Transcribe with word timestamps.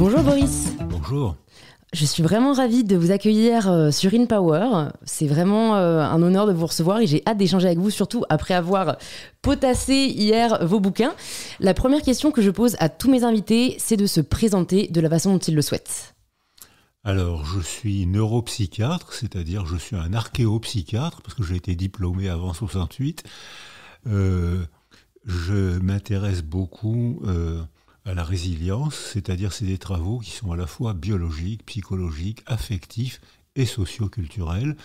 Bonjour 0.00 0.22
Boris. 0.22 0.72
Bonjour. 0.88 1.36
Je 1.92 2.06
suis 2.06 2.22
vraiment 2.22 2.54
ravie 2.54 2.84
de 2.84 2.96
vous 2.96 3.10
accueillir 3.10 3.70
euh, 3.70 3.90
sur 3.90 4.14
InPower. 4.14 4.88
C'est 5.02 5.26
vraiment 5.26 5.76
euh, 5.76 6.00
un 6.00 6.22
honneur 6.22 6.46
de 6.46 6.54
vous 6.54 6.64
recevoir 6.64 7.02
et 7.02 7.06
j'ai 7.06 7.22
hâte 7.26 7.36
d'échanger 7.36 7.66
avec 7.66 7.78
vous, 7.78 7.90
surtout 7.90 8.24
après 8.30 8.54
avoir 8.54 8.96
potassé 9.42 9.92
hier 9.92 10.66
vos 10.66 10.80
bouquins. 10.80 11.14
La 11.58 11.74
première 11.74 12.00
question 12.00 12.30
que 12.30 12.40
je 12.40 12.50
pose 12.50 12.76
à 12.78 12.88
tous 12.88 13.10
mes 13.10 13.24
invités, 13.24 13.74
c'est 13.76 13.98
de 13.98 14.06
se 14.06 14.22
présenter 14.22 14.88
de 14.88 15.02
la 15.02 15.10
façon 15.10 15.34
dont 15.34 15.38
ils 15.38 15.54
le 15.54 15.60
souhaitent. 15.60 16.14
Alors, 17.04 17.44
je 17.44 17.60
suis 17.60 18.06
neuropsychiatre, 18.06 19.12
c'est-à-dire 19.12 19.66
je 19.66 19.76
suis 19.76 19.96
un 19.96 20.14
archéopsychiatre, 20.14 21.20
parce 21.20 21.34
que 21.34 21.42
j'ai 21.42 21.56
été 21.56 21.74
diplômé 21.74 22.30
avant 22.30 22.54
68. 22.54 23.22
Euh, 24.06 24.64
je 25.26 25.78
m'intéresse 25.78 26.42
beaucoup 26.42 27.20
à 28.10 28.14
la 28.14 28.24
résilience, 28.24 28.96
c'est-à-dire 29.12 29.52
c'est 29.52 29.64
des 29.64 29.78
travaux 29.78 30.18
qui 30.18 30.32
sont 30.32 30.50
à 30.50 30.56
la 30.56 30.66
fois 30.66 30.94
biologiques, 30.94 31.64
psychologiques, 31.64 32.42
affectifs 32.46 33.20
et 33.54 33.66
socioculturels. 33.66 34.76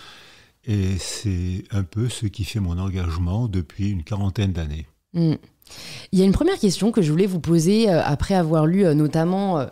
Et 0.65 0.97
c'est 0.99 1.63
un 1.71 1.83
peu 1.83 2.07
ce 2.07 2.27
qui 2.27 2.43
fait 2.43 2.59
mon 2.59 2.77
engagement 2.77 3.47
depuis 3.47 3.89
une 3.89 4.03
quarantaine 4.03 4.53
d'années. 4.53 4.87
Hmm. 5.13 5.35
Il 6.11 6.19
y 6.19 6.21
a 6.21 6.25
une 6.25 6.33
première 6.33 6.59
question 6.59 6.91
que 6.91 7.01
je 7.01 7.11
voulais 7.11 7.25
vous 7.25 7.39
poser 7.39 7.89
euh, 7.89 8.03
après 8.03 8.35
avoir 8.35 8.67
lu 8.67 8.85
euh, 8.85 8.93
notamment 8.93 9.59
euh, 9.59 9.65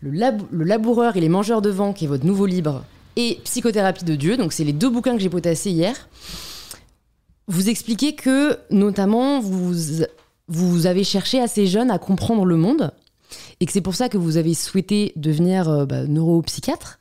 le, 0.00 0.10
le, 0.52 0.64
Laboureur 0.64 1.16
et 1.16 1.20
les 1.20 1.28
Mangeurs 1.28 1.62
de 1.62 1.70
vent, 1.70 1.92
qui 1.92 2.04
est 2.04 2.08
votre 2.08 2.24
nouveau 2.24 2.46
livre, 2.46 2.84
et 3.16 3.40
Psychothérapie 3.42 4.04
de 4.04 4.14
Dieu. 4.14 4.36
Donc, 4.36 4.52
c'est 4.52 4.64
les 4.64 4.72
deux 4.72 4.88
bouquins 4.88 5.16
que 5.16 5.22
j'ai 5.22 5.28
potassés 5.28 5.70
hier. 5.70 6.08
Vous 7.48 7.68
expliquez 7.68 8.14
que, 8.14 8.58
notamment, 8.70 9.40
vous, 9.40 10.04
vous 10.50 10.86
avez 10.86 11.04
cherché 11.04 11.40
assez 11.40 11.66
jeune 11.66 11.90
à 11.90 11.98
comprendre 11.98 12.44
le 12.44 12.56
monde 12.56 12.90
et 13.60 13.66
que 13.66 13.72
c'est 13.72 13.80
pour 13.80 13.94
ça 13.94 14.08
que 14.08 14.18
vous 14.18 14.36
avez 14.36 14.52
souhaité 14.52 15.12
devenir 15.16 15.68
euh, 15.68 15.86
bah, 15.86 16.04
neuropsychiatre. 16.06 16.98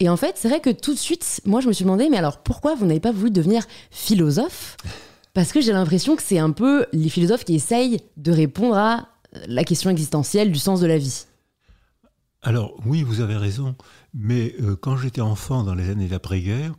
Et 0.00 0.08
en 0.08 0.16
fait, 0.16 0.32
c'est 0.36 0.48
vrai 0.48 0.60
que 0.60 0.70
tout 0.70 0.92
de 0.92 0.98
suite, 0.98 1.40
moi, 1.46 1.60
je 1.60 1.68
me 1.68 1.72
suis 1.72 1.84
demandé, 1.84 2.08
mais 2.10 2.16
alors 2.16 2.38
pourquoi 2.38 2.74
vous 2.74 2.86
n'avez 2.86 3.00
pas 3.00 3.12
voulu 3.12 3.30
devenir 3.30 3.64
philosophe? 3.90 4.76
Parce 5.34 5.52
que 5.52 5.60
j'ai 5.60 5.72
l'impression 5.72 6.16
que 6.16 6.22
c'est 6.22 6.38
un 6.38 6.50
peu 6.50 6.86
les 6.92 7.08
philosophes 7.08 7.44
qui 7.44 7.54
essayent 7.54 8.00
de 8.16 8.32
répondre 8.32 8.76
à 8.76 9.08
la 9.46 9.62
question 9.62 9.90
existentielle 9.90 10.50
du 10.50 10.58
sens 10.58 10.80
de 10.80 10.86
la 10.86 10.98
vie. 10.98 11.26
Alors 12.42 12.74
oui, 12.84 13.02
vous 13.02 13.20
avez 13.20 13.36
raison, 13.36 13.76
mais 14.14 14.56
euh, 14.60 14.74
quand 14.74 14.96
j'étais 14.96 15.20
enfant 15.20 15.62
dans 15.62 15.74
les 15.74 15.90
années 15.90 16.08
d'après-guerre, 16.08 16.74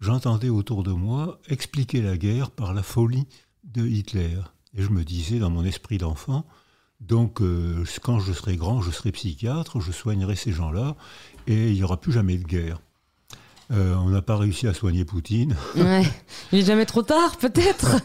j'entendais 0.00 0.48
autour 0.48 0.84
de 0.84 0.92
moi 0.92 1.40
expliquer 1.48 2.00
la 2.00 2.16
guerre 2.16 2.50
par 2.50 2.72
la 2.72 2.82
folie 2.82 3.26
de 3.64 3.86
Hitler. 3.86 4.38
Et 4.76 4.82
je 4.82 4.90
me 4.90 5.04
disais 5.04 5.38
dans 5.38 5.50
mon 5.50 5.64
esprit 5.64 5.98
d'enfant, 5.98 6.44
donc, 7.00 7.42
euh, 7.42 7.84
quand 8.02 8.18
je 8.18 8.32
serai 8.32 8.56
grand, 8.56 8.80
je 8.80 8.90
serai 8.90 9.12
psychiatre, 9.12 9.80
je 9.80 9.92
soignerai 9.92 10.36
ces 10.36 10.52
gens-là, 10.52 10.96
et 11.46 11.70
il 11.70 11.74
n'y 11.74 11.82
aura 11.82 11.98
plus 11.98 12.12
jamais 12.12 12.36
de 12.38 12.44
guerre. 12.44 12.80
Euh, 13.72 13.94
on 13.96 14.10
n'a 14.10 14.22
pas 14.22 14.36
réussi 14.36 14.66
à 14.66 14.74
soigner 14.74 15.04
Poutine. 15.04 15.56
Ouais. 15.76 16.04
Il 16.52 16.58
n'est 16.58 16.64
jamais 16.64 16.86
trop 16.86 17.02
tard, 17.02 17.36
peut-être. 17.36 17.96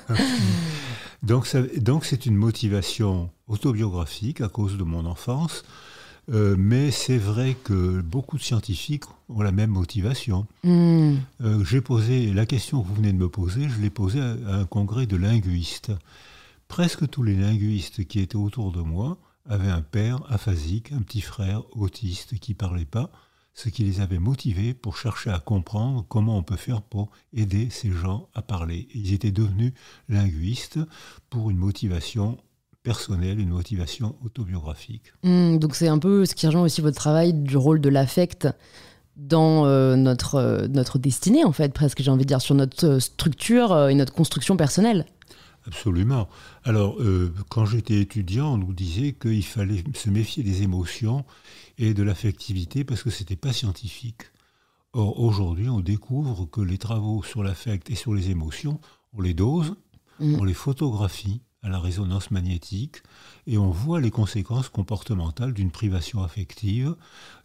donc, 1.24 1.46
c'est 1.46 2.26
une 2.26 2.36
motivation 2.36 3.30
autobiographique 3.48 4.42
à 4.42 4.50
cause 4.50 4.78
de 4.78 4.84
mon 4.84 5.06
enfance. 5.06 5.64
Euh, 6.32 6.56
mais 6.60 6.92
c'est 6.92 7.18
vrai 7.18 7.56
que 7.64 8.02
beaucoup 8.02 8.38
de 8.38 8.44
scientifiques 8.44 9.06
ont 9.30 9.42
la 9.42 9.52
même 9.52 9.72
motivation. 9.72 10.46
Hmm. 10.64 11.16
J'ai 11.64 11.82
posé 11.82 12.34
la 12.34 12.46
question 12.46 12.82
que 12.82 12.88
vous 12.88 12.96
venez 12.96 13.12
de 13.12 13.18
me 13.18 13.30
poser, 13.30 13.68
je 13.68 13.82
l'ai 13.82 13.90
posée 13.90 14.20
à, 14.20 14.36
un 14.54 14.66
congrès 14.66 15.08
de 15.08 15.16
linguistes 15.16 15.92
presque 16.70 17.10
tous 17.10 17.24
les 17.24 17.36
linguistes 17.36 18.06
qui 18.06 18.22
étaient 18.22 18.38
autour 18.38 18.72
de 18.72 18.80
moi 18.80 19.18
avaient 19.50 19.72
un 19.72 19.82
père 19.82 20.22
aphasique, 20.30 20.94
un 20.94 21.02
petit 21.02 21.20
frère 21.20 21.64
autiste 21.76 22.40
qui 22.40 22.54
parlait 22.54 22.86
pas, 22.86 23.12
ce 23.54 23.68
qui 23.68 23.84
les 23.84 24.00
avait 24.00 24.20
motivés 24.20 24.74
pour 24.74 24.96
chercher 24.96 25.32
à 25.32 25.40
comprendre 25.40 26.06
comment 26.08 26.38
on 26.38 26.44
peut 26.44 26.56
faire 26.56 26.82
pour 26.82 27.12
aider 27.34 27.70
ces 27.70 27.92
gens 27.92 28.30
à 28.34 28.42
parler. 28.42 28.88
Ils 28.94 29.14
étaient 29.14 29.32
devenus 29.32 29.74
linguistes 30.08 30.80
pour 31.30 31.50
une 31.50 31.58
motivation 31.58 32.38
personnelle, 32.84 33.40
une 33.40 33.50
motivation 33.50 34.16
autobiographique. 34.24 35.12
Hmm, 35.24 35.58
donc 35.58 35.76
c'est 35.76 35.90
un 35.90 36.00
peu 36.00 36.26
ce 36.26 36.36
qui 36.36 36.46
rejoint 36.46 36.62
aussi 36.62 36.80
votre 36.80 36.96
travail 36.96 37.34
du 37.34 37.58
rôle 37.58 37.82
de 37.82 37.90
l'affect 37.90 38.48
dans 39.18 39.66
euh, 39.66 39.96
notre, 39.98 40.36
euh, 40.36 40.68
notre 40.68 40.98
destinée, 40.98 41.44
en 41.44 41.52
fait, 41.52 41.74
presque, 41.74 42.02
j'ai 42.02 42.12
envie 42.12 42.24
de 42.24 42.30
dire, 42.30 42.42
sur 42.42 42.56
notre 42.56 42.86
euh, 42.86 43.00
structure 43.00 43.90
et 43.90 43.96
notre 43.96 44.14
construction 44.14 44.56
personnelle. 44.56 45.06
Absolument. 45.70 46.28
Alors, 46.64 47.00
euh, 47.00 47.32
quand 47.50 47.66
j'étais 47.66 48.02
étudiant, 48.02 48.56
on 48.56 48.58
nous 48.58 48.74
disait 48.74 49.14
qu'il 49.14 49.46
fallait 49.46 49.84
se 49.94 50.10
méfier 50.10 50.42
des 50.42 50.64
émotions 50.64 51.26
et 51.78 51.94
de 51.94 52.02
l'affectivité 52.02 52.84
parce 52.84 53.04
que 53.04 53.12
ce 53.12 53.20
n'était 53.20 53.36
pas 53.36 53.54
scientifique. 53.54 54.24
Or, 54.94 55.20
aujourd'hui, 55.20 55.70
on 55.70 55.80
découvre 55.80 56.48
que 56.50 56.62
les 56.62 56.80
travaux 56.80 57.22
sur 57.22 57.44
l'affect 57.44 57.92
et 57.92 57.96
sur 57.96 58.16
les 58.16 58.32
émotions, 58.32 58.82
on 59.14 59.22
les 59.22 59.36
dose, 59.36 59.76
mm. 60.20 60.40
on 60.40 60.44
les 60.44 60.56
photographie, 60.56 61.42
à 61.62 61.70
la 61.70 61.80
résonance 61.80 62.32
magnétique 62.32 63.04
et 63.46 63.58
on 63.58 63.70
voit 63.70 64.00
les 64.00 64.12
conséquences 64.12 64.70
comportementales 64.70 65.54
d'une 65.54 65.72
privation 65.72 66.24
affective 66.24 66.96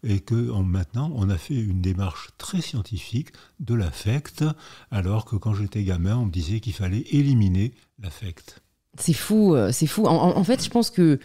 et 0.02 0.20
que 0.20 0.34
maintenant 0.34 1.10
on 1.16 1.30
a 1.30 1.36
fait 1.36 1.54
une 1.54 1.80
démarche 1.80 2.30
très 2.38 2.60
scientifique 2.60 3.30
de 3.60 3.75
l'affect 3.75 4.44
alors 4.91 5.25
que 5.25 5.36
quand 5.36 5.54
j'étais 5.54 5.82
gamin 5.82 6.16
on 6.16 6.26
me 6.26 6.30
disait 6.30 6.60
qu'il 6.60 6.75
fallait 6.75 7.04
éliminer 7.10 7.72
l'affect. 8.00 8.62
C'est 8.98 9.12
fou, 9.12 9.56
euh, 9.56 9.72
c'est 9.72 9.88
fou. 9.88 10.06
En, 10.06 10.44
fait 10.44 10.62
je 10.62 10.70
pense 10.70 10.91
que 10.91 11.19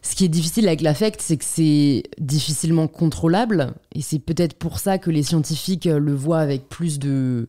ce 0.00 0.16
qui 0.16 0.24
est 0.24 0.28
difficile 0.28 0.66
avec 0.66 0.80
l'affect, 0.80 1.20
c'est 1.20 1.36
que 1.36 1.44
c'est 1.44 2.02
difficilement 2.18 2.88
contrôlable. 2.88 3.74
Et 3.94 4.00
c'est 4.00 4.18
peut-être 4.18 4.54
pour 4.54 4.80
ça 4.80 4.98
que 4.98 5.10
les 5.10 5.22
scientifiques 5.22 5.84
le 5.84 6.12
voient 6.12 6.40
avec 6.40 6.68
plus 6.68 6.98
de, 6.98 7.48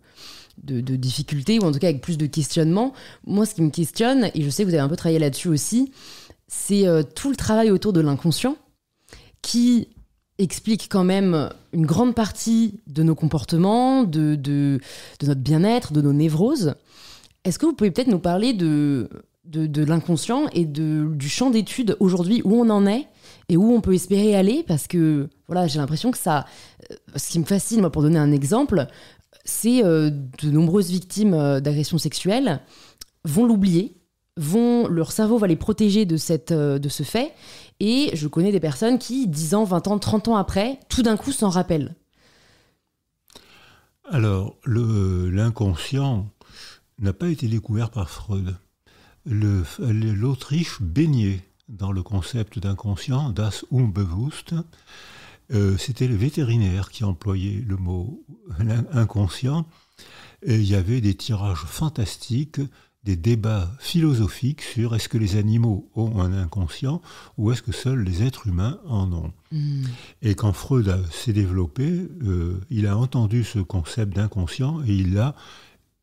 de, 0.62 0.82
difficultés, 0.96 1.60
ou 1.60 1.64
en 1.64 1.72
tout 1.72 1.80
cas 1.80 1.88
avec 1.88 2.02
plus 2.02 2.18
de 2.18 2.26
questionnements. 2.26 2.94
Moi, 3.26 3.46
ce 3.46 3.56
qui 3.56 3.62
me 3.62 3.70
questionne, 3.70 4.30
et 4.34 4.42
je 4.42 4.50
sais 4.50 4.64
que 4.64 4.70
vous 4.70 4.74
avez 4.74 4.84
un 4.84 4.90
peu 4.90 4.96
travaillé 4.96 5.20
là-dessus 5.20 5.50
aussi, 5.50 5.92
c'est 6.48 6.88
euh, 6.88 7.04
tout 7.04 7.30
le 7.30 7.36
travail 7.36 7.72
autour 7.72 7.94
de 7.94 8.02
l'inconscient 8.02 8.56
qui 9.42 9.90
explique 10.40 10.88
quand 10.90 11.04
même 11.04 11.50
une 11.74 11.86
grande 11.86 12.16
partie 12.16 12.80
de 12.88 13.04
nos 13.04 13.16
comportements, 13.16 14.04
de, 14.04 14.36
de, 14.36 14.80
notre 15.22 15.42
bien-être, 15.42 15.94
de 15.94 16.02
nos 16.02 16.14
névroses. 16.14 16.76
Est-ce 17.44 17.60
que 17.60 17.66
vous 17.66 17.74
pouvez 17.74 17.92
peut-être 17.92 18.08
nous 18.08 18.20
parler 18.20 18.54
de, 18.54 19.10
de, 19.46 19.84
l'inconscient 19.84 20.48
et 20.54 20.66
de, 20.66 21.10
du 21.14 21.30
champ 21.30 21.50
d'études 21.50 21.98
aujourd'hui, 22.00 22.42
où 22.46 22.56
on 22.56 22.70
en 22.70 22.88
est 22.88 23.08
et 23.50 23.58
où 23.58 23.74
on 23.74 23.82
peut 23.82 23.94
espérer 23.94 24.36
aller? 24.36 24.64
Parce 24.68 24.88
que 24.88 25.30
voilà, 25.48 25.68
j'ai 25.68 25.80
l'impression 25.80 26.12
que 26.12 26.18
ça. 26.18 26.46
Euh, 26.92 26.96
ce 27.16 27.30
qui 27.30 27.40
me 27.40 27.46
fascine, 27.46 27.82
moi, 27.82 27.92
pour 27.92 28.02
donner 28.02 28.20
un 28.20 28.32
exemple, 28.32 28.88
c'est 29.46 29.84
euh, 29.84 30.10
de 30.10 30.50
nombreuses 30.50 30.90
victimes 30.90 31.34
euh, 31.34 31.60
d'agressions 31.60 31.98
sexuelles 31.98 32.62
vont 33.26 33.46
l'oublier, 33.46 33.98
vont 34.38 34.88
leur 34.88 35.12
cerveau 35.12 35.38
va 35.38 35.48
les 35.48 35.56
protéger 35.56 36.06
de 36.06 36.18
euh, 36.52 36.80
de 36.80 36.90
ce 36.90 37.04
fait 37.04 37.34
et 37.80 38.12
je 38.14 38.28
connais 38.28 38.52
des 38.52 38.60
personnes 38.60 39.00
qui 39.00 39.28
10 39.28 39.56
ans, 39.56 39.64
20 39.64 39.88
ans, 39.88 40.00
30 40.00 40.28
ans 40.30 40.36
après, 40.36 40.80
tout 40.90 41.04
d'un 41.04 41.18
coup 41.18 41.32
s'en 41.32 41.50
rappellent. 41.50 41.96
Alors, 44.10 44.58
l'inconscient 44.66 46.28
n'a 47.00 47.14
pas 47.14 47.30
été 47.30 47.48
découvert 47.48 47.90
par 47.90 48.10
Freud. 48.10 48.56
L'Autriche 49.26 50.82
baignait 50.82 51.42
dans 51.70 51.92
le 51.92 52.04
concept 52.04 52.60
d'inconscient, 52.60 53.30
das 53.30 53.64
Unbewusst, 53.72 54.56
euh, 55.52 55.78
c'était 55.78 56.08
le 56.08 56.16
vétérinaire 56.16 56.90
qui 56.90 57.04
employait 57.04 57.64
le 57.68 57.78
mot 57.78 58.24
inconscient. 58.92 59.66
Et 60.46 60.56
il 60.56 60.66
y 60.66 60.76
avait 60.76 61.02
des 61.02 61.16
tirages 61.16 61.64
fantastiques, 61.66 62.60
des 63.04 63.16
débats 63.16 63.72
philosophiques 63.80 64.62
sur 64.62 64.96
est-ce 64.96 65.10
que 65.10 65.18
les 65.18 65.36
animaux 65.36 65.90
ont 65.96 66.22
un 66.22 66.34
inconscient 66.34 67.02
ou 67.38 67.52
est-ce 67.52 67.62
que 67.62 67.72
seuls 67.72 68.04
les 68.04 68.24
êtres 68.24 68.48
humains 68.48 68.80
en 68.86 69.12
ont. 69.12 69.34
Hmm. 69.52 69.84
Et 70.22 70.36
quand 70.36 70.54
Freud 70.54 71.04
s'est 71.12 71.34
développé, 71.34 72.08
euh, 72.24 72.62
il 72.70 72.88
a 72.88 72.98
entendu 72.98 73.44
ce 73.44 73.60
concept 73.60 74.16
d'inconscient 74.16 74.82
et 74.86 74.94
il 74.94 75.14
l'a 75.14 75.36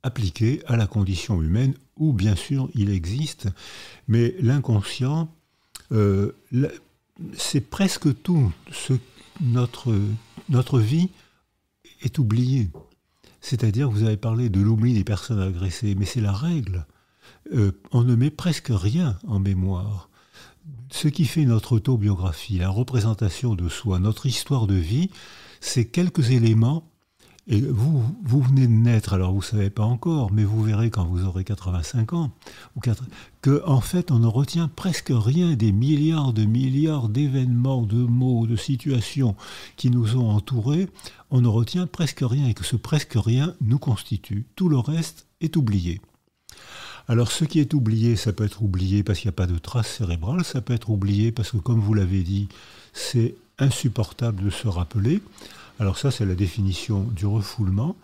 appliqué 0.02 0.62
à 0.66 0.76
la 0.76 0.86
condition 0.86 1.42
humaine 1.42 1.74
où 1.96 2.12
bien 2.12 2.36
sûr 2.36 2.68
il 2.74 2.90
existe. 2.90 3.48
Mais 4.08 4.34
l'inconscient, 4.40 5.32
euh, 5.92 6.32
c'est 7.34 7.60
presque 7.60 8.22
tout 8.22 8.52
ce 8.72 8.94
notre, 9.40 10.78
vie 10.78 11.10
est 12.02 12.18
oubliée. 12.18 12.70
C'est-à-dire, 13.40 13.90
vous 13.90 14.04
avez 14.04 14.16
parlé 14.16 14.48
de 14.48 14.60
l'oubli 14.60 14.94
des 14.94 15.04
personnes 15.04 15.40
agressées, 15.40 15.94
mais 15.94 16.04
c'est 16.04 16.20
la 16.20 16.32
règle. 16.32 16.86
Euh, 17.54 17.72
on 17.92 18.02
ne 18.02 18.14
met 18.14 18.30
presque 18.30 18.70
rien 18.70 19.18
en 19.26 19.38
mémoire. 19.38 20.10
Ce 20.90 21.08
qui 21.08 21.24
fait 21.24 21.44
notre 21.44 21.72
autobiographie, 21.72 22.58
la 22.58 22.68
représentation 22.68 23.54
de 23.54 23.68
soi, 23.68 23.98
notre 23.98 24.26
histoire 24.26 24.66
de 24.66 24.74
vie, 24.74 25.10
c'est 25.60 25.86
quelques 25.86 26.30
éléments 26.30 26.90
Et 27.52 27.60
vous, 27.60 28.04
vous 28.22 28.40
venez 28.42 28.68
de 28.68 28.72
naître, 28.72 29.12
alors 29.12 29.32
vous 29.32 29.38
ne 29.38 29.44
savez 29.44 29.70
pas 29.70 29.82
encore, 29.82 30.30
mais 30.30 30.44
vous 30.44 30.62
verrez 30.62 30.88
quand 30.90 31.04
vous 31.04 31.24
aurez 31.24 31.42
85 31.42 32.12
ans, 32.12 32.30
ou 32.76 32.80
4, 32.80 33.02
que 33.42 33.60
en 33.66 33.80
fait 33.80 34.12
on 34.12 34.20
ne 34.20 34.28
retient 34.28 34.68
presque 34.68 35.10
rien 35.12 35.56
des 35.56 35.72
milliards 35.72 36.32
de 36.32 36.44
milliards 36.44 37.08
d'événements, 37.08 37.82
de 37.82 37.96
mots, 37.96 38.46
de 38.46 38.54
situations 38.54 39.34
qui 39.76 39.90
nous 39.90 40.16
ont 40.16 40.30
entourés, 40.30 40.88
on 41.32 41.40
ne 41.40 41.48
retient 41.48 41.88
presque 41.88 42.22
rien 42.22 42.46
et 42.46 42.54
que 42.54 42.64
ce 42.64 42.76
presque 42.76 43.14
rien 43.16 43.56
nous 43.60 43.80
constitue. 43.80 44.46
Tout 44.54 44.68
le 44.68 44.78
reste 44.78 45.26
est 45.40 45.56
oublié. 45.56 46.00
Alors 47.08 47.32
ce 47.32 47.44
qui 47.44 47.58
est 47.58 47.74
oublié, 47.74 48.14
ça 48.14 48.32
peut 48.32 48.44
être 48.44 48.62
oublié 48.62 49.02
parce 49.02 49.18
qu'il 49.18 49.26
n'y 49.26 49.34
a 49.34 49.42
pas 49.42 49.48
de 49.48 49.58
trace 49.58 49.96
cérébrale, 49.96 50.44
ça 50.44 50.60
peut 50.60 50.74
être 50.74 50.90
oublié 50.90 51.32
parce 51.32 51.50
que 51.50 51.56
comme 51.56 51.80
vous 51.80 51.94
l'avez 51.94 52.22
dit, 52.22 52.48
c'est 52.92 53.34
insupportable 53.60 54.44
de 54.44 54.50
se 54.50 54.68
rappeler. 54.68 55.22
Alors 55.78 55.96
ça, 55.96 56.10
c'est 56.10 56.26
la 56.26 56.34
définition 56.34 57.04
du 57.04 57.26
refoulement. 57.26 57.96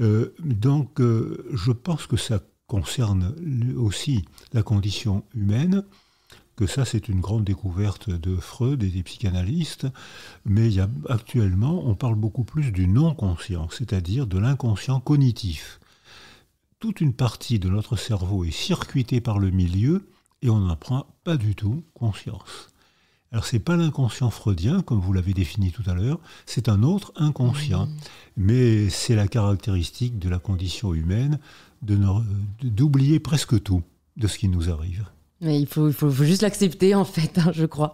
Euh, 0.00 0.34
donc, 0.40 1.00
euh, 1.00 1.46
je 1.52 1.72
pense 1.72 2.06
que 2.06 2.16
ça 2.16 2.40
concerne 2.66 3.34
aussi 3.76 4.24
la 4.52 4.62
condition 4.62 5.24
humaine, 5.34 5.84
que 6.56 6.66
ça, 6.66 6.84
c'est 6.84 7.08
une 7.08 7.20
grande 7.20 7.44
découverte 7.44 8.10
de 8.10 8.36
Freud 8.36 8.82
et 8.82 8.88
des 8.88 9.02
psychanalystes, 9.02 9.86
mais 10.44 10.70
actuellement, 11.08 11.82
on 11.86 11.94
parle 11.94 12.16
beaucoup 12.16 12.44
plus 12.44 12.72
du 12.72 12.88
non-conscient, 12.88 13.68
c'est-à-dire 13.70 14.26
de 14.26 14.38
l'inconscient 14.38 15.00
cognitif. 15.00 15.80
Toute 16.80 17.00
une 17.00 17.12
partie 17.14 17.58
de 17.58 17.68
notre 17.68 17.96
cerveau 17.96 18.44
est 18.44 18.50
circuitée 18.50 19.20
par 19.20 19.38
le 19.38 19.50
milieu 19.50 20.08
et 20.42 20.50
on 20.50 20.60
n'en 20.60 20.76
prend 20.76 21.06
pas 21.24 21.36
du 21.36 21.54
tout 21.54 21.82
conscience. 21.94 22.70
Alors 23.30 23.44
c'est 23.44 23.58
pas 23.58 23.76
l'inconscient 23.76 24.30
freudien 24.30 24.80
comme 24.80 25.00
vous 25.00 25.12
l'avez 25.12 25.34
défini 25.34 25.70
tout 25.70 25.82
à 25.86 25.94
l'heure, 25.94 26.18
c'est 26.46 26.68
un 26.68 26.82
autre 26.82 27.12
inconscient, 27.16 27.86
mmh. 27.86 27.96
mais 28.38 28.88
c'est 28.88 29.14
la 29.14 29.28
caractéristique 29.28 30.18
de 30.18 30.28
la 30.28 30.38
condition 30.38 30.94
humaine 30.94 31.38
d'oublier 31.82 33.20
presque 33.20 33.62
tout 33.62 33.82
de 34.16 34.26
ce 34.26 34.38
qui 34.38 34.48
nous 34.48 34.70
arrive. 34.70 35.04
Mais 35.40 35.60
il 35.60 35.66
faut, 35.66 35.86
il 35.86 35.94
faut, 35.94 36.10
juste 36.10 36.42
l'accepter 36.42 36.96
en 36.96 37.04
fait, 37.04 37.38
hein, 37.38 37.52
je 37.52 37.64
crois. 37.64 37.92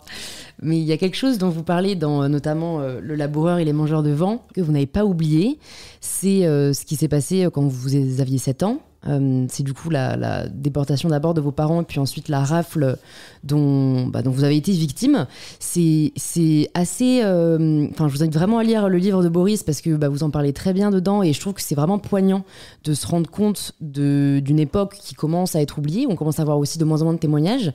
Mais 0.62 0.78
il 0.78 0.84
y 0.84 0.92
a 0.92 0.96
quelque 0.96 1.16
chose 1.16 1.36
dont 1.36 1.50
vous 1.50 1.62
parlez 1.62 1.94
dans 1.94 2.26
notamment 2.28 2.80
euh, 2.80 3.00
Le 3.02 3.14
laboureur 3.16 3.58
et 3.58 3.66
les 3.66 3.74
mangeurs 3.74 4.02
de 4.02 4.12
vent 4.12 4.46
que 4.54 4.62
vous 4.62 4.72
n'avez 4.72 4.86
pas 4.86 5.04
oublié. 5.04 5.58
C'est 6.00 6.46
euh, 6.46 6.72
ce 6.72 6.86
qui 6.86 6.96
s'est 6.96 7.08
passé 7.08 7.46
quand 7.52 7.66
vous 7.66 8.20
aviez 8.20 8.38
7 8.38 8.62
ans. 8.62 8.80
Euh, 9.06 9.46
c'est 9.48 9.62
du 9.62 9.74
coup 9.74 9.90
la, 9.90 10.46
déportation 10.48 11.08
d'abord 11.08 11.34
de 11.34 11.40
vos 11.40 11.50
parents 11.52 11.82
et 11.82 11.84
puis 11.84 11.98
ensuite 12.00 12.28
la 12.28 12.42
rafle 12.42 12.96
dont, 13.42 14.06
bah, 14.06 14.22
dont 14.22 14.30
vous 14.30 14.44
avez 14.44 14.56
été 14.56 14.72
victime. 14.72 15.26
C'est 15.58 16.12
assez. 16.74 17.20
Euh, 17.22 17.86
enfin, 17.90 18.08
je 18.08 18.14
vous 18.14 18.22
invite 18.22 18.34
vraiment 18.34 18.58
à 18.58 18.64
lire 18.64 18.88
le 18.88 18.98
livre 18.98 19.22
de 19.22 19.28
Boris 19.28 19.62
parce 19.62 19.80
que 19.80 19.96
bah, 19.96 20.08
vous 20.08 20.22
en 20.22 20.30
parlez 20.30 20.52
très 20.52 20.72
bien 20.72 20.90
dedans 20.90 21.22
et 21.22 21.32
je 21.32 21.40
trouve 21.40 21.54
que 21.54 21.62
c'est 21.62 21.74
vraiment 21.74 21.98
poignant 21.98 22.44
de 22.84 22.94
se 22.94 23.06
rendre 23.06 23.30
compte 23.30 23.72
d'une 23.80 24.58
époque 24.58 24.96
qui 25.00 25.14
commence 25.14 25.56
à 25.56 25.60
être 25.60 25.78
oubliée. 25.78 26.06
On 26.08 26.16
commence 26.16 26.38
à 26.38 26.42
avoir 26.42 26.58
aussi 26.58 26.78
de 26.78 26.84
moins 26.84 27.02
en 27.02 27.04
moins 27.04 27.14
de 27.14 27.18
témoignages. 27.18 27.72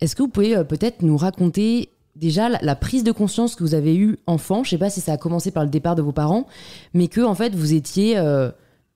Est-ce 0.00 0.16
que 0.16 0.22
vous 0.22 0.28
pouvez 0.28 0.56
euh, 0.56 0.64
peut-être 0.64 1.02
nous 1.02 1.16
raconter 1.16 1.90
déjà 2.16 2.48
la, 2.48 2.76
prise 2.76 3.04
de 3.04 3.12
conscience 3.12 3.54
que 3.54 3.62
vous 3.62 3.74
avez 3.74 3.96
eue 3.96 4.18
enfant? 4.26 4.64
Je 4.64 4.70
sais 4.70 4.78
pas 4.78 4.90
si 4.90 5.00
ça 5.00 5.12
a 5.12 5.16
commencé 5.16 5.50
par 5.50 5.64
le 5.64 5.70
départ 5.70 5.94
de 5.94 6.02
vos 6.02 6.12
parents, 6.12 6.46
mais 6.92 7.08
que 7.08 7.20
en 7.20 7.34
fait 7.34 7.54
vous 7.54 7.72
étiez 7.72 8.18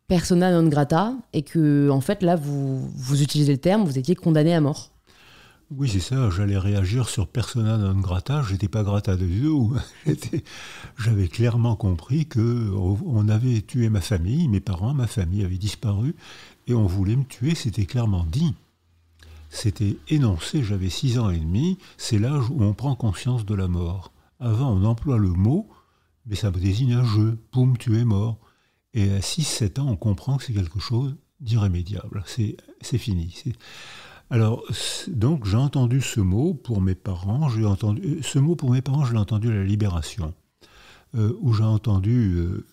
persona 0.09 0.51
non 0.53 0.69
grata 0.69 1.15
et 1.33 1.43
que 1.43 1.89
en 1.91 2.01
fait 2.01 2.23
là 2.23 2.37
vous, 2.37 2.89
vous 2.95 3.23
utilisez 3.23 3.53
le 3.53 3.59
terme, 3.59 3.85
vous 3.85 3.99
étiez 3.99 4.15
condamné 4.15 4.55
à 4.55 4.61
mort. 4.61 4.91
Oui, 5.71 5.89
c'est 5.89 6.01
ça, 6.01 6.29
j'allais 6.31 6.59
réagir 6.59 7.09
sur 7.09 7.27
persona 7.27 7.79
non 7.79 7.99
grata, 7.99 8.43
j'étais 8.49 8.69
pas 8.69 8.83
grata 8.83 9.17
de 9.17 9.27
tout. 9.43 9.75
J'avais 10.99 11.29
clairement 11.29 11.75
compris 11.75 12.27
que 12.27 12.71
on 12.75 13.29
avait 13.29 13.63
tué 13.63 13.89
ma 13.89 14.01
famille, 14.01 14.47
mes 14.49 14.61
parents, 14.61 14.95
ma 14.95 15.07
famille 15.07 15.45
avait 15.45 15.57
disparu 15.57 16.15
et 16.67 16.75
on 16.75 16.87
voulait 16.87 17.17
me 17.17 17.25
tuer, 17.25 17.55
c'était 17.55 17.87
clairement 17.87 18.27
dit. 18.31 18.55
C'était 19.51 19.97
énoncé, 20.09 20.63
j'avais 20.65 20.91
six 20.91 21.19
ans 21.19 21.31
et 21.31 21.39
demi, 21.39 21.79
c'est 21.97 22.19
l'âge 22.19 22.51
où 22.51 22.63
on 22.63 22.75
prend 22.75 22.95
conscience 22.97 23.47
de 23.47 23.55
la 23.55 23.69
mort. 23.69 24.13
Avant, 24.41 24.73
on 24.73 24.85
emploie 24.85 25.17
le 25.17 25.29
mot, 25.29 25.69
mais 26.27 26.35
ça 26.35 26.51
me 26.51 26.59
désigne 26.59 26.95
un 26.95 27.05
jeu. 27.05 27.39
Poum, 27.53 27.79
tu 27.79 27.97
es 27.97 28.05
mort. 28.05 28.39
Et 28.95 29.11
à 29.11 29.19
6-7 29.19 29.81
ans, 29.81 29.89
on 29.89 29.97
comprend 29.97 30.37
que 30.37 30.45
c'est 30.45 30.53
quelque 30.53 30.79
chose 30.81 31.17
d'irrémédiable. 31.41 32.25
C'est 32.27 32.99
fini. 32.99 33.35
Alors, 34.31 34.65
donc, 35.09 35.47
j'ai 35.47 35.57
entendu 35.57 36.01
ce 36.01 36.21
mot 36.21 36.55
pour 36.55 36.81
mes 36.81 36.95
parents. 36.95 37.49
Entendu 37.67 38.03
euh, 38.03 38.23
ce 38.23 38.39
mot 38.39 38.57
pour 38.57 38.71
mes 38.71 38.83
parents, 38.83 39.05
je 39.05 39.13
l'ai 39.13 39.19
entendu 39.19 39.51
à 39.51 39.55
la 39.55 39.65
Libération, 39.65 40.33
euh, 41.15 41.37
où 41.41 41.53
j'ai 41.53 41.65
entendu 41.65 42.35
euh, 42.35 42.67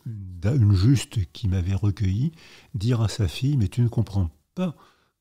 une 0.44 0.74
juste 0.74 1.20
qui 1.34 1.48
m'avait 1.48 1.76
recueilli 1.76 2.32
dire 2.74 3.02
à 3.02 3.10
sa 3.10 3.28
fille 3.28 3.58
"Mais 3.58 3.68
tu 3.68 3.82
ne 3.82 3.90
comprends 3.90 4.30
pas 4.56 4.76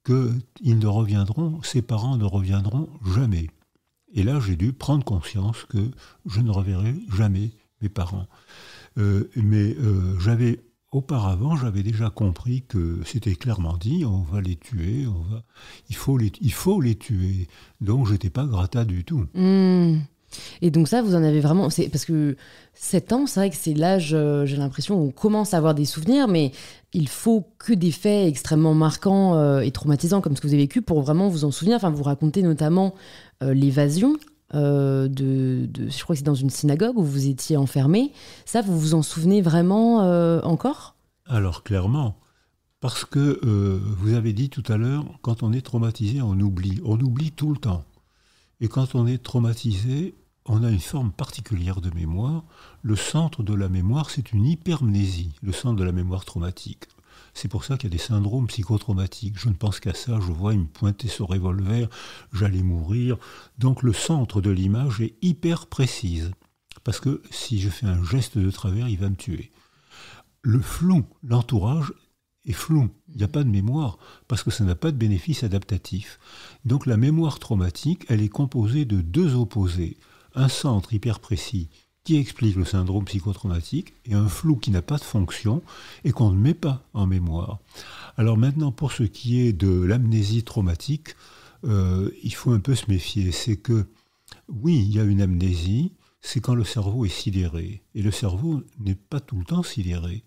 que 0.05 0.33
ils 0.61 0.79
ne 0.79 0.87
reviendront, 0.87 1.63
ses 1.63 1.83
parents 1.83 2.17
ne 2.17 2.25
reviendront 2.25 2.89
jamais." 3.15 3.51
Et 4.13 4.23
là, 4.23 4.39
j'ai 4.41 4.57
dû 4.57 4.73
prendre 4.73 5.05
conscience 5.05 5.65
que 5.69 5.91
je 6.27 6.41
ne 6.41 6.51
reverrai 6.51 6.95
jamais 7.15 7.51
mes 7.81 7.89
parents. 7.89 8.27
mais 8.97 9.77
j'avais 10.19 10.61
Auparavant, 10.93 11.55
j'avais 11.55 11.85
déjà 11.85 12.11
compris 12.11 12.65
que 12.67 12.99
c'était 13.05 13.37
clairement 13.37 13.77
dit, 13.77 14.05
on 14.05 14.23
va 14.23 14.41
les 14.41 14.57
tuer, 14.57 15.07
on 15.07 15.21
va, 15.33 15.43
il, 15.89 15.95
faut 15.95 16.19
les, 16.19 16.33
il 16.41 16.53
faut 16.53 16.81
les 16.81 16.97
tuer. 16.97 17.47
Donc, 17.81 18.09
j'étais 18.09 18.31
pas 18.31 18.45
grata 18.45 18.85
du 18.85 19.05
tout. 19.05 19.27
Hmm. 19.35 19.99
Et 20.63 20.71
donc 20.71 20.89
ça, 20.89 21.03
vous 21.03 21.15
en 21.15 21.23
avez 21.23 21.41
vraiment... 21.41 21.69
Parce 21.93 22.05
que 22.05 22.37
7 22.75 23.13
ans, 23.13 23.27
c'est 23.27 23.41
vrai 23.41 23.51
que 23.51 23.57
c'est 23.57 23.75
l'âge, 23.75 24.11
euh, 24.15 24.47
j'ai 24.47 24.57
l'impression, 24.57 24.97
où 24.97 25.07
on 25.09 25.11
commence 25.11 25.55
à 25.55 25.59
avoir 25.59 25.75
des 25.75 25.85
souvenirs, 25.85 26.29
mais 26.29 26.53
il 26.93 27.09
faut 27.09 27.47
que 27.59 27.73
des 27.73 27.91
faits 27.91 28.29
extrêmement 28.29 28.75
marquants 28.75 29.37
euh, 29.37 29.61
et 29.61 29.71
traumatisants 29.71 30.21
comme 30.21 30.37
ce 30.37 30.41
que 30.41 30.47
vous 30.47 30.55
avez 30.55 30.65
vécu 30.65 30.83
pour 30.83 31.03
vraiment 31.03 31.29
vous 31.29 31.45
en 31.45 31.51
souvenir. 31.51 31.77
Enfin, 31.77 31.91
vous 31.91 32.03
racontez 32.03 32.43
notamment 32.43 32.95
euh, 33.43 33.55
l'évasion 33.55 34.17
euh, 34.55 35.09
de, 35.09 35.69
je 35.77 36.03
crois 36.03 36.15
que 36.15 36.19
c'est 36.19 36.25
dans 36.25 36.35
une 36.35 36.51
synagogue 36.51 36.97
où 36.97 37.05
vous 37.05 37.27
étiez 37.29 37.57
enfermé. 37.57 38.13
Ça, 38.45 38.63
vous 38.63 38.79
vous 38.79 38.95
en 38.95 39.03
souvenez 39.03 39.43
vraiment 39.43 40.03
euh, 40.03 40.41
encore? 40.43 40.97
Alors 41.27 41.63
clairement, 41.63 42.17
parce 42.81 43.05
que 43.05 43.41
euh, 43.45 43.81
vous 43.99 44.15
avez 44.15 44.33
dit 44.33 44.51
tout 44.51 44.65
à 44.69 44.77
l'heure, 44.77 45.05
quand 45.23 45.43
on 45.43 45.53
est 45.53 45.61
traumatisé, 45.61 46.23
on 46.23 46.39
oublie. 46.41 46.81
On 46.85 46.99
oublie 46.99 47.31
tout 47.31 47.51
le 47.51 47.59
temps. 47.59 47.85
Et 48.61 48.69
quand 48.69 48.95
on 48.95 49.07
est 49.07 49.23
traumatisé, 49.23 50.15
on 50.47 50.65
a 50.65 50.71
une 50.71 50.81
forme 50.81 51.13
particulière 51.13 51.81
de 51.81 51.91
mémoire. 51.95 52.45
Le 52.83 52.97
centre 52.97 53.43
de 53.43 53.55
la 53.55 53.69
mémoire, 53.69 54.11
c'est 54.11 54.33
une 54.33 54.47
hypermnésie, 54.47 55.35
le 55.43 55.53
centre 55.53 55.77
de 55.77 55.85
la 55.85 55.93
mémoire 55.93 56.25
traumatique. 56.25 56.87
C'est 57.41 57.49
pour 57.49 57.65
ça 57.65 57.79
qu'il 57.79 57.89
y 57.89 57.95
a 57.95 57.97
des 57.97 58.03
syndromes 58.03 58.49
psychotraumatiques. 58.49 59.39
Je 59.39 59.49
ne 59.49 59.55
pense 59.55 59.81
qu'à 59.81 59.95
ça, 59.95 60.21
je 60.21 60.31
vois, 60.31 60.53
il 60.53 60.61
me 60.61 60.67
pointer 60.67 61.09
ce 61.09 61.23
revolver, 61.23 61.89
j'allais 62.35 62.63
mourir. 62.63 63.17
Donc 63.57 63.83
le 63.83 63.95
centre 63.95 64.43
de 64.43 64.51
l'image 64.51 65.01
est 65.01 65.15
hyper 65.23 65.67
précise. 65.67 66.33
Parce 66.85 67.01
que 67.01 67.23
si 67.31 67.59
je 67.59 67.71
fais 67.71 67.87
un 67.87 68.05
geste 68.05 68.37
de 68.37 68.51
travers, 68.51 68.91
il 68.91 68.99
va 68.99 69.09
me 69.09 69.17
tuer. 69.17 69.53
Le 70.43 70.61
flou, 70.61 71.07
l'entourage 71.23 71.95
est 72.45 72.53
flou. 72.53 72.91
Il 73.09 73.17
n'y 73.17 73.25
a 73.25 73.29
pas 73.29 73.43
de 73.43 73.49
mémoire, 73.49 73.97
parce 74.29 74.43
que 74.43 74.51
ça 74.51 74.65
n'a 74.65 74.75
pas 74.75 74.93
de 74.93 74.99
bénéfice 74.99 75.43
adaptatif. 75.43 76.19
Donc 76.67 76.85
la 76.85 76.99
mémoire 76.99 77.39
traumatique, 77.39 78.05
elle 78.11 78.21
est 78.21 78.29
composée 78.29 78.85
de 78.85 79.01
deux 79.01 79.35
opposés. 79.35 79.97
Un 80.35 80.51
centre 80.51 80.93
hyper 80.93 81.21
précis 81.21 81.71
qui 82.11 82.17
explique 82.17 82.57
le 82.57 82.65
syndrome 82.65 83.05
psychotraumatique 83.05 83.95
et 84.05 84.15
un 84.15 84.29
flou 84.29 84.57
qui 84.57 84.73
n'a 84.73 84.83
pas 84.83 84.97
de 84.97 85.05
fonction 85.05 85.63
et 86.03 86.11
qu'on 86.11 86.33
ne 86.33 86.41
met 86.41 86.55
pas 86.55 86.83
en 86.93 87.07
mémoire. 87.07 87.61
Alors 88.17 88.37
maintenant, 88.37 88.73
pour 88.73 88.91
ce 88.91 89.05
qui 89.05 89.41
est 89.41 89.53
de 89.53 89.81
l'amnésie 89.85 90.43
traumatique, 90.43 91.15
euh, 91.63 92.11
il 92.25 92.35
faut 92.35 92.51
un 92.51 92.59
peu 92.59 92.75
se 92.75 92.91
méfier. 92.91 93.31
C'est 93.31 93.59
que, 93.59 93.87
oui, 94.49 94.85
il 94.85 94.93
y 94.93 94.99
a 94.99 95.05
une 95.05 95.21
amnésie, 95.21 95.93
c'est 96.21 96.41
quand 96.41 96.57
le 96.57 96.65
cerveau 96.65 97.05
est 97.05 97.09
sidéré. 97.09 97.81
Et 97.95 98.03
le 98.03 98.11
cerveau 98.11 98.61
n'est 98.81 98.97
pas 98.97 99.21
tout 99.21 99.39
le 99.39 99.45
temps 99.45 99.63
sidéré. 99.63 100.25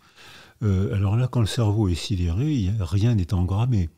Euh, 0.62 0.96
alors 0.96 1.18
là, 1.18 1.28
quand 1.28 1.42
le 1.42 1.48
cerveau 1.48 1.90
est 1.90 1.96
sidéré, 1.96 2.70
rien 2.80 3.13
n'est 3.13 3.34
engrammé. 3.34 3.90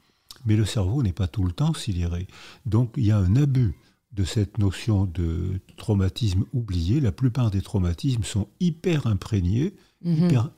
Mais 0.47 0.55
le 0.55 0.65
cerveau 0.65 1.03
n'est 1.03 1.13
pas 1.13 1.27
tout 1.27 1.43
le 1.43 1.51
temps 1.51 1.75
sidéré. 1.75 2.25
Donc 2.65 2.93
il 2.97 3.05
y 3.05 3.11
a 3.11 3.19
un 3.19 3.35
abus 3.35 3.75
de 4.15 4.23
cette 4.23 4.57
notion 4.57 5.05
de 5.05 5.59
traumatisme 5.77 6.45
oublié. 6.53 7.01
La 7.01 7.11
plupart 7.11 7.51
des 7.51 7.61
traumatismes 7.61 8.23
sont 8.23 8.47
hyper 8.59 9.07
imprégnés, 9.07 9.75
mhm. 10.03 10.49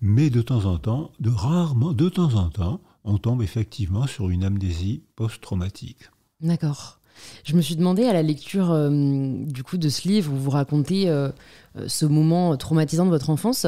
mais 0.00 0.30
de 0.30 0.42
temps 0.42 0.64
en 0.64 0.78
temps, 0.78 1.12
de 1.20 1.30
rarement, 1.30 1.92
de 1.92 2.08
temps 2.08 2.34
en 2.34 2.50
temps, 2.50 2.80
on 3.04 3.18
tombe 3.18 3.42
effectivement 3.42 4.06
sur 4.06 4.30
une 4.30 4.44
amnésie 4.44 5.02
post-traumatique. 5.16 6.10
D'accord. 6.40 7.00
Je 7.44 7.54
me 7.54 7.60
suis 7.60 7.76
demandé 7.76 8.04
à 8.04 8.12
la 8.12 8.22
lecture 8.22 8.70
euh, 8.70 8.88
du 8.90 9.62
coup 9.62 9.76
de 9.76 9.88
ce 9.88 10.08
livre 10.08 10.32
où 10.32 10.36
vous 10.36 10.50
racontez 10.50 11.08
euh, 11.08 11.28
euh, 11.76 11.84
ce 11.86 12.06
moment 12.06 12.56
traumatisant 12.56 13.04
de 13.04 13.10
votre 13.10 13.30
enfance. 13.30 13.66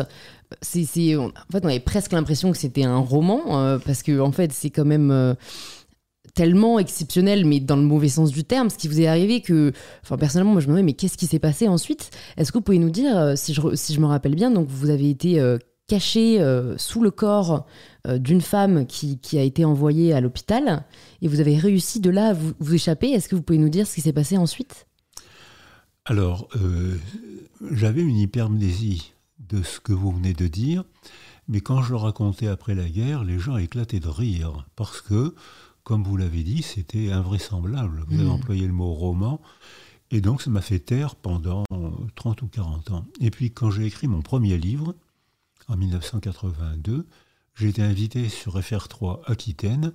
C'est, 0.60 1.16
en 1.16 1.30
fait, 1.50 1.64
on 1.64 1.68
avait 1.68 1.80
presque 1.80 2.12
l'impression 2.12 2.50
que 2.52 2.58
c'était 2.58 2.84
un 2.84 2.98
roman 2.98 3.78
parce 3.86 4.02
que 4.02 4.20
en 4.20 4.32
fait, 4.32 4.52
c'est 4.52 4.68
quand 4.68 4.84
même 4.84 5.34
tellement 6.34 6.78
exceptionnel, 6.78 7.44
mais 7.44 7.60
dans 7.60 7.76
le 7.76 7.82
mauvais 7.82 8.08
sens 8.08 8.30
du 8.30 8.44
terme, 8.44 8.70
ce 8.70 8.78
qui 8.78 8.88
vous 8.88 9.00
est 9.00 9.06
arrivé 9.06 9.40
que, 9.40 9.72
enfin 10.02 10.16
personnellement, 10.16 10.52
moi 10.52 10.60
je 10.60 10.66
me 10.66 10.72
demandais, 10.72 10.84
mais 10.84 10.94
qu'est-ce 10.94 11.18
qui 11.18 11.26
s'est 11.26 11.38
passé 11.38 11.68
ensuite? 11.68 12.10
Est-ce 12.36 12.52
que 12.52 12.58
vous 12.58 12.62
pouvez 12.62 12.78
nous 12.78 12.90
dire, 12.90 13.16
euh, 13.16 13.34
si 13.36 13.54
je, 13.54 13.74
si 13.74 13.94
je 13.94 14.00
me 14.00 14.06
rappelle 14.06 14.34
bien, 14.34 14.50
donc 14.50 14.68
vous 14.68 14.90
avez 14.90 15.10
été 15.10 15.40
euh, 15.40 15.58
caché 15.88 16.40
sous 16.78 17.02
le 17.02 17.10
corps 17.10 17.66
d'une 18.08 18.40
femme 18.40 18.86
qui, 18.86 19.18
a 19.34 19.42
été 19.42 19.66
envoyée 19.66 20.14
à 20.14 20.22
l'hôpital 20.22 20.86
et 21.20 21.28
vous 21.28 21.40
avez 21.40 21.58
réussi 21.58 22.00
de 22.00 22.08
là 22.08 22.28
à 22.28 22.32
vous, 22.32 22.52
vous 22.60 22.74
échapper? 22.74 23.10
Est-ce 23.10 23.28
que 23.28 23.36
vous 23.36 23.42
pouvez 23.42 23.58
nous 23.58 23.68
dire 23.68 23.86
ce 23.86 23.96
qui 23.96 24.00
s'est 24.00 24.14
passé 24.14 24.38
ensuite? 24.38 24.86
Alors, 26.06 26.48
j'avais 27.70 28.00
une 28.00 28.16
hypermnésie 28.16 29.12
de 29.38 29.62
ce 29.62 29.80
que 29.80 29.92
vous 29.92 30.12
venez 30.12 30.32
de 30.32 30.46
dire, 30.46 30.84
mais 31.48 31.60
quand 31.60 31.82
je 31.82 31.90
le 31.90 31.96
racontais 31.96 32.46
après 32.46 32.74
la 32.74 32.88
guerre, 32.88 33.24
les 33.24 33.38
gens 33.38 33.56
éclataient 33.56 34.00
de 34.00 34.08
rire 34.08 34.66
parce 34.76 35.00
que 35.00 35.34
comme 35.84 36.04
vous 36.04 36.16
l'avez 36.16 36.42
dit, 36.42 36.62
c'était 36.62 37.10
invraisemblable. 37.10 38.04
Vous 38.08 38.14
avez 38.14 38.28
hmm. 38.28 38.30
employé 38.30 38.66
le 38.66 38.72
mot 38.72 38.92
roman. 38.92 39.40
Et 40.10 40.20
donc, 40.20 40.42
ça 40.42 40.50
m'a 40.50 40.60
fait 40.60 40.78
taire 40.78 41.16
pendant 41.16 41.64
30 42.14 42.42
ou 42.42 42.48
40 42.48 42.90
ans. 42.90 43.06
Et 43.20 43.30
puis, 43.30 43.50
quand 43.50 43.70
j'ai 43.70 43.86
écrit 43.86 44.08
mon 44.08 44.20
premier 44.20 44.58
livre, 44.58 44.94
en 45.68 45.76
1982, 45.76 47.06
j'ai 47.54 47.68
été 47.68 47.82
invité 47.82 48.28
sur 48.28 48.58
FR3 48.58 49.24
Aquitaine. 49.26 49.92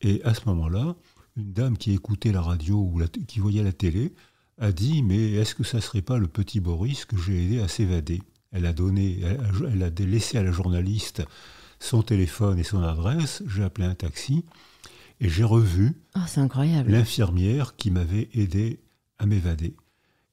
Et 0.00 0.22
à 0.24 0.34
ce 0.34 0.42
moment-là, 0.46 0.96
une 1.36 1.52
dame 1.52 1.76
qui 1.76 1.92
écoutait 1.92 2.32
la 2.32 2.42
radio 2.42 2.76
ou 2.76 3.02
qui 3.26 3.40
voyait 3.40 3.62
la 3.62 3.72
télé 3.72 4.14
a 4.58 4.72
dit 4.72 5.02
Mais 5.02 5.32
est-ce 5.32 5.54
que 5.54 5.64
ça 5.64 5.78
ne 5.78 5.82
serait 5.82 6.02
pas 6.02 6.18
le 6.18 6.28
petit 6.28 6.60
Boris 6.60 7.04
que 7.04 7.16
j'ai 7.16 7.44
aidé 7.44 7.60
à 7.60 7.68
s'évader? 7.68 8.22
Elle 8.52 8.66
a 8.66 8.72
donné, 8.72 9.20
elle 9.72 9.82
a 9.82 9.90
laissé 9.90 10.38
à 10.38 10.42
la 10.42 10.52
journaliste 10.52 11.22
son 11.80 12.02
téléphone 12.02 12.58
et 12.58 12.64
son 12.64 12.82
adresse. 12.82 13.42
J'ai 13.48 13.64
appelé 13.64 13.86
un 13.86 13.94
taxi. 13.94 14.44
Et 15.22 15.28
j'ai 15.28 15.44
revu 15.44 15.94
ah, 16.14 16.26
l'infirmière 16.88 17.76
qui 17.76 17.92
m'avait 17.92 18.28
aidé 18.34 18.80
à 19.20 19.26
m'évader. 19.26 19.76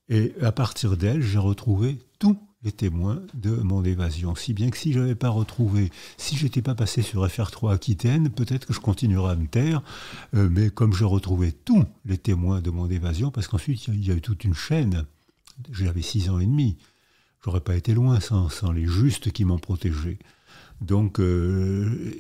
Et 0.10 0.34
à 0.41 0.51
partir 0.51 0.98
d'elle, 0.98 1.22
j'ai 1.22 1.38
retrouvé 1.38 2.00
tous 2.17 2.39
les 2.63 2.72
témoins 2.72 3.22
de 3.36 3.51
mon 3.51 3.84
évasion. 3.84 4.34
Si 4.34 4.51
bien 4.51 4.72
que 4.72 4.77
si 4.77 4.91
je 4.91 5.00
n'avais 5.00 5.13
pas 5.13 5.29
retrouvé, 5.29 5.91
si 6.17 6.36
j'étais 6.38 6.63
pas 6.63 6.74
passé 6.74 7.03
sur 7.03 7.24
FR3 7.24 7.72
Aquitaine, 7.72 8.31
peut-être 8.31 8.65
que 8.65 8.74
je 8.74 8.79
continuerais 8.79 9.34
à 9.34 9.36
me 9.36 9.46
taire. 9.46 9.84
Euh, 10.34 10.50
mais 10.51 10.72
comme 10.72 10.96
j'ai 10.96 11.05
retrouvé 11.05 11.51
tous 11.51 11.86
les 12.03 12.17
témoins 12.17 12.60
de 12.60 12.72
mon 12.72 12.89
évasion, 12.89 13.29
parce 13.29 13.48
qu'ensuite 13.48 13.88
il 13.89 14.03
y 14.03 14.10
a 14.10 14.15
eu 14.15 14.22
toute 14.22 14.43
une 14.43 14.55
chaîne. 14.55 15.05
J'avais 15.72 16.01
six 16.01 16.31
ans 16.31 16.39
et 16.39 16.48
demi. 16.48 16.77
J'aurais 17.46 17.62
pas 17.62 17.75
été 17.75 17.93
loin 17.93 18.19
sans, 18.19 18.50
sans 18.50 18.72
les 18.72 18.88
justes 18.88 19.31
qui 19.31 19.46
m'ont 19.46 19.60
protégé. 19.60 20.17
Donc 20.81 21.19
euh, 21.19 22.12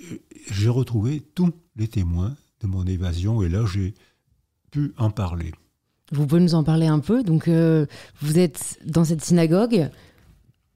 j'ai 0.51 0.69
retrouvé 0.69 1.19
tous 1.33 1.51
les 1.75 1.87
témoins 1.87 2.35
de 2.61 2.67
mon 2.67 2.85
évasion 2.85 3.41
et 3.41 3.49
là 3.49 3.65
j'ai 3.65 3.93
pu 4.71 4.93
en 4.97 5.09
parler. 5.09 5.51
Vous 6.11 6.25
pouvez 6.25 6.41
nous 6.41 6.55
en 6.55 6.63
parler 6.63 6.87
un 6.87 6.99
peu 6.99 7.23
Donc 7.23 7.47
euh, 7.47 7.85
vous 8.21 8.39
êtes 8.39 8.79
dans 8.85 9.03
cette 9.03 9.23
synagogue. 9.23 9.89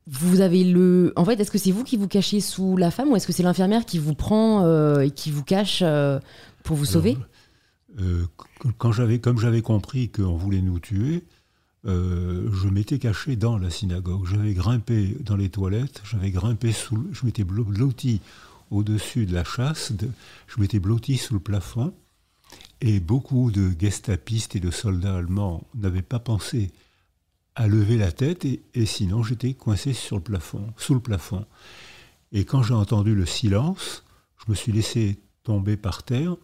Vous 0.05 0.41
avez 0.41 0.65
le. 0.65 1.13
En 1.15 1.23
fait, 1.23 1.39
est-ce 1.39 1.49
que 1.49 1.57
c'est 1.57 1.71
vous 1.71 1.85
qui 1.85 1.95
vous 1.95 2.09
cachez 2.09 2.41
sous 2.41 2.75
la 2.75 2.91
femme 2.91 3.09
ou 3.09 3.15
est-ce 3.15 3.25
que 3.25 3.31
c'est 3.31 3.43
l'infirmière 3.43 3.85
qui 3.85 3.99
vous 3.99 4.15
prend 4.15 4.65
euh, 4.65 4.99
et 4.99 5.11
qui 5.11 5.31
vous 5.31 5.43
cache 5.43 5.79
euh, 5.81 6.19
pour 6.63 6.75
vous 6.75 6.85
sauver? 6.85 7.17
Quand 8.79 8.91
j'avais, 8.91 9.19
comme 9.19 9.39
j'avais 9.39 9.61
compris 9.61 10.09
qu'on 10.09 10.35
voulait 10.35 10.61
nous 10.61 10.79
tuer, 10.79 11.23
je 11.85 12.67
m'étais 12.67 12.97
caché 12.97 13.35
dans 13.35 13.57
la 13.57 13.69
synagogue. 13.69 14.25
J'avais 14.25 14.53
grimpé 14.53 15.15
dans 15.21 15.37
les 15.37 15.49
toilettes, 15.49 16.01
j'avais 16.03 16.31
grimpé 16.31 16.71
sous, 16.71 17.07
je 17.11 17.25
m'étais 17.25 17.43
blotti 17.43 18.19
au-dessus 18.73 19.25
de 19.25 19.33
la 19.33 19.43
chasse, 19.43 19.93
je 20.47 20.59
m'étais 20.59 20.79
blotti 20.79 21.17
sous 21.17 21.35
le 21.35 21.39
plafond, 21.39 21.93
et 22.81 22.99
beaucoup 22.99 23.51
de 23.51 23.71
gestapistes 23.79 24.55
et 24.55 24.59
de 24.59 24.71
soldats 24.71 25.15
allemands 25.15 25.65
n'avaient 25.75 26.01
pas 26.01 26.19
pensé 26.19 26.71
à 27.55 27.67
lever 27.67 27.97
la 27.97 28.11
tête, 28.11 28.45
et, 28.45 28.85
sinon 28.85 29.23
j'étais 29.23 29.53
coincé 29.53 29.93
sur 29.93 30.17
le 30.17 30.23
plafond, 30.23 30.73
sous 30.77 30.93
le 30.93 30.99
plafond. 30.99 31.45
Et 32.31 32.45
quand 32.45 32.63
j'ai 32.63 32.73
entendu 32.73 33.13
le 33.13 33.25
silence, 33.25 34.03
je 34.43 34.51
me 34.51 34.55
suis 34.55 34.71
laissé 34.71 35.19
tomber 35.43 35.77
par 35.77 36.03
terre, 36.03 36.35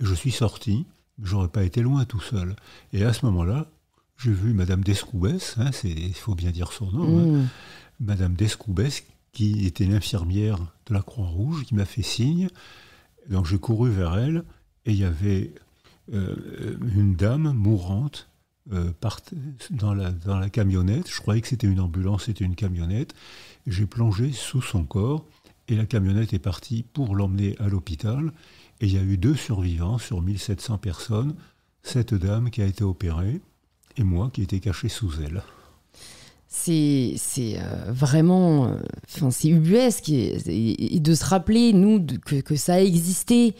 et 0.00 0.04
je 0.04 0.14
suis 0.14 0.32
sorti, 0.32 0.86
j'aurais 1.22 1.48
pas 1.48 1.64
été 1.64 1.82
loin 1.82 2.04
tout 2.06 2.20
seul. 2.20 2.56
Et 2.92 3.04
à 3.04 3.12
ce 3.12 3.26
moment-là, 3.26 3.70
j'ai 4.16 4.32
vu 4.32 4.54
Madame 4.54 4.82
Descoubès, 4.82 5.56
hein, 5.58 5.70
il 5.84 6.14
faut 6.14 6.34
bien 6.34 6.50
dire 6.50 6.72
son 6.72 6.90
nom, 6.90 7.18
hein, 7.18 7.42
mmh. 7.42 7.48
Madame 8.00 8.34
Descoubès 8.34 9.04
qui 9.32 9.66
était 9.66 9.86
l'infirmière 9.86 10.58
de 10.86 10.94
la 10.94 11.02
Croix-Rouge, 11.02 11.64
qui 11.64 11.74
m'a 11.74 11.84
fait 11.84 12.02
signe. 12.02 12.48
Donc 13.28 13.46
j'ai 13.46 13.58
couru 13.58 13.90
vers 13.90 14.16
elle 14.16 14.44
et 14.86 14.92
il 14.92 14.98
y 14.98 15.04
avait 15.04 15.54
euh, 16.12 16.76
une 16.94 17.14
dame 17.14 17.52
mourante 17.52 18.28
euh, 18.72 18.92
dans, 19.70 19.94
la, 19.94 20.50
camionnette. 20.50 21.10
Je 21.10 21.20
croyais 21.20 21.40
que 21.40 21.48
c'était 21.48 21.66
une 21.66 21.80
ambulance, 21.80 22.24
c'était 22.24 22.44
une 22.44 22.54
camionnette. 22.54 23.14
J'ai 23.66 23.86
plongé 23.86 24.32
sous 24.32 24.62
son 24.62 24.84
corps 24.84 25.24
et 25.68 25.76
la 25.76 25.86
camionnette 25.86 26.32
est 26.32 26.38
partie 26.38 26.82
pour 26.82 27.14
l'emmener 27.14 27.56
à 27.58 27.68
l'hôpital. 27.68 28.32
Et 28.80 28.86
il 28.86 28.94
y 28.94 28.98
a 28.98 29.02
eu 29.02 29.18
deux 29.18 29.34
survivants 29.34 29.98
sur 29.98 30.22
1700 30.22 30.78
personnes, 30.78 31.34
cette 31.82 32.14
dame 32.14 32.50
qui 32.50 32.62
a 32.62 32.66
été 32.66 32.84
opérée 32.84 33.40
et 33.96 34.04
moi 34.04 34.30
qui 34.32 34.42
étais 34.42 34.60
caché 34.60 34.88
sous 34.88 35.20
elle 35.22 35.42
c'est 36.48 37.14
euh, 37.40 37.92
vraiment 37.92 38.66
euh, 38.66 38.76
enfin 39.06 39.30
c'est 39.30 39.48
ubuesque 39.48 40.08
et, 40.08 40.98
de 40.98 41.14
se 41.14 41.24
rappeler 41.24 41.72
nous 41.72 42.04
que, 42.24 42.56
ça 42.56 42.74
a 42.74 42.80
existé. 42.80 43.54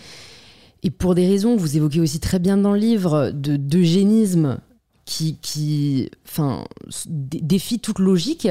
Et 0.82 0.90
pour 0.90 1.14
des 1.14 1.26
raisons 1.26 1.56
vous 1.56 1.76
évoquez 1.76 2.00
aussi 2.00 2.18
très 2.18 2.38
bien 2.38 2.56
dans 2.56 2.72
le 2.72 2.78
livre 2.78 3.30
de 3.32 3.56
d'eugénisme 3.56 4.58
qui 5.04 5.36
qui 5.42 6.10
enfin 6.26 6.64
défie 7.06 7.78
toute 7.78 7.98
logique. 7.98 8.48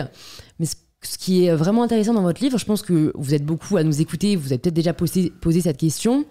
Mais 0.59 0.65
ce, 0.65 1.17
qui 1.17 1.45
est 1.45 1.55
vraiment 1.55 1.83
intéressant 1.83 2.13
dans 2.13 2.21
votre 2.21 2.43
livre 2.43 2.57
je 2.57 2.65
pense 2.65 2.83
que 2.83 3.11
vous 3.15 3.33
êtes 3.33 3.45
beaucoup 3.45 3.77
à 3.77 3.83
nous 3.83 4.01
écouter 4.01 4.35
vous 4.35 4.47
avez 4.47 4.59
peut-être 4.59 4.75
déjà 4.75 4.93
posé, 4.93 5.31
posé 5.41 5.61
cette 5.61 5.77
question. 5.77 6.25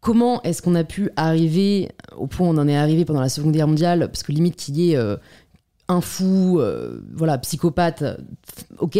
Comment 0.00 0.40
est-ce 0.44 0.62
qu'on 0.62 0.76
a 0.76 0.84
pu 0.84 1.10
arriver 1.16 1.88
au 2.16 2.28
point 2.28 2.46
où 2.46 2.50
on 2.50 2.56
en 2.56 2.68
est 2.68 2.76
arrivé 2.76 3.04
pendant 3.04 3.20
la 3.20 3.28
Seconde 3.28 3.52
Guerre 3.52 3.66
mondiale 3.66 4.06
Parce 4.06 4.22
que 4.22 4.30
limite 4.30 4.54
qu'il 4.54 4.78
y 4.78 4.92
ait 4.92 4.96
euh, 4.96 5.16
un 5.88 6.02
fou, 6.02 6.60
euh, 6.60 7.00
voilà, 7.14 7.38
psychopathe, 7.38 8.04
ok, 8.78 8.98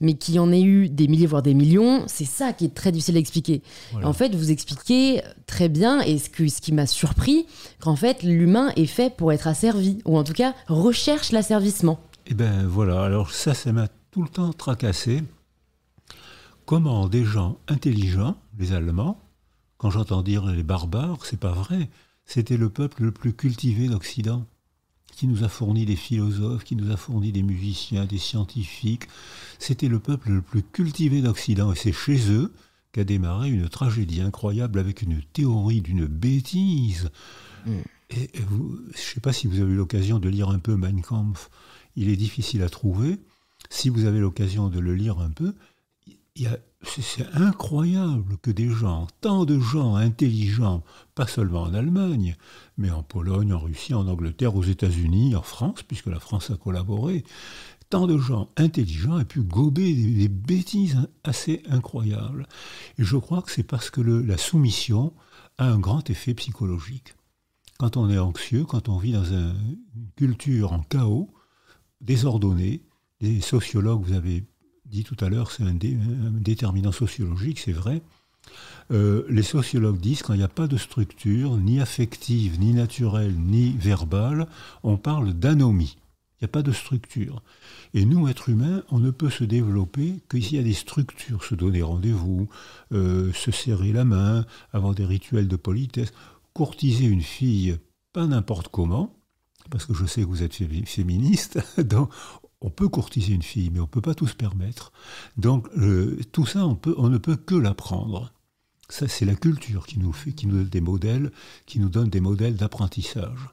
mais 0.00 0.14
qui 0.14 0.38
en 0.38 0.52
ait 0.52 0.62
eu 0.62 0.88
des 0.88 1.08
milliers, 1.08 1.26
voire 1.26 1.42
des 1.42 1.54
millions, 1.54 2.04
c'est 2.06 2.24
ça 2.24 2.52
qui 2.52 2.64
est 2.64 2.74
très 2.74 2.92
difficile 2.92 3.16
à 3.16 3.18
expliquer. 3.18 3.62
En 4.02 4.12
fait, 4.12 4.34
vous 4.34 4.52
expliquez 4.52 5.22
très 5.46 5.68
bien, 5.68 6.00
et 6.00 6.18
ce, 6.18 6.30
que, 6.30 6.46
ce 6.46 6.60
qui 6.60 6.72
m'a 6.72 6.86
surpris, 6.86 7.46
qu'en 7.80 7.96
fait, 7.96 8.22
l'humain 8.22 8.72
est 8.76 8.86
fait 8.86 9.14
pour 9.14 9.32
être 9.32 9.48
asservi, 9.48 9.98
ou 10.04 10.16
en 10.16 10.22
tout 10.22 10.32
cas, 10.32 10.54
recherche 10.68 11.32
l'asservissement. 11.32 11.98
Eh 12.26 12.34
ben 12.34 12.66
voilà, 12.66 13.02
alors 13.02 13.32
ça, 13.32 13.52
ça 13.52 13.72
m'a 13.72 13.88
tout 14.12 14.22
le 14.22 14.28
temps 14.28 14.52
tracassé. 14.52 15.22
Comment 16.66 17.08
des 17.08 17.24
gens 17.24 17.58
intelligents, 17.66 18.36
les 18.58 18.72
Allemands, 18.72 19.18
quand 19.76 19.90
j'entends 19.90 20.22
dire 20.22 20.46
les 20.46 20.62
barbares, 20.62 21.24
c'est 21.24 21.40
pas 21.40 21.52
vrai, 21.52 21.88
c'était 22.26 22.56
le 22.56 22.68
peuple 22.68 23.04
le 23.04 23.12
plus 23.12 23.32
cultivé 23.32 23.88
d'Occident 23.88 24.44
qui 25.18 25.26
nous 25.26 25.42
a 25.42 25.48
fourni 25.48 25.84
des 25.84 25.96
philosophes, 25.96 26.62
qui 26.62 26.76
nous 26.76 26.92
a 26.92 26.96
fourni 26.96 27.32
des 27.32 27.42
musiciens, 27.42 28.06
des 28.06 28.18
scientifiques. 28.18 29.08
C'était 29.58 29.88
le 29.88 29.98
peuple 29.98 30.30
le 30.30 30.42
plus 30.42 30.62
cultivé 30.62 31.22
d'Occident 31.22 31.72
et 31.72 31.74
c'est 31.76 31.92
chez 31.92 32.30
eux 32.30 32.52
qu'a 32.92 33.02
démarré 33.02 33.50
une 33.50 33.68
tragédie 33.68 34.20
incroyable 34.20 34.78
avec 34.78 35.02
une 35.02 35.20
théorie 35.32 35.80
d'une 35.80 36.06
bêtise. 36.06 37.10
Mm. 37.66 37.72
Et, 38.10 38.30
je 38.32 38.42
ne 38.44 38.92
sais 38.94 39.18
pas 39.18 39.32
si 39.32 39.48
vous 39.48 39.58
avez 39.58 39.72
eu 39.72 39.76
l'occasion 39.76 40.20
de 40.20 40.28
lire 40.28 40.50
un 40.50 40.60
peu 40.60 40.76
Mein 40.76 41.02
Kampf. 41.02 41.50
Il 41.96 42.10
est 42.10 42.16
difficile 42.16 42.62
à 42.62 42.68
trouver. 42.68 43.18
Si 43.70 43.88
vous 43.88 44.04
avez 44.04 44.20
l'occasion 44.20 44.68
de 44.68 44.78
le 44.78 44.94
lire 44.94 45.18
un 45.18 45.30
peu, 45.30 45.52
c'est 46.82 47.26
incroyable 47.34 48.36
que 48.42 48.50
des 48.50 48.70
gens, 48.70 49.06
tant 49.20 49.44
de 49.44 49.58
gens 49.58 49.96
intelligents, 49.96 50.84
pas 51.14 51.26
seulement 51.26 51.62
en 51.62 51.74
Allemagne, 51.74 52.36
mais 52.76 52.90
en 52.90 53.02
Pologne, 53.02 53.52
en 53.52 53.58
Russie, 53.58 53.94
en 53.94 54.06
Angleterre, 54.06 54.54
aux 54.54 54.62
États-Unis, 54.62 55.34
en 55.34 55.42
France, 55.42 55.82
puisque 55.82 56.06
la 56.06 56.20
France 56.20 56.50
a 56.50 56.56
collaboré, 56.56 57.24
tant 57.90 58.06
de 58.06 58.18
gens 58.18 58.48
intelligents 58.56 59.18
aient 59.18 59.24
pu 59.24 59.42
gober 59.42 59.94
des, 59.94 60.28
bêtises 60.28 60.98
assez 61.24 61.62
incroyables. 61.68 62.46
Et 62.98 63.04
je 63.04 63.16
crois 63.16 63.42
que 63.42 63.50
c'est 63.50 63.62
parce 63.62 63.90
que 63.90 64.00
la 64.00 64.36
soumission 64.36 65.14
a 65.56 65.66
un 65.66 65.78
grand 65.78 66.08
effet 66.10 66.34
psychologique. 66.34 67.14
Quand 67.78 67.96
on 67.96 68.10
est 68.10 68.18
anxieux, 68.18 68.64
quand 68.64 68.88
on 68.88 68.98
vit 68.98 69.12
dans 69.12 69.24
une 69.24 69.54
culture 70.16 70.72
en 70.72 70.80
chaos, 70.80 71.30
désordonnée, 72.00 72.82
les 73.20 73.40
sociologues, 73.40 74.04
vous 74.04 74.12
avez 74.12 74.44
dit 74.90 75.04
tout 75.04 75.16
à 75.20 75.28
l'heure, 75.28 75.50
c'est 75.50 75.62
un, 75.62 75.74
déterminant 75.74 76.92
sociologique, 76.92 77.58
c'est 77.58 77.72
vrai. 77.72 78.02
Euh, 78.90 79.24
les 79.28 79.42
sociologues 79.42 80.00
disent 80.00 80.22
qu'il 80.22 80.36
n'y 80.36 80.42
a 80.42 80.48
pas 80.48 80.66
de 80.66 80.76
structure, 80.76 81.56
ni 81.56 81.80
affective, 81.80 82.58
ni 82.58 82.72
naturelle, 82.72 83.34
ni 83.36 83.72
verbale, 83.72 84.46
on 84.82 84.96
parle 84.96 85.34
d'anomie. 85.34 85.96
Il 86.40 86.44
n'y 86.44 86.46
a 86.46 86.52
pas 86.52 86.62
de 86.62 86.72
structure. 86.72 87.42
Et 87.94 88.04
nous, 88.04 88.28
êtres 88.28 88.48
humains, 88.48 88.82
on 88.90 89.00
ne 89.00 89.10
peut 89.10 89.30
se 89.30 89.44
développer 89.44 90.20
que 90.28 90.40
s'il 90.40 90.56
y 90.56 90.60
a 90.60 90.64
des 90.64 90.72
structures, 90.72 91.44
se 91.44 91.54
donner 91.54 91.82
rendez-vous, 91.82 92.48
euh, 92.92 93.32
se 93.32 93.50
serrer 93.50 93.92
la 93.92 94.04
main, 94.04 94.46
avoir 94.72 94.94
des 94.94 95.04
rituels 95.04 95.48
de 95.48 95.56
politesse, 95.56 96.12
courtiser 96.54 97.06
une 97.06 97.22
fille, 97.22 97.78
pas 98.12 98.26
n'importe 98.26 98.68
comment, 98.68 99.16
parce 99.68 99.84
que 99.84 99.94
je 99.94 100.06
sais 100.06 100.22
que 100.22 100.26
vous 100.26 100.42
êtes 100.42 100.54
féministe, 100.86 101.58
donc 101.78 102.10
on 102.60 102.70
peut 102.70 102.88
courtiser 102.88 103.34
une 103.34 103.42
fille, 103.42 103.70
mais 103.70 103.80
on 103.80 103.84
ne 103.84 103.88
peut 103.88 104.00
pas 104.00 104.14
tout 104.14 104.26
se 104.26 104.34
permettre. 104.34 104.92
Donc 105.36 105.68
tout 106.32 106.46
ça, 106.46 106.66
on, 106.66 106.74
peut, 106.74 106.94
on 106.98 107.08
ne 107.08 107.18
peut 107.18 107.36
que 107.36 107.54
l'apprendre. 107.54 108.32
Ça, 108.90 109.06
c'est 109.06 109.26
la 109.26 109.34
culture 109.34 109.86
qui 109.86 109.98
nous 109.98 110.12
fait, 110.12 110.32
qui 110.32 110.46
nous 110.46 110.56
donne 110.56 110.68
des 110.68 110.80
modèles, 110.80 111.30
qui 111.66 111.78
nous 111.78 111.90
donne 111.90 112.08
des 112.08 112.20
modèles 112.20 112.56
d'apprentissage. 112.56 113.50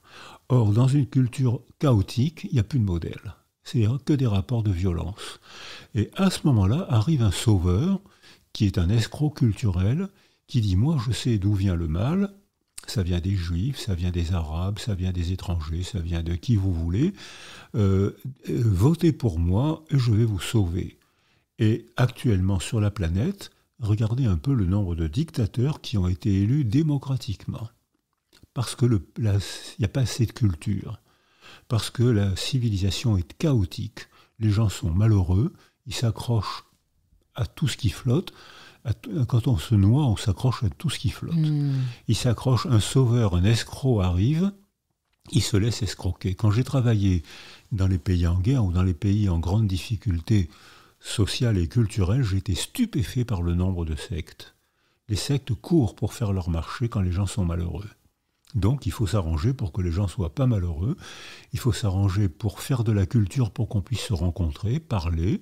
Or, 0.48 0.72
dans 0.72 0.88
une 0.88 1.08
culture 1.08 1.62
chaotique, 1.80 2.46
il 2.46 2.54
n'y 2.54 2.60
a 2.60 2.64
plus 2.64 2.80
de 2.80 2.86
modèle. 2.86 3.36
C'est 3.64 3.86
que 4.06 4.14
des 4.14 4.28
rapports 4.28 4.64
de 4.64 4.72
violence. 4.72 5.40
Et 5.94 6.10
à 6.16 6.30
ce 6.30 6.46
moment-là, 6.46 6.86
arrive 6.88 7.24
un 7.24 7.32
sauveur, 7.32 8.00
qui 8.54 8.66
est 8.66 8.78
un 8.78 8.90
escroc 8.90 9.32
culturel, 9.32 10.08
qui 10.48 10.62
dit 10.62 10.76
Moi, 10.76 10.98
je 11.06 11.12
sais 11.12 11.38
d'où 11.38 11.54
vient 11.54 11.76
le 11.76 11.88
mal, 11.88 12.34
ça 12.88 13.04
vient 13.04 13.20
des 13.20 13.36
juifs, 13.36 13.80
ça 13.80 13.96
vient 13.96 14.12
des 14.12 14.34
arabes, 14.34 14.80
ça 14.80 14.96
vient 14.96 15.12
des 15.12 15.32
étrangers, 15.32 15.84
ça 15.84 16.00
vient 16.00 16.24
de 16.24 16.36
qui 16.36 16.56
vous 16.56 16.74
voulez. 16.74 17.14
Euh, 17.76 18.12
euh, 18.50 18.64
votez 18.66 19.12
pour 19.12 19.40
moi 19.40 19.84
et 19.90 19.98
je 19.98 20.12
vais 20.12 20.26
vous 20.26 20.40
sauver. 20.40 20.98
Et 21.60 21.86
actuellement 21.98 22.60
sur 22.60 22.80
la 22.80 22.92
planète, 22.92 23.52
regardez 23.80 24.26
un 24.26 24.38
peu 24.38 24.54
le 24.54 24.66
nombre 24.66 24.96
de 24.96 25.08
dictateurs 25.08 25.82
qui 25.82 25.98
ont 25.98 26.08
été 26.08 26.42
élus 26.42 26.66
démocratiquement. 26.66 27.70
Parce 28.54 28.76
qu'il 28.76 29.00
n'y 29.20 29.86
a 29.86 29.90
pas 29.90 30.02
assez 30.02 30.26
de 30.26 30.32
culture. 30.32 31.00
Parce 31.68 31.90
que 31.90 32.04
la 32.04 32.36
civilisation 32.36 33.18
est 33.18 33.38
chaotique. 33.38 34.08
Les 34.40 34.50
gens 34.50 34.70
sont 34.70 34.92
malheureux, 34.92 35.54
ils 35.86 35.94
s'accrochent 35.94 36.66
à 37.36 37.46
tout 37.46 37.68
ce 37.68 37.78
qui 37.78 37.90
flotte 37.90 38.34
quand 39.28 39.48
on 39.48 39.58
se 39.58 39.76
noie, 39.76 40.06
on 40.06 40.16
s'accroche 40.16 40.64
à 40.64 40.70
tout 40.70 40.90
ce 40.90 41.00
qui 41.00 41.10
flotte. 41.10 41.36
Hmm. 41.36 41.74
Il 42.08 42.16
s'accroche, 42.16 42.68
un 42.68 42.80
sauveur, 42.80 43.36
un 43.36 43.44
escroc 43.44 44.02
arrive, 44.02 44.52
il 45.32 45.42
se 45.42 45.58
laisse 45.58 45.82
escroquer. 45.82 46.36
Quand 46.36 46.52
j'ai 46.52 46.64
travaillé 46.64 47.24
dans 47.72 47.88
les 47.88 47.98
pays 47.98 48.28
en 48.28 48.40
guerre 48.40 48.64
ou 48.64 48.72
dans 48.72 48.84
les 48.84 48.94
pays 48.94 49.28
en 49.28 49.40
grande 49.40 49.68
difficulté 49.68 50.50
sociale 51.00 51.58
et 51.58 51.68
culturelle, 51.68 52.24
j'ai 52.24 52.38
été 52.38 52.56
stupéfait 52.56 53.26
par 53.26 53.42
le 53.42 53.56
nombre 53.56 53.86
de 53.86 53.96
sectes. 53.96 54.56
Les 55.08 55.16
sectes 55.16 55.54
courent 55.54 55.96
pour 55.96 56.14
faire 56.14 56.34
leur 56.34 56.50
marché 56.50 56.90
quand 56.90 57.02
les 57.02 57.12
gens 57.12 57.28
sont 57.28 57.46
malheureux. 57.46 57.90
Donc 58.56 58.86
il 58.86 58.92
faut 58.92 59.06
s'arranger 59.06 59.54
pour 59.54 59.72
que 59.72 59.82
les 59.82 59.92
gens 59.92 60.08
soient 60.08 60.34
pas 60.34 60.48
malheureux. 60.48 60.98
Il 61.54 61.60
faut 61.60 61.74
s'arranger 61.74 62.30
pour 62.30 62.62
faire 62.62 62.84
de 62.84 62.92
la 62.92 63.06
culture 63.06 63.52
pour 63.52 63.68
qu'on 63.68 63.82
puisse 63.82 64.02
se 64.02 64.14
rencontrer, 64.14 64.80
parler, 64.80 65.42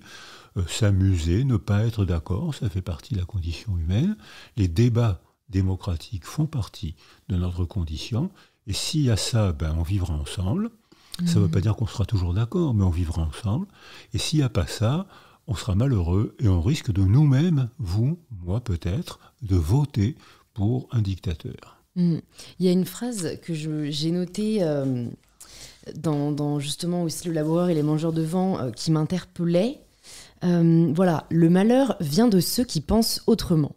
euh, 0.57 0.63
s'amuser, 0.67 1.43
ne 1.43 1.57
pas 1.57 1.85
être 1.85 2.05
d'accord. 2.05 2.55
Ça 2.55 2.69
fait 2.69 2.81
partie 2.81 3.13
de 3.13 3.19
la 3.19 3.25
condition 3.25 3.77
humaine. 3.77 4.17
Les 4.57 4.67
débats 4.67 5.21
démocratiques 5.49 6.25
font 6.25 6.47
partie 6.47 6.95
de 7.29 7.37
notre 7.37 7.65
condition. 7.65 8.31
Et 8.65 8.73
s'il 8.73 9.01
y 9.01 9.11
a 9.11 9.17
ça, 9.17 9.51
ben, 9.51 9.75
on 9.77 9.83
vivra 9.83 10.13
ensemble. 10.13 10.71
Ça 11.25 11.35
ne 11.35 11.41
veut 11.41 11.47
mmh. 11.47 11.51
pas 11.51 11.61
dire 11.61 11.75
qu'on 11.75 11.85
sera 11.85 12.05
toujours 12.05 12.33
d'accord, 12.33 12.73
mais 12.73 12.83
on 12.83 12.89
vivra 12.89 13.21
ensemble. 13.21 13.67
Et 14.13 14.17
s'il 14.17 14.39
n'y 14.39 14.45
a 14.45 14.49
pas 14.49 14.65
ça, 14.65 15.05
on 15.45 15.53
sera 15.53 15.75
malheureux 15.75 16.35
et 16.39 16.47
on 16.47 16.61
risque 16.61 16.91
de 16.91 17.03
nous-mêmes, 17.03 17.69
vous, 17.77 18.19
moi 18.31 18.61
peut-être, 18.61 19.19
de 19.43 19.55
voter 19.55 20.15
pour 20.53 20.87
un 20.91 21.01
dictateur. 21.01 21.82
Mm. 21.95 22.17
Il 22.59 22.65
y 22.65 22.69
a 22.69 22.71
une 22.71 22.85
phrase 22.85 23.37
que 23.41 23.53
j'ai 23.53 24.11
notée 24.11 24.59
euh, 24.61 25.05
dans, 25.95 26.59
justement 26.59 27.03
aussi 27.03 27.27
Le 27.27 27.33
laboureur 27.33 27.69
et 27.69 27.73
les 27.73 27.83
mangeurs 27.83 28.13
de 28.13 28.21
vent 28.21 28.59
euh, 28.59 28.71
qui 28.71 28.91
m'interpellait. 28.91 29.81
Euh, 30.43 30.91
voilà, 30.93 31.25
le 31.29 31.49
malheur 31.49 31.95
vient 31.99 32.27
de 32.27 32.39
ceux 32.39 32.63
qui 32.63 32.81
pensent 32.81 33.21
autrement. 33.27 33.75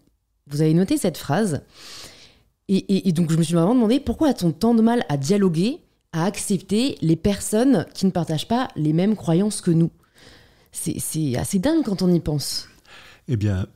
Vous 0.49 0.62
avez 0.62 0.75
noté 0.75 0.96
cette 0.96 1.18
phrase. 1.18 1.62
Et, 2.68 3.12
donc 3.12 3.30
je 3.30 3.37
me 3.37 3.44
suis 3.44 3.54
vraiment 3.54 3.76
demandé 3.76 4.00
pourquoi 4.00 4.30
a-t-on 4.30 4.50
tant 4.50 4.75
de 4.75 4.82
mal 4.82 5.04
à 5.08 5.16
dialoguer, 5.16 5.78
à 6.12 6.25
accepter 6.25 6.99
les 7.00 7.14
personnes 7.14 7.87
qui 7.94 8.06
ne 8.06 8.11
partagent 8.11 8.49
pas 8.49 8.68
les 8.75 8.92
mêmes 8.92 9.14
croyances 9.14 9.61
que 9.61 9.70
nous? 9.70 9.92
C'est 10.73 11.37
assez 11.37 11.61
dingue 11.61 11.85
quand 11.85 12.02
on 12.02 12.12
y 12.12 12.18
pense. 12.18 12.68
Eh 13.28 13.37
bien, 13.37 13.66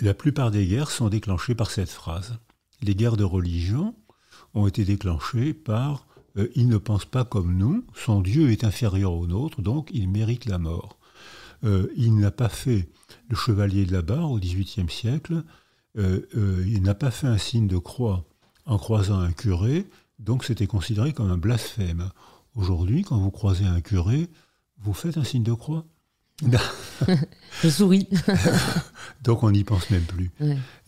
la 0.00 0.14
plupart 0.14 0.52
des 0.52 0.66
guerres 0.66 0.92
sont 0.92 1.08
déclenchées 1.08 1.56
par 1.56 1.72
cette 1.72 1.90
phrase 1.90 2.38
les 2.82 2.94
guerres 2.94 3.16
de 3.16 3.24
religion 3.24 3.94
ont 4.54 4.66
été 4.66 4.84
déclenchées 4.84 5.54
par 5.54 6.06
euh, 6.38 6.48
il 6.54 6.68
ne 6.68 6.78
pense 6.78 7.04
pas 7.04 7.24
comme 7.24 7.56
nous, 7.56 7.84
son 7.94 8.20
Dieu 8.20 8.50
est 8.50 8.64
inférieur 8.64 9.12
au 9.12 9.26
nôtre, 9.26 9.60
donc 9.60 9.90
il 9.92 10.08
mérite 10.08 10.46
la 10.46 10.58
mort. 10.58 10.98
Euh, 11.64 11.88
il 11.96 12.16
n'a 12.16 12.30
pas 12.30 12.48
fait 12.48 12.88
le 13.28 13.36
chevalier 13.36 13.84
de 13.84 13.92
la 13.92 14.02
barre 14.02 14.30
au 14.30 14.38
XVIIIe 14.38 14.90
siècle, 14.90 15.44
euh, 15.98 16.64
il 16.66 16.82
n'a 16.82 16.94
pas 16.94 17.10
fait 17.10 17.26
un 17.26 17.38
signe 17.38 17.68
de 17.68 17.76
croix 17.76 18.24
en 18.64 18.78
croisant 18.78 19.18
un 19.18 19.32
curé, 19.32 19.86
donc 20.18 20.44
c'était 20.44 20.66
considéré 20.66 21.12
comme 21.12 21.30
un 21.30 21.36
blasphème. 21.36 22.10
Aujourd'hui, 22.54 23.02
quand 23.02 23.18
vous 23.18 23.30
croisez 23.30 23.66
un 23.66 23.80
curé, 23.80 24.28
vous 24.78 24.94
faites 24.94 25.18
un 25.18 25.24
signe 25.24 25.42
de 25.42 25.52
croix 25.52 25.84
Je 27.62 27.68
souris. 27.68 28.08
donc 29.22 29.42
on 29.42 29.50
n'y 29.50 29.64
pense 29.64 29.90
même 29.90 30.04
plus. 30.04 30.32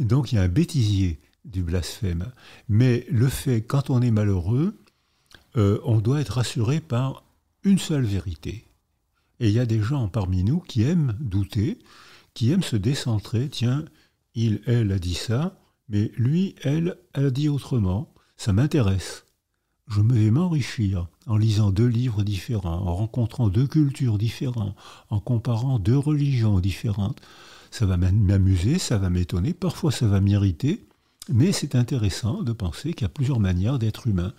Donc 0.01 0.33
il 0.33 0.37
y 0.37 0.39
a 0.39 0.43
un 0.43 0.49
bêtisier 0.49 1.21
du 1.45 1.63
blasphème. 1.63 2.33
Mais 2.69 3.07
le 3.11 3.29
fait, 3.29 3.63
quand 3.63 3.91
on 3.91 4.03
est 4.03 4.11
malheureux, 4.11 4.79
euh, 5.57 5.81
on 5.85 6.01
doit 6.01 6.21
être 6.21 6.37
rassuré 6.37 6.81
par 6.81 7.25
une 7.63 7.79
seule 7.79 8.05
vérité. 8.05 8.67
Et 9.41 9.49
il 9.49 9.55
y 9.55 9.61
a 9.61 9.67
des 9.67 9.81
gens 9.81 10.09
parmi 10.09 10.45
nous 10.45 10.61
qui 10.61 10.83
aiment 10.83 11.17
douter, 11.21 11.79
qui 12.35 12.51
aiment 12.51 12.63
se 12.63 12.77
décentrer. 12.77 13.49
Tiens, 13.49 13.85
il, 14.35 14.61
elle 14.67 14.93
a 14.93 14.99
dit 14.99 15.15
ça, 15.15 15.59
mais 15.89 16.11
lui, 16.17 16.55
elle, 16.63 16.99
elle 17.13 17.27
a 17.27 17.31
dit 17.31 17.49
autrement. 17.49 18.13
Ça 18.37 18.53
m'intéresse. 18.53 19.25
Je 19.87 20.01
me 20.01 20.15
vais 20.15 20.31
m'enrichir 20.31 21.09
en 21.27 21.37
lisant 21.37 21.71
deux 21.71 21.87
livres 21.87 22.23
différents, 22.23 22.79
en 22.87 22.95
rencontrant 22.95 23.49
deux 23.49 23.67
cultures 23.67 24.19
différentes, 24.19 24.75
en 25.11 25.21
comparant 25.21 25.79
deux 25.79 25.99
religions 25.99 26.59
différentes. 26.59 27.21
Ça 27.71 27.87
va 27.87 27.97
m'amuser, 27.97 28.79
ça 28.79 28.99
va 28.99 29.11
m'étonner, 29.11 29.53
parfois 29.53 29.93
ça 29.93 30.07
va 30.07 30.21
m'irriter, 30.21 30.87
mais 31.33 31.53
c'est 31.53 31.75
intéressant 31.75 32.43
de 32.43 32.53
penser 32.53 32.93
qu'il 32.93 33.03
y 33.03 33.07
a 33.07 33.09
plusieurs 33.09 33.41
manières 33.41 33.79
d'être 33.79 34.07
humain. 34.07 34.33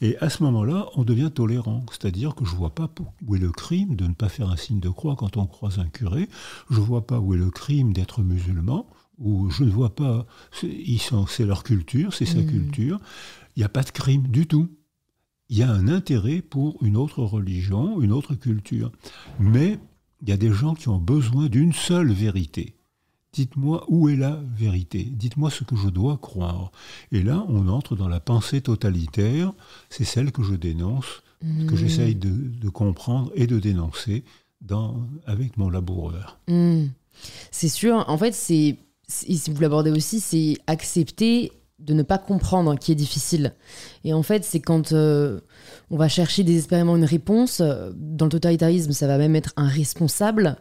Et 0.00 0.16
à 0.18 0.30
ce 0.30 0.42
moment-là, 0.42 0.88
on 0.94 1.04
devient 1.04 1.30
tolérant. 1.32 1.84
C'est-à-dire 1.90 2.34
que 2.34 2.44
je 2.44 2.52
ne 2.52 2.56
vois 2.56 2.74
pas 2.74 2.90
où 3.26 3.36
est 3.36 3.38
le 3.38 3.52
crime 3.52 3.96
de 3.96 4.06
ne 4.06 4.14
pas 4.14 4.28
faire 4.28 4.50
un 4.50 4.56
signe 4.56 4.80
de 4.80 4.88
croix 4.88 5.14
quand 5.16 5.36
on 5.36 5.46
croise 5.46 5.78
un 5.78 5.88
curé. 5.88 6.28
Je 6.70 6.80
ne 6.80 6.84
vois 6.84 7.06
pas 7.06 7.20
où 7.20 7.34
est 7.34 7.38
le 7.38 7.50
crime 7.50 7.92
d'être 7.92 8.22
musulman. 8.22 8.86
Ou 9.18 9.50
je 9.50 9.64
ne 9.64 9.70
vois 9.70 9.94
pas. 9.94 10.26
C'est 10.52 11.44
leur 11.44 11.62
culture, 11.62 12.14
c'est 12.14 12.26
sa 12.26 12.40
mmh. 12.40 12.46
culture. 12.46 12.98
Il 13.54 13.60
n'y 13.60 13.64
a 13.64 13.68
pas 13.68 13.82
de 13.82 13.90
crime 13.90 14.26
du 14.28 14.46
tout. 14.46 14.70
Il 15.50 15.58
y 15.58 15.62
a 15.62 15.70
un 15.70 15.86
intérêt 15.86 16.40
pour 16.40 16.82
une 16.82 16.96
autre 16.96 17.22
religion, 17.22 18.00
une 18.00 18.12
autre 18.12 18.34
culture. 18.34 18.90
Mais 19.38 19.78
il 20.22 20.30
y 20.30 20.32
a 20.32 20.38
des 20.38 20.52
gens 20.52 20.74
qui 20.74 20.88
ont 20.88 20.98
besoin 20.98 21.48
d'une 21.48 21.74
seule 21.74 22.10
vérité. 22.10 22.74
Dites-moi 23.32 23.84
où 23.88 24.10
est 24.10 24.16
la 24.16 24.40
vérité, 24.56 25.04
dites-moi 25.04 25.50
ce 25.50 25.64
que 25.64 25.74
je 25.74 25.88
dois 25.88 26.18
croire. 26.18 26.70
Et 27.12 27.22
là, 27.22 27.46
on 27.48 27.68
entre 27.68 27.96
dans 27.96 28.08
la 28.08 28.20
pensée 28.20 28.60
totalitaire, 28.60 29.52
c'est 29.88 30.04
celle 30.04 30.32
que 30.32 30.42
je 30.42 30.54
dénonce, 30.54 31.22
que 31.40 31.46
mmh. 31.46 31.76
j'essaye 31.76 32.14
de, 32.14 32.68
comprendre 32.68 33.32
et 33.34 33.46
de 33.46 33.58
dénoncer 33.58 34.24
dans, 34.60 35.08
avec 35.24 35.56
mon 35.56 35.70
laboureur. 35.70 36.38
Mmh. 36.48 36.88
C'est 37.50 37.68
sûr, 37.68 38.04
en 38.06 38.18
fait, 38.18 38.34
c'est, 38.34 38.76
si 39.08 39.50
vous 39.50 39.60
l'abordez 39.60 39.90
aussi, 39.90 40.20
c'est 40.20 40.58
accepter 40.66 41.52
de 41.78 41.94
ne 41.94 42.02
pas 42.02 42.18
comprendre 42.18 42.78
qui 42.78 42.92
est 42.92 42.96
difficile. 42.96 43.54
Et 44.04 44.12
en 44.12 44.22
fait, 44.22 44.44
c'est 44.44 44.60
quand 44.60 44.92
euh, 44.92 45.40
on 45.90 45.96
va 45.96 46.08
chercher 46.08 46.44
désespérément 46.44 46.96
une 46.96 47.04
réponse, 47.04 47.60
euh, 47.60 47.90
dans 47.96 48.26
le 48.26 48.30
totalitarisme, 48.30 48.92
ça 48.92 49.06
va 49.06 49.18
même 49.18 49.34
être 49.36 49.52
un 49.56 49.66
responsable 49.66 50.58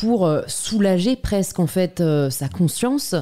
pour 0.00 0.26
euh, 0.26 0.42
soulager 0.46 1.16
presque 1.16 1.58
en 1.58 1.66
fait 1.66 2.00
euh, 2.00 2.30
sa 2.30 2.48
conscience. 2.48 3.14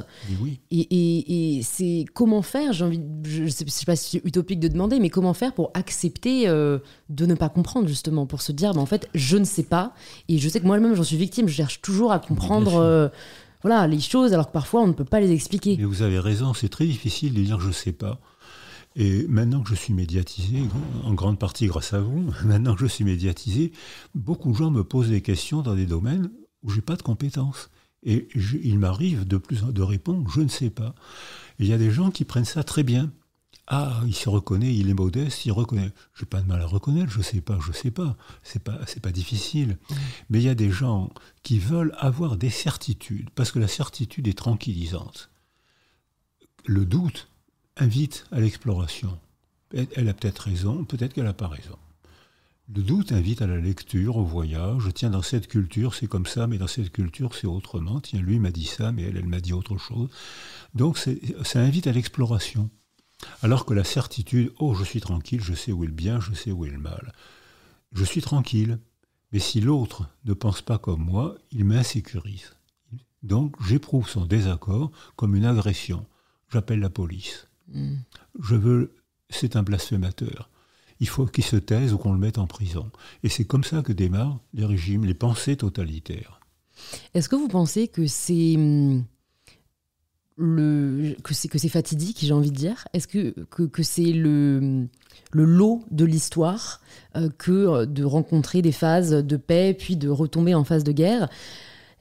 Oui. 0.42 0.60
Et, 0.70 1.60
c'est 1.62 2.04
comment 2.12 2.42
faire, 2.42 2.72
j'ai 2.72 2.84
envie, 2.84 3.00
je 3.24 3.44
ne 3.44 3.48
sais, 3.48 3.64
pas 3.86 3.96
si 3.96 4.18
c'est 4.18 4.26
utopique 4.26 4.60
de 4.60 4.68
demander, 4.68 4.98
mais 4.98 5.08
comment 5.08 5.32
faire 5.32 5.54
pour 5.54 5.70
accepter 5.74 6.48
euh, 6.48 6.78
de 7.08 7.26
ne 7.26 7.34
pas 7.34 7.48
comprendre 7.48 7.88
justement, 7.88 8.26
pour 8.26 8.42
se 8.42 8.52
dire, 8.52 8.72
bah, 8.72 8.80
en 8.80 8.86
fait, 8.86 9.08
je 9.14 9.36
ne 9.36 9.44
sais 9.44 9.62
pas, 9.62 9.94
et 10.28 10.38
je 10.38 10.48
sais 10.48 10.60
que 10.60 10.66
moi-même 10.66 10.94
j'en 10.94 11.02
suis 11.02 11.16
victime, 11.16 11.48
je 11.48 11.54
cherche 11.54 11.80
toujours 11.80 12.12
à 12.12 12.18
comprendre 12.18 13.10
voilà, 13.62 13.86
les 13.86 14.00
choses, 14.00 14.32
alors 14.32 14.48
que 14.48 14.52
parfois 14.52 14.82
on 14.82 14.86
ne 14.86 14.92
peut 14.92 15.04
pas 15.04 15.20
les 15.20 15.32
expliquer. 15.32 15.76
Mais 15.78 15.84
vous 15.84 16.02
avez 16.02 16.18
raison, 16.18 16.54
c'est 16.54 16.68
très 16.68 16.86
difficile 16.86 17.34
de 17.34 17.42
dire 17.42 17.60
je 17.60 17.68
ne 17.68 17.72
sais 17.72 17.92
pas. 17.92 18.20
Et 18.96 19.26
maintenant 19.28 19.62
que 19.62 19.68
je 19.68 19.74
suis 19.74 19.92
médiatisé, 19.92 20.62
en 21.04 21.14
grande 21.14 21.38
partie 21.38 21.66
grâce 21.66 21.92
à 21.92 22.00
vous, 22.00 22.30
maintenant 22.44 22.74
que 22.74 22.80
je 22.80 22.86
suis 22.86 23.04
médiatisé, 23.04 23.72
beaucoup 24.14 24.52
de 24.52 24.56
gens 24.56 24.70
me 24.70 24.84
posent 24.84 25.10
des 25.10 25.20
questions 25.20 25.62
dans 25.62 25.74
des 25.74 25.86
domaines 25.86 26.30
où 26.66 26.70
j'ai 26.70 26.82
pas 26.82 26.96
de 26.96 27.02
compétences. 27.02 27.70
Et 28.02 28.28
il 28.62 28.78
m'arrive 28.78 29.26
de 29.26 29.36
plus 29.36 29.62
de 29.62 29.82
répondre, 29.82 30.30
je 30.30 30.40
ne 30.40 30.48
sais 30.48 30.70
pas. 30.70 30.94
il 31.58 31.66
y 31.66 31.72
a 31.72 31.78
des 31.78 31.90
gens 31.90 32.10
qui 32.10 32.24
prennent 32.24 32.44
ça 32.44 32.62
très 32.62 32.82
bien. 32.82 33.10
Ah, 33.68 34.00
il 34.06 34.14
se 34.14 34.28
reconnaît, 34.28 34.72
il 34.72 34.88
est 34.88 34.94
modeste, 34.94 35.44
il 35.44 35.50
reconnaît. 35.50 35.90
Je 36.14 36.22
n'ai 36.22 36.28
pas 36.28 36.40
de 36.40 36.46
mal 36.46 36.60
à 36.60 36.66
reconnaître, 36.66 37.10
je 37.10 37.18
ne 37.18 37.24
sais 37.24 37.40
pas, 37.40 37.58
je 37.60 37.70
ne 37.70 37.74
sais 37.74 37.90
pas. 37.90 38.16
C'est 38.44 38.62
pas, 38.62 38.78
c'est 38.86 39.00
pas 39.00 39.10
difficile. 39.10 39.76
Mais 40.30 40.38
il 40.38 40.44
y 40.44 40.48
a 40.48 40.54
des 40.54 40.70
gens 40.70 41.10
qui 41.42 41.58
veulent 41.58 41.94
avoir 41.98 42.36
des 42.36 42.50
certitudes, 42.50 43.30
parce 43.30 43.50
que 43.50 43.58
la 43.58 43.66
certitude 43.66 44.28
est 44.28 44.38
tranquillisante. 44.38 45.30
Le 46.64 46.84
doute 46.84 47.28
invite 47.76 48.26
à 48.30 48.38
l'exploration. 48.38 49.18
Elle 49.72 50.08
a 50.08 50.14
peut-être 50.14 50.38
raison, 50.38 50.84
peut-être 50.84 51.12
qu'elle 51.12 51.24
n'a 51.24 51.32
pas 51.32 51.48
raison. 51.48 51.76
Le 52.74 52.82
doute 52.82 53.12
invite 53.12 53.42
à 53.42 53.46
la 53.46 53.58
lecture, 53.58 54.16
au 54.16 54.24
voyage. 54.24 54.88
Tiens, 54.92 55.10
dans 55.10 55.22
cette 55.22 55.46
culture, 55.46 55.94
c'est 55.94 56.08
comme 56.08 56.26
ça, 56.26 56.48
mais 56.48 56.58
dans 56.58 56.66
cette 56.66 56.90
culture, 56.90 57.34
c'est 57.34 57.46
autrement. 57.46 58.00
Tiens, 58.00 58.20
lui 58.20 58.40
m'a 58.40 58.50
dit 58.50 58.64
ça, 58.64 58.90
mais 58.90 59.02
elle, 59.02 59.16
elle 59.16 59.28
m'a 59.28 59.40
dit 59.40 59.52
autre 59.52 59.78
chose. 59.78 60.08
Donc, 60.74 60.98
ça 60.98 61.60
invite 61.60 61.86
à 61.86 61.92
l'exploration. 61.92 62.68
Alors 63.40 63.66
que 63.66 63.74
la 63.74 63.84
certitude, 63.84 64.52
oh, 64.58 64.74
je 64.74 64.82
suis 64.82 65.00
tranquille, 65.00 65.40
je 65.40 65.54
sais 65.54 65.70
où 65.70 65.84
est 65.84 65.88
le 65.88 65.92
bien, 65.92 66.18
je 66.20 66.34
sais 66.34 66.50
où 66.50 66.64
est 66.64 66.70
le 66.70 66.78
mal. 66.78 67.12
Je 67.92 68.04
suis 68.04 68.20
tranquille, 68.20 68.80
mais 69.32 69.38
si 69.38 69.60
l'autre 69.60 70.08
ne 70.24 70.34
pense 70.34 70.60
pas 70.60 70.78
comme 70.78 71.04
moi, 71.04 71.36
il 71.52 71.64
m'insécurise. 71.64 72.52
Donc, 73.22 73.54
j'éprouve 73.64 74.08
son 74.08 74.26
désaccord 74.26 74.90
comme 75.14 75.36
une 75.36 75.46
agression. 75.46 76.04
J'appelle 76.52 76.80
la 76.80 76.90
police. 76.90 77.48
Hmm. 77.68 77.98
Je 78.40 78.56
veux, 78.56 78.94
c'est 79.30 79.54
un 79.54 79.62
blasphémateur 79.62 80.50
il 81.00 81.08
faut 81.08 81.26
qu'il 81.26 81.44
se 81.44 81.56
taise 81.56 81.92
ou 81.92 81.98
qu'on 81.98 82.12
le 82.12 82.18
mette 82.18 82.38
en 82.38 82.46
prison. 82.46 82.90
Et 83.22 83.28
c'est 83.28 83.44
comme 83.44 83.64
ça 83.64 83.82
que 83.82 83.92
démarrent 83.92 84.40
les 84.54 84.64
régimes, 84.64 85.04
les 85.04 85.14
pensées 85.14 85.56
totalitaires. 85.56 86.40
Est-ce 87.14 87.28
que 87.28 87.36
vous 87.36 87.48
pensez 87.48 87.88
que 87.88 88.06
c'est 88.06 88.54
hum, 88.56 89.04
le 90.36 91.16
que 91.22 91.34
c'est 91.34 91.48
que 91.48 91.58
c'est 91.58 91.68
fatidique, 91.68 92.18
j'ai 92.20 92.32
envie 92.32 92.50
de 92.50 92.56
dire? 92.56 92.86
Est-ce 92.92 93.08
que, 93.08 93.30
que, 93.50 93.82
c'est 93.82 94.12
le 94.12 94.86
le 95.32 95.44
lot 95.44 95.84
de 95.90 96.04
l'histoire 96.04 96.80
euh, 97.16 97.28
que 97.38 97.52
euh, 97.52 97.86
de 97.86 98.04
rencontrer 98.04 98.62
des 98.62 98.72
phases 98.72 99.10
de 99.10 99.36
paix 99.36 99.74
puis 99.78 99.96
de 99.96 100.08
retomber 100.08 100.54
en 100.54 100.64
phase 100.64 100.84
de 100.84 100.92
guerre? 100.92 101.28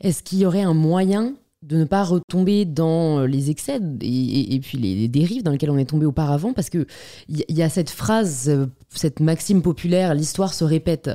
Est-ce 0.01 0.21
qu'il 0.21 0.39
y 0.39 0.45
aurait 0.45 0.63
un 0.63 0.73
moyen 0.73 1.35
de 1.65 1.77
ne 1.77 1.83
pas 1.83 2.03
retomber 2.03 2.65
dans 2.65 3.19
euh, 3.19 3.27
les 3.27 3.49
excès 3.49 3.79
et, 4.01 4.59
puis 4.61 4.77
les, 4.77 5.07
dérives 5.07 5.43
dans 5.43 5.51
lesquelles 5.51 5.71
on 5.71 5.77
est 5.77 5.89
tombé 5.89 6.05
auparavant, 6.05 6.53
parce 6.53 6.69
que 6.69 6.85
il 7.27 7.43
y, 7.49 7.63
a 7.63 7.69
cette 7.69 7.89
phrase, 7.89 8.49
euh, 8.49 8.67
cette 8.89 9.19
maxime 9.19 9.61
populaire, 9.61 10.13
l'histoire 10.13 10.53
se 10.53 10.63
répète, 10.63 11.09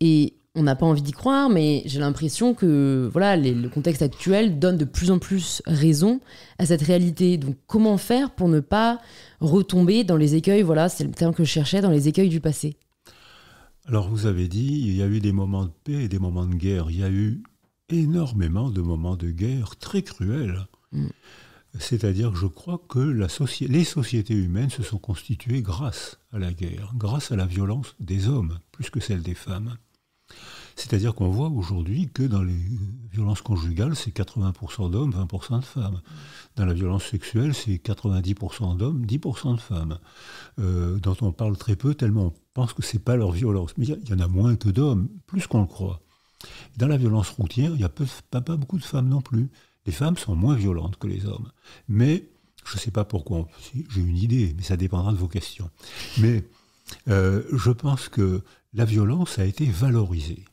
et 0.00 0.34
on 0.54 0.62
n'a 0.62 0.74
pas 0.74 0.86
envie 0.86 1.02
d'y 1.02 1.12
croire, 1.12 1.50
mais 1.50 1.82
j'ai 1.84 2.00
l'impression 2.00 2.54
que 2.54 3.08
voilà, 3.12 3.36
le 3.36 3.68
contexte 3.68 4.02
actuel 4.02 4.58
donne 4.58 4.78
de 4.78 4.84
plus 4.84 5.10
en 5.10 5.18
plus 5.18 5.62
raison 5.66 6.20
à 6.58 6.66
cette 6.66 6.82
réalité. 6.82 7.36
Donc, 7.36 7.56
comment 7.66 7.98
faire 7.98 8.30
pour 8.30 8.48
ne 8.48 8.60
pas 8.60 8.98
retomber 9.40 10.02
dans 10.02 10.16
les 10.16 10.34
écueils 10.34 10.62
Voilà, 10.62 10.88
c'est 10.88 11.04
le 11.04 11.12
terme 11.12 11.34
que 11.34 11.44
je 11.44 11.50
cherchais, 11.50 11.80
dans 11.80 11.90
les 11.90 12.08
écueils 12.08 12.28
du 12.28 12.40
passé? 12.40 12.76
Alors, 13.86 14.08
vous 14.08 14.26
avez 14.26 14.48
dit, 14.48 14.82
il 14.86 14.96
y 14.96 15.02
a 15.02 15.06
eu 15.06 15.20
des 15.20 15.32
moments 15.32 15.64
de 15.64 15.70
paix 15.84 16.04
et 16.04 16.08
des 16.08 16.18
moments 16.18 16.46
de 16.46 16.54
guerre. 16.54 16.86
Il 16.90 16.98
y 16.98 17.04
a 17.04 17.10
eu 17.10 17.42
énormément 17.92 18.70
de 18.70 18.80
moments 18.80 19.16
de 19.16 19.30
guerre 19.30 19.76
très 19.76 20.02
cruels. 20.02 20.66
Mm. 20.92 21.08
C'est-à-dire 21.78 22.32
que 22.32 22.38
je 22.38 22.46
crois 22.46 22.82
que 22.88 22.98
la 22.98 23.28
les 23.68 23.84
sociétés 23.84 24.34
humaines 24.34 24.70
se 24.70 24.82
sont 24.82 24.98
constituées 24.98 25.62
grâce 25.62 26.18
à 26.32 26.38
la 26.38 26.52
guerre, 26.52 26.92
grâce 26.96 27.30
à 27.30 27.36
la 27.36 27.46
violence 27.46 27.94
des 28.00 28.28
hommes, 28.28 28.58
plus 28.72 28.90
que 28.90 28.98
celle 28.98 29.22
des 29.22 29.34
femmes. 29.36 29.76
C'est-à-dire 30.80 31.14
qu'on 31.14 31.28
voit 31.28 31.48
aujourd'hui 31.48 32.08
que 32.08 32.22
dans 32.22 32.42
les 32.42 32.56
violences 33.12 33.42
conjugales, 33.42 33.94
c'est 33.94 34.16
80% 34.16 34.90
d'hommes, 34.90 35.12
20% 35.12 35.60
de 35.60 35.64
femmes. 35.64 36.00
Dans 36.56 36.64
la 36.64 36.72
violence 36.72 37.04
sexuelle, 37.04 37.54
c'est 37.54 37.76
90% 37.76 38.76
d'hommes, 38.76 39.04
10% 39.04 39.56
de 39.56 39.60
femmes. 39.60 39.98
Euh, 40.58 40.98
dont 40.98 41.16
on 41.20 41.32
parle 41.32 41.56
très 41.56 41.76
peu, 41.76 41.94
tellement 41.94 42.26
on 42.26 42.32
pense 42.54 42.72
que 42.72 42.82
ce 42.82 42.96
n'est 42.96 43.02
pas 43.02 43.16
leur 43.16 43.30
violence. 43.30 43.72
Mais 43.76 43.86
il 43.86 44.08
y, 44.08 44.14
en 44.14 44.20
a 44.20 44.28
moins 44.28 44.56
que 44.56 44.70
d'hommes, 44.70 45.08
plus 45.26 45.46
qu'on 45.46 45.60
le 45.60 45.66
croit. 45.66 46.00
Dans 46.76 46.88
la 46.88 46.96
violence 46.96 47.30
routière, 47.30 47.70
il 47.72 47.78
n'y 47.78 47.84
a 47.84 47.88
pas, 47.88 48.56
beaucoup 48.56 48.78
de 48.78 48.84
femmes 48.84 49.08
non 49.08 49.20
plus. 49.20 49.48
Les 49.86 49.92
femmes 49.92 50.16
sont 50.16 50.34
moins 50.34 50.54
violentes 50.54 50.96
que 50.96 51.06
les 51.06 51.26
hommes. 51.26 51.50
Mais, 51.88 52.28
je 52.64 52.76
ne 52.76 52.80
sais 52.80 52.90
pas 52.90 53.04
pourquoi, 53.04 53.48
j'ai 53.74 54.00
une 54.00 54.16
idée, 54.16 54.54
mais 54.56 54.62
ça 54.62 54.76
dépendra 54.76 55.12
de 55.12 55.18
vos 55.18 55.28
questions. 55.28 55.70
Mais 56.18 56.44
euh, 57.08 57.42
je 57.52 57.70
pense 57.70 58.08
que 58.08 58.42
la 58.72 58.84
violence 58.84 59.38
a 59.38 59.44
été 59.44 59.66
valorisée 59.66 60.44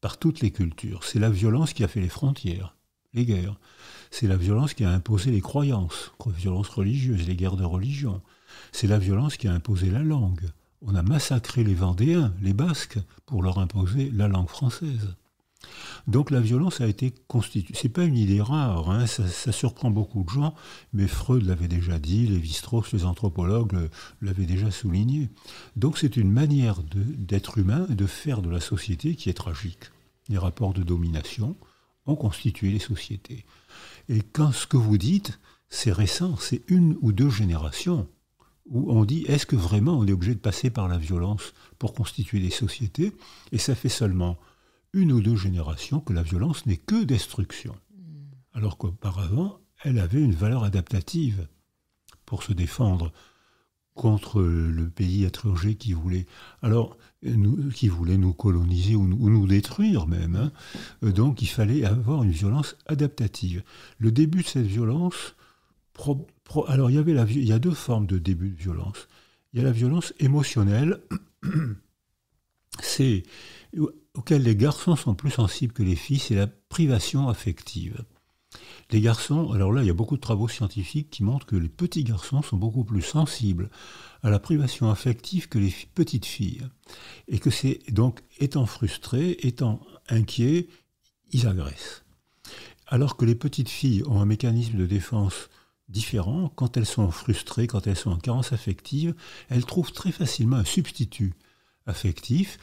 par 0.00 0.18
toutes 0.18 0.40
les 0.40 0.50
cultures. 0.50 1.04
C'est 1.04 1.18
la 1.18 1.30
violence 1.30 1.72
qui 1.72 1.84
a 1.84 1.88
fait 1.88 2.00
les 2.00 2.08
frontières, 2.08 2.76
les 3.14 3.24
guerres. 3.24 3.58
C'est 4.10 4.26
la 4.26 4.36
violence 4.36 4.74
qui 4.74 4.84
a 4.84 4.90
imposé 4.90 5.30
les 5.30 5.40
croyances, 5.40 6.12
les 6.26 6.32
violences 6.32 6.68
religieuses, 6.68 7.26
les 7.26 7.36
guerres 7.36 7.56
de 7.56 7.64
religion. 7.64 8.22
C'est 8.72 8.86
la 8.86 8.98
violence 8.98 9.36
qui 9.36 9.48
a 9.48 9.52
imposé 9.52 9.90
la 9.90 10.02
langue 10.02 10.48
on 10.82 10.94
a 10.94 11.02
massacré 11.02 11.64
les 11.64 11.74
Vendéens, 11.74 12.32
les 12.40 12.52
Basques, 12.52 12.98
pour 13.24 13.42
leur 13.42 13.58
imposer 13.58 14.10
la 14.12 14.28
langue 14.28 14.48
française. 14.48 15.16
Donc 16.06 16.30
la 16.30 16.40
violence 16.40 16.80
a 16.80 16.86
été 16.86 17.12
constituée. 17.26 17.74
C'est 17.76 17.88
pas 17.88 18.04
une 18.04 18.16
idée 18.16 18.40
rare, 18.40 18.90
hein, 18.90 19.06
ça, 19.06 19.52
surprend 19.52 19.90
beaucoup 19.90 20.22
de 20.22 20.28
gens, 20.28 20.54
mais 20.92 21.08
Freud 21.08 21.44
l'avait 21.44 21.68
déjà 21.68 21.98
dit, 21.98 22.26
Lévi-Strauss, 22.26 22.92
les 22.92 23.04
anthropologues 23.04 23.88
l'avaient 24.22 24.46
déjà 24.46 24.70
souligné. 24.70 25.30
Donc 25.74 25.98
c'est 25.98 26.16
une 26.16 26.30
manière 26.30 26.82
d'être 26.84 27.58
humain 27.58 27.86
et 27.90 27.94
de 27.94 28.06
faire 28.06 28.42
de 28.42 28.50
la 28.50 28.60
société 28.60 29.16
qui 29.16 29.30
est 29.30 29.34
tragique. 29.34 29.90
Les 30.28 30.38
rapports 30.38 30.74
de 30.74 30.82
domination 30.82 31.56
ont 32.06 32.16
constitué 32.16 32.70
les 32.70 32.78
sociétés. 32.78 33.44
Et 34.08 34.22
quand 34.22 34.52
ce 34.52 34.66
que 34.66 34.76
vous 34.76 34.98
dites, 34.98 35.40
c'est 35.68 35.92
récent, 35.92 36.36
c'est 36.36 36.62
une 36.68 36.96
ou 37.00 37.12
deux 37.12 37.30
générations 37.30 38.06
où 38.68 38.92
on 38.92 39.04
dit 39.04 39.24
est-ce 39.28 39.46
que 39.46 39.56
vraiment 39.56 39.98
on 39.98 40.06
est 40.06 40.12
obligé 40.12 40.34
de 40.34 40.40
passer 40.40 40.70
par 40.70 40.88
la 40.88 40.98
violence 40.98 41.54
pour 41.78 41.94
constituer 41.94 42.40
des 42.40 42.50
sociétés? 42.50 43.12
Et 43.52 43.58
ça 43.58 43.74
fait 43.74 43.88
seulement 43.88 44.38
une 44.92 45.12
ou 45.12 45.20
deux 45.20 45.36
générations 45.36 46.00
que 46.00 46.12
la 46.12 46.22
violence 46.22 46.66
n'est 46.66 46.76
que 46.76 47.04
destruction. 47.04 47.76
Alors 48.52 48.78
qu'auparavant, 48.78 49.60
elle 49.84 49.98
avait 49.98 50.22
une 50.22 50.34
valeur 50.34 50.64
adaptative 50.64 51.46
pour 52.24 52.42
se 52.42 52.52
défendre 52.52 53.12
contre 53.94 54.42
le 54.42 54.90
pays 54.90 55.24
étranger 55.24 55.74
qui 55.74 55.94
voulait, 55.94 56.26
alors, 56.62 56.98
nous, 57.22 57.70
qui 57.70 57.88
voulait 57.88 58.18
nous 58.18 58.34
coloniser 58.34 58.94
ou 58.94 59.06
nous, 59.06 59.46
détruire 59.46 60.06
même. 60.06 60.36
Hein. 60.36 60.52
Donc 61.02 61.42
il 61.42 61.48
fallait 61.48 61.84
avoir 61.84 62.22
une 62.22 62.30
violence 62.30 62.76
adaptative. 62.86 63.62
Le 63.98 64.12
début 64.12 64.42
de 64.42 64.48
cette 64.48 64.66
violence, 64.66 65.34
alors, 66.68 66.90
il 66.90 66.96
y, 66.96 67.52
a 67.52 67.58
deux 67.58 67.74
formes 67.74 68.06
de 68.06 68.18
début 68.18 68.50
de 68.50 68.56
violence. 68.56 69.08
Il 69.52 69.58
y 69.58 69.62
a 69.62 69.64
la 69.64 69.72
violence 69.72 70.14
émotionnelle, 70.18 71.00
c'est 72.80 73.24
auquel 74.14 74.42
les 74.42 74.56
garçons 74.56 74.96
sont 74.96 75.14
plus 75.14 75.30
sensibles 75.30 75.72
que 75.72 75.82
les 75.82 75.96
filles, 75.96 76.18
c'est 76.18 76.34
la 76.34 76.46
privation 76.46 77.28
affective. 77.28 78.04
Les 78.90 79.00
garçons, 79.00 79.50
alors 79.52 79.72
là, 79.72 79.82
il 79.82 79.86
y 79.86 79.90
a 79.90 79.94
beaucoup 79.94 80.16
de 80.16 80.20
travaux 80.20 80.48
scientifiques 80.48 81.10
qui 81.10 81.24
montrent 81.24 81.46
que 81.46 81.56
les 81.56 81.68
petits 81.68 82.04
garçons 82.04 82.42
sont 82.42 82.56
beaucoup 82.56 82.84
plus 82.84 83.02
sensibles 83.02 83.68
à 84.22 84.30
la 84.30 84.38
privation 84.38 84.90
affective 84.90 85.48
que 85.48 85.58
les 85.58 85.74
petites 85.94 86.26
filles. 86.26 86.62
Et 87.28 87.38
que 87.38 87.50
c'est 87.50 87.80
donc, 87.90 88.20
étant 88.38 88.66
frustrés, 88.66 89.36
étant 89.42 89.80
inquiets, 90.08 90.68
ils 91.32 91.46
agressent. 91.46 92.04
Alors 92.86 93.16
que 93.16 93.24
les 93.24 93.34
petites 93.34 93.68
filles 93.68 94.04
ont 94.06 94.20
un 94.20 94.26
mécanisme 94.26 94.78
de 94.78 94.86
défense 94.86 95.50
différents. 95.88 96.48
Quand 96.54 96.76
elles 96.76 96.86
sont 96.86 97.10
frustrées, 97.10 97.66
quand 97.66 97.86
elles 97.86 97.96
sont 97.96 98.10
en 98.10 98.18
carence 98.18 98.52
affective, 98.52 99.14
elles 99.48 99.64
trouvent 99.64 99.92
très 99.92 100.12
facilement 100.12 100.56
un 100.56 100.64
substitut 100.64 101.34
affectif, 101.86 102.58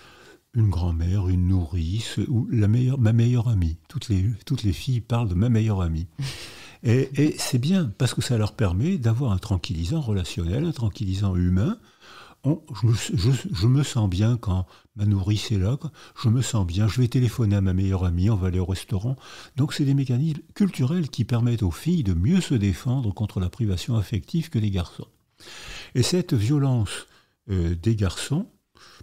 une 0.53 0.69
grand-mère, 0.69 1.29
une 1.29 1.47
nourrice 1.47 2.17
ou 2.27 2.47
la 2.51 2.67
meilleure, 2.67 2.99
ma 2.99 3.13
meilleure 3.13 3.47
amie. 3.47 3.77
Toutes 3.87 4.09
les, 4.09 4.29
toutes 4.45 4.63
les 4.63 4.73
filles 4.73 5.01
parlent 5.01 5.29
de 5.29 5.35
ma 5.35 5.49
meilleure 5.49 5.81
amie. 5.81 6.07
Et, 6.85 7.09
et 7.15 7.35
c'est 7.37 7.59
bien 7.59 7.93
parce 7.97 8.13
que 8.13 8.21
ça 8.21 8.37
leur 8.37 8.51
permet 8.57 8.97
d'avoir 8.97 9.31
un 9.31 9.37
tranquillisant 9.37 10.01
relationnel, 10.01 10.65
un 10.65 10.73
tranquillisant 10.73 11.33
humain, 11.37 11.79
je, 12.43 13.67
me 13.67 13.83
sens 13.83 14.09
bien 14.09 14.37
quand 14.37 14.65
ma 14.95 15.05
nourrice 15.05 15.51
est 15.51 15.57
là, 15.57 15.77
je 16.21 16.29
me 16.29 16.41
sens 16.41 16.65
bien, 16.65 16.87
je 16.87 17.01
vais 17.01 17.07
téléphoner 17.07 17.55
à 17.55 17.61
ma 17.61 17.73
meilleure 17.73 18.05
amie, 18.05 18.29
on 18.29 18.35
va 18.35 18.47
aller 18.47 18.59
au 18.59 18.65
restaurant. 18.65 19.15
Donc 19.55 19.73
c'est 19.73 19.85
des 19.85 19.93
mécanismes 19.93 20.41
culturels 20.53 21.09
qui 21.09 21.25
permettent 21.25 21.63
aux 21.63 21.71
filles 21.71 22.03
de 22.03 22.13
mieux 22.13 22.41
se 22.41 22.53
défendre 22.53 23.13
contre 23.13 23.39
la 23.39 23.49
privation 23.49 23.95
affective 23.95 24.49
que 24.49 24.59
les 24.59 24.71
garçons. 24.71 25.07
Et 25.95 26.03
cette 26.03 26.33
violence 26.33 27.07
euh, 27.49 27.75
des 27.75 27.95
garçons, 27.95 28.47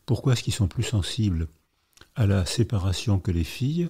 pourquoi 0.06 0.32
est-ce 0.32 0.42
qu'ils 0.42 0.54
sont 0.54 0.68
plus 0.68 0.82
sensibles 0.82 1.48
à 2.14 2.26
la 2.26 2.46
séparation 2.46 3.18
que 3.18 3.30
les 3.30 3.44
filles? 3.44 3.88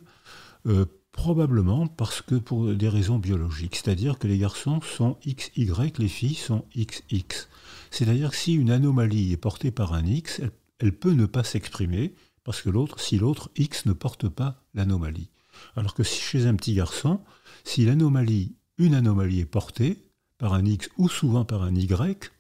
Euh, 0.67 0.87
Probablement 1.13 1.89
parce 1.89 2.23
que 2.23 2.37
pour 2.37 2.73
des 2.73 2.89
raisons 2.89 3.19
biologiques, 3.19 3.77
c'est-à-dire 3.77 4.19
que 4.19 4.29
les 4.29 4.39
garçons 4.39 4.81
sont 4.81 5.19
XY, 5.27 5.93
les 5.99 6.09
filles 6.09 6.35
sont 6.35 6.65
XX. 6.77 7.49
C'est-à-dire 7.91 8.31
que 8.31 8.37
si 8.37 8.55
une 8.55 8.71
anomalie 8.71 9.33
est 9.33 9.37
portée 9.37 9.73
par 9.73 9.93
un 9.93 10.07
X, 10.07 10.39
elle, 10.41 10.53
peut 10.88 11.12
ne 11.12 11.27
pas 11.27 11.45
s'exprimer, 11.45 12.14
parce 12.45 12.62
que 12.62 12.71
l'autre, 12.71 13.01
si 13.01 13.19
l'autre 13.19 13.51
X 13.57 13.87
ne 13.87 13.93
porte 13.93 14.29
pas 14.29 14.62
l'anomalie. 14.75 15.31
Alors 15.77 15.95
que 15.95 16.03
chez 16.03 16.47
un 16.47 16.55
petit 16.55 16.75
garçon, 16.75 17.21
si 17.64 17.85
l'anomalie, 17.85 18.55
une 18.79 18.95
anomalie 18.95 19.40
est 19.40 19.47
portée 19.47 19.99
par 20.38 20.55
un 20.55 20.64
X 20.64 20.88
ou 20.97 21.09
souvent 21.09 21.45
par 21.45 21.62
un 21.62 21.75
Y, 21.75 22.31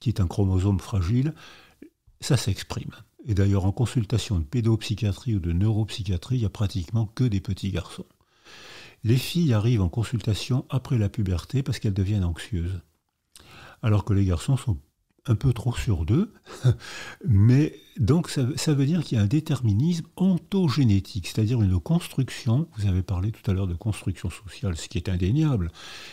qui 0.00 0.08
est 0.08 0.20
un 0.20 0.26
chromosome 0.26 0.80
fragile, 0.80 1.34
ça 2.20 2.36
s'exprime. 2.36 2.92
Et 3.26 3.34
d'ailleurs, 3.34 3.66
en 3.66 3.72
consultation 3.72 4.38
de 4.38 4.44
pédopsychiatrie 4.44 5.34
ou 5.34 5.40
de 5.40 5.52
neuropsychiatrie, 5.52 6.36
il 6.36 6.40
n'y 6.40 6.46
a 6.46 6.50
pratiquement 6.50 7.06
que 7.06 7.24
des 7.24 7.40
petits 7.40 7.70
garçons. 7.70 8.06
Les 9.04 9.16
filles 9.16 9.52
arrivent 9.52 9.82
en 9.82 9.88
consultation 9.88 10.64
après 10.70 10.98
la 10.98 11.08
puberté 11.08 11.62
parce 11.62 11.78
qu'elles 11.78 11.94
deviennent 11.94 12.24
anxieuses 12.24 12.80
alors 13.82 14.04
que 14.04 14.12
les 14.12 14.24
garçons 14.24 14.56
sont 14.56 14.78
un 15.26 15.34
peu 15.34 15.52
trop 15.52 15.74
sur 15.74 16.04
deux, 16.04 16.32
mais 17.26 17.78
donc 17.98 18.30
ça, 18.30 18.74
veut 18.74 18.86
dire 18.86 19.02
qu'il 19.02 19.16
y 19.16 19.20
a 19.20 19.24
un 19.24 19.28
déterminisme 19.28 20.06
ontogénétique, 20.16 21.26
c'est-à-dire 21.26 21.62
une 21.62 21.80
construction, 21.80 22.68
vous 22.76 22.86
avez 22.86 23.02
parlé 23.02 23.32
tout 23.32 23.50
à 23.50 23.54
l'heure 23.54 23.66
de 23.66 23.74
construction 23.74 24.30
sociale, 24.30 24.76
ce 24.76 24.88
qui 24.88 24.98
est 24.98 25.08
indéniable, 25.08 25.70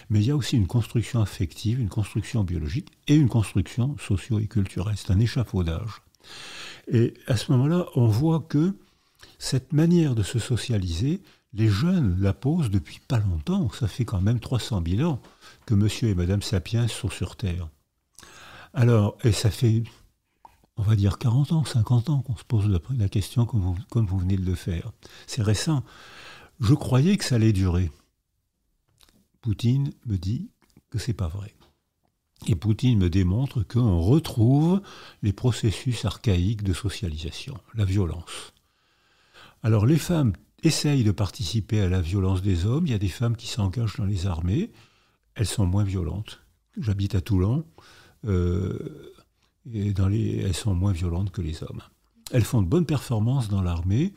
mais 0.10 0.21
il 0.21 0.26
y 0.26 0.32
a 0.32 0.36
aussi 0.36 0.56
une 0.56 0.67
construction 0.67 1.21
affective, 1.21 1.80
une 1.80 1.89
construction 1.89 2.43
biologique 2.43 2.89
et 3.08 3.15
une 3.15 3.30
construction 3.30 3.95
socio 3.99 4.39
et 4.39 4.47
culturelle, 4.47 4.95
c'est 4.97 5.12
un 5.12 5.19
échafaudage. 5.19 6.02
Et 6.91 7.13
à 7.28 7.38
ce 7.38 7.52
moment-là, 7.52 7.88
on 7.95 8.08
voit 8.08 8.39
que 8.39 8.76
cette 9.38 9.73
manière 9.73 10.15
de 10.15 10.23
se 10.23 10.39
socialiser, 10.39 11.21
les 11.54 11.67
jeunes 11.67 12.17
la 12.19 12.34
posent 12.34 12.71
depuis 12.71 12.99
pas 13.08 13.19
longtemps, 13.19 13.69
ça 13.71 13.88
fait 13.88 14.06
quand 14.06 14.21
même 14.21 14.39
300 14.39 14.84
000 14.88 15.10
ans 15.10 15.21
que 15.65 15.76
monsieur 15.76 16.10
et 16.10 16.15
madame 16.15 16.41
Sapiens 16.41 16.88
sont 16.88 17.10
sur 17.10 17.36
Terre. 17.36 17.69
Alors, 18.73 19.17
et 19.23 19.31
ça 19.31 19.51
fait, 19.51 19.83
on 20.77 20.83
va 20.83 20.95
dire 20.95 21.19
40 21.19 21.51
ans, 21.51 21.63
50 21.63 22.09
ans 22.09 22.21
qu'on 22.21 22.36
se 22.36 22.43
pose 22.43 22.67
la, 22.97 23.09
question 23.09 23.45
comme 23.45 23.75
vous, 24.05 24.17
venez 24.17 24.38
de 24.38 24.45
le 24.45 24.55
faire. 24.55 24.91
C'est 25.27 25.43
récent. 25.43 25.83
Je 26.59 26.73
croyais 26.73 27.17
que 27.17 27.23
ça 27.23 27.36
allait 27.36 27.53
durer. 27.53 27.91
Poutine 29.41 29.91
me 30.05 30.17
dit 30.17 30.49
que 30.89 30.97
c'est 30.97 31.13
pas 31.13 31.27
vrai. 31.27 31.53
Et 32.47 32.55
Poutine 32.55 32.97
me 32.97 33.09
démontre 33.09 33.63
qu'on 33.63 33.99
retrouve 33.99 34.81
les 35.21 35.33
processus 35.33 36.05
archaïques 36.05 36.63
de 36.63 36.73
socialisation, 36.73 37.57
la 37.75 37.86
violence. 37.86 38.53
Alors 39.62 39.86
les 39.86 39.97
femmes 39.97 40.33
essayent 40.63 41.03
de 41.03 41.12
participer 41.12 41.79
à 41.79 41.89
la 41.89 42.01
violence 42.01 42.41
des 42.41 42.65
hommes. 42.65 42.88
Il 42.88 42.91
y 42.91 42.95
a 42.95 42.99
des 42.99 43.07
femmes 43.07 43.36
qui 43.36 43.47
s'engagent 43.47 43.97
dans 43.97 44.05
les 44.05 44.27
armées. 44.27 44.71
Elles 45.36 45.47
sont 45.47 45.65
moins 45.65 45.83
violentes. 45.83 46.41
J'habite 46.77 47.15
à 47.15 47.21
Toulon. 47.21 47.65
Euh, 48.25 49.13
et 49.71 49.93
dans 49.93 50.07
les, 50.07 50.38
elles 50.38 50.55
sont 50.55 50.73
moins 50.73 50.91
violentes 50.91 51.31
que 51.31 51.41
les 51.41 51.63
hommes. 51.63 51.81
Elles 52.31 52.43
font 52.43 52.62
de 52.62 52.67
bonnes 52.67 52.86
performances 52.86 53.49
dans 53.49 53.62
l'armée, 53.62 54.13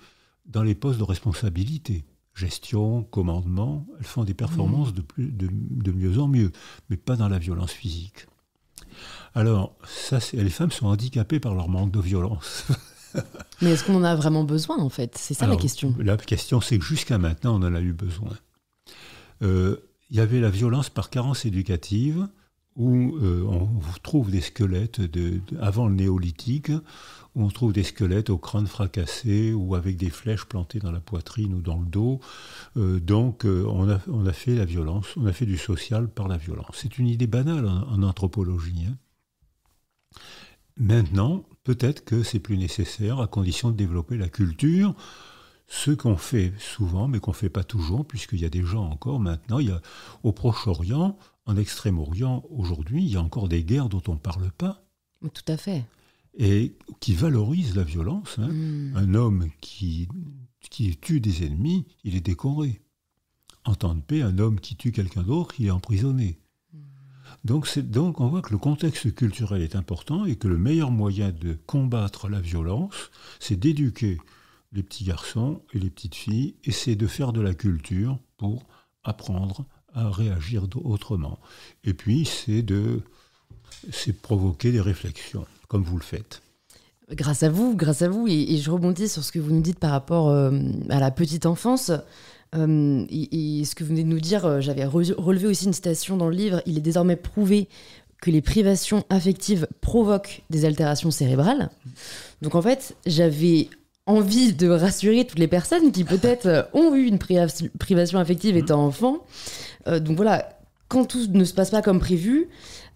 dans 0.46 0.62
les 0.62 0.74
postes 0.74 0.98
de 0.98 1.04
responsabilité, 1.04 2.04
gestion, 2.34 3.02
commandement. 3.04 3.86
Elles 3.98 4.06
font 4.06 4.24
des 4.24 4.34
performances 4.34 4.92
de, 4.92 5.02
plus, 5.02 5.30
de, 5.32 5.92
mieux 5.92 6.18
en 6.18 6.28
mieux, 6.28 6.52
mais 6.88 6.96
pas 6.96 7.16
dans 7.16 7.28
la 7.28 7.38
violence 7.38 7.72
physique. 7.72 8.26
Alors, 9.34 9.76
ça, 9.86 10.18
les 10.32 10.50
femmes 10.50 10.70
sont 10.70 10.86
handicapées 10.86 11.40
par 11.40 11.54
leur 11.54 11.68
manque 11.68 11.92
de 11.92 12.00
violence. 12.00 12.64
mais 13.62 13.72
est-ce 13.72 13.84
qu'on 13.84 13.96
en 13.96 14.04
a 14.04 14.14
vraiment 14.14 14.44
besoin, 14.44 14.78
en 14.78 14.88
fait? 14.88 15.16
C'est 15.18 15.34
ça 15.34 15.46
la 15.46 15.56
question. 15.56 15.94
La 15.98 16.16
question, 16.16 16.60
c'est 16.60 16.78
que 16.78 16.84
jusqu'à 16.84 17.18
maintenant, 17.18 17.60
on 17.60 17.66
en 17.66 17.74
a 17.74 17.80
eu 17.80 17.92
besoin. 17.92 18.32
Euh, 19.42 19.76
il 20.10 20.16
y 20.16 20.20
avait 20.20 20.40
la 20.40 20.50
violence 20.50 20.88
par 20.88 21.10
carence 21.10 21.44
éducative, 21.44 22.28
où 22.76 23.16
euh, 23.16 23.42
on 23.42 23.68
trouve 24.02 24.30
des 24.30 24.42
squelettes 24.42 25.00
avant 25.60 25.88
le 25.88 25.94
néolithique, 25.94 26.70
où 27.34 27.42
on 27.42 27.48
trouve 27.48 27.72
des 27.72 27.82
squelettes 27.82 28.30
au 28.30 28.38
crâne 28.38 28.66
fracassé 28.66 29.52
ou 29.52 29.74
avec 29.74 29.96
des 29.96 30.10
flèches 30.10 30.44
plantées 30.44 30.78
dans 30.78 30.92
la 30.92 31.00
poitrine 31.00 31.54
ou 31.54 31.62
dans 31.62 31.78
le 31.78 31.86
dos. 31.86 32.20
Euh, 32.76 33.00
donc 33.00 33.46
euh, 33.46 33.64
on, 33.68 33.88
a, 33.88 34.00
on, 34.08 34.26
a, 34.26 34.32
fait 34.32 34.54
la 34.54 34.66
violence, 34.66 35.06
on 35.16 35.26
a 35.26 35.32
fait 35.32 35.46
du 35.46 35.56
social 35.56 36.08
par 36.08 36.28
la 36.28 36.36
violence. 36.36 36.74
C'est 36.74 36.98
une 36.98 37.06
idée 37.06 37.26
banale 37.26 37.66
en, 37.66 38.02
anthropologie. 38.02 38.86
Hein. 38.88 38.96
Maintenant, 40.78 41.44
peut-être 41.64 42.04
que 42.04 42.22
c'est 42.22 42.40
plus 42.40 42.58
nécessaire 42.58 43.20
à 43.20 43.26
condition 43.26 43.70
de 43.70 43.76
développer 43.76 44.18
la 44.18 44.28
culture. 44.28 44.94
Ce 45.68 45.90
qu'on 45.90 46.16
fait 46.16 46.52
souvent, 46.58 47.08
mais 47.08 47.18
qu'on 47.18 47.32
ne 47.32 47.36
fait 47.36 47.50
pas 47.50 47.64
toujours, 47.64 48.06
puisqu'il 48.06 48.40
y 48.40 48.44
a 48.44 48.48
des 48.48 48.62
gens 48.62 48.84
encore 48.84 49.18
maintenant, 49.18 49.58
il 49.58 49.68
y 49.68 49.72
a, 49.72 49.80
au 50.22 50.30
Proche-Orient, 50.30 51.18
en 51.46 51.56
Extrême-Orient, 51.56 52.44
aujourd'hui, 52.50 53.04
il 53.04 53.10
y 53.10 53.16
a 53.16 53.22
encore 53.22 53.48
des 53.48 53.62
guerres 53.62 53.88
dont 53.88 54.02
on 54.08 54.14
ne 54.14 54.18
parle 54.18 54.50
pas. 54.50 54.84
Tout 55.22 55.44
à 55.52 55.56
fait. 55.56 55.84
Et 56.36 56.76
qui 57.00 57.14
valorisent 57.14 57.76
la 57.76 57.84
violence. 57.84 58.36
Hein. 58.38 58.48
Hmm. 58.48 58.96
Un 58.96 59.14
homme 59.14 59.48
qui, 59.60 60.08
qui 60.70 60.96
tue 60.96 61.20
des 61.20 61.46
ennemis, 61.46 61.86
il 62.04 62.16
est 62.16 62.20
décoré. 62.20 62.82
En 63.64 63.74
temps 63.74 63.94
de 63.94 64.00
paix, 64.00 64.22
un 64.22 64.38
homme 64.38 64.60
qui 64.60 64.76
tue 64.76 64.92
quelqu'un 64.92 65.22
d'autre, 65.22 65.54
il 65.58 65.66
est 65.66 65.70
emprisonné. 65.70 66.38
Hmm. 66.72 66.80
Donc, 67.44 67.78
donc 67.78 68.20
on 68.20 68.28
voit 68.28 68.42
que 68.42 68.52
le 68.52 68.58
contexte 68.58 69.14
culturel 69.14 69.62
est 69.62 69.76
important 69.76 70.26
et 70.26 70.36
que 70.36 70.48
le 70.48 70.58
meilleur 70.58 70.90
moyen 70.90 71.30
de 71.30 71.54
combattre 71.66 72.28
la 72.28 72.40
violence, 72.40 73.10
c'est 73.38 73.58
d'éduquer 73.58 74.18
les 74.72 74.82
petits 74.82 75.04
garçons 75.04 75.62
et 75.72 75.78
les 75.78 75.90
petites 75.90 76.16
filles, 76.16 76.56
et 76.64 76.72
c'est 76.72 76.96
de 76.96 77.06
faire 77.06 77.32
de 77.32 77.40
la 77.40 77.54
culture 77.54 78.18
pour 78.36 78.66
apprendre 79.04 79.64
à 79.96 80.10
réagir 80.10 80.68
autrement. 80.84 81.38
Et 81.82 81.94
puis, 81.94 82.24
c'est 82.26 82.62
de, 82.62 83.00
c'est 83.90 84.12
provoquer 84.12 84.70
des 84.70 84.80
réflexions, 84.80 85.46
comme 85.68 85.82
vous 85.82 85.96
le 85.96 86.04
faites. 86.04 86.42
Grâce 87.10 87.42
à 87.42 87.48
vous, 87.48 87.74
grâce 87.74 88.02
à 88.02 88.08
vous, 88.08 88.28
et, 88.28 88.56
je 88.58 88.70
rebondis 88.70 89.08
sur 89.08 89.24
ce 89.24 89.32
que 89.32 89.38
vous 89.38 89.52
nous 89.52 89.62
dites 89.62 89.78
par 89.78 89.90
rapport 89.90 90.28
euh, 90.28 90.50
à 90.90 91.00
la 91.00 91.10
petite 91.10 91.46
enfance. 91.46 91.90
Euh, 92.54 93.04
et, 93.08 93.64
ce 93.64 93.74
que 93.74 93.84
vous 93.84 93.90
venez 93.90 94.04
de 94.04 94.08
nous 94.08 94.20
dire, 94.20 94.44
euh, 94.44 94.60
j'avais 94.60 94.84
relevé 94.84 95.46
aussi 95.46 95.64
une 95.64 95.72
citation 95.72 96.16
dans 96.16 96.28
le 96.28 96.36
livre. 96.36 96.62
Il 96.66 96.76
est 96.76 96.82
désormais 96.82 97.16
prouvé 97.16 97.68
que 98.20 98.30
les 98.30 98.42
privations 98.42 99.04
affectives 99.08 99.66
provoquent 99.80 100.42
des 100.50 100.64
altérations 100.64 101.10
cérébrales. 101.10 101.70
Donc 102.42 102.54
en 102.54 102.62
fait, 102.62 102.96
j'avais 103.06 103.68
envie 104.06 104.52
de 104.52 104.68
rassurer 104.68 105.24
toutes 105.24 105.38
les 105.38 105.48
personnes 105.48 105.92
qui 105.92 106.04
peut-être 106.04 106.68
ont 106.72 106.94
eu 106.94 107.06
une 107.06 107.18
privation 107.18 108.18
affective 108.18 108.56
étant 108.56 108.84
enfant, 108.84 109.18
euh, 109.18 109.75
donc 109.86 110.16
voilà, 110.16 110.56
quand 110.88 111.04
tout 111.04 111.26
ne 111.32 111.44
se 111.44 111.54
passe 111.54 111.70
pas 111.70 111.82
comme 111.82 111.98
prévu, 111.98 112.48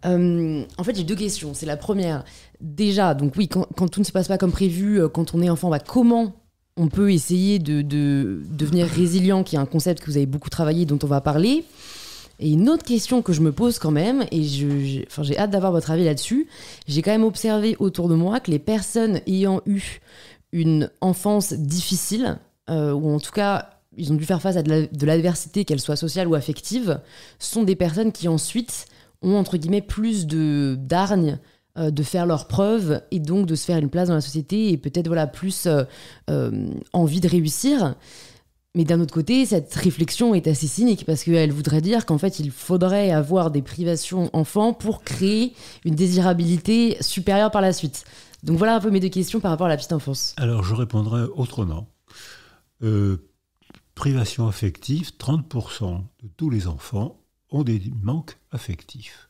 euh, 0.07 0.65
en 0.79 0.85
fait, 0.85 0.97
j'ai 0.97 1.05
deux 1.05 1.17
questions. 1.17 1.55
C'est 1.55 1.67
la 1.67 1.77
première. 1.77 2.25
Déjà, 2.61 3.15
donc 3.15 3.35
oui, 3.37 3.49
quand, 3.49 3.89
tout 3.89 4.01
ne 4.01 4.05
se 4.05 4.13
passe 4.13 4.29
pas 4.29 4.39
comme 4.39 4.53
prévu, 4.53 5.01
euh, 5.01 5.09
quand 5.09 5.35
on 5.35 5.43
est 5.43 5.51
enfant, 5.51 5.71
bah, 5.71 5.81
comment 5.81 6.35
on 6.77 6.89
peut 6.89 7.13
essayer 7.13 7.59
de, 7.59 7.83
devenir 7.83 8.87
résilient, 8.87 9.43
qui 9.43 9.57
est 9.57 9.59
un 9.59 9.67
concept 9.67 10.01
que 10.01 10.07
vous 10.07 10.17
avez 10.17 10.27
beaucoup 10.27 10.51
travaillé, 10.51 10.87
dont 10.87 10.99
on 11.03 11.07
va 11.07 11.21
parler. 11.21 11.65
Et 12.39 12.53
une 12.53 12.71
autre 12.71 12.85
question 12.85 13.21
que 13.21 13.35
je 13.35 13.43
me 13.43 13.53
pose 13.53 13.79
quand 13.79 13.91
même, 13.91 14.25
et 14.31 14.43
j'ai 14.43 15.07
hâte 15.37 15.51
d'avoir 15.51 15.73
votre 15.73 15.91
avis 15.91 16.05
là-dessus, 16.05 16.47
j'ai 16.87 17.03
quand 17.03 17.11
même 17.11 17.25
observé 17.25 17.77
autour 17.81 18.09
de 18.09 18.15
moi 18.15 18.41
que 18.41 18.51
les 18.51 18.59
personnes 18.59 19.21
ayant 19.27 19.61
eu 19.67 20.01
une 20.53 20.91
enfance 21.03 21.53
difficile, 21.53 22.39
ou 22.69 23.11
en 23.11 23.19
tout 23.19 23.33
cas 23.33 23.69
ils 23.97 24.13
ont 24.13 24.17
dû 24.17 24.25
faire 24.25 24.41
face 24.41 24.57
à 24.57 24.63
de 24.63 25.07
l'adversité, 25.07 25.65
qu'elle 25.65 25.81
soit 25.81 25.97
sociale 25.97 26.29
ou 26.29 26.35
affective, 26.35 27.01
sont 27.39 27.63
des 27.63 27.77
personnes 27.77 28.13
qui 28.13 28.29
ensuite 28.29 28.87
ont 29.23 29.37
entre 29.37 29.57
guillemets 29.57 29.83
plus 29.83 30.27
de 30.27 30.77
d'argne 30.79 31.39
euh, 31.79 31.93
de 31.93 32.03
faire 32.03 32.27
leurs 32.27 32.49
preuves 32.49 33.01
et 33.13 33.21
donc 33.21 33.47
de 33.47 33.55
se 33.55 33.65
faire 33.65 33.79
une 33.79 33.91
place 33.91 34.09
dans 34.09 34.15
la 34.15 34.21
société 34.21 34.71
et 34.71 34.77
peut-être 34.77 35.07
voilà 35.07 35.29
plus 35.29 35.67
euh, 35.67 35.85
euh, 36.29 36.69
envie 36.93 37.21
de 37.21 37.29
réussir. 37.29 37.95
Mais 38.75 38.85
d'un 38.85 39.01
autre 39.01 39.15
côté, 39.15 39.47
cette 39.47 39.73
réflexion 39.75 40.35
est 40.35 40.49
assez 40.49 40.67
cynique 40.67 41.05
parce 41.05 41.23
qu'elle 41.23 41.53
voudrait 41.53 41.81
dire 41.81 42.07
qu'en 42.07 42.19
fait, 42.19 42.41
il 42.41 42.51
faudrait 42.51 43.13
avoir 43.13 43.53
des 43.53 43.63
privations 43.63 44.31
enfants 44.33 44.73
pour 44.73 45.03
créer 45.03 45.55
une 45.85 45.95
désirabilité 45.95 46.97
supérieure 47.01 47.51
par 47.53 47.63
la 47.63 47.73
suite. 47.73 48.05
Donc 48.43 48.59
voilà 48.59 48.77
un 48.77 48.81
peu 48.81 48.91
mes 48.91 49.01
deux 49.01 49.09
questions 49.09 49.39
par 49.39 49.53
rapport 49.53 49.67
à 49.67 49.71
la 49.71 49.77
petite 49.77 49.93
enfance. 49.93 50.35
Alors 50.39 50.65
je 50.65 50.75
répondrai 50.75 51.23
autrement. 51.37 51.87
Privation 54.01 54.49
affective, 54.49 55.13
30% 55.19 56.03
de 56.23 56.29
tous 56.39 56.49
les 56.49 56.69
enfants 56.69 57.21
ont 57.51 57.65
des 57.65 57.83
manques 58.01 58.39
affectifs. 58.51 59.29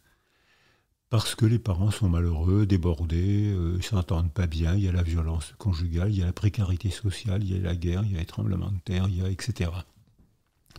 Parce 1.08 1.34
que 1.34 1.44
les 1.44 1.58
parents 1.58 1.90
sont 1.90 2.08
malheureux, 2.08 2.66
débordés, 2.66 3.52
euh, 3.52 3.72
ils 3.72 3.78
ne 3.78 3.82
s'entendent 3.82 4.32
pas 4.32 4.46
bien, 4.46 4.76
il 4.76 4.84
y 4.84 4.88
a 4.88 4.92
la 4.92 5.02
violence 5.02 5.54
conjugale, 5.58 6.12
il 6.12 6.18
y 6.18 6.22
a 6.22 6.26
la 6.26 6.32
précarité 6.32 6.88
sociale, 6.88 7.42
il 7.42 7.52
y 7.52 7.56
a 7.56 7.58
la 7.58 7.74
guerre, 7.74 8.04
il 8.04 8.12
y 8.12 8.16
a 8.16 8.20
les 8.20 8.26
tremblements 8.26 8.70
de 8.70 8.78
terre, 8.78 9.08
etc. 9.28 9.72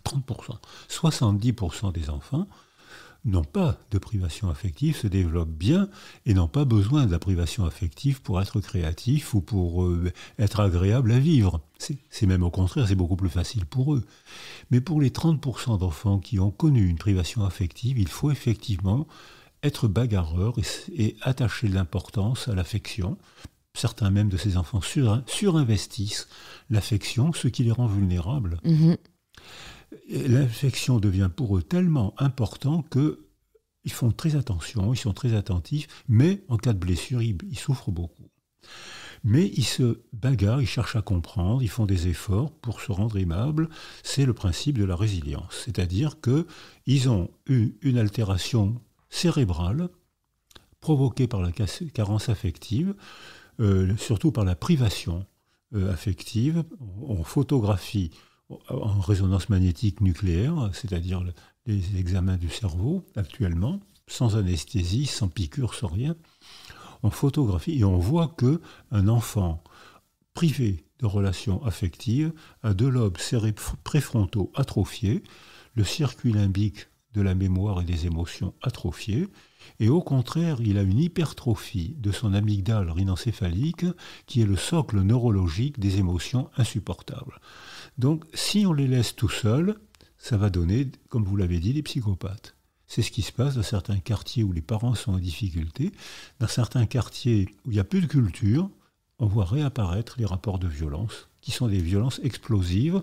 30%. 0.05 0.57
70% 0.87 1.91
des 1.91 2.09
enfants 2.09 2.47
n'ont 3.23 3.43
pas 3.43 3.77
de 3.91 3.97
privation 3.97 4.49
affective, 4.49 4.95
se 4.95 5.07
développent 5.07 5.49
bien 5.49 5.89
et 6.25 6.33
n'ont 6.33 6.47
pas 6.47 6.65
besoin 6.65 7.05
de 7.05 7.11
la 7.11 7.19
privation 7.19 7.65
affective 7.65 8.21
pour 8.21 8.41
être 8.41 8.59
créatifs 8.61 9.33
ou 9.33 9.41
pour 9.41 9.83
euh, 9.83 10.11
être 10.39 10.59
agréable 10.59 11.11
à 11.11 11.19
vivre. 11.19 11.61
C'est 11.77 12.25
même 12.25 12.43
au 12.43 12.49
contraire, 12.49 12.87
c'est 12.87 12.95
beaucoup 12.95 13.15
plus 13.15 13.29
facile 13.29 13.65
pour 13.65 13.93
eux. 13.93 14.03
Mais 14.69 14.81
pour 14.81 15.01
les 15.01 15.09
30% 15.09 15.79
d'enfants 15.79 16.19
qui 16.19 16.39
ont 16.39 16.51
connu 16.51 16.87
une 16.87 16.97
privation 16.97 17.45
affective, 17.45 17.99
il 17.99 18.07
faut 18.07 18.31
effectivement 18.31 19.07
être 19.63 19.87
bagarreur 19.87 20.55
et, 20.95 21.15
attacher 21.21 21.67
de 21.67 21.75
l'importance 21.75 22.47
à 22.47 22.55
l'affection. 22.55 23.17
Certains 23.73 24.09
même 24.09 24.29
de 24.29 24.37
ces 24.37 24.57
enfants 24.57 24.81
surinvestissent 24.81 26.27
l'affection, 26.69 27.31
ce 27.33 27.47
qui 27.47 27.63
les 27.63 27.71
rend 27.71 27.87
vulnérables. 27.87 28.59
Mm-hmm 28.65 28.97
l'infection 30.09 30.99
devient 30.99 31.29
pour 31.35 31.57
eux 31.57 31.63
tellement 31.63 32.13
important 32.17 32.83
que 32.83 33.27
ils 33.83 33.91
font 33.91 34.11
très 34.11 34.35
attention, 34.35 34.93
ils 34.93 34.97
sont 34.97 35.13
très 35.13 35.33
attentifs, 35.33 35.87
mais 36.07 36.43
en 36.49 36.57
cas 36.57 36.73
de 36.73 36.77
blessure, 36.77 37.21
ils, 37.21 37.37
souffrent 37.57 37.91
beaucoup. 37.91 38.29
Mais 39.23 39.47
ils 39.55 39.65
se 39.65 40.01
bagarrent, 40.13 40.61
ils 40.61 40.67
cherchent 40.67 40.95
à 40.95 41.01
comprendre, 41.01 41.63
ils 41.63 41.69
font 41.69 41.85
des 41.85 42.07
efforts 42.07 42.51
pour 42.51 42.81
se 42.81 42.91
rendre 42.91 43.17
aimables. 43.17 43.69
C'est 44.03 44.25
le 44.25 44.33
principe 44.33 44.77
de 44.77 44.83
la 44.83 44.95
résilience, 44.95 45.63
c'est-à-dire 45.65 46.21
que 46.21 46.45
ils 46.85 47.09
ont 47.09 47.29
eu 47.47 47.73
une 47.81 47.97
altération 47.97 48.79
cérébrale 49.09 49.89
provoquées 50.79 51.27
par 51.27 51.41
la 51.41 51.51
carence 51.51 52.29
affective, 52.29 52.95
euh, 53.59 53.95
surtout 53.97 54.31
par 54.31 54.45
la 54.45 54.55
privation 54.55 55.25
euh, 55.75 55.91
affective. 55.91 56.63
On 57.01 57.23
photographie 57.23 58.11
en 58.69 58.99
résonance 58.99 59.49
magnétique 59.49 60.01
nucléaire, 60.01 60.69
c'est-à-dire 60.73 61.23
les 61.65 61.97
examens 61.97 62.37
du 62.37 62.49
cerveau 62.49 63.05
actuellement, 63.15 63.79
sans 64.07 64.35
anesthésie, 64.35 65.05
sans 65.05 65.27
piqûre, 65.27 65.73
sans 65.73 65.87
rien. 65.87 66.15
On 67.03 67.09
photographie 67.09 67.79
et 67.79 67.83
on 67.83 67.97
voit 67.97 68.27
que 68.27 68.61
un 68.91 69.07
enfant 69.07 69.63
privé 70.33 70.85
de 70.99 71.05
relations 71.05 71.63
affectives 71.65 72.31
a 72.63 72.73
deux 72.73 72.89
lobes 72.89 73.17
préfrontaux 73.83 74.51
atrophiés, 74.55 75.23
le 75.75 75.83
circuit 75.83 76.31
limbique 76.31 76.87
de 77.13 77.21
la 77.21 77.35
mémoire 77.35 77.81
et 77.81 77.85
des 77.85 78.05
émotions 78.05 78.53
atrophiés, 78.61 79.27
et 79.79 79.89
au 79.89 80.01
contraire, 80.01 80.57
il 80.61 80.77
a 80.77 80.81
une 80.81 80.99
hypertrophie 80.99 81.95
de 81.99 82.11
son 82.11 82.33
amygdale 82.33 82.89
rhinencéphalique, 82.89 83.85
qui 84.25 84.41
est 84.41 84.45
le 84.45 84.55
socle 84.55 85.01
neurologique 85.01 85.79
des 85.79 85.97
émotions 85.97 86.49
insupportables. 86.57 87.39
Donc, 87.97 88.25
si 88.33 88.65
on 88.65 88.73
les 88.73 88.87
laisse 88.87 89.15
tout 89.15 89.29
seuls, 89.29 89.75
ça 90.17 90.37
va 90.37 90.49
donner, 90.49 90.89
comme 91.09 91.23
vous 91.23 91.35
l'avez 91.35 91.59
dit, 91.59 91.73
des 91.73 91.83
psychopathes. 91.83 92.55
C'est 92.87 93.01
ce 93.01 93.11
qui 93.11 93.21
se 93.21 93.31
passe 93.31 93.55
dans 93.55 93.63
certains 93.63 93.99
quartiers 93.99 94.43
où 94.43 94.51
les 94.51 94.61
parents 94.61 94.95
sont 94.95 95.13
en 95.13 95.17
difficulté. 95.17 95.91
Dans 96.39 96.47
certains 96.47 96.85
quartiers 96.85 97.47
où 97.65 97.71
il 97.71 97.73
n'y 97.73 97.79
a 97.79 97.85
plus 97.85 98.01
de 98.01 98.07
culture, 98.07 98.69
on 99.19 99.27
voit 99.27 99.45
réapparaître 99.45 100.15
les 100.17 100.25
rapports 100.25 100.59
de 100.59 100.67
violence, 100.67 101.29
qui 101.41 101.51
sont 101.51 101.67
des 101.67 101.79
violences 101.79 102.19
explosives, 102.23 103.01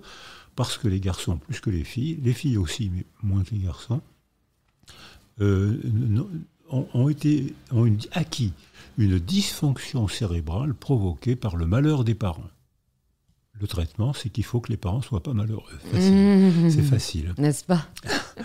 parce 0.57 0.77
que 0.77 0.89
les 0.89 1.01
garçons, 1.01 1.39
plus 1.39 1.61
que 1.61 1.71
les 1.71 1.85
filles, 1.85 2.19
les 2.23 2.33
filles 2.33 2.59
aussi, 2.59 2.91
mais 2.91 3.07
moins 3.23 3.45
que 3.45 3.55
les 3.55 3.63
garçons, 3.63 4.03
euh, 5.41 5.81
ont, 6.71 7.15
acquis 8.13 8.53
une 8.99 9.19
dysfonction 9.19 10.09
cérébrale 10.09 10.75
provoquée 10.75 11.37
par 11.37 11.57
le 11.57 11.67
malheur 11.67 12.05
des 12.05 12.15
parents. 12.15 12.51
Le 13.61 13.67
traitement, 13.67 14.13
c'est 14.13 14.31
qu'il 14.31 14.45
faut 14.45 14.61
que 14.61 14.71
les 14.71 14.77
parents 14.77 14.99
ne 14.99 15.03
soient 15.03 15.23
pas 15.23 15.35
malheureux. 15.35 15.79
C'est 15.93 16.83
facile. 16.83 17.35
N'est-ce 17.39 17.65
pas? 17.65 17.87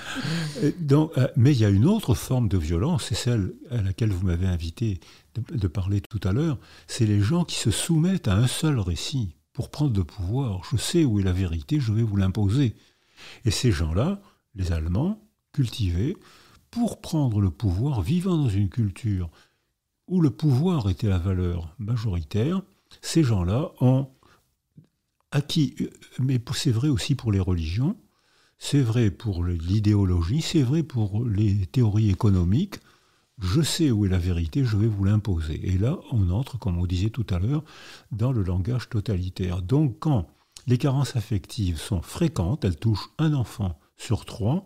Donc, 0.80 1.12
euh, 1.18 1.28
Mais 1.36 1.52
il 1.52 1.60
y 1.60 1.66
a 1.66 1.70
une 1.70 1.86
autre 1.86 2.16
forme 2.16 2.48
de 2.48 2.58
violence, 2.58 3.06
c'est 3.10 3.16
celle 3.16 3.54
à 3.70 3.82
laquelle 3.82 4.12
vous 4.12 4.26
m'avez 4.26 4.48
invité 4.48 5.00
de, 5.36 5.58
de, 5.58 5.68
parler 5.68 6.02
tout 6.02 6.20
à 6.28 6.32
l'heure. 6.32 6.58
C'est 6.88 7.06
les 7.06 7.22
gens 7.22 7.44
qui 7.44 7.56
se 7.56 7.70
soumettent 7.70 8.28
à 8.28 8.36
un 8.36 8.48
seul 8.48 8.80
récit 8.80 9.36
pour 9.54 9.70
prendre 9.70 9.96
le 9.96 10.04
pouvoir. 10.04 10.64
Je 10.72 10.78
sais 10.78 11.06
où 11.06 11.20
est 11.20 11.24
la 11.24 11.32
vérité, 11.32 11.80
je 11.80 11.94
vais 11.94 12.02
vous 12.02 12.16
l'imposer. 12.16 12.76
Et 13.46 13.52
ces 13.52 13.72
gens-là, 13.72 14.20
les 14.56 14.72
Allemands, 14.72 15.20
cultivés, 15.52 16.18
pour 16.72 17.02
prendre 17.02 17.40
le 17.40 17.52
pouvoir, 17.52 18.02
vivant 18.02 18.36
dans 18.36 18.50
une 18.50 18.70
culture 18.70 19.30
où 20.08 20.22
le 20.22 20.32
pouvoir 20.32 20.90
était 20.90 21.08
la 21.08 21.20
valeur 21.20 21.74
majoritaire, 21.78 22.62
ces 23.02 23.24
gens-là 23.24 23.72
ont 23.80 24.10
acquis, 25.34 25.76
mais 26.20 26.42
c'est 26.54 26.72
vrai 26.72 26.90
aussi 26.90 27.16
pour 27.16 27.32
les 27.32 27.40
religions, 27.40 27.98
c'est 28.58 28.82
vrai 28.82 29.12
pour 29.12 29.44
l'idéologie, 29.44 30.42
c'est 30.42 30.62
vrai 30.64 30.84
pour 30.84 31.26
les 31.26 31.66
théories 31.66 32.10
économiques, 32.10 32.80
je 33.42 33.62
sais 33.62 33.92
où 33.92 34.06
est 34.06 34.10
la 34.10 34.20
vérité, 34.20 34.64
je 34.64 34.78
vais 34.78 34.88
vous 34.88 35.04
l'imposer. 35.04 35.60
Et 35.68 35.78
là, 35.78 35.98
on 36.12 36.30
entre, 36.30 36.58
comme 36.58 36.78
on 36.78 36.86
disait 36.86 37.10
tout 37.10 37.26
à 37.30 37.40
l'heure, 37.40 37.64
dans 38.12 38.32
le 38.32 38.44
langage 38.44 38.90
totalitaire. 38.90 39.62
Donc 39.62 39.98
quand 40.00 40.28
les 40.68 40.78
carences 40.78 41.16
affectives 41.16 41.78
sont 41.78 42.02
fréquentes, 42.02 42.64
elles 42.64 42.78
touchent 42.78 43.10
un 43.18 43.34
enfant 43.34 43.80
sur 43.98 44.26
trois, 44.26 44.66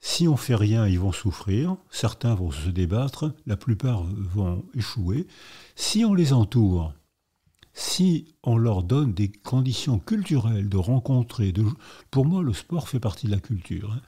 si 0.00 0.28
on 0.28 0.36
fait 0.36 0.54
rien, 0.54 0.86
ils 0.86 1.00
vont 1.00 1.12
souffrir, 1.12 1.76
certains 1.90 2.34
vont 2.34 2.52
se 2.52 2.68
débattre, 2.68 3.34
la 3.46 3.56
plupart 3.56 4.04
vont 4.04 4.64
échouer. 4.74 5.26
Si 5.74 6.04
on 6.04 6.14
les 6.14 6.32
entoure, 6.32 6.94
si 7.78 8.34
on 8.42 8.56
leur 8.56 8.82
donne 8.82 9.14
des 9.14 9.28
conditions 9.28 10.00
culturelles 10.00 10.68
de 10.68 10.76
rencontrer, 10.76 11.54
pour 12.10 12.26
moi 12.26 12.42
le 12.42 12.52
sport 12.52 12.88
fait 12.88 12.98
partie 12.98 13.26
de 13.26 13.30
la 13.30 13.38
culture, 13.38 13.92
hein, 13.92 14.00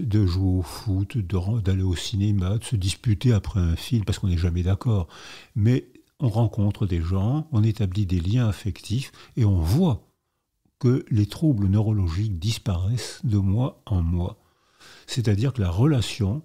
de 0.00 0.26
jouer 0.26 0.58
au 0.58 0.62
foot, 0.62 1.16
d'aller 1.16 1.84
au 1.84 1.94
cinéma, 1.94 2.58
de 2.58 2.64
se 2.64 2.74
disputer 2.74 3.32
après 3.32 3.60
un 3.60 3.76
film 3.76 4.04
parce 4.04 4.18
qu'on 4.18 4.26
n'est 4.26 4.36
jamais 4.36 4.64
d'accord, 4.64 5.06
mais 5.54 5.92
on 6.18 6.28
rencontre 6.28 6.86
des 6.86 7.00
gens, 7.02 7.46
on 7.52 7.62
établit 7.62 8.04
des 8.04 8.18
liens 8.18 8.48
affectifs 8.48 9.12
et 9.36 9.44
on 9.44 9.60
voit 9.60 10.08
que 10.80 11.06
les 11.08 11.26
troubles 11.26 11.68
neurologiques 11.68 12.40
disparaissent 12.40 13.20
de 13.22 13.38
mois 13.38 13.80
en 13.86 14.02
mois. 14.02 14.42
C'est-à-dire 15.06 15.52
que 15.52 15.62
la 15.62 15.70
relation 15.70 16.42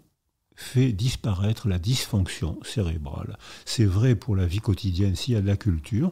fait 0.56 0.92
disparaître 0.92 1.68
la 1.68 1.80
dysfonction 1.80 2.60
cérébrale. 2.62 3.40
C'est 3.66 3.86
vrai 3.86 4.14
pour 4.14 4.36
la 4.36 4.46
vie 4.46 4.60
quotidienne 4.60 5.16
s'il 5.16 5.34
y 5.34 5.38
a 5.38 5.42
de 5.42 5.48
la 5.48 5.58
culture. 5.58 6.12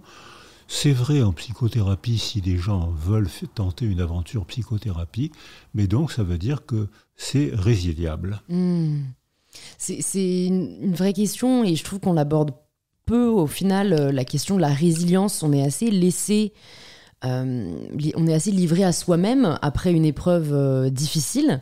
C'est 0.68 0.92
vrai 0.92 1.22
en 1.22 1.32
psychothérapie 1.32 2.18
si 2.18 2.42
des 2.42 2.58
gens 2.58 2.90
veulent 2.92 3.30
tenter 3.56 3.86
une 3.86 4.02
aventure 4.02 4.46
psychothérapie, 4.46 5.32
mais 5.74 5.88
donc 5.88 6.12
ça 6.12 6.24
veut 6.24 6.38
dire 6.38 6.66
que 6.66 6.88
c'est 7.16 7.52
résiliable. 7.54 8.42
Hmm. 8.50 9.04
C'est 9.78 10.46
une 10.46 10.94
vraie 10.94 11.14
question 11.14 11.64
et 11.64 11.76
je 11.76 11.84
trouve 11.84 12.00
qu'on 12.00 12.14
l'aborde 12.14 12.52
peu 13.06 13.26
au 13.26 13.48
final, 13.48 13.94
euh, 13.94 14.12
la 14.12 14.26
question 14.26 14.58
de 14.58 14.62
la 14.62 14.68
résilience. 14.68 15.42
On 15.42 15.54
est 15.54 15.64
assez 15.64 15.90
laissé 15.90 16.54
euh, 17.26 17.88
on 18.16 18.28
est 18.28 18.34
assez 18.34 18.52
livré 18.52 18.84
à 18.84 18.92
soi-même 18.92 19.58
après 19.64 19.92
une 19.92 20.06
épreuve 20.06 20.54
euh, 20.54 20.90
difficile. 20.92 21.62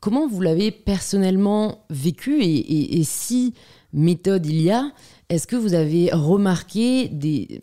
Comment 0.00 0.26
vous 0.26 0.40
l'avez 0.40 0.72
personnellement 0.72 1.86
vécu 1.90 2.42
et, 2.42 3.04
si 3.04 3.54
méthode 3.92 4.46
il 4.46 4.60
y 4.60 4.70
a, 4.70 4.90
est-ce 5.28 5.46
que 5.46 5.54
vous 5.54 5.74
avez 5.74 6.10
remarqué 6.12 7.08
des, 7.08 7.60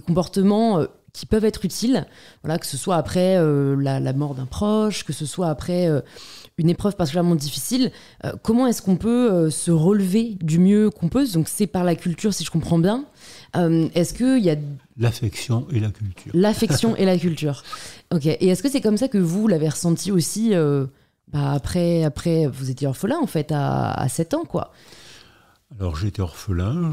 comportements 0.00 0.80
euh, 0.80 0.86
qui 1.12 1.26
peuvent 1.26 1.44
être 1.44 1.64
utiles, 1.64 2.06
voilà, 2.42 2.58
que 2.58 2.66
ce 2.66 2.76
soit 2.76 2.96
après 2.96 3.36
la, 3.36 4.12
mort 4.14 4.34
d'un 4.34 4.46
proche, 4.46 5.04
que 5.04 5.12
ce 5.12 5.26
soit 5.26 5.48
après 5.48 5.88
une 6.58 6.68
épreuve 6.68 6.96
particulièrement 6.96 7.36
difficile, 7.36 7.92
comment 8.42 8.66
est-ce 8.66 8.82
qu'on 8.82 8.96
peut 8.96 9.48
se 9.48 9.70
relever 9.70 10.36
du 10.40 10.58
mieux 10.58 10.90
qu'on 10.90 11.08
peut? 11.08 11.24
Donc 11.32 11.46
c'est 11.48 11.68
par 11.68 11.84
la 11.84 11.94
culture, 11.94 12.34
si 12.34 12.42
je 12.42 12.50
comprends 12.50 12.80
bien. 12.80 13.04
est-ce 13.54 14.12
qu'il 14.12 14.44
y 14.44 14.50
a 14.50 14.56
L'affection 14.96 15.66
et 15.72 15.80
la 15.80 15.90
culture. 15.90 16.32
L'affection 16.34 16.96
et 16.96 17.04
la 17.04 17.18
culture. 17.18 17.62
Ok. 18.12 18.26
Et 18.26 18.48
est-ce 18.48 18.62
que 18.62 18.70
c'est 18.70 18.80
comme 18.80 18.96
ça 18.96 19.08
que 19.08 19.18
vous 19.18 19.48
l'avez 19.48 19.68
ressenti 19.68 20.12
aussi 20.12 20.54
euh, 20.54 20.86
bah, 21.32 21.52
après, 21.52 22.04
après, 22.04 22.46
vous 22.46 22.70
étiez 22.70 22.86
orphelin 22.86 23.18
en 23.20 23.26
fait 23.26 23.50
à, 23.50 23.92
à 23.92 24.08
7 24.08 24.34
ans, 24.34 24.44
quoi? 24.44 24.72
Alors 25.78 25.96
j'étais 25.96 26.22
orphelin, 26.22 26.92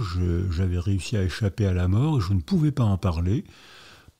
j'avais 0.49 0.79
réussi 0.79 1.15
à 1.15 1.23
échapper 1.23 1.65
à 1.65 1.73
la 1.73 1.87
mort 1.87 2.17
et 2.17 2.21
je 2.21 2.33
ne 2.33 2.41
pouvais 2.41 2.71
pas 2.71 2.83
en 2.83 2.97
parler 2.97 3.43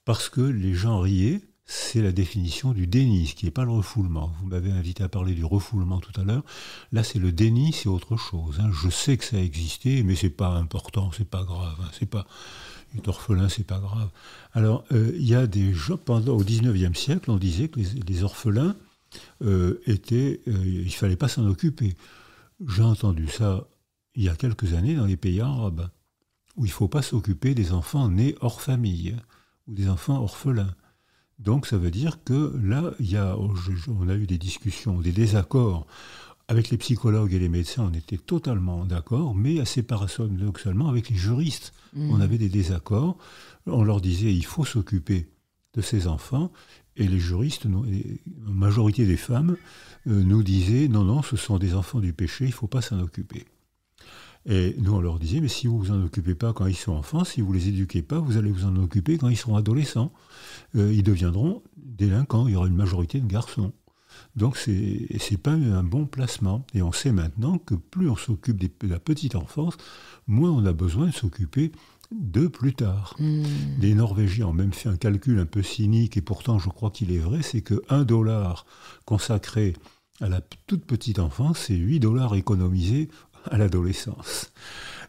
parce 0.05 0.29
que 0.29 0.41
les 0.41 0.73
gens 0.73 0.99
riaient. 0.99 1.41
C'est 1.65 2.01
la 2.01 2.11
définition 2.11 2.73
du 2.73 2.85
déni, 2.85 3.27
ce 3.27 3.35
qui 3.35 3.45
n'est 3.45 3.51
pas 3.51 3.63
le 3.63 3.71
refoulement. 3.71 4.33
Vous 4.41 4.47
m'avez 4.47 4.71
invité 4.71 5.03
à 5.03 5.09
parler 5.09 5.33
du 5.33 5.45
refoulement 5.45 6.01
tout 6.01 6.11
à 6.19 6.25
l'heure. 6.25 6.43
Là, 6.91 7.01
c'est 7.01 7.17
le 7.17 7.31
déni, 7.31 7.71
c'est 7.71 7.87
autre 7.87 8.17
chose. 8.17 8.59
Hein. 8.59 8.69
Je 8.73 8.89
sais 8.89 9.15
que 9.15 9.23
ça 9.23 9.37
a 9.37 9.39
existé, 9.39 10.03
mais 10.03 10.15
c'est 10.15 10.29
pas 10.29 10.49
important, 10.49 11.11
c'est 11.15 11.29
pas 11.29 11.45
grave. 11.45 11.77
Hein. 11.79 11.89
C'est 11.97 12.09
pas 12.09 12.27
est 12.97 13.07
orphelin, 13.07 13.49
c'est 13.49 13.65
pas 13.65 13.79
grave. 13.79 14.09
Alors, 14.53 14.83
euh, 14.91 15.11
il 15.15 15.25
y 15.25 15.35
a 15.35 15.47
des 15.47 15.73
gens, 15.73 15.97
pendant, 15.97 16.33
au 16.33 16.43
19e 16.43 16.93
siècle, 16.93 17.31
on 17.31 17.37
disait 17.37 17.69
que 17.69 17.79
les, 17.79 18.23
orphelins 18.23 18.75
euh, 19.43 19.81
étaient. 19.85 20.41
Euh, 20.47 20.63
il 20.65 20.93
fallait 20.93 21.15
pas 21.15 21.27
s'en 21.27 21.47
occuper. 21.47 21.95
J'ai 22.67 22.83
entendu 22.83 23.27
ça 23.27 23.67
il 24.15 24.23
y 24.23 24.29
a 24.29 24.35
quelques 24.35 24.73
années 24.73 24.95
dans 24.95 25.05
les 25.05 25.17
pays 25.17 25.41
arabes, 25.41 25.89
où 26.55 26.65
il 26.65 26.69
ne 26.69 26.73
faut 26.73 26.87
pas 26.87 27.01
s'occuper 27.01 27.55
des 27.55 27.71
enfants 27.71 28.09
nés 28.09 28.35
hors 28.41 28.61
famille, 28.61 29.15
ou 29.67 29.73
des 29.73 29.89
enfants 29.89 30.21
orphelins. 30.21 30.75
Donc 31.39 31.65
ça 31.65 31.77
veut 31.77 31.91
dire 31.91 32.23
que 32.23 32.55
là, 32.61 32.91
il 32.99 33.09
y 33.09 33.17
a, 33.17 33.37
on 33.37 34.09
a 34.09 34.15
eu 34.15 34.27
des 34.27 34.37
discussions, 34.37 35.01
des 35.01 35.11
désaccords 35.11 35.87
avec 36.51 36.69
les 36.69 36.77
psychologues 36.77 37.33
et 37.33 37.39
les 37.39 37.47
médecins, 37.47 37.89
on 37.89 37.97
était 37.97 38.17
totalement 38.17 38.85
d'accord, 38.85 39.33
mais 39.33 39.61
assez 39.61 39.83
paradoxalement 39.83 40.89
avec 40.89 41.09
les 41.09 41.15
juristes, 41.15 41.73
on 41.95 42.17
mm. 42.17 42.21
avait 42.21 42.37
des 42.37 42.49
désaccords. 42.49 43.17
On 43.65 43.83
leur 43.83 44.01
disait 44.01 44.33
il 44.33 44.45
faut 44.45 44.65
s'occuper 44.65 45.29
de 45.73 45.81
ces 45.81 46.07
enfants, 46.07 46.51
et 46.97 47.07
les 47.07 47.19
juristes, 47.19 47.65
la 47.65 48.51
majorité 48.51 49.05
des 49.05 49.15
femmes, 49.15 49.55
euh, 50.07 50.23
nous 50.23 50.43
disaient 50.43 50.89
non, 50.89 51.05
non, 51.05 51.21
ce 51.21 51.37
sont 51.37 51.57
des 51.57 51.73
enfants 51.73 52.01
du 52.01 52.11
péché, 52.11 52.43
il 52.43 52.49
ne 52.49 52.53
faut 52.53 52.67
pas 52.67 52.81
s'en 52.81 52.99
occuper. 52.99 53.45
Et 54.45 54.75
nous, 54.79 54.93
on 54.93 55.01
leur 55.01 55.19
disait, 55.19 55.39
mais 55.39 55.47
si 55.47 55.67
vous 55.67 55.77
vous 55.77 55.91
en 55.91 56.03
occupez 56.03 56.33
pas 56.33 56.53
quand 56.53 56.65
ils 56.65 56.75
sont 56.75 56.93
enfants, 56.93 57.23
si 57.23 57.41
vous 57.41 57.53
les 57.53 57.67
éduquez 57.67 58.01
pas, 58.01 58.19
vous 58.19 58.37
allez 58.37 58.51
vous 58.51 58.65
en 58.65 58.75
occuper 58.77 59.17
quand 59.17 59.29
ils 59.29 59.37
seront 59.37 59.55
adolescents. 59.55 60.11
Euh, 60.75 60.91
ils 60.93 61.03
deviendront 61.03 61.61
délinquants, 61.77 62.47
il 62.47 62.53
y 62.53 62.55
aura 62.55 62.67
une 62.67 62.75
majorité 62.75 63.19
de 63.19 63.27
garçons. 63.27 63.73
Donc 64.35 64.57
ce 64.57 64.71
n'est 64.71 65.37
pas 65.37 65.51
un 65.51 65.83
bon 65.83 66.05
placement. 66.05 66.65
Et 66.73 66.81
on 66.81 66.91
sait 66.91 67.11
maintenant 67.11 67.57
que 67.57 67.75
plus 67.75 68.09
on 68.09 68.15
s'occupe 68.15 68.57
de 68.57 68.87
la 68.87 68.99
petite 68.99 69.35
enfance, 69.35 69.77
moins 70.27 70.51
on 70.51 70.65
a 70.65 70.73
besoin 70.73 71.07
de 71.07 71.13
s'occuper 71.13 71.71
de 72.11 72.47
plus 72.47 72.73
tard. 72.73 73.15
Hmm. 73.19 73.43
Les 73.79 73.93
Norvégiens 73.93 74.47
ont 74.47 74.53
même 74.53 74.73
fait 74.73 74.89
un 74.89 74.97
calcul 74.97 75.39
un 75.39 75.45
peu 75.45 75.63
cynique, 75.63 76.17
et 76.17 76.21
pourtant 76.21 76.59
je 76.59 76.69
crois 76.69 76.91
qu'il 76.91 77.11
est 77.11 77.19
vrai, 77.19 77.41
c'est 77.41 77.61
que 77.61 77.81
1 77.89 78.03
dollar 78.03 78.65
consacré 79.05 79.73
à 80.19 80.27
la 80.27 80.41
toute 80.67 80.85
petite 80.85 81.19
enfance, 81.19 81.59
c'est 81.67 81.75
8 81.75 81.99
dollars 81.99 82.35
économisés 82.35 83.09
à 83.49 83.57
l'adolescence. 83.57 84.51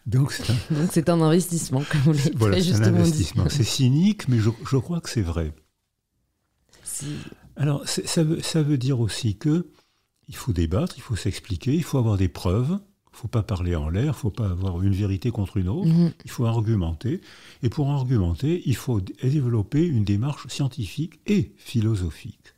Donc 0.06 0.32
c'est 0.32 0.50
un, 0.50 0.86
c'est 0.90 1.08
un 1.08 1.20
investissement, 1.20 1.82
comme 1.90 2.00
vous 2.02 2.12
l'avez 2.12 2.32
voilà, 2.34 2.58
justement 2.60 2.86
un 2.86 3.00
investissement. 3.00 3.44
C'est 3.48 3.64
cynique, 3.64 4.28
mais 4.28 4.38
je, 4.38 4.50
je, 4.68 4.76
crois 4.76 5.00
que 5.00 5.10
c'est 5.10 5.22
vrai. 5.22 5.52
dit. 7.00 7.16
Alors 7.56 7.86
ça 7.86 8.24
veut, 8.24 8.40
ça 8.40 8.62
veut 8.62 8.78
dire 8.78 9.00
aussi 9.00 9.36
que 9.36 9.68
il 10.28 10.36
faut 10.36 10.52
débattre, 10.52 10.94
il 10.96 11.02
faut 11.02 11.16
s'expliquer, 11.16 11.74
il 11.74 11.82
faut 11.84 11.98
avoir 11.98 12.16
des 12.16 12.28
preuves. 12.28 12.78
Il 13.12 13.16
ne 13.16 13.20
faut 13.20 13.28
pas 13.28 13.42
parler 13.42 13.76
en 13.76 13.90
l'air, 13.90 14.04
il 14.04 14.06
ne 14.06 14.12
faut 14.12 14.30
pas 14.30 14.48
avoir 14.48 14.80
une 14.80 14.94
vérité 14.94 15.30
contre 15.30 15.58
une 15.58 15.68
autre, 15.68 15.86
Mhm. 15.86 16.12
il 16.24 16.30
faut 16.30 16.46
argumenter. 16.46 17.20
Et 17.62 17.68
pour 17.68 17.90
argumenter, 17.90 18.62
il 18.64 18.74
faut 18.74 19.02
développer 19.02 19.84
une 19.86 20.02
démarche 20.02 20.48
scientifique 20.48 21.20
et 21.26 21.52
philosophique. 21.58 22.54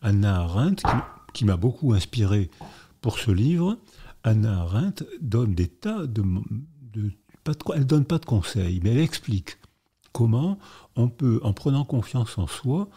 Anna 0.00 0.42
Arendt, 0.42 0.84
qui, 0.84 0.96
qui 1.34 1.44
m'a 1.44 1.56
beaucoup 1.56 1.92
inspiré 1.92 2.50
pour 3.00 3.18
ce 3.18 3.32
livre, 3.32 3.78
Anna 4.22 4.60
Arendt 4.60 5.04
donne 5.20 5.54
des 5.54 5.68
tas 5.68 6.06
de... 6.06 6.22
de 6.92 7.12
pas 7.42 7.52
de 7.54 7.58
elle 7.74 7.86
donne 7.86 8.04
pas 8.04 8.18
de 8.18 8.26
conseils, 8.26 8.80
mais 8.82 8.90
elle 8.90 8.98
explique 8.98 9.56
comment 10.12 10.58
on 10.96 11.08
peut, 11.08 11.40
en 11.42 11.52
prenant 11.52 11.84
confiance 11.84 12.36
en 12.38 12.46
soi, 12.46 12.88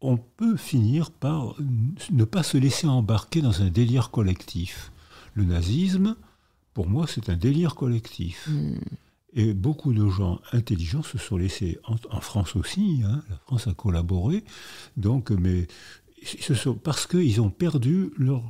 on 0.00 0.16
peut 0.16 0.56
finir 0.56 1.10
par 1.10 1.54
ne 2.10 2.24
pas 2.24 2.42
se 2.42 2.56
laisser 2.56 2.86
embarquer 2.86 3.40
dans 3.40 3.62
un 3.62 3.70
délire 3.70 4.10
collectif. 4.10 4.92
Le 5.34 5.44
nazisme, 5.44 6.16
pour 6.74 6.88
moi, 6.88 7.06
c'est 7.06 7.28
un 7.28 7.36
délire 7.36 7.74
collectif. 7.74 8.48
Mm. 8.48 8.78
Et 9.34 9.54
beaucoup 9.54 9.94
de 9.94 10.06
gens 10.08 10.40
intelligents 10.52 11.02
se 11.02 11.16
sont 11.16 11.38
laissés, 11.38 11.78
en, 11.84 11.96
en 12.10 12.20
France 12.20 12.54
aussi, 12.54 13.02
hein, 13.04 13.22
la 13.30 13.36
France 13.38 13.66
a 13.66 13.72
collaboré, 13.72 14.44
donc, 14.98 15.30
mais 15.30 15.68
ce 16.22 16.54
sont, 16.54 16.74
parce 16.74 17.06
qu'ils 17.06 17.40
ont 17.40 17.50
perdu 17.50 18.12
leur 18.18 18.42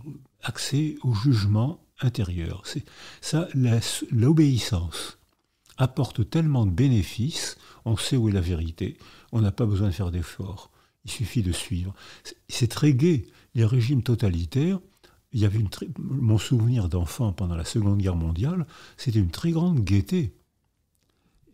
accès 0.43 0.97
au 1.03 1.15
jugement 1.15 1.82
intérieur. 2.05 2.63
C'est, 2.65 2.85
ça, 3.21 3.49
l'obéissance 4.11 5.19
apporte 5.79 6.29
tellement 6.29 6.67
de 6.67 6.71
bénéfices, 6.71 7.57
on 7.85 7.97
sait 7.97 8.17
où 8.17 8.29
est 8.29 8.33
la 8.33 8.41
vérité, 8.41 8.97
on 9.33 9.41
n'a 9.41 9.53
pas 9.53 9.67
besoin 9.67 9.89
de 9.89 9.93
faire 9.93 10.11
d'efforts, 10.11 10.71
il 11.05 11.11
suffit 11.11 11.43
de 11.43 11.53
suivre. 11.53 11.95
C'est, 12.49 12.69
très 12.69 12.95
gai. 12.95 13.27
Les 13.55 13.65
régimes 13.65 14.03
totalitaires, 14.03 14.81
il 15.33 15.41
y 15.41 15.45
avait 15.45 15.63
mon 15.99 16.39
souvenir 16.39 16.89
d'enfant 16.89 17.33
pendant 17.33 17.57
la 17.57 17.65
Seconde 17.65 17.99
Guerre 17.99 18.17
mondiale, 18.17 18.67
c'était 18.97 19.19
une 19.19 19.31
très 19.31 19.51
grande 19.51 19.81
gaieté. 19.81 20.35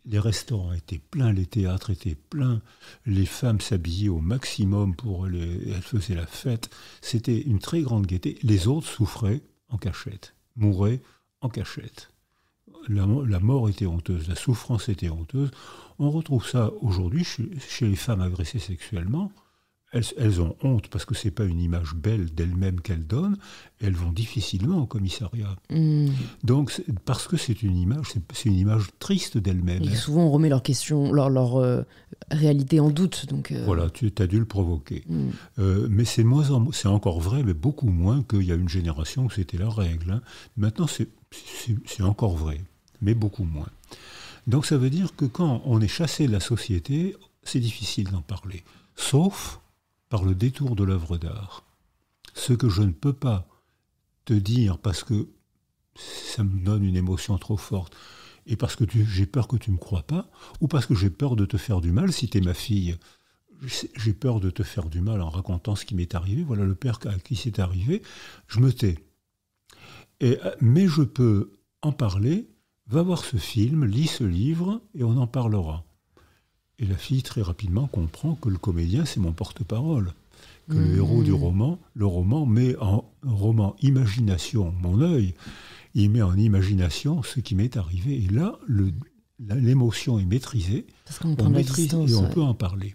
Les 0.05 0.19
restaurants 0.19 0.73
étaient 0.73 0.99
pleins, 0.99 1.33
les 1.33 1.45
théâtres 1.45 1.89
étaient 1.89 2.15
pleins, 2.15 2.61
les 3.05 3.25
femmes 3.25 3.59
s'habillaient 3.59 4.09
au 4.09 4.19
maximum 4.19 4.95
pour 4.95 5.27
les, 5.27 5.69
elles 5.69 5.81
faisaient 5.81 6.15
la 6.15 6.25
fête. 6.25 6.69
C'était 7.01 7.41
une 7.41 7.59
très 7.59 7.81
grande 7.81 8.07
gaieté. 8.07 8.39
Les 8.41 8.67
autres 8.67 8.87
souffraient 8.87 9.41
en 9.69 9.77
cachette, 9.77 10.35
mouraient 10.59 11.01
en 11.41 11.49
cachette. 11.49 12.11
La, 12.87 13.05
mo- 13.05 13.25
la 13.25 13.39
mort 13.39 13.69
était 13.69 13.85
honteuse, 13.87 14.27
la 14.27 14.35
souffrance 14.35 14.89
était 14.89 15.09
honteuse. 15.09 15.51
On 15.97 16.11
retrouve 16.11 16.45
ça 16.47 16.71
aujourd'hui 16.81 17.23
chez 17.25 17.87
les 17.87 17.95
femmes 17.95 18.21
agressées 18.21 18.59
sexuellement. 18.59 19.31
Elles, 19.91 20.03
elles 20.17 20.39
ont 20.41 20.55
honte 20.61 20.87
parce 20.89 21.03
que 21.05 21.15
c'est 21.15 21.31
pas 21.31 21.45
une 21.45 21.59
image 21.59 21.95
belle 21.95 22.33
d'elles-mêmes 22.33 22.79
qu'elles 22.81 23.07
donnent. 23.07 23.37
Et 23.81 23.85
elles 23.85 23.95
vont 23.95 24.11
difficilement 24.11 24.77
au 24.79 24.85
commissariat. 24.85 25.55
Mm. 25.71 26.07
Donc, 26.43 26.81
parce 27.05 27.27
que 27.27 27.37
c'est 27.37 27.63
une 27.63 27.77
image, 27.77 28.07
c'est 28.33 28.49
une 28.49 28.57
image 28.57 28.83
triste 28.99 29.37
d'elle-même. 29.37 29.81
Et 29.83 29.87
hein. 29.89 29.95
souvent, 29.95 30.23
on 30.25 30.31
remet 30.31 30.49
leur 30.49 30.61
question, 30.61 31.11
leur, 31.11 31.29
leur 31.29 31.57
euh, 31.57 31.83
réalité 32.29 32.79
en 32.79 32.89
doute. 32.89 33.25
Donc, 33.27 33.51
euh, 33.51 33.63
Voilà, 33.65 33.89
tu 33.89 34.11
as 34.19 34.27
dû 34.27 34.37
le 34.37 34.45
provoquer. 34.45 35.03
mm. 35.07 35.29
Euh, 35.59 35.87
mais 35.89 36.05
c'est 36.05 36.23
moins 36.23 36.51
en- 36.51 36.71
c'est 36.71 36.87
encore 36.87 37.19
vrai, 37.19 37.41
mais 37.43 37.53
beaucoup 37.55 37.89
moins 37.89 38.21
qu'il 38.23 38.43
y 38.43 38.51
a 38.51 38.55
une 38.55 38.69
génération 38.69 39.25
où 39.25 39.29
c'était 39.29 39.57
la 39.57 39.69
règle. 39.69 40.11
hein. 40.11 40.21
Maintenant, 40.57 40.87
c'est 40.87 41.07
encore 42.01 42.35
vrai, 42.37 42.61
mais 43.01 43.13
beaucoup 43.13 43.43
moins. 43.43 43.69
Donc 44.47 44.65
ça 44.65 44.77
veut 44.77 44.89
dire 44.89 45.15
que 45.15 45.25
quand 45.25 45.61
on 45.65 45.79
est 45.81 45.87
chassé 45.87 46.27
de 46.27 46.31
la 46.31 46.39
société, 46.39 47.15
c'est 47.43 47.59
difficile 47.59 48.09
d'en 48.11 48.21
parler, 48.21 48.63
sauf 48.95 49.59
par 50.09 50.23
le 50.23 50.35
détour 50.35 50.75
de 50.75 50.83
l'œuvre 50.83 51.17
d'art. 51.17 51.65
Ce 52.33 52.53
que 52.53 52.69
je 52.69 52.81
ne 52.81 52.91
peux 52.91 53.13
pas 53.13 53.47
te 54.25 54.33
dire 54.33 54.77
parce 54.77 55.03
que 55.03 55.29
ça 55.95 56.43
me 56.43 56.59
donne 56.63 56.83
une 56.83 56.95
émotion 56.95 57.37
trop 57.37 57.57
forte, 57.57 57.95
et 58.45 58.55
parce 58.55 58.75
que 58.75 58.85
j'ai 58.89 59.25
peur 59.25 59.47
que 59.47 59.57
tu 59.57 59.69
ne 59.69 59.75
me 59.75 59.79
crois 59.79 60.03
pas, 60.03 60.29
ou 60.61 60.67
parce 60.67 60.85
que 60.85 60.95
j'ai 60.95 61.09
peur 61.09 61.35
de 61.35 61.45
te 61.45 61.57
faire 61.57 61.81
du 61.81 61.91
mal 61.91 62.11
si 62.11 62.27
tu 62.29 62.39
es 62.39 62.41
ma 62.41 62.53
fille 62.53 62.97
j'ai 63.61 64.13
peur 64.13 64.39
de 64.39 64.49
te 64.49 64.63
faire 64.63 64.89
du 64.89 65.01
mal 65.01 65.21
en 65.21 65.29
racontant 65.29 65.75
ce 65.75 65.85
qui 65.85 65.95
m'est 65.95 66.15
arrivé. 66.15 66.43
Voilà 66.43 66.63
le 66.63 66.75
père 66.75 66.99
à 67.05 67.15
qui 67.19 67.35
c'est 67.35 67.59
arrivé. 67.59 68.01
Je 68.47 68.59
me 68.59 68.71
tais. 68.71 68.97
Mais 70.61 70.87
je 70.87 71.01
peux 71.01 71.53
en 71.81 71.91
parler. 71.91 72.49
Va 72.87 73.03
voir 73.03 73.23
ce 73.23 73.37
film, 73.37 73.85
lis 73.85 74.07
ce 74.07 74.23
livre 74.23 74.81
et 74.95 75.03
on 75.03 75.17
en 75.17 75.27
parlera. 75.27 75.85
Et 76.79 76.85
la 76.85 76.95
fille 76.95 77.23
très 77.23 77.41
rapidement 77.41 77.87
comprend 77.87 78.35
que 78.35 78.49
le 78.49 78.57
comédien 78.57 79.05
c'est 79.05 79.19
mon 79.19 79.33
porte-parole, 79.33 80.13
que 80.69 80.75
le 80.75 80.93
Mmh. 80.93 80.97
héros 80.97 81.23
du 81.23 81.33
roman, 81.33 81.79
le 81.93 82.05
roman 82.05 82.45
met 82.45 82.75
en 82.77 83.03
roman 83.23 83.75
imagination 83.81 84.73
mon 84.81 85.01
œil, 85.01 85.33
il 85.95 86.09
met 86.09 86.21
en 86.21 86.37
imagination 86.37 87.23
ce 87.23 87.39
qui 87.39 87.55
m'est 87.55 87.75
arrivé. 87.75 88.23
Et 88.23 88.27
là, 88.29 88.57
l'émotion 89.39 90.19
est 90.19 90.25
maîtrisée 90.25 90.85
Parce 91.05 91.19
on 91.23 91.49
maîtrise 91.49 91.85
distance. 91.87 92.11
et 92.11 92.15
on 92.15 92.23
ouais. 92.23 92.29
peut 92.29 92.41
en 92.43 92.53
parler. 92.53 92.93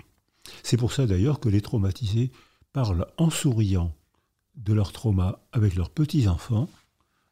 C'est 0.63 0.77
pour 0.77 0.93
ça 0.93 1.07
d'ailleurs 1.07 1.41
que 1.41 1.49
les 1.49 1.61
traumatisés 1.61 2.31
parlent 2.73 3.07
en 3.17 3.31
souriant 3.31 3.93
de 4.57 4.73
leur 4.73 4.93
trauma 4.93 5.41
avec 5.53 5.75
leurs 5.75 5.91
petits-enfants, 5.91 6.69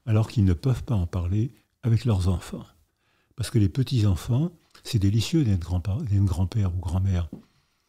alors 0.06 0.28
qu'ils 0.28 0.44
ne 0.44 0.54
peuvent 0.54 0.82
pas 0.82 0.94
en 0.96 1.06
parler 1.06 1.52
avec 1.82 2.04
leurs 2.04 2.28
enfants. 2.28 2.64
Parce 3.36 3.50
que 3.50 3.58
les 3.58 3.68
petits-enfants, 3.68 4.50
c'est 4.84 4.98
délicieux 4.98 5.44
d'être 5.44 5.60
grand-père 5.60 5.98
ou 6.76 6.80
grand-mère. 6.80 7.28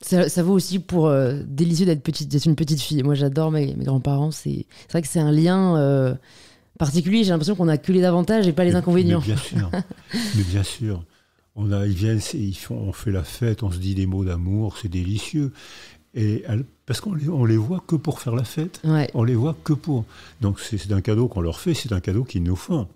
Ça, 0.02 0.28
ça 0.28 0.44
vaut 0.44 0.54
aussi 0.54 0.80
pour 0.80 1.08
euh, 1.08 1.42
délicieux 1.48 1.86
d'être 1.86 2.04
petite, 2.04 2.28
d'être 2.30 2.46
une 2.46 2.56
petite 2.56 2.82
fille. 2.82 3.04
Moi, 3.04 3.16
j'adore 3.16 3.52
mes, 3.52 3.74
mes 3.76 3.86
grands-parents. 3.86 4.32
C'est 4.32 4.66
vrai 4.92 5.02
que 5.02 5.08
c'est 5.08 5.20
un 5.22 5.32
lien 5.32 5.78
euh, 5.78 6.14
particulier. 6.78 7.24
J'ai 7.24 7.30
l'impression 7.30 7.56
qu'on 7.56 7.70
a 7.70 7.78
que 7.78 7.92
les 7.94 8.04
avantages 8.04 8.46
et 8.48 8.52
pas 8.52 8.66
les 8.66 8.72
Mais- 8.72 8.78
inconvénients. 8.78 9.22
Mais 9.22 9.34
bien 9.34 9.38
sûr, 9.38 9.72
mais 10.36 10.44
bien 10.44 10.64
sûr. 10.64 11.04
On 11.56 11.72
a, 11.72 11.86
ils 11.86 11.94
viennent, 11.94 12.20
ils 12.34 12.56
font, 12.58 12.76
on 12.76 12.92
fait 12.94 13.12
la 13.12 13.24
fête, 13.24 13.64
on 13.64 13.72
se 13.72 13.78
dit 13.78 13.96
des 13.96 14.06
mots 14.08 14.26
d'amour, 14.26 14.76
c'est 14.82 14.90
délicieux. 14.90 15.54
Et 16.16 16.44
parce 16.86 17.00
qu'on 17.00 17.14
les, 17.14 17.30
on 17.30 17.46
les 17.46 17.58
voit 17.58 17.82
que 17.88 17.96
pour 17.96 18.20
faire 18.20 18.36
la 18.36 18.44
fête. 18.44 18.82
Ouais. 18.84 19.10
On 19.14 19.24
les 19.24 19.36
voit 19.36 19.56
que 19.64 19.74
pour. 19.74 20.04
Donc 20.42 20.60
c'est 20.60 20.92
un 20.92 21.02
cadeau 21.02 21.28
qu'on 21.28 21.42
leur 21.42 21.60
fait, 21.60 21.74
c'est 21.74 21.92
un 21.94 22.00
cadeau 22.02 22.24
qu'ils 22.24 22.44
nous 22.44 22.56
font. 22.56 22.88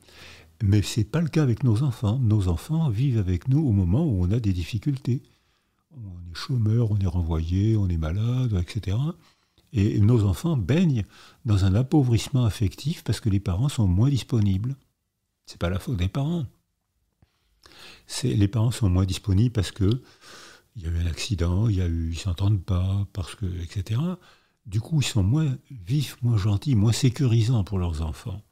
Mais 0.64 0.82
c'est 0.82 1.04
pas 1.04 1.22
le 1.22 1.28
cas 1.28 1.44
avec 1.44 1.64
nos 1.64 1.84
enfants. 1.84 2.20
Nos 2.20 2.48
enfants 2.48 2.90
vivent 2.90 3.20
avec 3.20 3.48
nous 3.48 3.60
au 3.60 3.72
moment 3.72 4.06
où 4.06 4.24
on 4.24 4.32
a 4.32 4.40
des 4.40 4.54
difficultés. 4.54 5.22
On 5.92 6.32
est 6.32 6.36
chômeur, 6.36 6.92
on 6.92 6.98
est 6.98 7.08
renvoyé, 7.08 7.78
on 7.78 7.88
est 7.88 7.98
malade, 7.98 8.54
etc. 8.54 8.98
Et 9.74 10.00
nos 10.00 10.24
enfants 10.24 10.58
baignent 10.58 11.04
dans 11.46 11.66
un 11.66 11.76
appauvrissement 11.76 12.46
affectif 12.46 13.04
parce 13.04 13.20
que 13.20 13.30
les 13.30 13.40
parents 13.40 13.70
sont 13.70 13.88
moins 13.88 14.10
disponibles. 14.10 14.76
C'est 15.46 15.60
pas 15.60 15.70
la 15.70 15.80
faute 15.80 15.98
des 15.98 16.08
parents. 16.08 16.46
Les 18.24 18.48
parents 18.48 18.72
sont 18.72 18.90
moins 18.90 19.06
disponibles 19.06 19.54
parce 19.54 19.72
que 19.72 20.02
il 20.78 20.84
y 20.84 20.88
a 20.88 20.92
eu 20.92 21.00
un 21.00 21.08
accident, 21.08 21.68
il 21.70 21.78
y 21.78 21.82
a 21.82 21.88
eu, 21.88 22.12
ils 22.12 22.20
s'entendent 22.20 22.64
pas, 22.64 23.08
parce 23.12 23.34
que, 23.34 23.46
etc. 23.64 24.00
Du 24.68 24.80
coup, 24.80 25.02
ils 25.02 25.06
sont 25.06 25.24
moins 25.24 25.58
vifs, 25.72 26.22
moins 26.22 26.38
gentils, 26.38 26.76
moins 26.76 26.92
sécurisants 26.92 27.64
pour 27.64 27.80
leurs 27.80 28.04
enfants. 28.04 28.44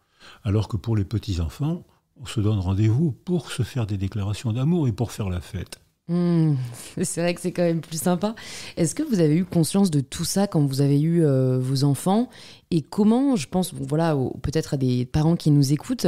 Alors 0.43 0.67
que 0.67 0.75
pour 0.75 0.95
les 0.95 1.05
petits-enfants, 1.05 1.85
on 2.21 2.25
se 2.25 2.39
donne 2.39 2.59
rendez-vous 2.59 3.11
pour 3.11 3.51
se 3.51 3.63
faire 3.63 3.85
des 3.85 3.97
déclarations 3.97 4.53
d'amour 4.53 4.87
et 4.87 4.91
pour 4.91 5.11
faire 5.11 5.29
la 5.29 5.41
fête. 5.41 5.79
Hmm, 6.07 6.53
c'est 7.01 7.21
vrai 7.21 7.33
que 7.33 7.41
c'est 7.41 7.51
quand 7.51 7.63
même 7.63 7.81
plus 7.81 8.01
sympa. 8.01 8.35
Est-ce 8.77 8.95
que 8.95 9.03
vous 9.03 9.19
avez 9.19 9.35
eu 9.35 9.45
conscience 9.45 9.89
de 9.91 10.01
tout 10.01 10.25
ça 10.25 10.47
quand 10.47 10.65
vous 10.65 10.81
avez 10.81 11.01
eu 11.01 11.25
euh, 11.25 11.57
vos 11.59 11.83
enfants? 11.83 12.29
Et 12.71 12.81
comment, 12.81 13.35
je 13.35 13.47
pense, 13.47 13.73
bon, 13.73 13.85
voilà, 13.87 14.15
peut-être 14.41 14.75
à 14.75 14.77
des 14.77 15.05
parents 15.05 15.35
qui 15.35 15.51
nous 15.51 15.73
écoutent, 15.73 16.07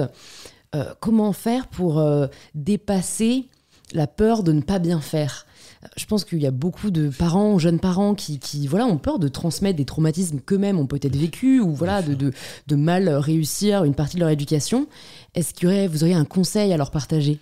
euh, 0.76 0.94
comment 1.00 1.34
faire 1.34 1.68
pour 1.68 2.00
euh, 2.00 2.28
dépasser 2.54 3.48
la 3.94 4.08
peur 4.08 4.44
de 4.44 4.52
ne 4.52 4.62
pas 4.62 4.80
bien 4.80 5.02
faire 5.02 5.48
je 5.96 6.06
pense 6.06 6.26
qu'il 6.26 6.40
y 6.40 6.48
a 6.48 6.52
beaucoup 6.52 6.92
de 6.92 7.10
parents, 7.10 7.60
jeunes 7.60 7.80
parents, 7.80 8.16
qui, 8.16 8.40
qui, 8.40 8.68
voilà, 8.68 8.86
ont 8.86 8.98
peur 8.98 9.20
de 9.20 9.28
transmettre 9.28 9.78
des 9.78 9.86
traumatismes 9.86 10.40
qu'eux-mêmes 10.40 10.80
ont 10.80 10.88
peut-être 10.88 11.16
vécu 11.16 11.60
ou 11.60 11.74
voilà, 11.74 12.02
de, 12.02 12.14
de, 12.14 12.34
de 12.68 12.76
mal 12.76 13.10
réussir 13.10 13.84
une 13.84 13.96
partie 13.96 14.16
de 14.16 14.22
leur 14.22 14.30
éducation. 14.30 14.88
Est-ce 15.36 15.54
que 15.54 15.88
vous 15.88 16.04
auriez 16.04 16.16
un 16.16 16.26
conseil 16.26 16.74
à 16.74 16.78
leur 16.78 16.92
partager? 16.92 17.40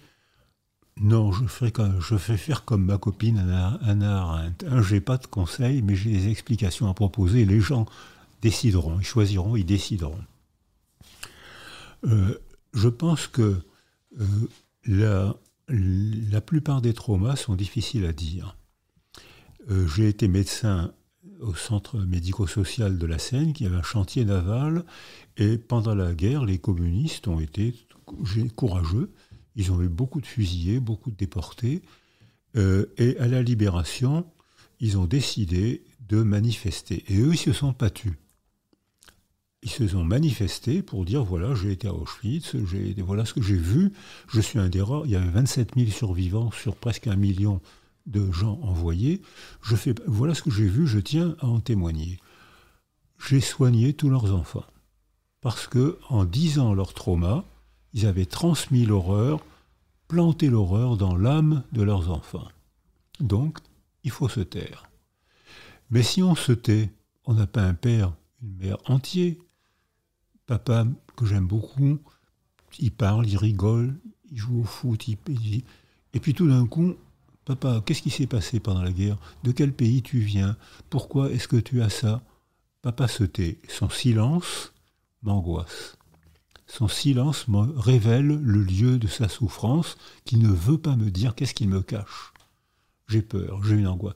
Non, 0.98 1.32
je 1.32 1.46
ferai, 1.46 1.72
comme, 1.72 2.00
je 2.00 2.16
fais 2.16 2.38
faire 2.38 2.64
comme 2.64 2.86
ma 2.86 2.98
copine 2.98 3.38
Anna, 3.38 3.80
Anna 3.84 4.22
Arendt. 4.22 4.66
Hein, 4.66 4.82
j'ai 4.82 5.02
pas 5.02 5.18
de 5.18 5.28
conseils, 5.28 5.82
mais 5.82 5.96
j'ai 5.96 6.12
des 6.12 6.30
explications 6.30 6.90
à 6.90 6.94
proposer. 6.94 7.46
Les 7.46 7.60
gens 7.60 7.86
décideront, 8.42 9.00
ils 9.00 9.06
choisiront, 9.06 9.56
ils 9.56 9.66
décideront. 9.66 10.20
Euh, 12.06 12.40
je 12.74 12.88
pense 12.88 13.28
que 13.28 13.58
euh, 14.20 14.26
la, 14.86 15.36
la 15.68 16.42
plupart 16.42 16.82
des 16.82 16.94
traumas 16.94 17.36
sont 17.36 17.56
difficiles 17.56 18.06
à 18.06 18.14
dire. 18.14 18.58
Euh, 19.70 19.88
j'ai 19.88 20.08
été 20.08 20.28
médecin 20.28 20.94
au 21.40 21.56
centre 21.56 22.00
médico-social 22.00 22.98
de 22.98 23.06
la 23.06 23.20
Seine, 23.20 23.54
qui 23.54 23.66
avait 23.66 23.76
un 23.76 23.84
chantier 23.84 24.26
naval, 24.26 24.86
et 25.38 25.58
pendant 25.58 25.96
la 25.96 26.14
guerre, 26.14 26.46
les 26.46 26.60
communistes 26.60 27.28
ont 27.28 27.40
été 27.40 27.76
courageux. 28.56 29.12
Ils 29.56 29.72
ont 29.72 29.82
eu 29.82 29.90
beaucoup 29.90 30.22
de 30.22 30.26
fusillés, 30.26 30.80
beaucoup 30.80 31.12
de 31.12 31.16
déportés. 31.16 31.82
Euh, 32.56 32.86
et 32.98 33.18
à 33.18 33.28
la 33.28 33.42
libération, 33.42 34.26
ils 34.80 34.98
ont 34.98 35.06
décidé 35.06 35.84
de 36.08 36.22
manifester. 36.22 37.04
Et 37.08 37.20
eux, 37.20 37.34
ils 37.34 37.38
se 37.38 37.54
sont 37.54 37.74
pas 37.74 37.90
Ils 39.66 39.72
se 39.72 39.88
sont 39.88 40.04
manifestés 40.04 40.84
pour 40.84 41.06
dire 41.06 41.24
voilà, 41.24 41.56
j'ai 41.56 41.72
été 41.72 41.88
à 41.88 41.94
Auschwitz, 41.94 42.56
voilà 43.00 43.26
ce 43.26 43.34
que 43.34 43.42
j'ai 43.42 43.58
vu. 43.58 43.94
Je 44.28 44.40
suis 44.40 44.60
un 44.60 44.70
des 44.70 44.80
rares. 44.84 45.02
Il 45.06 45.12
y 45.12 45.16
avait 45.16 45.28
27 45.28 45.72
000 45.76 45.90
survivants 45.90 46.52
sur 46.52 46.76
presque 46.76 47.08
un 47.08 47.16
million 47.16 47.60
de 48.06 48.32
gens 48.32 48.60
envoyés. 48.62 49.24
Je 49.64 49.76
fais, 49.76 49.96
voilà 50.06 50.36
ce 50.36 50.44
que 50.44 50.52
j'ai 50.52 50.68
vu, 50.68 50.86
je 50.86 51.00
tiens 51.00 51.36
à 51.40 51.48
en 51.48 51.62
témoigner. 51.62 52.20
J'ai 53.28 53.42
soigné 53.42 53.94
tous 53.94 54.12
leurs 54.12 54.36
enfants. 54.36 54.66
Parce 55.42 55.66
que, 55.66 55.98
en 56.10 56.26
disant 56.26 56.76
leur 56.76 56.94
trauma, 56.94 57.44
ils 57.92 58.06
avaient 58.06 58.28
transmis 58.28 58.86
l'horreur, 58.86 59.44
planté 60.08 60.48
l'horreur 60.48 60.96
dans 60.96 61.18
l'âme 61.18 61.64
de 61.72 61.82
leurs 61.82 62.12
enfants. 62.12 62.48
Donc, 63.20 63.58
il 64.04 64.12
faut 64.12 64.30
se 64.30 64.42
taire. 64.42 64.88
Mais 65.90 66.04
si 66.04 66.22
on 66.22 66.36
se 66.36 66.52
tait, 66.52 66.92
on 67.26 67.34
n'a 67.34 67.48
pas 67.48 67.64
un 67.64 67.74
père, 67.74 68.14
une 68.44 68.58
mère 68.58 68.78
entier. 68.86 69.40
Papa, 70.48 70.86
que 71.16 71.26
j'aime 71.26 71.48
beaucoup, 71.48 72.00
il 72.80 72.92
parle, 72.92 73.28
il 73.28 73.38
rigole, 73.38 73.96
il 74.32 74.38
joue 74.38 74.62
au 74.62 74.64
foot, 74.64 75.08
il, 75.08 75.18
et 76.14 76.20
puis 76.20 76.34
tout 76.34 76.48
d'un 76.48 76.66
coup, 76.66 76.96
Papa, 77.46 77.84
qu'est-ce 77.86 78.02
qui 78.02 78.10
s'est 78.10 78.26
passé 78.26 78.60
pendant 78.60 78.82
la 78.82 78.92
guerre? 78.92 79.18
De 79.44 79.52
quel 79.52 79.72
pays 79.72 80.02
tu 80.02 80.20
viens? 80.20 80.58
Pourquoi 80.90 81.32
est-ce 81.32 81.48
que 81.48 81.58
tu 81.58 81.82
as 81.82 81.90
ça? 81.90 82.24
Papa 82.82 83.08
se 83.08 83.24
tait. 83.24 83.60
Son 83.70 83.90
silence 83.90 84.74
m'angoisse. 85.22 85.98
Son 86.68 86.88
silence 86.88 87.48
me 87.48 87.60
révèle 87.80 88.28
le 88.28 88.64
lieu 88.64 88.98
de 88.98 89.08
sa 89.08 89.30
souffrance 89.30 89.98
qui 90.24 90.38
ne 90.38 90.50
veut 90.50 90.80
pas 90.80 90.96
me 90.96 91.12
dire 91.12 91.36
qu'est-ce 91.36 91.54
qu'il 91.54 91.70
me 91.70 91.82
cache. 91.82 92.34
J'ai 93.08 93.22
peur, 93.22 93.64
j'ai 93.64 93.76
une 93.76 93.88
angoisse. 93.88 94.16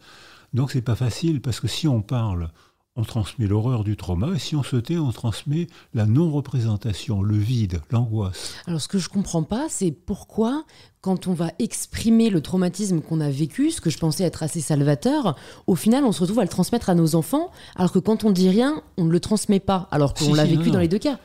Donc 0.53 0.71
c'est 0.71 0.81
pas 0.81 0.95
facile 0.95 1.41
parce 1.41 1.59
que 1.59 1.67
si 1.67 1.87
on 1.87 2.01
parle, 2.01 2.51
on 2.95 3.03
transmet 3.03 3.47
l'horreur 3.47 3.83
du 3.83 3.95
trauma, 3.95 4.35
et 4.35 4.39
si 4.39 4.55
on 4.55 4.63
se 4.63 4.75
tait, 4.75 4.97
on 4.97 5.11
transmet 5.11 5.67
la 5.93 6.05
non-représentation, 6.05 7.21
le 7.21 7.37
vide, 7.37 7.81
l'angoisse. 7.91 8.55
Alors 8.67 8.81
ce 8.81 8.87
que 8.87 8.97
je 8.97 9.09
comprends 9.09 9.43
pas, 9.43 9.67
c'est 9.69 9.91
pourquoi, 9.91 10.65
quand 11.01 11.27
on 11.27 11.33
va 11.33 11.51
exprimer 11.59 12.29
le 12.29 12.41
traumatisme 12.41 13.01
qu'on 13.01 13.21
a 13.21 13.29
vécu, 13.29 13.71
ce 13.71 13.79
que 13.79 13.89
je 13.89 13.97
pensais 13.97 14.23
être 14.23 14.43
assez 14.43 14.59
salvateur, 14.59 15.37
au 15.67 15.75
final 15.75 16.03
on 16.03 16.11
se 16.11 16.21
retrouve 16.21 16.39
à 16.39 16.43
le 16.43 16.49
transmettre 16.49 16.89
à 16.89 16.95
nos 16.95 17.15
enfants, 17.15 17.51
alors 17.75 17.91
que 17.91 17.99
quand 17.99 18.25
on 18.25 18.31
dit 18.31 18.49
rien, 18.49 18.81
on 18.97 19.05
ne 19.05 19.11
le 19.11 19.19
transmet 19.19 19.61
pas, 19.61 19.87
alors 19.91 20.13
qu'on 20.13 20.33
l'a 20.33 20.45
vécu 20.45 20.71
dans 20.71 20.79
les 20.79 20.89
deux 20.89 20.99
cas. 20.99 21.19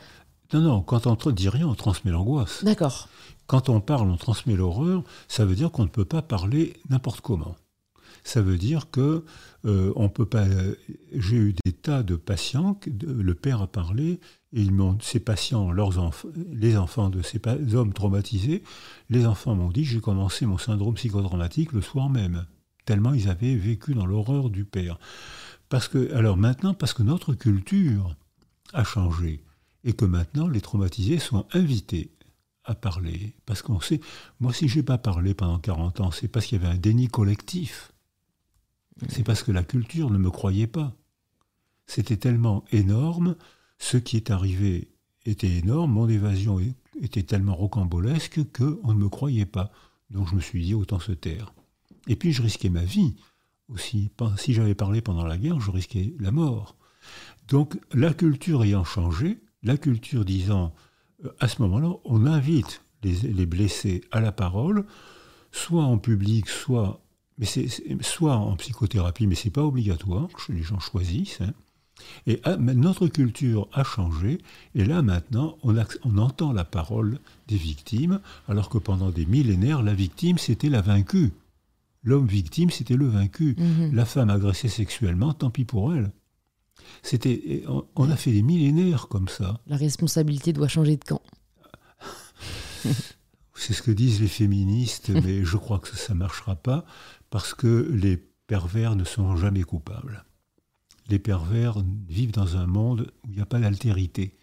Non, 0.53 0.61
non, 0.61 0.83
quand 0.83 1.07
on 1.07 1.31
dit 1.33 1.49
rien, 1.49 1.67
on 1.67 1.75
transmet 1.75 2.13
l'angoisse. 2.13 2.63
D'accord. 2.63 3.09
Quand 3.47 3.69
on 3.69 3.81
parle, 3.81 4.09
on 4.09 4.17
transmet 4.17 4.55
l'horreur, 4.55 5.03
ça 5.27 5.45
veut 5.45 5.57
dire 5.57 5.73
qu'on 5.73 5.83
ne 5.83 5.89
peut 5.89 6.05
pas 6.05 6.23
parler 6.23 6.75
n'importe 6.89 7.21
comment 7.21 7.57
ça 8.25 8.41
veut 8.41 8.57
dire 8.57 8.91
que 8.91 9.25
euh, 9.67 9.93
on 9.97 10.09
peut 10.09 10.27
pas. 10.27 10.47
J'ai 11.13 11.37
eu 11.37 11.55
des 11.65 11.73
tas 11.73 12.03
de 12.03 12.17
patients, 12.17 12.81
le 13.03 13.35
père 13.35 13.63
a 13.63 13.67
parlé, 13.67 14.19
et 14.53 14.63
ils 14.63 14.73
m'ont, 14.73 14.99
ces 15.01 15.21
patients, 15.21 15.71
leurs 15.71 15.99
enfants, 15.99 16.29
les 16.53 16.77
enfants 16.77 17.11
de 17.11 17.23
ces 17.23 17.41
hommes 17.75 17.93
traumatisés, 17.93 18.63
les 19.11 19.27
enfants 19.27 19.55
m'ont 19.55 19.71
dit 19.71 19.85
j'ai 19.85 20.01
commencé 20.01 20.47
mon 20.47 20.59
syndrome 20.59 20.95
psychotraumatique 20.95 21.73
le 21.73 21.83
soir 21.83 22.09
même, 22.09 22.47
tellement 22.87 23.13
ils 23.13 23.29
avaient 23.29 23.57
vécu 23.57 23.95
dans 23.95 24.07
l'horreur 24.07 24.51
du 24.51 24.65
père. 24.65 24.99
Parce 25.69 25.89
que, 25.89 26.13
alors 26.15 26.37
maintenant, 26.37 26.75
parce 26.75 26.95
que 26.95 27.03
notre 27.03 27.35
culture 27.35 28.17
a 28.73 28.85
changé 28.85 29.43
et 29.85 29.93
que 29.93 30.05
maintenant 30.05 30.49
les 30.49 30.61
traumatisés 30.61 31.19
sont 31.19 31.47
invités 31.53 32.11
à 32.65 32.75
parler. 32.75 33.35
Parce 33.45 33.61
qu'on 33.61 33.81
sait, 33.81 34.01
moi 34.41 34.53
si 34.53 34.69
j'ai 34.69 34.83
pas 34.83 34.99
parlé 34.99 35.35
pendant 35.35 35.59
40 35.59 36.01
ans, 36.01 36.11
c'est 36.11 36.29
parce 36.29 36.47
qu'il 36.47 36.61
y 36.61 36.65
avait 36.65 36.75
un 36.75 36.79
déni 36.79 37.09
collectif. 37.09 37.94
C'est 39.09 39.25
parce 39.25 39.43
que 39.43 39.53
la 39.53 39.63
culture 39.63 40.11
ne 40.11 40.19
me 40.19 40.31
croyait 40.31 40.67
pas. 40.67 40.95
C'était 41.87 42.17
tellement 42.17 42.65
énorme, 42.73 43.37
ce 43.79 43.97
qui 43.97 44.17
est 44.17 44.31
arrivé 44.31 44.89
était 45.27 45.59
énorme, 45.59 45.93
mon 45.93 46.09
évasion 46.09 46.61
était 47.01 47.23
tellement 47.23 47.55
rocambolesque 47.55 48.41
qu'on 48.53 48.93
ne 48.93 48.99
me 48.99 49.09
croyait 49.09 49.47
pas. 49.47 49.71
Donc 50.11 50.29
je 50.29 50.35
me 50.35 50.41
suis 50.41 50.63
dit, 50.63 50.75
autant 50.75 51.01
se 51.01 51.13
taire. 51.13 51.53
Et 52.07 52.17
puis 52.17 52.33
je 52.33 52.43
risquais 52.43 52.69
ma 52.69 52.85
vie 52.85 53.17
aussi. 53.69 54.11
Si 54.37 54.55
j'avais 54.55 54.75
parlé 54.75 55.01
pendant 55.01 55.27
la 55.27 55.39
guerre, 55.39 55.61
je 55.61 55.71
risquais 55.71 56.15
la 56.19 56.31
mort. 56.31 56.77
Donc 57.49 57.79
la 57.93 58.15
culture 58.15 58.65
ayant 58.65 58.85
changé, 58.85 59.41
la 59.63 59.77
culture 59.77 60.25
disant, 60.25 60.75
euh, 61.25 61.31
à 61.41 61.49
ce 61.49 61.61
moment-là, 61.63 61.93
on 62.05 62.27
invite 62.27 62.83
les, 63.03 63.15
les 63.33 63.47
blessés 63.47 64.03
à 64.11 64.21
la 64.21 64.33
parole, 64.33 64.87
soit 65.53 65.85
en 65.85 65.99
public, 65.99 66.49
soit 66.49 67.04
mais 67.39 67.47
c'est 67.47 67.69
soit 68.01 68.37
en 68.37 68.57
psychothérapie, 68.57 69.27
mais 69.27 69.35
c'est 69.35 69.51
pas 69.51 69.65
obligatoire, 69.65 70.29
les 70.49 70.63
gens 70.63 70.79
choisissent. 70.79 71.41
Hein. 71.41 71.53
Et 72.27 72.41
ah, 72.45 72.57
notre 72.57 73.07
culture 73.07 73.69
a 73.73 73.85
changé, 73.85 74.39
et 74.75 74.85
là 74.85 75.03
maintenant, 75.03 75.57
on, 75.63 75.77
on, 76.05 76.19
entend 76.19 76.53
la 76.53 76.65
parole 76.65 77.19
des 77.49 77.57
victimes, 77.57 78.21
alors 78.49 78.69
que 78.69 78.79
pendant 78.79 79.11
des 79.11 79.27
millénaires, 79.27 79.83
la 79.83 79.95
victime, 79.95 80.39
c'était 80.39 80.69
la 80.69 80.81
vaincue. 80.81 81.33
L'homme 82.03 82.27
victime, 82.27 82.71
c'était 82.71 82.97
le 82.97 83.07
vaincu. 83.07 83.57
Mhm. 83.59 83.95
La 83.95 84.05
femme 84.05 84.31
agressée 84.31 84.69
sexuellement, 84.69 85.33
tant 85.33 85.51
pis 85.51 85.65
pour 85.65 85.95
elle. 85.95 86.13
C'était, 87.03 87.65
on, 87.97 88.11
a 88.11 88.17
fait 88.17 88.33
des 88.33 88.43
millénaires 88.43 89.09
comme 89.09 89.29
ça. 89.29 89.61
La 89.67 89.77
responsabilité 89.77 90.53
doit 90.53 90.69
changer 90.69 90.97
de 90.97 91.05
camp. 91.05 91.23
C'est 93.55 93.73
ce 93.73 93.83
que 93.83 93.91
disent 93.91 94.21
les 94.21 94.29
féministes, 94.29 95.11
mais 95.11 95.45
je 95.45 95.57
crois 95.57 95.79
que 95.79 95.97
ça 95.97 96.13
ne 96.13 96.19
marchera 96.19 96.57
pas 96.57 96.85
parce 97.35 97.53
que 97.53 97.91
les 97.93 98.17
pervers 98.17 98.95
ne 98.95 99.03
sont 99.03 99.37
jamais 99.37 99.65
coupables. 99.65 100.25
Les 101.09 101.19
pervers 101.19 101.83
vivent 102.09 102.31
dans 102.31 102.57
un 102.57 102.69
monde 102.69 103.13
où 103.25 103.31
il 103.31 103.35
n'y 103.35 103.41
a 103.41 103.45
pas 103.45 103.59
d'altérité. 103.59 104.39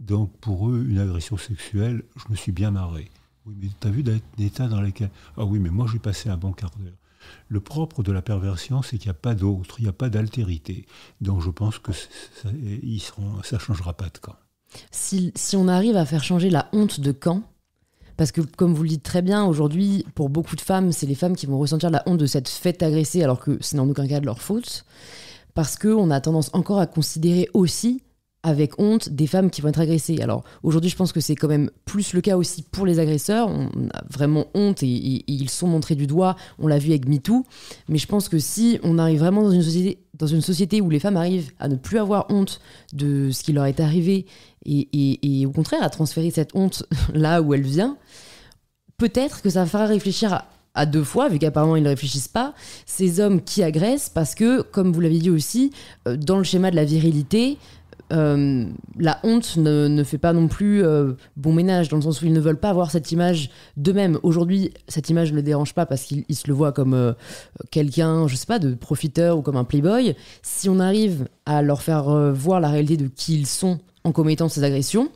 Donc 0.00 0.36
pour 0.40 0.68
eux, 0.68 0.84
une 0.84 0.98
agression 0.98 1.36
sexuelle, 1.36 2.02
je 2.16 2.24
me 2.28 2.34
suis 2.34 2.50
bien 2.50 2.72
marré. 2.72 3.08
Oui, 3.46 3.54
mais 3.56 3.68
tu 3.80 3.86
as 3.86 3.90
vu 3.92 4.04
l'état 4.36 4.66
dans 4.66 4.80
lequel... 4.80 5.10
Ah 5.36 5.44
oui, 5.44 5.60
mais 5.60 5.70
moi 5.70 5.86
j'ai 5.92 6.00
passé 6.00 6.28
un 6.28 6.36
bon 6.36 6.50
quart 6.50 6.72
d'heure. 6.76 6.98
Le 7.46 7.60
propre 7.60 8.02
de 8.02 8.10
la 8.10 8.20
perversion, 8.20 8.82
c'est 8.82 8.98
qu'il 8.98 9.06
n'y 9.06 9.16
a 9.16 9.20
pas 9.20 9.36
d'autre, 9.36 9.76
il 9.78 9.82
n'y 9.82 9.88
a 9.88 9.92
pas 9.92 10.10
d'altérité. 10.10 10.86
Donc 11.20 11.40
je 11.40 11.50
pense 11.50 11.78
que 11.78 11.92
ça 11.92 12.50
ne 12.50 13.58
changera 13.60 13.92
pas 13.92 14.08
de 14.08 14.18
camp. 14.18 14.34
Si, 14.90 15.30
si 15.36 15.54
on 15.54 15.68
arrive 15.68 15.96
à 15.96 16.04
faire 16.04 16.24
changer 16.24 16.50
la 16.50 16.68
honte 16.72 16.98
de 16.98 17.12
camp, 17.12 17.44
parce 18.16 18.32
que, 18.32 18.40
comme 18.40 18.74
vous 18.74 18.82
le 18.82 18.88
dites 18.90 19.02
très 19.02 19.22
bien, 19.22 19.44
aujourd'hui, 19.44 20.04
pour 20.14 20.28
beaucoup 20.28 20.56
de 20.56 20.60
femmes, 20.60 20.92
c'est 20.92 21.06
les 21.06 21.14
femmes 21.14 21.36
qui 21.36 21.46
vont 21.46 21.58
ressentir 21.58 21.90
la 21.90 22.02
honte 22.06 22.18
de 22.18 22.26
cette 22.26 22.48
fête 22.48 22.82
agressée, 22.82 23.22
alors 23.22 23.40
que 23.40 23.58
c'est 23.60 23.78
en 23.78 23.88
aucun 23.88 24.06
cas 24.06 24.20
de 24.20 24.26
leur 24.26 24.40
faute. 24.40 24.84
Parce 25.54 25.76
qu'on 25.76 26.10
a 26.10 26.20
tendance 26.20 26.50
encore 26.52 26.78
à 26.78 26.86
considérer 26.86 27.48
aussi 27.54 28.02
avec 28.44 28.78
honte 28.78 29.08
des 29.08 29.26
femmes 29.26 29.50
qui 29.50 29.62
vont 29.62 29.70
être 29.70 29.80
agressées. 29.80 30.20
Alors 30.20 30.44
aujourd'hui, 30.62 30.90
je 30.90 30.96
pense 30.96 31.12
que 31.12 31.20
c'est 31.20 31.34
quand 31.34 31.48
même 31.48 31.70
plus 31.86 32.12
le 32.12 32.20
cas 32.20 32.36
aussi 32.36 32.62
pour 32.62 32.84
les 32.84 32.98
agresseurs. 32.98 33.48
On 33.48 33.88
a 33.88 34.04
vraiment 34.10 34.46
honte 34.54 34.82
et, 34.82 35.24
ils 35.26 35.48
sont 35.48 35.66
montrés 35.66 35.94
du 35.94 36.06
doigt. 36.06 36.36
On 36.58 36.66
l'a 36.66 36.78
vu 36.78 36.90
avec 36.90 37.08
MeToo. 37.08 37.44
Mais 37.88 37.98
je 37.98 38.06
pense 38.06 38.28
que 38.28 38.38
si 38.38 38.78
on 38.82 38.98
arrive 38.98 39.20
vraiment 39.20 39.42
dans 39.42 39.50
une 39.50 39.62
société, 39.62 40.03
dans 40.14 40.26
une 40.26 40.40
société 40.40 40.80
où 40.80 40.90
les 40.90 41.00
femmes 41.00 41.16
arrivent 41.16 41.52
à 41.58 41.68
ne 41.68 41.76
plus 41.76 41.98
avoir 41.98 42.26
honte 42.30 42.60
de 42.92 43.30
ce 43.30 43.42
qui 43.42 43.52
leur 43.52 43.66
est 43.66 43.80
arrivé 43.80 44.26
et, 44.64 45.44
au 45.46 45.50
contraire 45.50 45.82
à 45.82 45.90
transférer 45.90 46.30
cette 46.30 46.54
honte 46.54 46.84
là 47.14 47.42
où 47.42 47.54
elle 47.54 47.62
vient, 47.62 47.96
peut-être 48.96 49.42
que 49.42 49.50
ça 49.50 49.66
fera 49.66 49.86
réfléchir 49.86 50.42
à, 50.74 50.86
deux 50.86 51.04
fois, 51.04 51.28
vu 51.28 51.38
qu'apparemment 51.38 51.76
ils 51.76 51.82
ne 51.82 51.88
réfléchissent 51.88 52.28
pas, 52.28 52.54
ces 52.86 53.20
hommes 53.20 53.42
qui 53.42 53.62
agressent, 53.62 54.08
parce 54.08 54.34
que, 54.34 54.62
comme 54.62 54.92
vous 54.92 55.00
l'avez 55.00 55.18
dit 55.18 55.30
aussi, 55.30 55.72
euh, 56.08 56.16
dans 56.16 56.36
le 56.36 56.42
schéma 56.42 56.70
de 56.72 56.76
la 56.76 56.84
virilité, 56.84 57.58
euh, 58.14 58.66
la 58.98 59.18
honte 59.22 59.56
ne, 59.56 60.02
fait 60.04 60.18
pas 60.18 60.32
non 60.32 60.48
plus 60.48 60.84
euh, 60.84 61.12
bon 61.36 61.52
ménage, 61.52 61.88
dans 61.88 61.96
le 61.96 62.02
sens 62.02 62.22
où 62.22 62.26
ils 62.26 62.32
ne 62.32 62.40
veulent 62.40 62.60
pas 62.60 62.70
avoir 62.70 62.90
cette 62.90 63.12
image 63.12 63.50
d'eux-mêmes. 63.76 64.18
Aujourd'hui, 64.22 64.72
cette 64.88 65.10
image 65.10 65.32
ne 65.32 65.36
les 65.36 65.42
dérange 65.42 65.74
pas 65.74 65.86
parce 65.86 66.04
qu'ils 66.04 66.24
se 66.30 66.46
le 66.46 66.54
voient 66.54 66.72
comme 66.72 66.94
euh, 66.94 67.12
quelqu'un, 67.70 68.28
je 68.28 68.36
sais 68.36 68.46
pas, 68.46 68.58
de 68.58 68.74
profiteur 68.74 69.38
ou 69.38 69.42
comme 69.42 69.56
un 69.56 69.64
playboy. 69.64 70.14
Si 70.42 70.68
on 70.68 70.80
arrive 70.80 71.28
à 71.46 71.62
leur 71.62 71.82
faire 71.82 72.04
voir 72.32 72.60
la 72.60 72.68
réalité 72.68 72.96
de 72.96 73.08
qui 73.08 73.38
ils 73.38 73.46
sont 73.46 73.78
en 74.04 74.12
commettant 74.12 74.48
ces 74.48 74.62
agressions, 74.64 75.10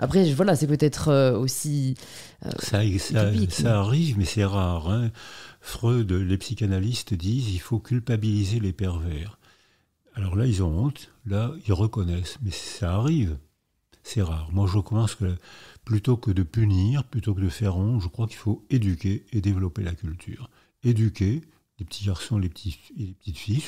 après, 0.00 0.30
voilà, 0.32 0.54
c'est 0.54 0.68
peut-être 0.68 1.34
aussi. 1.36 1.96
Ça, 2.60 2.82
ça, 2.98 3.78
arrive, 3.80 4.16
mais 4.16 4.24
c'est 4.24 4.44
rare. 4.44 4.88
Hein. 4.88 5.10
Freud, 5.60 6.10
les 6.12 6.38
psychanalystes 6.38 7.14
disent 7.14 7.52
il 7.52 7.58
faut 7.58 7.80
culpabiliser 7.80 8.60
les 8.60 8.72
pervers. 8.72 9.37
Alors 10.18 10.34
là, 10.34 10.46
ils 10.46 10.64
ont 10.64 10.76
honte, 10.86 11.12
là, 11.26 11.52
ils 11.66 11.72
reconnaissent, 11.72 12.38
mais 12.42 12.50
ça 12.50 12.94
arrive. 12.96 13.38
C'est 14.02 14.20
rare. 14.22 14.48
Moi, 14.52 14.66
je 14.66 14.76
recommence 14.76 15.14
que 15.14 15.36
plutôt 15.84 16.16
que 16.16 16.32
de 16.32 16.42
punir, 16.42 17.04
plutôt 17.04 17.34
que 17.34 17.40
de 17.40 17.48
faire 17.48 17.76
honte, 17.76 18.02
je 18.02 18.08
crois 18.08 18.26
qu'il 18.26 18.36
faut 18.36 18.64
éduquer 18.68 19.24
et 19.32 19.40
développer 19.40 19.82
la 19.84 19.94
culture. 19.94 20.50
Éduquer 20.82 21.42
les 21.78 21.84
petits 21.84 22.04
garçons 22.06 22.36
les, 22.38 22.48
petits, 22.48 22.76
et 22.98 23.06
les 23.06 23.12
petites 23.14 23.38
filles, 23.38 23.62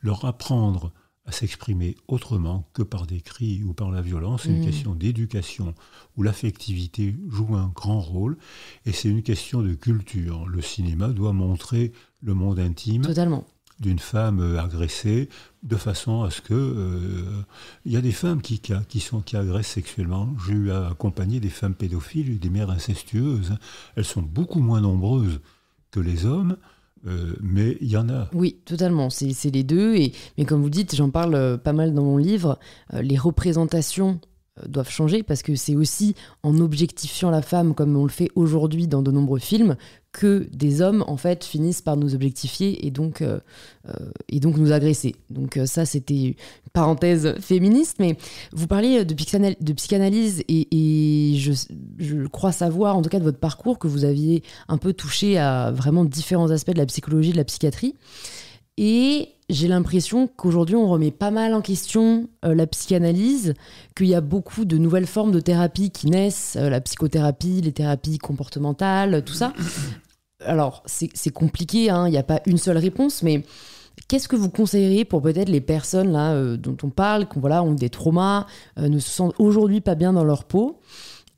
leur 0.00 0.24
apprendre 0.24 0.90
à 1.26 1.32
s'exprimer 1.32 1.96
autrement 2.08 2.66
que 2.72 2.82
par 2.82 3.06
des 3.06 3.20
cris 3.20 3.62
ou 3.62 3.74
par 3.74 3.90
la 3.90 4.00
violence. 4.00 4.44
C'est 4.44 4.48
une 4.48 4.60
Mm. 4.62 4.64
question 4.64 4.94
d'éducation 4.94 5.74
où 6.16 6.22
l'affectivité 6.22 7.14
joue 7.28 7.54
un 7.56 7.68
grand 7.68 8.00
rôle 8.00 8.38
et 8.86 8.92
c'est 8.92 9.10
une 9.10 9.22
question 9.22 9.60
de 9.60 9.74
culture. 9.74 10.46
Le 10.46 10.62
cinéma 10.62 11.08
doit 11.08 11.34
montrer 11.34 11.92
le 12.22 12.32
monde 12.32 12.58
intime 12.58 13.02
Totalement. 13.02 13.44
D'une 13.80 13.98
femme 13.98 14.40
euh, 14.40 14.60
agressée 14.60 15.28
de 15.62 15.76
façon 15.76 16.22
à 16.22 16.30
ce 16.30 16.40
que 16.40 16.54
euh, 16.54 17.42
il 17.84 17.92
y 17.92 17.96
a 17.96 18.00
des 18.00 18.12
femmes 18.12 18.40
qui, 18.40 18.60
qui, 18.60 19.00
sont 19.00 19.20
qui 19.20 19.36
agressent 19.36 19.72
sexuellement. 19.72 20.28
J'ai 20.46 20.52
eu 20.52 20.70
à 20.70 20.88
accompagner 20.88 21.40
des 21.40 21.48
femmes 21.48 21.74
pédophiles, 21.74 22.38
des 22.38 22.50
mères 22.50 22.70
incestueuses. 22.70 23.54
Elles 23.96 24.04
sont 24.04 24.22
beaucoup 24.22 24.60
moins 24.60 24.80
nombreuses 24.80 25.40
que 25.90 26.00
les 26.00 26.24
hommes, 26.24 26.56
euh, 27.06 27.34
mais 27.40 27.76
il 27.80 27.88
y 27.88 27.96
en 27.96 28.08
a. 28.08 28.28
Oui, 28.32 28.58
totalement. 28.64 29.10
C'est 29.10 29.50
les 29.50 29.64
deux. 29.64 29.96
Et, 29.96 30.12
mais 30.38 30.44
comme 30.44 30.62
vous 30.62 30.70
dites, 30.70 30.94
j'en 30.94 31.10
parle 31.10 31.58
pas 31.58 31.72
mal 31.72 31.94
dans 31.94 32.04
mon 32.04 32.16
livre, 32.16 32.58
les 32.92 33.18
représentations 33.18 34.20
doivent 34.66 34.90
changer 34.90 35.22
parce 35.22 35.42
que 35.42 35.54
c'est 35.54 35.76
aussi 35.76 36.14
en 36.42 36.58
objectifiant 36.58 37.30
la 37.30 37.42
femme 37.42 37.74
comme 37.74 37.96
on 37.96 38.04
le 38.04 38.10
fait 38.10 38.28
aujourd'hui 38.34 38.86
dans 38.88 39.02
de 39.02 39.10
nombreux 39.10 39.38
films 39.38 39.76
que 40.12 40.48
des 40.52 40.82
hommes 40.82 41.04
en 41.06 41.16
fait 41.16 41.44
finissent 41.44 41.82
par 41.82 41.96
nous 41.96 42.14
objectifier 42.14 42.84
et 42.84 42.90
donc, 42.90 43.22
euh, 43.22 43.38
euh, 43.88 44.10
et 44.28 44.40
donc 44.40 44.56
nous 44.56 44.72
agresser. 44.72 45.14
Donc 45.30 45.56
euh, 45.56 45.66
ça 45.66 45.86
c'était 45.86 46.14
une 46.20 46.34
parenthèse 46.72 47.36
féministe, 47.40 47.98
mais 48.00 48.16
vous 48.52 48.66
parlez 48.66 49.04
de, 49.04 49.14
psychanal- 49.14 49.56
de 49.60 49.72
psychanalyse 49.72 50.42
et, 50.48 50.68
et 51.32 51.36
je, 51.38 51.52
je 51.98 52.26
crois 52.26 52.52
savoir 52.52 52.96
en 52.96 53.02
tout 53.02 53.08
cas 53.08 53.20
de 53.20 53.24
votre 53.24 53.38
parcours 53.38 53.78
que 53.78 53.86
vous 53.86 54.04
aviez 54.04 54.42
un 54.68 54.78
peu 54.78 54.92
touché 54.92 55.38
à 55.38 55.70
vraiment 55.70 56.04
différents 56.04 56.50
aspects 56.50 56.72
de 56.72 56.78
la 56.78 56.86
psychologie, 56.86 57.32
de 57.32 57.36
la 57.36 57.44
psychiatrie. 57.44 57.94
Et 58.76 59.28
j'ai 59.50 59.68
l'impression 59.68 60.28
qu'aujourd'hui, 60.28 60.76
on 60.76 60.88
remet 60.88 61.10
pas 61.10 61.30
mal 61.30 61.54
en 61.54 61.60
question 61.60 62.28
euh, 62.44 62.54
la 62.54 62.66
psychanalyse, 62.66 63.54
qu'il 63.96 64.06
y 64.06 64.14
a 64.14 64.20
beaucoup 64.20 64.64
de 64.64 64.78
nouvelles 64.78 65.06
formes 65.06 65.32
de 65.32 65.40
thérapie 65.40 65.90
qui 65.90 66.06
naissent, 66.08 66.56
euh, 66.58 66.70
la 66.70 66.80
psychothérapie, 66.80 67.60
les 67.60 67.72
thérapies 67.72 68.18
comportementales, 68.18 69.24
tout 69.24 69.34
ça. 69.34 69.52
Alors, 70.44 70.82
c'est 70.86 71.32
compliqué, 71.32 71.90
hein, 71.90 72.06
il 72.08 72.12
n'y 72.12 72.18
a 72.18 72.22
pas 72.22 72.40
une 72.46 72.56
seule 72.56 72.78
réponse, 72.78 73.22
mais 73.22 73.44
qu'est-ce 74.08 74.26
que 74.26 74.36
vous 74.36 74.48
conseilleriez 74.48 75.04
pour 75.04 75.20
peut-être 75.20 75.50
les 75.50 75.60
personnes 75.60 76.12
là 76.12 76.32
euh, 76.32 76.56
dont 76.56 76.76
on 76.82 76.88
parle, 76.88 77.28
qui 77.28 77.38
voilà, 77.38 77.62
ont 77.62 77.74
des 77.74 77.90
traumas, 77.90 78.46
ne 78.78 78.98
se 78.98 79.10
sentent 79.10 79.34
aujourd'hui 79.38 79.82
pas 79.82 79.96
bien 79.96 80.14
dans 80.14 80.24
leur 80.24 80.44
peau? 80.44 80.80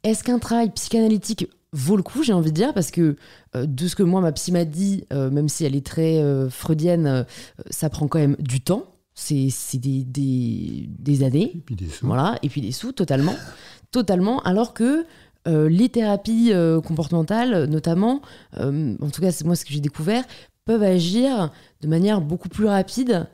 Est-ce 0.05 0.23
qu'un 0.23 0.39
travail 0.39 0.71
psychanalytique 0.71 1.49
vaut 1.73 1.97
le 1.97 2.03
coup, 2.03 2.23
j'ai 2.23 2.33
envie 2.33 2.51
de 2.51 2.57
dire, 2.57 2.75
parce 2.75 2.91
que 2.91 3.16
euh, 3.57 3.66
de 3.66 3.89
ce 3.89 3.97
que 3.97 4.03
moi, 4.03 4.20
ma 4.20 4.33
psy 4.33 4.53
m'a 4.53 4.64
dit, 4.64 5.05
euh, 5.12 5.31
même 5.31 5.49
si 5.49 5.64
elle 5.64 5.75
est 5.75 5.85
très 5.85 6.23
euh, 6.23 6.51
freudienne, 6.51 7.27
ça 7.70 7.91
prend 7.91 8.09
quand 8.09 8.18
même 8.18 8.37
du 8.39 8.61
temps. 8.61 8.87
C'est 9.14 9.51
des, 9.75 10.05
des, 10.05 10.89
des 10.99 11.23
années. 11.23 11.53
Et 11.55 11.61
puis 11.61 11.77
des 11.77 11.89
sous. 11.89 12.07
Voilà, 12.07 12.39
et 12.43 12.49
puis 12.49 12.61
des 12.61 12.73
sous, 12.73 12.93
totalement. 12.93 13.35
totalement. 13.91 14.41
Alors 14.43 14.75
que 14.75 15.05
les 15.47 15.89
thérapies 15.89 16.53
comportementales, 16.85 17.66
notamment, 17.66 18.23
en 18.57 19.11
tout 19.12 19.20
cas, 19.20 19.33
c'est 19.33 19.45
moi 19.45 19.57
ce 19.57 19.64
que 19.64 19.73
j'ai 19.73 19.81
découvert, 19.81 20.25
peuvent 20.64 20.83
agir 20.83 21.53
de 21.81 21.89
manière 21.89 22.20
beaucoup 22.20 22.49
plus 22.49 22.66
rapide 22.66 23.27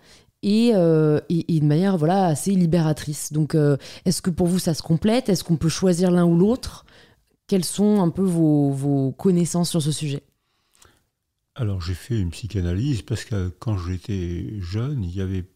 et, 0.42 0.72
euh, 0.74 1.20
et, 1.28 1.56
et 1.56 1.60
de 1.60 1.64
manière 1.64 1.96
voilà, 1.96 2.26
assez 2.26 2.52
libératrice. 2.52 3.32
Donc, 3.32 3.54
euh, 3.54 3.76
est-ce 4.04 4.22
que 4.22 4.30
pour 4.30 4.46
vous, 4.46 4.58
ça 4.58 4.74
se 4.74 4.82
complète? 4.82 5.28
Est-ce 5.28 5.44
qu'on 5.44 5.56
peut 5.56 5.68
choisir 5.68 6.10
l'un 6.10 6.24
ou 6.24 6.36
l'autre? 6.36 6.84
Quelles 7.48 7.64
sont 7.64 8.02
un 8.02 8.10
peu 8.10 8.22
vos, 8.22 9.12
connaissances 9.12 9.70
sur 9.70 9.80
ce 9.82 9.90
sujet? 9.90 10.22
Alors 11.54 11.80
j'ai 11.80 11.94
fait 11.94 12.20
une 12.20 12.30
psychanalyse 12.30 13.00
parce 13.02 13.24
que 13.24 13.48
quand 13.48 13.78
j'étais 13.78 14.60
jeune, 14.60 15.02
il 15.02 15.16
y 15.16 15.22
avait, 15.22 15.46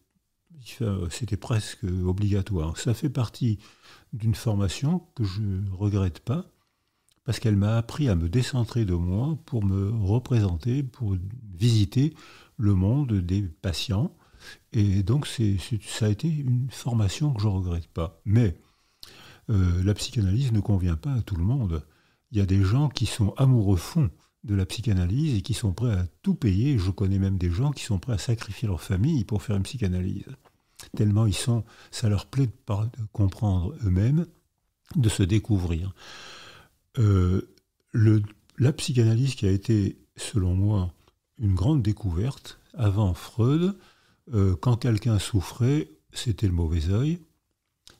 c'était 1.11 1.37
presque 1.37 1.83
obligatoire. 1.83 2.77
Ça 2.77 2.95
fait 2.95 3.09
partie 3.09 3.59
d'une 4.11 4.33
formation 4.33 5.03
que 5.15 5.23
je 5.23 5.41
ne 5.41 5.69
regrette 5.69 6.19
pas 6.19 6.45
parce 7.25 7.39
qu'elle 7.39 7.55
m'a 7.55 7.77
appris 7.77 8.09
à 8.09 8.15
me 8.15 8.27
décentrer 8.27 8.85
de 8.85 8.95
moi 8.95 9.37
pour 9.45 9.63
me 9.63 9.91
représenter, 9.91 10.81
pour 10.81 11.15
visiter 11.53 12.15
le 12.57 12.73
monde 12.73 13.13
des 13.13 13.43
patients. 13.43 14.15
Et 14.73 15.03
donc 15.03 15.27
ça 15.27 16.07
a 16.07 16.09
été 16.09 16.27
une 16.27 16.69
formation 16.71 17.33
que 17.33 17.41
je 17.43 17.47
ne 17.47 17.53
regrette 17.53 17.87
pas. 17.87 18.19
Mais 18.25 18.57
euh, 19.49 19.83
la 19.83 19.93
psychanalyse 19.93 20.51
ne 20.51 20.59
convient 20.59 20.95
pas 20.95 21.13
à 21.13 21.21
tout 21.21 21.35
le 21.35 21.43
monde. 21.43 21.85
Il 22.31 22.37
y 22.37 22.41
a 22.41 22.45
des 22.45 22.63
gens 22.63 22.89
qui 22.89 23.05
sont 23.05 23.33
amoureux 23.37 23.77
fonds 23.77 24.09
de 24.43 24.55
la 24.55 24.65
psychanalyse 24.65 25.35
et 25.35 25.41
qui 25.41 25.53
sont 25.53 25.73
prêts 25.73 25.93
à 25.93 26.05
tout 26.21 26.35
payer. 26.35 26.77
Je 26.77 26.91
connais 26.91 27.19
même 27.19 27.37
des 27.37 27.49
gens 27.49 27.71
qui 27.71 27.83
sont 27.83 27.99
prêts 27.99 28.13
à 28.13 28.17
sacrifier 28.17 28.67
leur 28.67 28.81
famille 28.81 29.23
pour 29.23 29.41
faire 29.41 29.55
une 29.55 29.63
psychanalyse. 29.63 30.25
Tellement 30.97 31.25
ils 31.25 31.33
sont, 31.33 31.63
ça 31.91 32.09
leur 32.09 32.25
plaît 32.25 32.47
de, 32.47 32.51
comprendre 33.11 33.73
eux-mêmes, 33.85 34.25
de 34.95 35.09
se 35.09 35.23
découvrir. 35.23 35.93
Euh, 36.99 37.49
la 37.93 38.73
psychanalyse 38.73 39.35
qui 39.35 39.45
a 39.47 39.51
été, 39.51 39.97
selon 40.17 40.53
moi, 40.55 40.93
une 41.39 41.55
grande 41.55 41.81
découverte, 41.81 42.59
avant 42.73 43.13
Freud, 43.13 43.75
euh, 44.33 44.55
quand 44.55 44.77
quelqu'un 44.77 45.19
souffrait, 45.19 45.89
c'était 46.11 46.47
le 46.47 46.53
mauvais 46.53 46.89
œil. 46.89 47.19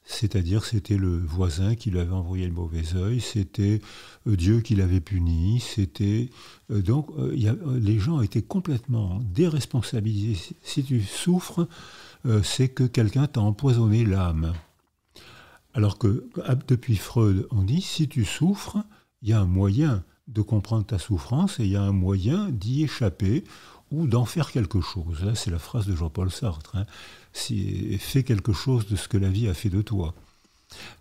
C'est-à-dire 0.05 0.65
c'était 0.65 0.97
le 0.97 1.17
voisin 1.17 1.75
qui 1.75 1.89
lui 1.89 1.99
avait 1.99 2.11
envoyé 2.11 2.45
le 2.45 2.53
mauvais 2.53 2.95
œil, 2.95 3.21
c'était 3.21 3.81
euh, 4.27 4.35
Dieu 4.35 4.59
qui 4.59 4.75
l'avait 4.75 4.99
puni, 4.99 5.61
c'était... 5.61 6.29
euh, 6.71 6.81
donc 6.81 7.09
euh, 7.17 7.79
les 7.79 7.99
gens 7.99 8.21
étaient 8.21 8.41
complètement 8.41 9.21
déresponsabilisés. 9.23 10.55
Si, 10.61 10.83
tu 10.83 11.01
souffres, 11.01 11.67
c'est 12.43 12.69
que 12.69 12.83
quelqu'un 12.85 13.27
t'a 13.27 13.41
empoisonné 13.41 14.05
l'âme. 14.05 14.53
Alors 15.73 15.97
que 15.97 16.29
ah, 16.45 16.55
depuis 16.55 16.95
Freud, 16.95 17.47
on 17.51 17.63
dit, 17.63 17.81
si 17.81 18.07
tu 18.07 18.23
souffres, 18.23 18.77
il 19.21 19.29
y 19.29 19.33
a 19.33 19.39
un 19.39 19.45
moyen 19.45 20.03
de 20.27 20.41
comprendre 20.41 20.85
ta 20.85 20.99
souffrance 20.99 21.59
et 21.59 21.63
il 21.63 21.71
y 21.71 21.75
a 21.75 21.81
un 21.81 21.91
moyen 21.91 22.49
d'y 22.49 22.83
échapper 22.83 23.43
ou 23.91 24.07
d'en 24.07 24.25
faire 24.25 24.51
quelque 24.51 24.81
chose. 24.81 25.31
C'est 25.35 25.51
la 25.51 25.59
phrase 25.59 25.85
de 25.85 25.95
Jean-Paul 25.95 26.31
Sartre. 26.31 26.75
hein. 26.75 26.85
Fais 27.34 28.23
quelque 28.23 28.53
chose 28.53 28.88
de 28.88 28.95
ce 28.95 29.07
que 29.07 29.17
la 29.17 29.29
vie 29.29 29.47
a 29.47 29.53
fait 29.53 29.69
de 29.69 29.81
toi. 29.81 30.13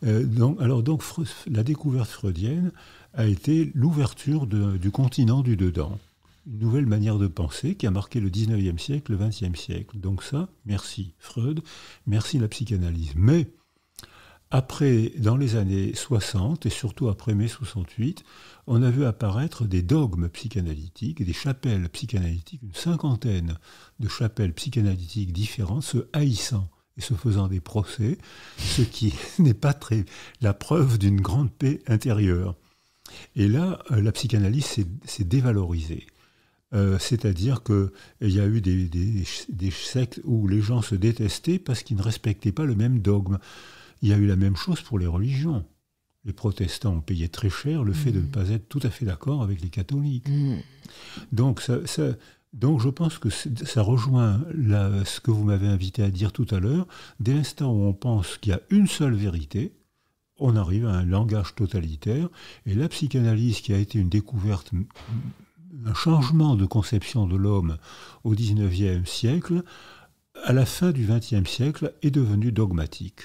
Euh, 0.04 0.24
donc, 0.24 0.60
alors 0.60 0.82
donc, 0.82 1.02
la 1.46 1.62
découverte 1.62 2.10
freudienne 2.10 2.72
a 3.14 3.26
été 3.26 3.70
l'ouverture 3.74 4.46
du 4.46 4.90
continent 4.90 5.42
du 5.42 5.56
dedans. 5.56 5.98
Une 6.46 6.58
nouvelle 6.58 6.86
manière 6.86 7.18
de 7.18 7.28
penser 7.28 7.76
qui 7.76 7.86
a 7.86 7.90
marqué 7.90 8.18
le 8.18 8.30
19e 8.30 8.78
siècle, 8.78 9.12
le 9.12 9.18
20e 9.18 9.54
siècle. 9.54 9.98
Donc 9.98 10.22
ça, 10.22 10.48
merci 10.66 11.12
Freud, 11.18 11.62
merci 12.06 12.38
la 12.38 12.48
psychanalyse. 12.48 13.12
Mais 13.14 13.48
après, 14.54 15.12
dans 15.18 15.36
les 15.38 15.56
années 15.56 15.94
60 15.94 16.66
et 16.66 16.70
surtout 16.70 17.08
après 17.08 17.34
mai 17.34 17.48
68, 17.48 18.22
on 18.66 18.82
a 18.82 18.90
vu 18.90 19.04
apparaître 19.06 19.64
des 19.64 19.80
dogmes 19.80 20.28
psychanalytiques, 20.28 21.24
des 21.24 21.32
chapelles 21.32 21.88
psychanalytiques, 21.88 22.62
une 22.62 22.74
cinquantaine 22.74 23.56
de 23.98 24.08
chapelles 24.08 24.52
psychanalytiques 24.52 25.32
différentes, 25.32 25.84
se 25.84 26.06
haïssant 26.12 26.68
et 26.98 27.00
se 27.00 27.14
faisant 27.14 27.48
des 27.48 27.60
procès, 27.60 28.18
ce 28.58 28.82
qui 28.82 29.14
n'est 29.38 29.54
pas 29.54 29.72
très 29.72 30.04
la 30.42 30.52
preuve 30.52 30.98
d'une 30.98 31.20
grande 31.20 31.50
paix 31.50 31.80
intérieure. 31.86 32.54
Et 33.34 33.48
là, 33.48 33.82
euh, 33.90 34.02
la 34.02 34.12
psychanalyse 34.12 34.66
s'est- 34.66 35.24
dévalorisée. 35.24 36.06
Euh, 36.74 36.98
C'est-à-dire 36.98 37.62
qu'il 37.62 37.90
y 38.30 38.38
a 38.40 38.46
eu 38.46 38.60
des 38.60 39.70
sectes 39.70 40.20
où 40.24 40.46
les 40.46 40.60
gens 40.60 40.82
se 40.82 40.94
détestaient 40.94 41.58
parce 41.58 41.82
qu'ils 41.82 41.96
ne 41.96 42.02
respectaient 42.02 42.52
pas 42.52 42.64
le 42.64 42.74
même 42.74 43.00
dogme. 43.00 43.38
Il 44.02 44.08
y 44.08 44.12
a 44.12 44.16
eu 44.18 44.26
la 44.26 44.36
même 44.36 44.56
chose 44.56 44.80
pour 44.80 44.98
les 44.98 45.06
religions. 45.06 45.64
Les 46.24 46.32
protestants 46.32 46.94
ont 46.94 47.00
payé 47.00 47.28
très 47.28 47.50
cher 47.50 47.82
le 47.84 47.92
fait 47.92 48.12
de 48.12 48.20
ne 48.20 48.26
pas 48.26 48.48
être 48.50 48.68
tout 48.68 48.80
à 48.84 48.90
fait 48.90 49.04
d'accord 49.04 49.42
avec 49.42 49.60
les 49.60 49.70
catholiques. 49.70 50.28
Mm. 50.28 50.56
Donc, 51.32 51.60
ça, 51.60 51.84
ça- 51.86 52.14
donc 52.52 52.80
je 52.80 52.88
pense 52.88 53.18
que 53.18 53.28
ça 53.30 53.82
rejoint 53.82 54.40
la- 54.54 55.04
ce 55.04 55.20
que 55.20 55.30
vous 55.30 55.44
m'avez 55.44 55.66
invité 55.66 56.02
à 56.02 56.10
dire 56.10 56.32
tout 56.32 56.46
à 56.50 56.60
l'heure. 56.60 56.86
Dès 57.18 57.34
l'instant 57.34 57.72
où 57.72 57.82
on 57.82 57.92
pense 57.92 58.36
qu'il 58.38 58.50
y 58.50 58.54
a 58.54 58.60
une 58.70 58.86
seule 58.86 59.14
vérité, 59.14 59.72
on 60.38 60.54
arrive 60.56 60.86
à 60.86 60.92
un 60.94 61.04
langage 61.04 61.54
totalitaire. 61.54 62.28
Et 62.66 62.74
la 62.74 62.88
psychanalyse, 62.88 63.60
qui 63.60 63.72
a 63.72 63.78
été 63.78 63.98
une 63.98 64.08
découverte, 64.08 64.70
un 65.84 65.94
changement 65.94 66.54
de 66.56 66.66
conception 66.66 67.26
de 67.26 67.36
l'homme 67.36 67.78
au 68.24 68.30
XIXe 68.32 69.08
siècle, 69.08 69.62
à 70.44 70.52
la 70.52 70.66
fin 70.66 70.90
du 70.92 71.06
XXe 71.06 71.48
siècle, 71.48 71.94
est 72.02 72.10
devenue 72.10 72.52
dogmatique. 72.52 73.22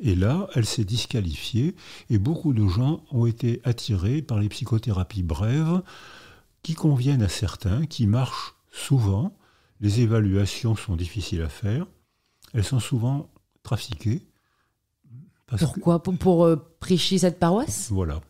Et 0.00 0.14
là, 0.14 0.48
elle 0.54 0.66
s'est 0.66 0.84
disqualifiée 0.84 1.76
et 2.10 2.18
beaucoup 2.18 2.52
de 2.52 2.66
gens 2.66 3.04
ont 3.12 3.26
été 3.26 3.60
attirés 3.64 4.22
par 4.22 4.40
les 4.40 4.48
psychothérapies 4.48 5.22
brèves 5.22 5.82
qui 6.62 6.74
conviennent 6.74 7.22
à 7.22 7.28
certains, 7.28 7.86
qui 7.86 8.06
marchent 8.06 8.54
souvent. 8.72 9.36
Les 9.80 10.00
évaluations 10.00 10.74
sont 10.76 10.96
difficiles 10.96 11.42
à 11.42 11.48
faire. 11.48 11.86
Elles 12.54 12.64
sont 12.64 12.80
souvent 12.80 13.30
trafiquées. 13.62 14.26
Que- 15.48 15.56
Pourquoi? 15.58 16.02
Pour, 16.02 16.16
pour, 16.16 16.44
euh, 16.44 16.56
prêcher 16.80 17.18
cette 17.18 17.38
paroisse? 17.38 17.88
Voilà. 17.90 18.20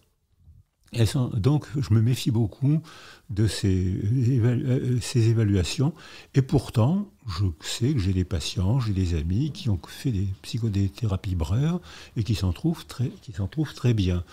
Donc, 1.35 1.67
je 1.77 1.93
me 1.93 2.01
méfie 2.01 2.31
beaucoup 2.31 2.81
de 3.31 3.47
ces, 3.47 4.01
euh, 4.05 4.99
ces, 5.01 5.29
évaluations. 5.29 5.93
Et 6.35 6.43
pourtant, 6.43 7.09
je 7.27 7.45
sais 7.61 7.93
que 7.93 7.99
j'ai 7.99 8.13
des 8.13 8.25
patients, 8.25 8.81
j'ai 8.81 8.93
des 8.93 9.15
amis 9.15 9.51
qui 9.53 9.71
ont 9.71 9.81
fait 9.87 10.13
des 10.13 10.29
psychodéthérapies 10.43 11.35
brèves 11.35 11.79
et 12.17 12.23
qui 12.23 12.35
s'en 12.35 12.53
trouvent, 12.53 12.87
très, 12.87 13.11
trouvent 13.51 13.75
très 13.75 13.95
bien. 13.95 14.25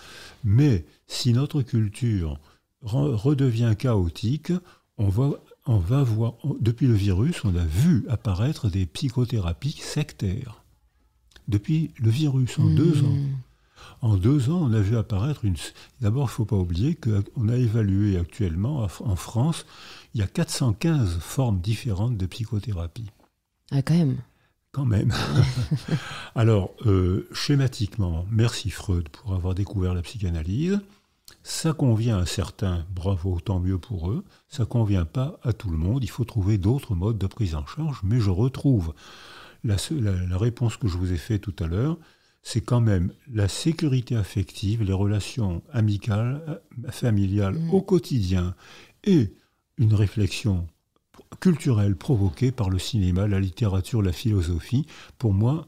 Mais 0.44 0.84
si 1.06 1.32
notre 1.32 1.62
culture 1.62 2.38
redevient 2.82 3.74
chaotique, 3.78 4.52
on 4.98 5.08
va, 5.08 5.30
on 5.66 5.78
va 5.78 6.02
voir, 6.02 6.34
depuis 6.60 6.86
le 6.86 6.94
virus, 6.94 7.44
on 7.44 7.56
a 7.56 7.64
vu 7.64 8.04
apparaître 8.08 8.68
des 8.68 8.86
psychothérapies 8.86 9.78
sectaires. 9.80 10.62
Depuis 11.48 11.90
le 11.98 12.10
virus, 12.10 12.58
en 12.58 12.66
deux 12.66 13.02
mmh. 13.02 13.04
ans. 13.04 13.18
En 14.02 14.16
deux 14.16 14.50
ans, 14.50 14.58
on 14.60 14.72
a 14.72 14.80
vu 14.80 14.96
apparaître 14.96 15.44
une. 15.44 15.54
D'abord, 16.00 16.24
il 16.24 16.26
ne 16.26 16.30
faut 16.30 16.44
pas 16.44 16.56
oublier 16.56 16.96
qu'on 16.96 17.48
a 17.48 17.56
évalué 17.56 18.18
actuellement 18.18 18.88
en 19.00 19.16
France, 19.16 19.64
il 20.14 20.20
y 20.20 20.24
a 20.24 20.26
415 20.26 21.18
formes 21.20 21.60
différentes 21.60 22.16
de 22.16 22.26
psychothérapie. 22.26 23.10
Ah, 23.70 23.80
quand 23.80 23.94
même. 23.94 24.16
Quand 24.72 24.84
même. 24.84 25.12
Alors, 26.34 26.74
euh, 26.84 27.28
schématiquement, 27.32 28.26
merci 28.30 28.70
Freud 28.70 29.08
pour 29.08 29.34
avoir 29.34 29.54
découvert 29.54 29.94
la 29.94 30.02
psychanalyse. 30.02 30.80
Ça 31.44 31.72
convient 31.72 32.18
à 32.18 32.26
certains, 32.26 32.84
bravo, 32.94 33.38
tant 33.38 33.60
mieux 33.60 33.78
pour 33.78 34.10
eux. 34.10 34.24
Ça 34.48 34.64
convient 34.64 35.04
pas 35.04 35.38
à 35.44 35.52
tout 35.52 35.70
le 35.70 35.78
monde. 35.78 36.02
Il 36.02 36.10
faut 36.10 36.24
trouver 36.24 36.58
d'autres 36.58 36.94
modes 36.96 37.18
de 37.18 37.26
prise 37.28 37.54
en 37.54 37.66
charge. 37.66 38.00
Mais 38.02 38.20
je 38.20 38.30
retrouve 38.30 38.94
la, 39.62 39.76
la 40.28 40.38
réponse 40.38 40.76
que 40.76 40.88
je 40.88 40.96
vous 40.96 41.12
ai 41.12 41.16
faite 41.16 41.42
tout 41.42 41.56
à 41.60 41.68
l'heure 41.68 41.98
c'est 42.42 42.60
quand 42.60 42.80
même 42.80 43.12
la 43.32 43.48
sécurité 43.48 44.16
affective, 44.16 44.82
les 44.82 44.92
relations 44.92 45.62
amicales, 45.72 46.42
euh, 46.48 46.90
familiales 46.90 47.58
mm. 47.58 47.70
au 47.70 47.82
quotidien 47.82 48.54
et 49.04 49.32
une 49.78 49.94
réflexion 49.94 50.66
culturelle 51.40 51.96
provoquée 51.96 52.52
par 52.52 52.68
le 52.68 52.78
cinéma, 52.78 53.26
la 53.26 53.40
littérature, 53.40 54.02
la 54.02 54.12
philosophie. 54.12 54.86
Pour 55.18 55.32
moi, 55.32 55.66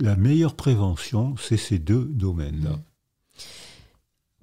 la 0.00 0.16
meilleure 0.16 0.54
prévention, 0.54 1.34
c'est 1.38 1.56
ces 1.56 1.78
deux 1.78 2.04
domaines-là. 2.04 2.70
Mm. 2.70 2.82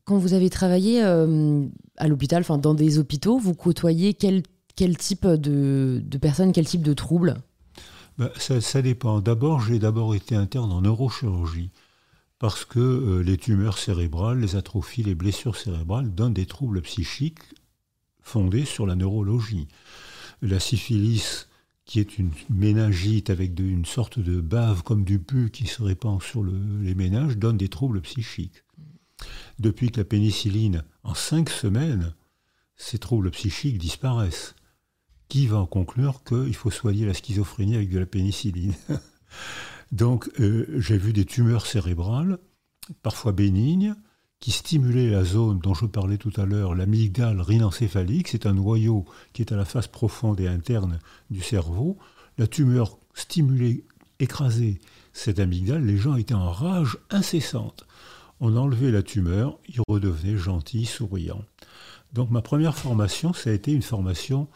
Quand 0.06 0.18
vous 0.18 0.34
avez 0.34 0.50
travaillé 0.50 1.04
euh, 1.04 1.66
à 1.98 2.08
l'hôpital, 2.08 2.42
enfin 2.42 2.58
dans 2.58 2.74
des 2.74 3.00
hôpitaux, 3.00 3.38
vous 3.38 3.54
côtoyez 3.54 4.14
quel, 4.14 4.44
quel 4.76 4.98
type 4.98 5.26
de, 5.26 6.02
de 6.04 6.18
personnes, 6.18 6.52
quel 6.52 6.66
type 6.66 6.84
de 6.84 6.94
troubles? 6.94 7.38
Bah, 8.18 8.32
ça, 8.38 8.82
dépend. 8.82 9.22
D'abord, 9.22 9.62
j'ai 9.62 9.80
d'abord 9.80 10.16
été 10.16 10.36
interne 10.36 10.72
en 10.72 10.82
neurochirurgie 10.82 11.72
parce 12.40 12.66
que 12.66 12.80
euh, 12.80 13.24
les 13.24 13.38
tumeurs 13.38 13.78
cérébrales, 13.78 14.40
les 14.40 14.56
atrophies, 14.56 15.04
les 15.04 15.16
blessures 15.16 15.56
cérébrales 15.56 16.14
donnent 16.14 16.34
des 16.34 16.46
troubles 16.46 16.82
psychiques 16.82 17.44
fondés 18.22 18.66
sur 18.66 18.86
la 18.86 18.96
neurologie. 18.96 19.68
La 20.42 20.60
syphilis, 20.60 21.48
qui 21.86 22.00
est 22.00 22.18
une 22.18 22.32
méningite 22.50 23.30
avec 23.30 23.60
une 23.60 23.86
sorte 23.86 24.20
de 24.20 24.42
bave 24.42 24.84
comme 24.84 25.04
du 25.04 25.20
pu 25.20 25.52
qui 25.52 25.68
se 25.68 25.82
répand 25.82 26.22
sur 26.22 26.44
les 26.44 26.96
méninges, 26.96 27.38
donne 27.38 27.58
des 27.58 27.70
troubles 27.70 28.02
psychiques. 28.02 28.64
Depuis 29.60 29.92
que 29.92 30.00
la 30.00 30.06
pénicilline, 30.06 30.84
en 31.04 31.14
cinq 31.14 31.50
semaines, 31.50 32.14
ces 32.76 33.00
troubles 33.00 33.32
psychiques 33.32 33.78
disparaissent 33.78 34.56
qui 35.34 35.48
va 35.48 35.58
en 35.58 35.66
conclure 35.66 36.24
qu'il 36.24 36.54
faut 36.54 36.70
soigner 36.70 37.08
la 37.08 37.16
schizophrénie 37.16 37.76
avec 37.76 37.90
de 37.90 37.98
la 37.98 38.06
pénicilline. 38.06 38.76
Donc 39.92 40.30
euh, 40.40 40.68
j'ai 40.78 40.96
vu 40.96 41.12
des 41.12 41.26
tumeurs 41.26 41.66
cérébrales, 41.66 42.38
parfois 43.02 43.32
bénignes, 43.32 43.96
qui 44.40 44.52
stimulaient 44.52 45.10
la 45.10 45.24
zone 45.24 45.58
dont 45.58 45.74
je 45.74 45.88
parlais 45.88 46.20
tout 46.20 46.34
à 46.38 46.46
l'heure, 46.46 46.76
l'amygdale 46.76 47.42
rhinencéphalique. 47.42 48.28
C'est 48.28 48.46
un 48.46 48.54
noyau 48.54 49.06
qui 49.34 49.42
est 49.42 49.52
à 49.52 49.56
la 49.56 49.66
face 49.66 49.88
profonde 49.88 50.40
et 50.40 50.48
interne 50.48 51.00
du 51.32 51.42
cerveau. 51.42 51.98
La 52.38 52.46
tumeur 52.46 53.00
stimulait, 53.16 53.86
écrasait 54.20 54.82
cette 55.14 55.40
amygdale. 55.40 55.84
Les 55.84 55.98
gens 55.98 56.16
étaient 56.16 56.36
en 56.36 56.52
rage 56.52 57.00
incessante. 57.10 57.88
On 58.40 58.56
enlevait 58.56 58.92
la 58.92 59.02
tumeur, 59.02 59.58
ils 59.68 59.82
redevenaient 59.88 60.38
gentils, 60.38 60.86
souriants. 60.86 61.44
Donc 62.14 62.30
ma 62.30 62.44
première 62.44 62.78
formation, 62.78 63.34
ça 63.34 63.50
a 63.50 63.54
été 63.54 63.72
une 63.72 63.82
formation 63.82 64.48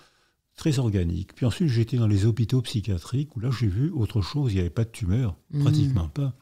très 0.57 0.79
organique. 0.79 1.33
Puis 1.33 1.45
ensuite, 1.45 1.69
j'étais 1.69 1.97
dans 1.97 2.07
les 2.07 2.25
hôpitaux 2.25 2.61
psychiatriques 2.61 3.35
où 3.37 3.39
là, 3.39 3.49
j'ai 3.57 3.67
vu 3.67 3.89
autre 3.91 4.21
chose. 4.21 4.51
Il 4.51 4.55
n'y 4.55 4.61
avait 4.61 4.69
pas 4.69 4.83
de 4.83 4.89
tumeur, 4.89 5.37
mmh. 5.51 5.61
pratiquement 5.61 6.09
pas. 6.09 6.33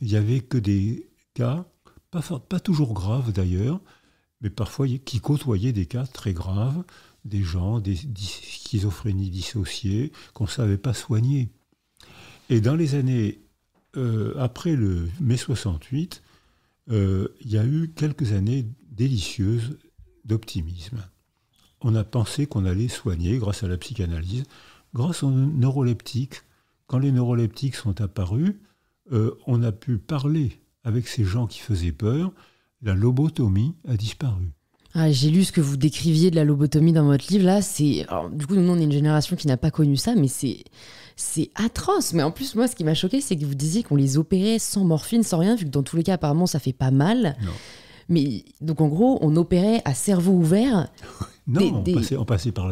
Il 0.00 0.08
n'y 0.08 0.16
avait 0.16 0.40
que 0.40 0.58
des 0.58 1.10
cas, 1.34 1.66
pas, 2.12 2.22
pas 2.38 2.60
toujours 2.60 2.92
graves 2.92 3.32
d'ailleurs, 3.32 3.80
mais 4.40 4.50
parfois 4.50 4.86
qui 4.86 5.20
côtoyaient 5.20 5.72
des 5.72 5.86
cas 5.86 6.06
très 6.06 6.32
graves, 6.32 6.84
des 7.24 7.42
gens, 7.42 7.80
des, 7.80 7.96
schizophrénies 7.96 9.30
dissociées, 9.30 10.12
qu'on 10.34 10.44
ne 10.44 10.50
savait 10.50 10.78
pas 10.78 10.94
soigner. 10.94 11.48
Et 12.50 12.60
dans 12.60 12.76
les 12.76 12.94
années 12.94 13.40
euh, 13.96 14.34
après 14.38 14.76
le 14.76 15.08
mai 15.20 15.36
68, 15.36 16.22
euh, 16.90 17.28
il 17.40 17.50
y 17.50 17.58
a 17.58 17.64
eu 17.64 17.92
quelques 17.94 18.32
années 18.32 18.66
délicieuses 18.90 19.78
d'optimisme 20.24 21.02
on 21.82 21.94
a 21.94 22.04
pensé 22.04 22.46
qu'on 22.46 22.64
allait 22.64 22.88
soigner 22.88 23.38
grâce 23.38 23.62
à 23.62 23.68
la 23.68 23.76
psychanalyse, 23.76 24.44
grâce 24.94 25.22
aux 25.22 25.30
neuroleptiques. 25.30 26.42
Quand 26.86 26.98
les 26.98 27.12
neuroleptiques 27.12 27.76
sont 27.76 28.00
apparus, 28.00 28.56
euh, 29.12 29.36
on 29.46 29.62
a 29.62 29.72
pu 29.72 29.98
parler 29.98 30.60
avec 30.84 31.08
ces 31.08 31.24
gens 31.24 31.46
qui 31.46 31.60
faisaient 31.60 31.92
peur. 31.92 32.32
La 32.82 32.94
lobotomie 32.94 33.74
a 33.88 33.96
disparu. 33.96 34.52
Ah, 34.92 35.12
j'ai 35.12 35.30
lu 35.30 35.44
ce 35.44 35.52
que 35.52 35.60
vous 35.60 35.76
décriviez 35.76 36.30
de 36.30 36.36
la 36.36 36.44
lobotomie 36.44 36.92
dans 36.92 37.04
votre 37.04 37.32
livre. 37.32 37.44
Là, 37.44 37.62
c'est 37.62 38.06
du 38.32 38.46
coup 38.46 38.56
nous 38.56 38.72
on 38.72 38.78
est 38.78 38.84
une 38.84 38.92
génération 38.92 39.36
qui 39.36 39.46
n'a 39.46 39.56
pas 39.56 39.70
connu 39.70 39.96
ça, 39.96 40.14
mais 40.16 40.26
c'est 40.26 40.64
c'est 41.14 41.50
atroce. 41.54 42.12
Mais 42.12 42.24
en 42.24 42.32
plus 42.32 42.56
moi, 42.56 42.66
ce 42.66 42.74
qui 42.74 42.82
m'a 42.82 42.94
choqué, 42.94 43.20
c'est 43.20 43.36
que 43.36 43.44
vous 43.44 43.54
disiez 43.54 43.84
qu'on 43.84 43.94
les 43.94 44.18
opérait 44.18 44.58
sans 44.58 44.84
morphine, 44.84 45.22
sans 45.22 45.38
rien, 45.38 45.54
vu 45.54 45.66
que 45.66 45.70
dans 45.70 45.84
tous 45.84 45.96
les 45.96 46.02
cas 46.02 46.14
apparemment 46.14 46.46
ça 46.46 46.58
fait 46.58 46.72
pas 46.72 46.90
mal. 46.90 47.36
Mais 48.08 48.44
donc 48.60 48.80
en 48.80 48.88
gros, 48.88 49.18
on 49.22 49.36
opérait 49.36 49.80
à 49.84 49.94
cerveau 49.94 50.32
ouvert. 50.32 50.88
Non, 51.50 51.84
on, 52.18 52.24
passait, 52.24 52.52
par 52.52 52.70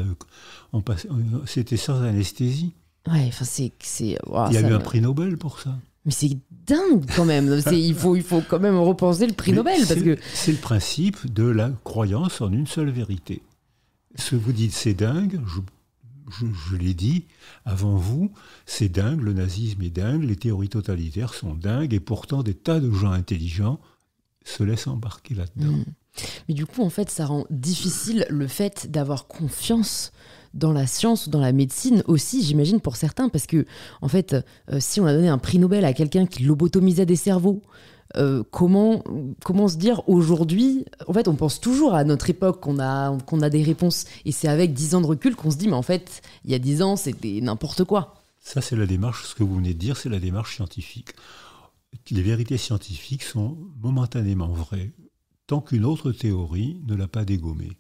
on 0.72 0.81
passait, 0.81 1.09
c'était 1.47 1.76
sans 1.76 2.03
anesthésie. 2.03 2.72
Ouais, 3.11 3.24
enfin 3.29 3.45
c'est, 3.45 3.72
c'est. 3.81 4.18
il 4.51 4.53
y 4.53 4.57
a 4.57 4.61
eu 4.61 4.72
un 4.72 4.81
prix 4.81 5.01
Nobel 5.01 5.39
pour 5.39 5.61
ça. 5.61 5.76
Mais 6.05 6.12
c'est 6.12 6.39
dingue 6.66 7.05
quand 7.14 7.24
même. 7.24 7.61
il 7.72 7.95
faut, 7.95 8.16
il 8.16 8.22
faut 8.22 8.41
quand 8.41 8.61
même 8.61 8.79
repenser 8.79 9.26
le 9.26 9.35
prix 9.35 9.53
Nobel 9.53 9.87
parce 9.87 10.01
que. 10.01 10.16
C'est 10.35 10.53
le 10.53 10.59
principe 10.59 11.33
de 11.33 11.45
la 11.45 11.70
croyance 11.85 12.41
en 12.41 12.53
une 12.53 12.66
seule 12.66 12.91
vérité. 12.91 13.43
Ce 14.14 14.31
que 14.31 14.37
vous 14.37 14.53
dites, 14.53 14.72
c'est 14.72 14.95
dingue. 14.95 15.41
Je, 15.47 15.61
je, 16.70 16.76
l'ai 16.76 16.95
dit 16.95 17.26
avant 17.64 17.97
vous, 17.97 18.31
c'est 18.66 18.89
dingue. 18.89 19.20
Le 19.20 19.33
nazisme 19.33 19.83
est 19.83 19.91
dingue. 19.91 20.22
Les 20.22 20.37
théories 20.37 20.68
totalitaires 20.68 21.35
sont 21.35 21.55
dingues. 21.55 21.95
Et 21.95 22.01
pourtant, 22.01 22.43
des 22.43 22.55
tas 22.55 22.81
de 22.81 22.91
gens 22.91 23.12
intelligents 23.12 23.81
se 24.45 24.62
laissent 24.62 24.87
embarquer 24.87 25.35
là-dedans. 25.35 25.72
Mm. 25.72 25.85
Mais 26.49 26.55
du 26.55 26.67
coup, 26.67 26.83
en 26.83 26.91
fait, 26.91 27.11
ça 27.11 27.27
rend 27.27 27.45
difficile 27.51 28.27
le 28.29 28.47
fait 28.47 28.91
d'avoir 28.91 29.27
confiance 29.27 30.13
dans 30.55 30.73
la 30.73 30.87
science 30.87 31.27
ou 31.27 31.31
dans 31.31 31.41
la 31.41 31.53
médecine 31.53 32.03
aussi, 32.07 32.43
j'imagine, 32.43 32.81
pour 32.81 32.97
certains, 32.97 33.29
parce 33.29 33.47
que, 33.47 33.67
en 34.01 34.09
fait, 34.09 34.35
euh, 34.73 34.79
si 34.81 35.01
on 35.01 35.07
a 35.07 35.13
donné 35.13 35.29
un 35.29 35.39
prix 35.39 35.59
Nobel 35.59 35.85
à 35.85 35.93
quelqu'un 35.93 36.27
qui 36.27 36.43
lobotomisait 36.43 37.07
des 37.07 37.17
cerveaux, 37.17 37.63
euh, 38.17 38.43
comment, 38.51 39.05
comment 39.45 39.69
se 39.69 39.77
dire 39.77 40.03
aujourd'hui 40.09 40.87
En 41.07 41.13
fait, 41.13 41.29
on 41.29 41.35
pense 41.35 41.61
toujours 41.61 41.95
à 41.95 42.05
notre 42.05 42.31
époque 42.31 42.61
qu'on 42.61 42.79
a, 42.81 43.17
qu'on 43.27 43.43
a 43.43 43.51
des 43.51 43.63
réponses, 43.63 44.07
et 44.25 44.33
c'est 44.33 44.49
avec 44.49 44.73
10 44.73 44.95
ans 44.95 45.01
de 45.01 45.07
recul 45.07 45.37
qu'on 45.37 45.51
se 45.51 45.57
dit, 45.57 45.69
mais 45.69 45.75
en 45.75 45.83
fait, 45.83 46.23
il 46.45 46.51
y 46.51 46.55
a 46.55 46.59
10 46.59 46.83
ans, 46.83 46.97
c'était 46.97 47.41
n'importe 47.43 47.85
quoi. 47.85 48.15
Ça, 48.41 48.63
c'est 48.63 48.77
la 48.77 48.87
démarche, 48.87 49.27
ce 49.27 49.35
que 49.35 49.45
vous 49.45 49.57
venez 49.57 49.75
de 49.75 49.79
dire, 49.79 49.97
c'est 49.97 50.09
la 50.09 50.21
démarche 50.21 50.57
scientifique. 50.57 51.11
Les 52.11 52.23
vérités 52.23 52.57
scientifiques 52.57 53.23
sont 53.23 53.59
momentanément 53.83 54.49
vraies 54.49 54.93
tant 55.49 55.63
qu'une 55.63 55.87
autre 55.87 56.13
théorie 56.13 56.81
ne 56.87 56.95
l'a 56.95 57.09
pas 57.09 57.25
dégommé. 57.25 57.79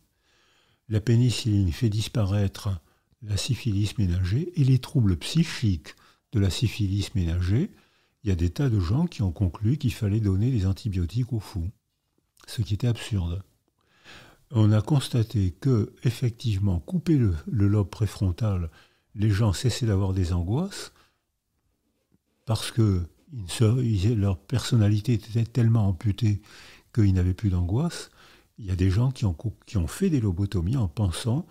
La 0.88 1.00
pénicilline 1.00 1.70
fait 1.70 1.90
disparaître 1.90 2.80
la 3.22 3.36
syphilis 3.36 3.96
ménagée 3.98 4.50
et 4.58 4.64
les 4.64 4.78
troubles 4.78 5.18
psychiques 5.18 5.94
de 6.32 6.40
la 6.40 6.48
syphilis 6.48 7.14
ménagée. 7.14 7.70
Il 8.24 8.30
y 8.30 8.32
a 8.32 8.36
des 8.36 8.48
tas 8.48 8.70
de 8.70 8.80
gens 8.80 9.06
qui 9.06 9.20
ont 9.20 9.32
conclu 9.32 9.76
qu'il 9.76 9.92
fallait 9.92 10.18
donner 10.18 10.50
des 10.50 10.66
antibiotiques 10.66 11.32
aux 11.32 11.40
fous, 11.40 11.70
ce 12.46 12.62
qui 12.62 12.72
était 12.72 12.88
absurde. 12.88 13.42
On 14.50 14.72
a 14.72 14.80
constaté 14.80 15.50
que, 15.50 15.92
effectivement, 16.04 16.80
couper 16.80 17.18
le, 17.18 17.34
lobe 17.46 17.90
préfrontal, 17.90 18.70
les 19.14 19.30
gens 19.30 19.52
cessaient 19.52 19.86
d'avoir 19.86 20.14
des 20.14 20.32
angoisses 20.32 20.92
parce 22.46 22.72
que 22.72 23.02
leur 24.16 24.38
personnalité 24.38 25.12
était 25.12 25.44
tellement 25.44 25.86
amputée 25.86 26.40
qu'ils 26.94 27.14
n'avaient 27.14 27.34
plus 27.34 27.50
d'angoisse. 27.50 28.10
Il 28.58 28.66
y 28.66 28.70
a 28.70 28.76
des 28.76 28.90
gens 28.90 29.10
qui 29.10 29.24
ont, 29.24 29.36
qui 29.66 29.76
ont 29.76 29.86
fait 29.86 30.10
des 30.10 30.20
lobotomies 30.20 30.76
en 30.76 30.88
pensant, 30.88 31.46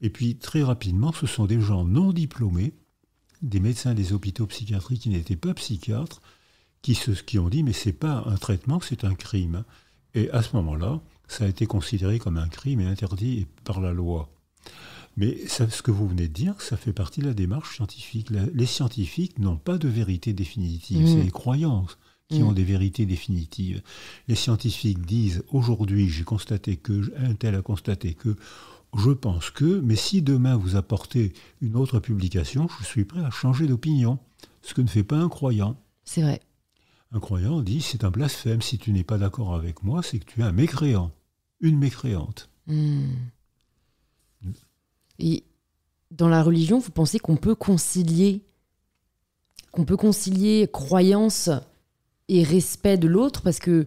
et 0.00 0.10
puis 0.10 0.36
très 0.36 0.62
rapidement, 0.62 1.12
ce 1.12 1.26
sont 1.26 1.46
des 1.46 1.60
gens 1.60 1.84
non 1.84 2.12
diplômés, 2.12 2.74
des 3.42 3.60
médecins 3.60 3.94
des 3.94 4.12
hôpitaux 4.12 4.46
psychiatriques 4.46 5.02
qui 5.02 5.10
n'étaient 5.10 5.36
pas 5.36 5.54
psychiatres, 5.54 6.22
qui, 6.82 6.94
se, 6.94 7.10
qui 7.10 7.38
ont 7.38 7.48
dit 7.48 7.62
mais 7.62 7.72
c'est 7.72 7.92
pas 7.92 8.24
un 8.26 8.36
traitement, 8.36 8.80
c'est 8.80 9.04
un 9.04 9.14
crime. 9.14 9.64
Et 10.14 10.30
à 10.30 10.42
ce 10.42 10.56
moment-là, 10.56 11.00
ça 11.28 11.44
a 11.44 11.48
été 11.48 11.66
considéré 11.66 12.18
comme 12.18 12.38
un 12.38 12.48
crime 12.48 12.80
et 12.80 12.86
interdit 12.86 13.46
par 13.64 13.80
la 13.80 13.92
loi. 13.92 14.30
Mais 15.16 15.46
ce 15.48 15.82
que 15.82 15.90
vous 15.90 16.08
venez 16.08 16.28
de 16.28 16.32
dire, 16.32 16.60
ça 16.60 16.76
fait 16.76 16.92
partie 16.92 17.20
de 17.20 17.26
la 17.26 17.34
démarche 17.34 17.76
scientifique. 17.76 18.28
les 18.30 18.66
scientifiques 18.66 19.38
n'ont 19.38 19.56
pas 19.56 19.78
de 19.78 19.88
vérité 19.88 20.34
définitive, 20.34 21.02
mmh. 21.02 21.06
c'est 21.06 21.22
les 21.22 21.30
croyances 21.30 21.98
qui 22.28 22.42
ont 22.42 22.50
mmh. 22.50 22.54
des 22.54 22.64
vérités 22.64 23.06
définitives. 23.06 23.82
Les 24.28 24.34
scientifiques 24.34 25.04
disent 25.04 25.44
aujourd'hui 25.48 26.08
j'ai 26.08 26.24
constaté 26.24 26.76
que, 26.76 27.12
un 27.18 27.34
tel 27.34 27.54
a 27.54 27.62
constaté 27.62 28.14
que, 28.14 28.36
je 28.96 29.10
pense 29.10 29.50
que, 29.50 29.80
mais 29.80 29.96
si 29.96 30.22
demain 30.22 30.56
vous 30.56 30.76
apportez 30.76 31.32
une 31.60 31.76
autre 31.76 32.00
publication, 32.00 32.68
je 32.80 32.84
suis 32.84 33.04
prêt 33.04 33.24
à 33.24 33.30
changer 33.30 33.66
d'opinion. 33.66 34.18
Ce 34.62 34.74
que 34.74 34.80
ne 34.80 34.88
fait 34.88 35.04
pas 35.04 35.16
un 35.16 35.28
croyant. 35.28 35.76
C'est 36.04 36.22
vrai. 36.22 36.40
Un 37.12 37.20
croyant 37.20 37.60
dit 37.60 37.80
c'est 37.80 38.04
un 38.04 38.10
blasphème. 38.10 38.62
Si 38.62 38.78
tu 38.78 38.92
n'es 38.92 39.04
pas 39.04 39.18
d'accord 39.18 39.54
avec 39.54 39.82
moi, 39.82 40.02
c'est 40.02 40.18
que 40.18 40.24
tu 40.24 40.40
es 40.40 40.44
un 40.44 40.52
mécréant, 40.52 41.12
une 41.60 41.78
mécréante. 41.78 42.48
Mmh. 42.66 43.04
Et 45.18 45.44
dans 46.10 46.28
la 46.28 46.42
religion, 46.42 46.78
vous 46.78 46.90
pensez 46.90 47.18
qu'on 47.18 47.36
peut 47.36 47.54
concilier, 47.54 48.44
qu'on 49.70 49.84
peut 49.84 49.96
concilier 49.96 50.68
croyance 50.72 51.50
et 52.28 52.42
respect 52.42 52.98
de 52.98 53.08
l'autre 53.08 53.42
parce 53.42 53.58
que 53.58 53.86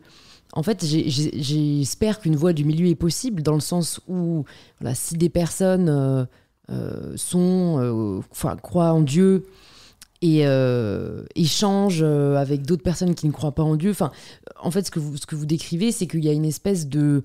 en 0.54 0.64
fait, 0.64 0.84
j'espère 0.84 2.20
qu'une 2.20 2.36
voie 2.36 2.54
du 2.54 2.66
milieu 2.66 2.88
est 2.88 2.96
possible 2.96 3.44
dans 3.44 3.54
le 3.54 3.60
sens 3.60 4.02
où 4.08 4.46
voilà, 4.80 4.96
si 4.96 5.16
des 5.16 5.30
personnes 5.30 5.90
euh, 5.90 6.26
euh, 6.72 7.14
sont, 7.18 7.78
euh, 7.80 8.56
croient 8.62 8.94
en 8.94 9.02
Dieu 9.02 9.46
et 10.22 10.44
échangent 11.36 12.04
avec 12.04 12.64
d'autres 12.66 12.84
personnes 12.84 13.16
qui 13.16 13.28
ne 13.28 13.32
croient 13.32 13.54
pas 13.54 13.64
en 13.64 13.76
Dieu, 13.76 13.92
enfin, 13.92 14.12
en 14.62 14.70
fait, 14.70 14.86
ce 14.88 14.92
que 14.92 15.00
vous, 15.00 15.16
ce 15.16 15.26
que 15.26 15.36
vous 15.36 15.46
décrivez, 15.46 15.92
c'est 15.92 16.08
qu'il 16.08 16.26
y 16.26 16.30
a 16.30 16.34
une 16.34 16.46
espèce 16.46 16.88
de 16.88 17.24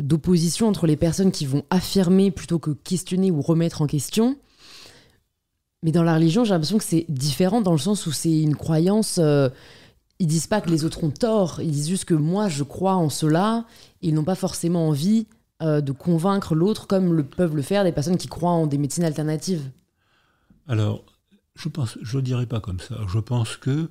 d'opposition 0.00 0.68
entre 0.68 0.86
les 0.86 0.96
personnes 0.96 1.32
qui 1.32 1.44
vont 1.44 1.64
affirmer 1.70 2.30
plutôt 2.30 2.58
que 2.58 2.70
questionner 2.70 3.30
ou 3.30 3.42
remettre 3.42 3.82
en 3.82 3.86
question. 3.86 4.36
Mais 5.82 5.92
dans 5.92 6.04
la 6.04 6.14
religion, 6.14 6.44
j'ai 6.44 6.52
l'impression 6.52 6.78
que 6.78 6.84
c'est 6.84 7.04
différent 7.08 7.60
dans 7.60 7.72
le 7.72 7.78
sens 7.78 8.06
où 8.06 8.12
c'est 8.12 8.40
une 8.40 8.56
croyance 8.56 9.20
ils 10.18 10.26
disent 10.26 10.46
pas 10.46 10.60
que 10.60 10.70
les 10.70 10.84
autres 10.84 11.04
ont 11.04 11.10
tort, 11.10 11.60
ils 11.60 11.70
disent 11.70 11.88
juste 11.88 12.06
que 12.06 12.14
moi 12.14 12.48
je 12.48 12.62
crois 12.62 12.94
en 12.94 13.10
cela, 13.10 13.66
ils 14.02 14.14
n'ont 14.14 14.24
pas 14.24 14.34
forcément 14.34 14.88
envie 14.88 15.26
euh, 15.62 15.80
de 15.80 15.92
convaincre 15.92 16.54
l'autre 16.54 16.86
comme 16.86 17.14
le, 17.14 17.24
peuvent 17.24 17.56
le 17.56 17.62
faire 17.62 17.84
des 17.84 17.92
personnes 17.92 18.16
qui 18.16 18.28
croient 18.28 18.50
en 18.50 18.66
des 18.66 18.78
médecines 18.78 19.04
alternatives. 19.04 19.62
Alors, 20.68 21.04
je 21.54 21.68
pense, 21.68 21.98
je 22.02 22.18
dirais 22.18 22.46
pas 22.46 22.60
comme 22.60 22.80
ça. 22.80 22.98
Je 23.08 23.18
pense 23.18 23.56
que 23.56 23.90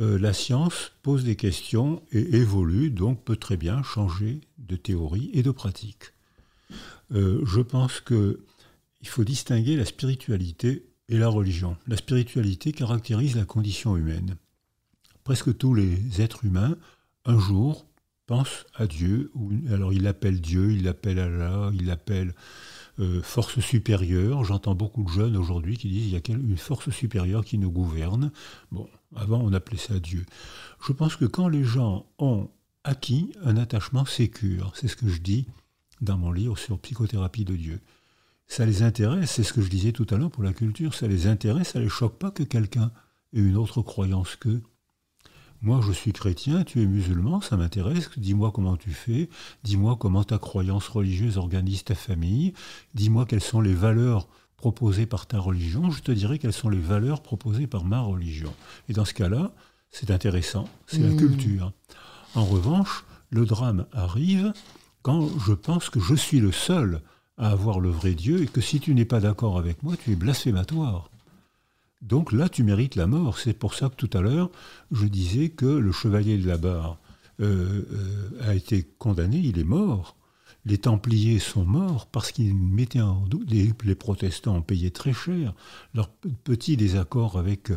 euh, 0.00 0.18
la 0.18 0.32
science 0.32 0.92
pose 1.02 1.24
des 1.24 1.36
questions 1.36 2.02
et 2.12 2.36
évolue, 2.36 2.90
donc 2.90 3.24
peut 3.24 3.36
très 3.36 3.56
bien 3.56 3.82
changer 3.82 4.40
de 4.58 4.76
théorie 4.76 5.30
et 5.32 5.42
de 5.42 5.50
pratique. 5.50 6.12
Euh, 7.12 7.40
je 7.44 7.60
pense 7.60 8.00
que 8.00 8.40
il 9.00 9.08
faut 9.08 9.24
distinguer 9.24 9.76
la 9.76 9.84
spiritualité 9.84 10.86
et 11.08 11.18
la 11.18 11.28
religion. 11.28 11.76
La 11.86 11.96
spiritualité 11.96 12.72
caractérise 12.72 13.36
la 13.36 13.44
condition 13.44 13.96
humaine 13.96 14.36
presque 15.24 15.56
tous 15.56 15.74
les 15.74 16.20
êtres 16.20 16.44
humains, 16.44 16.76
un 17.24 17.38
jour, 17.38 17.86
pensent 18.26 18.64
à 18.74 18.86
Dieu. 18.86 19.30
alors 19.70 19.92
il 19.92 20.06
appelle 20.06 20.40
Dieu, 20.40 20.72
il 20.72 20.88
appelle 20.88 21.18
Allah, 21.18 21.70
il 21.74 21.90
appelle 21.90 22.34
euh, 22.98 23.22
force 23.22 23.60
supérieure. 23.60 24.44
J'entends 24.44 24.74
beaucoup 24.74 25.02
de 25.02 25.08
jeunes 25.08 25.36
aujourd'hui 25.36 25.76
qui 25.76 25.88
disent 25.88 26.20
qu'il 26.22 26.34
y 26.34 26.36
a 26.36 26.40
une 26.40 26.56
force 26.56 26.90
supérieure 26.90 27.44
qui 27.44 27.58
nous 27.58 27.70
gouverne. 27.70 28.30
Bon, 28.70 28.88
avant 29.16 29.40
on 29.40 29.52
appelait 29.52 29.78
ça 29.78 29.98
Dieu. 29.98 30.24
Je 30.86 30.92
pense 30.92 31.16
que 31.16 31.24
quand 31.24 31.48
les 31.48 31.64
gens 31.64 32.06
ont 32.18 32.48
acquis 32.84 33.32
un 33.42 33.56
attachement 33.56 34.04
sécure, 34.04 34.72
c'est 34.74 34.88
ce 34.88 34.96
que 34.96 35.08
je 35.08 35.20
dis 35.20 35.46
dans 36.00 36.18
mon 36.18 36.32
livre 36.32 36.58
sur 36.58 36.78
psychothérapie 36.78 37.44
de 37.44 37.56
Dieu. 37.56 37.80
Ça 38.46 38.66
les 38.66 38.82
intéresse, 38.82 39.30
c'est 39.30 39.42
ce 39.42 39.54
que 39.54 39.62
je 39.62 39.70
disais 39.70 39.92
tout 39.92 40.06
à 40.10 40.16
l'heure 40.16 40.30
pour 40.30 40.42
la 40.42 40.52
culture, 40.52 40.94
ça 40.94 41.08
les 41.08 41.26
intéresse, 41.26 41.70
ça 41.70 41.80
les 41.80 41.88
choque 41.88 42.18
pas 42.18 42.30
que 42.30 42.42
quelqu'un 42.42 42.90
ait 43.32 43.40
une 43.40 43.56
autre 43.56 43.80
croyance 43.80 44.36
qu'eux. 44.36 44.62
Moi, 45.64 45.80
je 45.80 45.92
suis 45.92 46.12
chrétien, 46.12 46.62
tu 46.62 46.82
es 46.82 46.86
musulman, 46.86 47.40
ça 47.40 47.56
m'intéresse. 47.56 48.10
Dis-moi 48.18 48.52
comment 48.52 48.76
tu 48.76 48.90
fais. 48.90 49.30
Dis-moi 49.62 49.96
comment 49.98 50.22
ta 50.22 50.36
croyance 50.36 50.88
religieuse 50.88 51.38
organise 51.38 51.84
ta 51.84 51.94
famille. 51.94 52.52
Dis-moi 52.92 53.24
quelles 53.24 53.40
sont 53.40 53.62
les 53.62 53.72
valeurs 53.72 54.28
proposées 54.58 55.06
par 55.06 55.24
ta 55.26 55.38
religion. 55.38 55.90
Je 55.90 56.02
te 56.02 56.12
dirai 56.12 56.38
quelles 56.38 56.52
sont 56.52 56.68
les 56.68 56.78
valeurs 56.78 57.22
proposées 57.22 57.66
par 57.66 57.86
ma 57.86 58.02
religion. 58.02 58.52
Et 58.90 58.92
dans 58.92 59.06
ce 59.06 59.14
cas-là, 59.14 59.52
c'est 59.90 60.10
intéressant. 60.10 60.68
C'est 60.86 60.98
la 60.98 61.08
hmm. 61.08 61.16
culture. 61.16 61.72
En 62.34 62.44
revanche, 62.44 63.06
le 63.30 63.46
drame 63.46 63.86
arrive 63.92 64.52
quand 65.00 65.30
je 65.46 65.54
pense 65.54 65.88
que 65.88 65.98
je 65.98 66.14
suis 66.14 66.40
le 66.40 66.52
seul 66.52 67.00
à 67.38 67.48
avoir 67.48 67.80
le 67.80 67.88
vrai 67.88 68.12
Dieu 68.12 68.42
et 68.42 68.48
que 68.48 68.60
si 68.60 68.80
tu 68.80 68.94
n'es 68.94 69.06
pas 69.06 69.20
d'accord 69.20 69.56
avec 69.56 69.82
moi, 69.82 69.94
tu 69.96 70.12
es 70.12 70.14
blasphématoire. 70.14 71.08
Donc 72.04 72.32
là, 72.32 72.50
tu 72.50 72.62
mérites 72.62 72.96
la 72.96 73.06
mort. 73.06 73.38
C'est 73.38 73.58
pour 73.58 73.74
ça 73.74 73.88
que 73.88 73.96
tout 73.96 74.10
à 74.16 74.20
l'heure, 74.20 74.50
je 74.92 75.06
disais 75.06 75.48
que 75.48 75.64
le 75.64 75.90
chevalier 75.90 76.36
de 76.36 76.46
la 76.46 76.58
barre 76.58 76.98
euh, 77.40 77.82
euh, 77.92 78.48
a 78.48 78.54
été 78.54 78.86
condamné, 78.98 79.38
il 79.38 79.58
est 79.58 79.64
mort. 79.64 80.16
Les 80.66 80.78
Templiers 80.78 81.38
sont 81.38 81.64
morts 81.64 82.06
parce 82.06 82.30
qu'ils 82.30 82.54
mettaient 82.54 83.00
en 83.00 83.26
doute, 83.26 83.50
les, 83.50 83.94
protestants 83.94 84.56
ont 84.56 84.62
payé 84.62 84.90
très 84.90 85.12
cher 85.12 85.54
leur 85.94 86.08
petit 86.10 86.76
désaccord 86.76 87.38
avec 87.38 87.72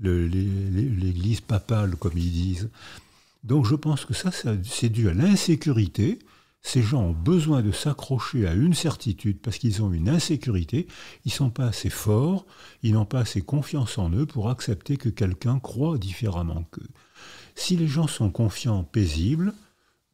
l'Église 0.00 1.40
papale, 1.40 1.96
comme 1.96 2.16
ils 2.16 2.32
disent. 2.32 2.70
Donc 3.44 3.64
je 3.64 3.74
pense 3.74 4.04
que 4.04 4.12
ça 4.12 4.30
c'est 4.64 4.88
dû 4.88 5.08
à 5.08 5.14
l'insécurité 5.14 6.18
ces 6.66 6.82
gens 6.82 7.00
ont 7.00 7.12
besoin 7.12 7.62
de 7.62 7.70
s'accrocher 7.70 8.48
à 8.48 8.52
une 8.52 8.74
certitude 8.74 9.38
parce 9.40 9.56
qu'ils 9.56 9.84
ont 9.84 9.92
une 9.92 10.08
insécurité, 10.08 10.88
ils 11.24 11.28
ne 11.28 11.32
sont 11.32 11.50
pas 11.50 11.66
assez 11.66 11.90
forts, 11.90 12.44
ils 12.82 12.94
n'ont 12.94 13.04
pas 13.04 13.20
assez 13.20 13.40
confiance 13.40 13.98
en 13.98 14.10
eux 14.10 14.26
pour 14.26 14.50
accepter 14.50 14.96
que 14.96 15.08
quelqu'un 15.08 15.60
croit 15.60 15.96
différemment 15.96 16.64
qu'eux. 16.72 16.88
Si 17.54 17.76
les 17.76 17.86
gens 17.86 18.08
sont 18.08 18.30
confiants, 18.30 18.82
paisibles, 18.82 19.54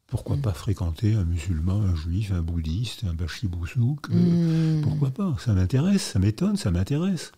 pourquoi 0.05 0.35
mm. 0.35 0.41
pas 0.41 0.53
fréquenter 0.53 1.15
un 1.15 1.25
musulman, 1.25 1.81
un 1.81 1.95
juif, 1.95 2.31
un 2.31 2.43
bouddhiste, 2.43 3.03
un 3.03 3.15
bachibouzouk 3.15 4.09
mm. 4.09 4.81
Pourquoi 4.83 5.09
pas? 5.09 5.35
Ça 5.39 5.53
m'intéresse, 5.53 6.03
ça 6.03 6.19
m'étonne, 6.19 6.55
ça 6.55 6.69
m'intéresse. 6.69 7.31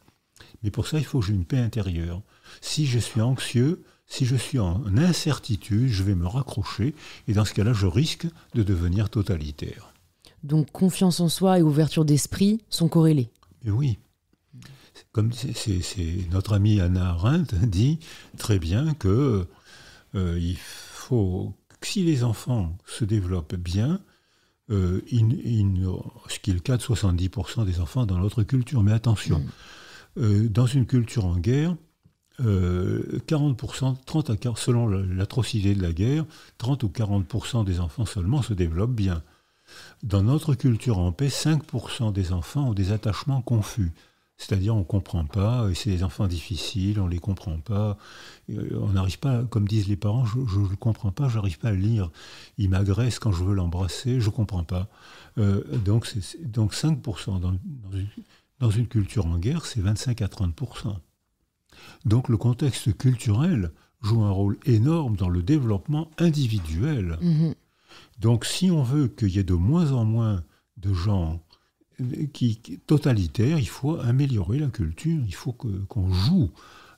Mais 0.62 0.72
pour 0.72 0.88
ça, 0.88 0.98
il 0.98 1.06
faut 1.06 1.22
que 1.22 1.28
j'ai 1.28 1.34
une 1.34 1.46
paix 1.46 1.60
intérieure. 1.60 2.22
Si 2.60 2.86
je 2.86 3.00
suis 3.00 3.22
anxieux, 3.22 3.82
si 4.08 4.26
je 4.26 4.36
suis 4.36 4.60
en 4.60 4.84
incertitude, 4.98 5.90
je 5.90 6.04
vais 6.04 6.16
me 6.16 6.28
raccrocher 6.28 6.94
et 7.28 7.34
dans 7.34 7.46
ce 7.46 7.54
cas-là, 7.54 7.74
je 7.74 7.88
risque 7.88 8.28
de 8.54 8.64
devenir 8.64 9.10
totalitaire. 9.10 9.94
Donc 10.44 10.72
confiance 10.72 11.20
en 11.20 11.30
soi 11.30 11.60
et 11.60 11.62
ouverture 11.62 12.06
d'esprit 12.06 12.62
sont 12.70 12.88
corrélées. 12.88 13.30
Mais 13.64 13.72
oui. 13.72 13.98
Comme 15.12 15.32
c'est, 15.34 15.82
notre 16.32 16.54
ami 16.54 16.80
Anna 16.80 17.10
Arendt 17.10 17.56
dit 17.68 18.00
très 18.38 18.60
bien 18.60 18.94
que 18.94 19.48
euh, 20.14 20.40
il 20.40 20.58
faut 20.58 21.54
si 21.86 22.04
les 22.04 22.24
enfants 22.24 22.76
se 22.86 23.06
développent 23.06 23.56
bien, 23.56 24.02
euh, 24.70 25.02
ce 25.08 26.40
qui 26.40 26.52
est 26.52 26.54
le 26.54 26.60
cas 26.60 26.78
de 26.78 26.82
70% 26.82 27.66
des 27.66 27.80
enfants 27.80 28.06
dans 28.06 28.18
notre 28.18 28.44
culture. 28.44 28.82
Mais 28.82 28.92
attention, 28.92 29.40
mm. 29.40 29.50
euh, 30.18 30.50
dans 30.50 30.66
une 30.66 30.86
culture 30.86 31.26
en 31.26 31.38
guerre, 31.38 31.76
40%, 32.40 33.92
euh, 33.92 33.94
30 34.06 34.30
à 34.30 34.38
40, 34.38 34.58
selon 34.58 34.88
l'atrocité 34.88 35.76
de 35.76 35.82
la 35.82 35.94
guerre, 35.94 36.26
30 36.58 36.84
ou 36.84 36.90
40% 36.90 37.64
des 37.64 37.80
enfants 37.80 38.06
seulement 38.06 38.42
se 38.42 38.54
développent 38.54 38.96
bien. 38.96 39.24
Dans 40.04 40.24
notre 40.24 40.54
culture 40.54 41.00
en 41.00 41.12
paix, 41.12 41.30
5% 41.30 42.12
des 42.12 42.32
enfants 42.32 42.70
ont 42.70 42.74
des 42.74 42.92
attachements 42.92 43.42
confus. 43.42 43.92
C'est-à-dire 44.38 44.76
on 44.76 44.80
ne 44.80 44.84
comprend 44.84 45.26
pas, 45.26 45.70
et 45.70 45.76
c'est 45.76 45.90
des 45.90 46.04
enfants 46.04 46.28
difficiles, 46.28 47.00
on 47.00 47.06
ne 47.06 47.12
les 47.12 47.20
comprend 47.20 47.58
pas, 47.58 47.98
euh, 48.50 48.78
on 48.82 48.90
n'arrive 48.90 49.18
pas, 49.18 49.46
comme 49.46 49.66
disent 49.66 49.88
les 49.88 49.96
parents, 49.96 50.26
je 50.26 50.60
ne 50.60 50.76
comprends 50.76 51.12
pas, 51.12 51.30
je 51.30 51.36
n'arrive 51.36 51.58
pas 51.58 51.70
à 51.70 51.74
lire. 51.74 52.12
Il 52.58 52.70
m'agresse 52.70 53.18
quand 53.18 53.32
je 53.32 53.44
veux 53.46 53.56
l'embrasser, 53.56 54.20
je 54.20 54.26
ne 54.26 54.36
comprends 54.36 54.66
pas. 54.66 54.90
Euh, 55.38 55.64
donc, 55.78 56.14
donc 56.44 56.74
5% 56.74 57.40
dans, 57.40 57.54
dans 58.60 58.70
une 58.70 58.88
culture 58.88 59.26
en 59.26 59.38
guerre, 59.38 59.66
c'est 59.66 59.80
25 59.80 60.22
à 60.22 60.28
30%. 60.28 60.98
Donc 62.06 62.30
le 62.30 62.38
contexte 62.38 62.96
culturel 62.98 63.72
joue 64.02 64.24
un 64.24 64.32
rôle 64.32 64.58
énorme 64.66 65.16
dans 65.16 65.30
le 65.30 65.42
développement 65.42 66.10
individuel. 66.18 67.18
Mhm. 67.22 67.56
Donc 68.20 68.46
si 68.46 68.72
on 68.72 68.84
veut 68.84 69.08
qu'il 69.08 69.30
y 69.30 69.40
ait 69.40 69.44
de 69.44 69.54
moins 69.54 69.92
en 69.92 70.06
moins 70.06 70.44
de 70.78 70.94
gens 70.94 71.40
qui, 72.34 72.60
totalitaires, 72.88 73.60
il 73.60 73.70
faut 73.70 73.98
améliorer 74.00 74.60
la 74.60 74.68
culture, 74.68 75.22
il 75.26 75.34
faut 75.34 75.54
qu'on 75.54 76.12
joue 76.12 76.52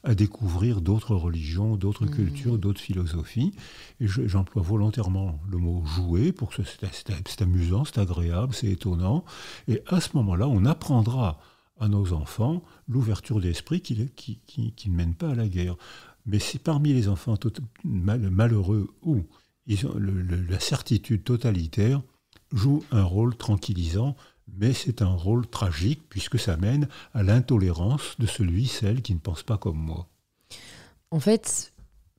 à 0.04 0.16
découvrir 0.16 0.82
d'autres 0.82 1.16
religions, 1.16 1.76
d'autres 1.76 2.06
mhm. 2.06 2.12
cultures, 2.12 2.58
d'autres 2.58 2.82
philosophies. 2.82 3.54
Et 4.00 4.08
j'emploie 4.08 4.62
volontairement 4.62 5.40
le 5.50 5.58
mot 5.58 5.84
jouer 5.86 6.32
pour 6.32 6.50
que 6.50 6.62
c'est 6.64 7.42
amusant, 7.42 7.84
c'est 7.86 8.00
agréable, 8.00 8.54
c'est 8.54 8.68
étonnant. 8.72 9.26
Et 9.68 9.82
à 9.88 10.00
ce 10.00 10.10
moment-là, 10.16 10.48
on 10.48 10.66
apprendra 10.66 11.40
à 11.80 11.88
nos 11.88 12.14
enfants 12.14 12.64
l'ouverture 12.88 13.42
d'esprit 13.42 13.82
qui, 13.82 14.10
qui, 14.16 14.90
ne 14.90 14.96
mène 14.96 15.14
pas 15.14 15.32
à 15.32 15.36
la 15.36 15.48
guerre. 15.48 15.76
Mais 16.26 16.40
c'est 16.40 16.60
parmi 16.60 16.94
les 16.94 17.08
enfants 17.08 17.38
malheureux 17.84 18.90
où 19.02 19.24
la 19.68 20.60
certitude 20.60 21.24
totalitaire 21.24 22.02
joue 22.54 22.84
un 22.92 23.04
rôle 23.04 23.36
tranquillisant, 23.36 24.16
mais 24.56 24.74
c'est 24.74 25.02
un 25.02 25.14
rôle 25.14 25.48
tragique 25.48 26.02
puisque 26.10 26.40
ça 26.40 26.58
mène 26.58 26.88
à 27.14 27.24
l'intolérance 27.24 28.16
de 28.20 28.26
celui, 28.26 28.68
celle 28.68 29.02
qui 29.02 29.14
ne 29.14 29.20
pense 29.20 29.44
pas 29.44 29.58
comme 29.58 29.78
moi. 29.78 30.08
En 31.12 31.20
fait, 31.20 31.74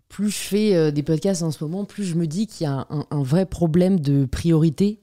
plus 0.08 0.30
je 0.30 0.36
fais 0.36 0.74
euh, 0.74 0.90
des 0.90 1.02
podcasts 1.02 1.42
en 1.42 1.50
ce 1.50 1.62
moment, 1.62 1.84
plus 1.84 2.04
je 2.04 2.14
me 2.14 2.26
dis 2.26 2.46
qu'il 2.46 2.64
y 2.64 2.66
a 2.66 2.86
un, 2.90 3.22
vrai 3.22 3.46
problème 3.46 4.00
de 4.00 4.24
priorité 4.24 5.00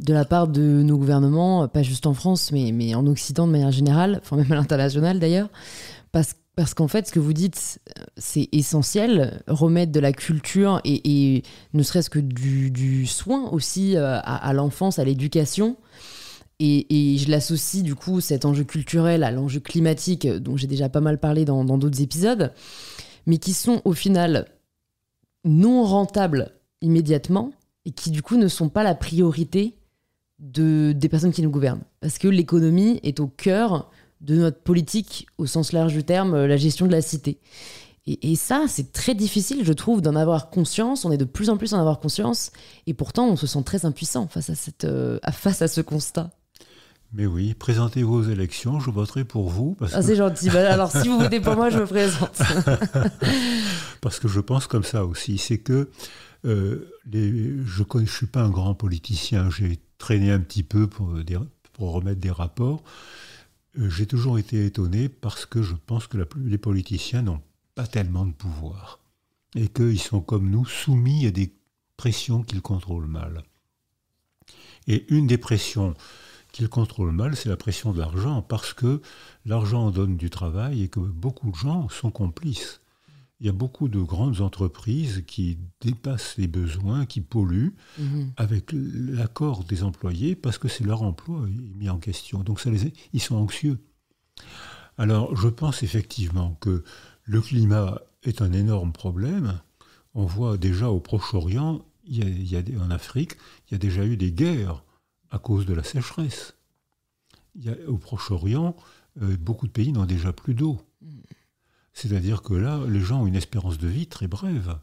de 0.00 0.12
la 0.12 0.24
part 0.24 0.48
de 0.48 0.82
nos 0.82 0.98
gouvernements, 0.98 1.68
pas 1.68 1.82
juste 1.82 2.06
en 2.06 2.14
France, 2.14 2.52
mais, 2.52 2.72
mais 2.72 2.94
en 2.94 3.06
Occident 3.06 3.46
de 3.46 3.52
manière 3.52 3.70
générale, 3.70 4.20
enfin 4.22 4.36
même 4.36 4.50
à 4.52 4.56
l'international 4.56 5.18
d'ailleurs, 5.18 5.48
parce, 6.12 6.34
parce 6.56 6.74
qu'en 6.74 6.88
fait, 6.88 7.06
ce 7.06 7.12
que 7.12 7.20
vous 7.20 7.32
dites, 7.32 7.80
c'est 8.16 8.48
essentiel, 8.52 9.42
remettre 9.46 9.92
de 9.92 10.00
la 10.00 10.12
culture 10.12 10.80
et, 10.84 11.42
ne 11.72 11.82
serait-ce 11.82 12.10
que 12.10 12.18
du, 12.18 13.06
soin 13.06 13.48
aussi 13.50 13.96
euh, 13.96 14.18
à, 14.22 14.52
l'enfance, 14.52 14.98
à 14.98 15.04
l'éducation. 15.04 15.76
Et, 16.60 17.16
je 17.18 17.30
l'associe 17.30 17.82
du 17.82 17.94
coup, 17.94 18.20
cet 18.20 18.44
enjeu 18.44 18.64
culturel, 18.64 19.24
à 19.24 19.30
l'enjeu 19.30 19.60
climatique, 19.60 20.26
dont 20.26 20.56
j'ai 20.56 20.66
déjà 20.68 20.88
pas 20.88 21.00
mal 21.00 21.18
parlé 21.18 21.44
dans 21.44 21.64
d'autres 21.64 22.02
épisodes 22.02 22.52
mais 23.26 23.38
qui 23.38 23.52
sont 23.52 23.80
au 23.84 23.92
final 23.92 24.46
non 25.44 25.84
rentables 25.84 26.52
immédiatement 26.80 27.52
et 27.84 27.90
qui 27.92 28.10
du 28.10 28.22
coup 28.22 28.36
ne 28.36 28.48
sont 28.48 28.68
pas 28.68 28.82
la 28.82 28.94
priorité 28.94 29.74
de, 30.38 30.92
des 30.92 31.08
personnes 31.08 31.32
qui 31.32 31.42
nous 31.42 31.50
gouvernent. 31.50 31.82
Parce 32.00 32.18
que 32.18 32.28
l'économie 32.28 33.00
est 33.02 33.20
au 33.20 33.28
cœur 33.28 33.90
de 34.20 34.36
notre 34.36 34.60
politique, 34.60 35.26
au 35.38 35.46
sens 35.46 35.72
large 35.72 35.92
du 35.92 36.04
terme, 36.04 36.46
la 36.46 36.56
gestion 36.56 36.86
de 36.86 36.92
la 36.92 37.02
cité. 37.02 37.38
Et, 38.04 38.34
ça, 38.34 38.64
c'est 38.66 38.90
très 38.90 39.14
difficile, 39.14 39.64
je 39.64 39.72
trouve, 39.72 40.02
d'en 40.02 40.16
avoir 40.16 40.50
conscience. 40.50 41.04
On 41.04 41.12
est 41.12 41.16
de 41.16 41.24
plus 41.24 41.50
en 41.50 41.56
plus 41.56 41.72
en 41.72 41.78
avoir 41.78 42.00
conscience. 42.00 42.50
Et 42.88 42.94
pourtant, 42.94 43.28
on 43.28 43.36
se 43.36 43.46
sent 43.46 43.62
très 43.62 43.86
impuissant 43.86 44.26
face 44.26 44.50
à, 44.50 44.56
cette, 44.56 44.84
euh, 44.84 45.20
face 45.30 45.62
à 45.62 45.68
ce 45.68 45.80
constat. 45.80 46.30
Mais 47.12 47.26
oui, 47.26 47.54
présentez 47.54 48.02
vos 48.02 48.24
élections, 48.24 48.80
je 48.80 48.90
voterai 48.90 49.24
pour 49.24 49.50
vous. 49.50 49.76
Parce 49.78 49.92
ah, 49.94 50.02
c'est 50.02 50.16
gentil. 50.16 50.50
Bah, 50.50 50.72
alors, 50.72 50.90
si 50.90 51.06
vous 51.06 51.18
votez 51.20 51.38
pour 51.38 51.54
moi, 51.54 51.70
je 51.70 51.78
me 51.78 51.86
présente. 51.86 52.42
parce 54.00 54.18
que 54.18 54.26
je 54.26 54.40
pense 54.40 54.66
comme 54.66 54.82
ça 54.82 55.04
aussi. 55.04 55.38
C'est 55.38 55.58
que 55.58 55.88
euh, 56.44 56.90
je 57.12 57.98
ne 57.98 58.06
suis 58.06 58.26
pas 58.26 58.42
un 58.42 58.50
grand 58.50 58.74
politicien. 58.74 59.50
J'ai 59.50 59.78
traîné 59.98 60.30
un 60.30 60.40
petit 60.40 60.62
peu 60.62 60.86
pour, 60.86 61.12
remettre 61.78 62.20
des 62.20 62.30
rapports. 62.30 62.82
Euh, 63.78 63.88
j'ai 63.88 64.06
toujours 64.06 64.38
été 64.38 64.66
étonné 64.66 65.08
parce 65.08 65.46
que 65.46 65.62
je 65.62 65.74
pense 65.74 66.06
que 66.06 66.18
les 66.44 66.58
politiciens 66.58 67.22
n'ont 67.22 67.42
pas 67.74 67.86
tellement 67.86 68.26
de 68.26 68.32
pouvoir. 68.32 69.00
Et 69.54 69.68
qu'ils 69.68 70.00
sont 70.00 70.20
comme 70.20 70.50
nous 70.50 70.64
soumis 70.64 71.26
à 71.26 71.30
des 71.30 71.52
pressions 71.96 72.42
qu'ils 72.42 72.62
contrôlent 72.62 73.06
mal. 73.06 73.44
Et 74.88 75.06
une 75.12 75.26
des 75.26 75.38
pressions 75.38 75.94
qu'il 76.52 76.68
contrôle 76.68 77.12
mal, 77.12 77.34
c'est 77.34 77.48
la 77.48 77.56
pression 77.56 77.92
de 77.92 77.98
l'argent, 77.98 78.42
parce 78.42 78.74
que 78.74 79.00
l'argent 79.46 79.90
donne 79.90 80.16
du 80.16 80.30
travail 80.30 80.82
et 80.82 80.88
que 80.88 81.00
beaucoup 81.00 81.50
de 81.50 81.56
gens 81.56 81.88
sont 81.88 82.10
complices. 82.10 82.81
Il 83.42 83.46
y 83.46 83.48
a 83.48 83.52
beaucoup 83.52 83.88
de 83.88 84.00
grandes 84.00 84.40
entreprises 84.40 85.24
qui 85.26 85.58
dépassent 85.80 86.36
les 86.38 86.46
besoins, 86.46 87.06
qui 87.06 87.20
polluent 87.20 87.74
mhm. 87.98 88.32
avec 88.36 88.70
l'accord 88.72 89.64
des 89.64 89.82
employés 89.82 90.36
parce 90.36 90.58
que 90.58 90.68
c'est 90.68 90.84
leur 90.84 91.02
emploi 91.02 91.48
mis 91.74 91.90
en 91.90 91.98
question. 91.98 92.44
Donc 92.44 92.60
ça 92.60 92.70
les, 92.70 92.92
ils 93.12 93.20
sont 93.20 93.34
anxieux. 93.34 93.80
Alors 94.96 95.34
je 95.34 95.48
pense 95.48 95.82
effectivement 95.82 96.56
que 96.60 96.84
le 97.24 97.40
climat 97.40 98.00
est 98.22 98.42
un 98.42 98.52
énorme 98.52 98.92
problème. 98.92 99.60
On 100.14 100.24
voit 100.24 100.56
déjà 100.56 100.90
au 100.90 101.00
Proche-Orient, 101.00 101.84
en 102.80 102.90
Afrique, 102.92 103.32
il 103.66 103.72
y 103.72 103.74
a 103.74 103.78
déjà 103.78 104.06
eu 104.06 104.16
des 104.16 104.30
guerres 104.30 104.84
à 105.32 105.40
cause 105.40 105.66
de 105.66 105.74
la 105.74 105.82
sécheresse. 105.82 106.54
Il 107.56 107.76
au 107.88 107.98
Proche-Orient, 107.98 108.76
euh, 109.20 109.36
beaucoup 109.36 109.66
de 109.66 109.72
pays 109.72 109.90
n'ont 109.90 110.06
déjà 110.06 110.32
plus 110.32 110.54
d'eau. 110.54 110.80
C'est-à-dire 111.92 112.42
que 112.42 112.54
là, 112.54 112.80
les 112.88 113.00
gens 113.00 113.22
ont 113.22 113.26
une 113.26 113.36
espérance 113.36 113.78
de 113.78 113.88
vie 113.88 114.06
très 114.06 114.28
brève. 114.28 114.78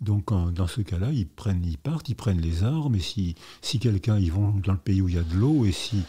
Donc 0.00 0.26
dans 0.52 0.66
ce 0.66 0.82
cas-là, 0.82 1.10
ils 1.10 1.26
prennent, 1.26 1.64
ils 1.64 1.78
partent, 1.78 2.08
ils 2.08 2.14
prennent 2.14 2.40
les 2.40 2.64
armes, 2.64 2.94
et 2.96 3.00
si, 3.00 3.34
si 3.62 3.78
quelqu'un, 3.78 4.18
ils 4.18 4.30
vont 4.30 4.50
dans 4.50 4.72
le 4.72 4.78
pays 4.78 5.00
où 5.00 5.08
il 5.08 5.14
y 5.14 5.18
a 5.18 5.22
de 5.22 5.34
l'eau, 5.34 5.64
et 5.64 5.72
si, 5.72 6.02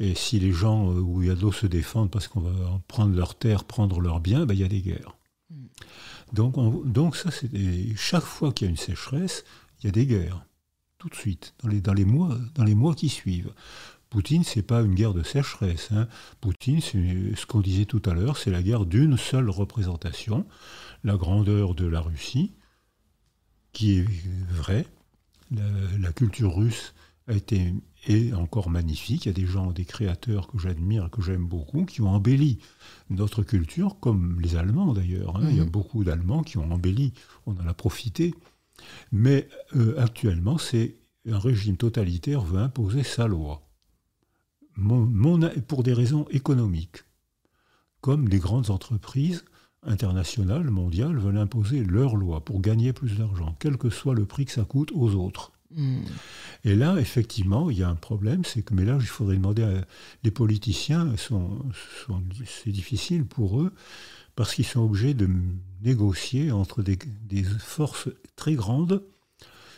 et 0.00 0.14
si 0.14 0.40
les 0.40 0.52
gens 0.52 0.90
euh, 0.90 1.00
où 1.00 1.22
il 1.22 1.28
y 1.28 1.30
a 1.30 1.36
de 1.36 1.40
l'eau 1.40 1.52
se 1.52 1.66
défendent 1.66 2.10
parce 2.10 2.26
qu'on 2.26 2.40
va 2.40 2.80
prendre 2.88 3.14
leurs 3.14 3.36
terres, 3.36 3.64
prendre 3.64 4.00
leurs 4.00 4.20
biens, 4.20 4.44
ben, 4.44 4.54
il 4.54 4.60
y 4.60 4.64
a 4.64 4.68
des 4.68 4.80
guerres. 4.80 5.16
Donc, 6.32 6.56
donc 6.84 7.16
ça, 7.16 7.30
c'est 7.30 7.48
chaque 7.96 8.24
fois 8.24 8.52
qu'il 8.52 8.66
y 8.66 8.68
a 8.68 8.70
une 8.70 8.76
sécheresse, 8.76 9.44
il 9.80 9.86
y 9.86 9.88
a 9.88 9.92
des 9.92 10.06
guerres 10.06 10.44
tout 10.98 11.08
de 11.08 11.14
suite, 11.14 11.54
dans 11.62 11.68
les, 11.68 11.80
dans 11.80 11.94
les, 11.94 12.04
mois, 12.04 12.36
dans 12.56 12.64
les 12.64 12.74
mois 12.74 12.94
qui 12.94 13.08
suivent. 13.08 13.52
Poutine, 14.10 14.42
c'est 14.42 14.62
pas 14.62 14.80
une 14.80 14.94
guerre 14.94 15.14
de 15.14 15.22
sécheresse. 15.22 15.90
Hein. 15.92 16.08
Poutine, 16.40 16.80
c'est 16.80 17.36
ce 17.36 17.46
qu'on 17.46 17.60
disait 17.60 17.84
tout 17.84 18.02
à 18.06 18.14
l'heure, 18.14 18.36
c'est 18.36 18.50
la 18.50 18.62
guerre 18.62 18.86
d'une 18.86 19.16
seule 19.16 19.50
représentation, 19.50 20.46
la 21.04 21.16
grandeur 21.16 21.74
de 21.74 21.86
la 21.86 22.00
Russie, 22.00 22.54
qui 23.72 23.98
est 23.98 24.06
vraie. 24.50 24.86
La, 25.50 26.12
culture 26.12 26.54
russe 26.54 26.94
a 27.26 27.32
été 27.32 27.72
est 28.06 28.32
encore 28.34 28.70
magnifique. 28.70 29.24
Il 29.24 29.28
y 29.28 29.30
a 29.30 29.34
des 29.34 29.46
gens, 29.46 29.72
des 29.72 29.84
créateurs 29.84 30.46
que 30.46 30.58
j'admire, 30.58 31.10
que 31.10 31.22
j'aime 31.22 31.46
beaucoup, 31.46 31.84
qui 31.84 32.00
ont 32.00 32.10
embelli 32.10 32.58
notre 33.10 33.42
culture, 33.42 33.98
comme 34.00 34.40
les 34.40 34.56
Allemands 34.56 34.92
d'ailleurs. 34.92 35.36
Hein. 35.36 35.46
Il 35.50 35.56
y 35.56 35.60
a 35.60 35.64
mhm. 35.64 35.70
beaucoup 35.70 36.04
d'Allemands 36.04 36.42
qui 36.42 36.58
ont 36.58 36.70
embelli. 36.70 37.12
On 37.46 37.52
en 37.52 37.66
a 37.66 37.74
profité. 37.74 38.34
Mais 39.10 39.48
euh, 39.74 39.98
actuellement, 39.98 40.58
c'est 40.58 40.96
un 41.26 41.38
régime 41.38 41.76
totalitaire 41.76 42.40
veut 42.40 42.60
imposer 42.60 43.02
sa 43.02 43.26
loi, 43.26 43.67
pour 45.66 45.82
des 45.82 45.92
raisons 45.92 46.26
économiques, 46.30 47.04
comme 48.00 48.28
les 48.28 48.38
grandes 48.38 48.70
entreprises 48.70 49.44
internationales, 49.82 50.70
mondiales, 50.70 51.18
veulent 51.18 51.38
imposer 51.38 51.84
leur 51.84 52.16
loi 52.16 52.44
pour 52.44 52.60
gagner 52.60 52.92
plus 52.92 53.18
d'argent, 53.18 53.56
quel 53.58 53.76
que 53.76 53.90
soit 53.90 54.14
le 54.14 54.26
prix 54.26 54.44
que 54.44 54.52
ça 54.52 54.64
coûte 54.64 54.92
aux 54.92 55.14
autres. 55.14 55.52
Hmm. 55.74 56.00
Et 56.64 56.74
là, 56.74 56.96
effectivement, 56.98 57.70
il 57.70 57.78
y 57.78 57.82
a 57.82 57.88
un 57.88 57.94
problème, 57.94 58.44
c'est 58.44 58.62
que, 58.62 58.74
mais 58.74 58.84
là, 58.84 58.96
il 59.00 59.06
faudrait 59.06 59.36
demander 59.36 59.62
à 59.62 59.84
les 60.24 60.30
politiciens, 60.30 61.14
c'est 61.16 62.70
difficile 62.70 63.26
pour 63.26 63.60
eux, 63.60 63.72
parce 64.34 64.54
qu'ils 64.54 64.64
sont 64.64 64.80
obligés 64.80 65.14
de 65.14 65.28
négocier 65.82 66.52
entre 66.52 66.82
des, 66.82 66.96
forces 67.58 68.08
très 68.36 68.54
grandes, 68.54 69.02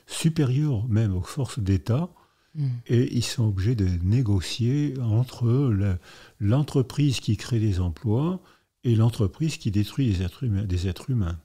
supérieures 0.06 0.86
même 0.88 1.14
aux 1.14 1.22
forces 1.22 1.58
d'État, 1.58 2.10
hmm. 2.54 2.68
et 2.86 3.14
ils 3.14 3.24
sont 3.24 3.48
obligés 3.48 3.74
de 3.74 3.88
négocier 4.02 4.94
entre 5.00 5.98
l'entreprise 6.38 7.20
qui 7.20 7.36
crée 7.36 7.60
des 7.60 7.80
emplois 7.80 8.40
et 8.84 8.94
l'entreprise 8.94 9.56
qui 9.56 9.70
détruit 9.70 10.12
des 10.12 10.22
êtres, 10.22 10.44
humains, 10.44 10.64
des 10.64 10.88
êtres 10.88 11.10
humains. 11.10 11.38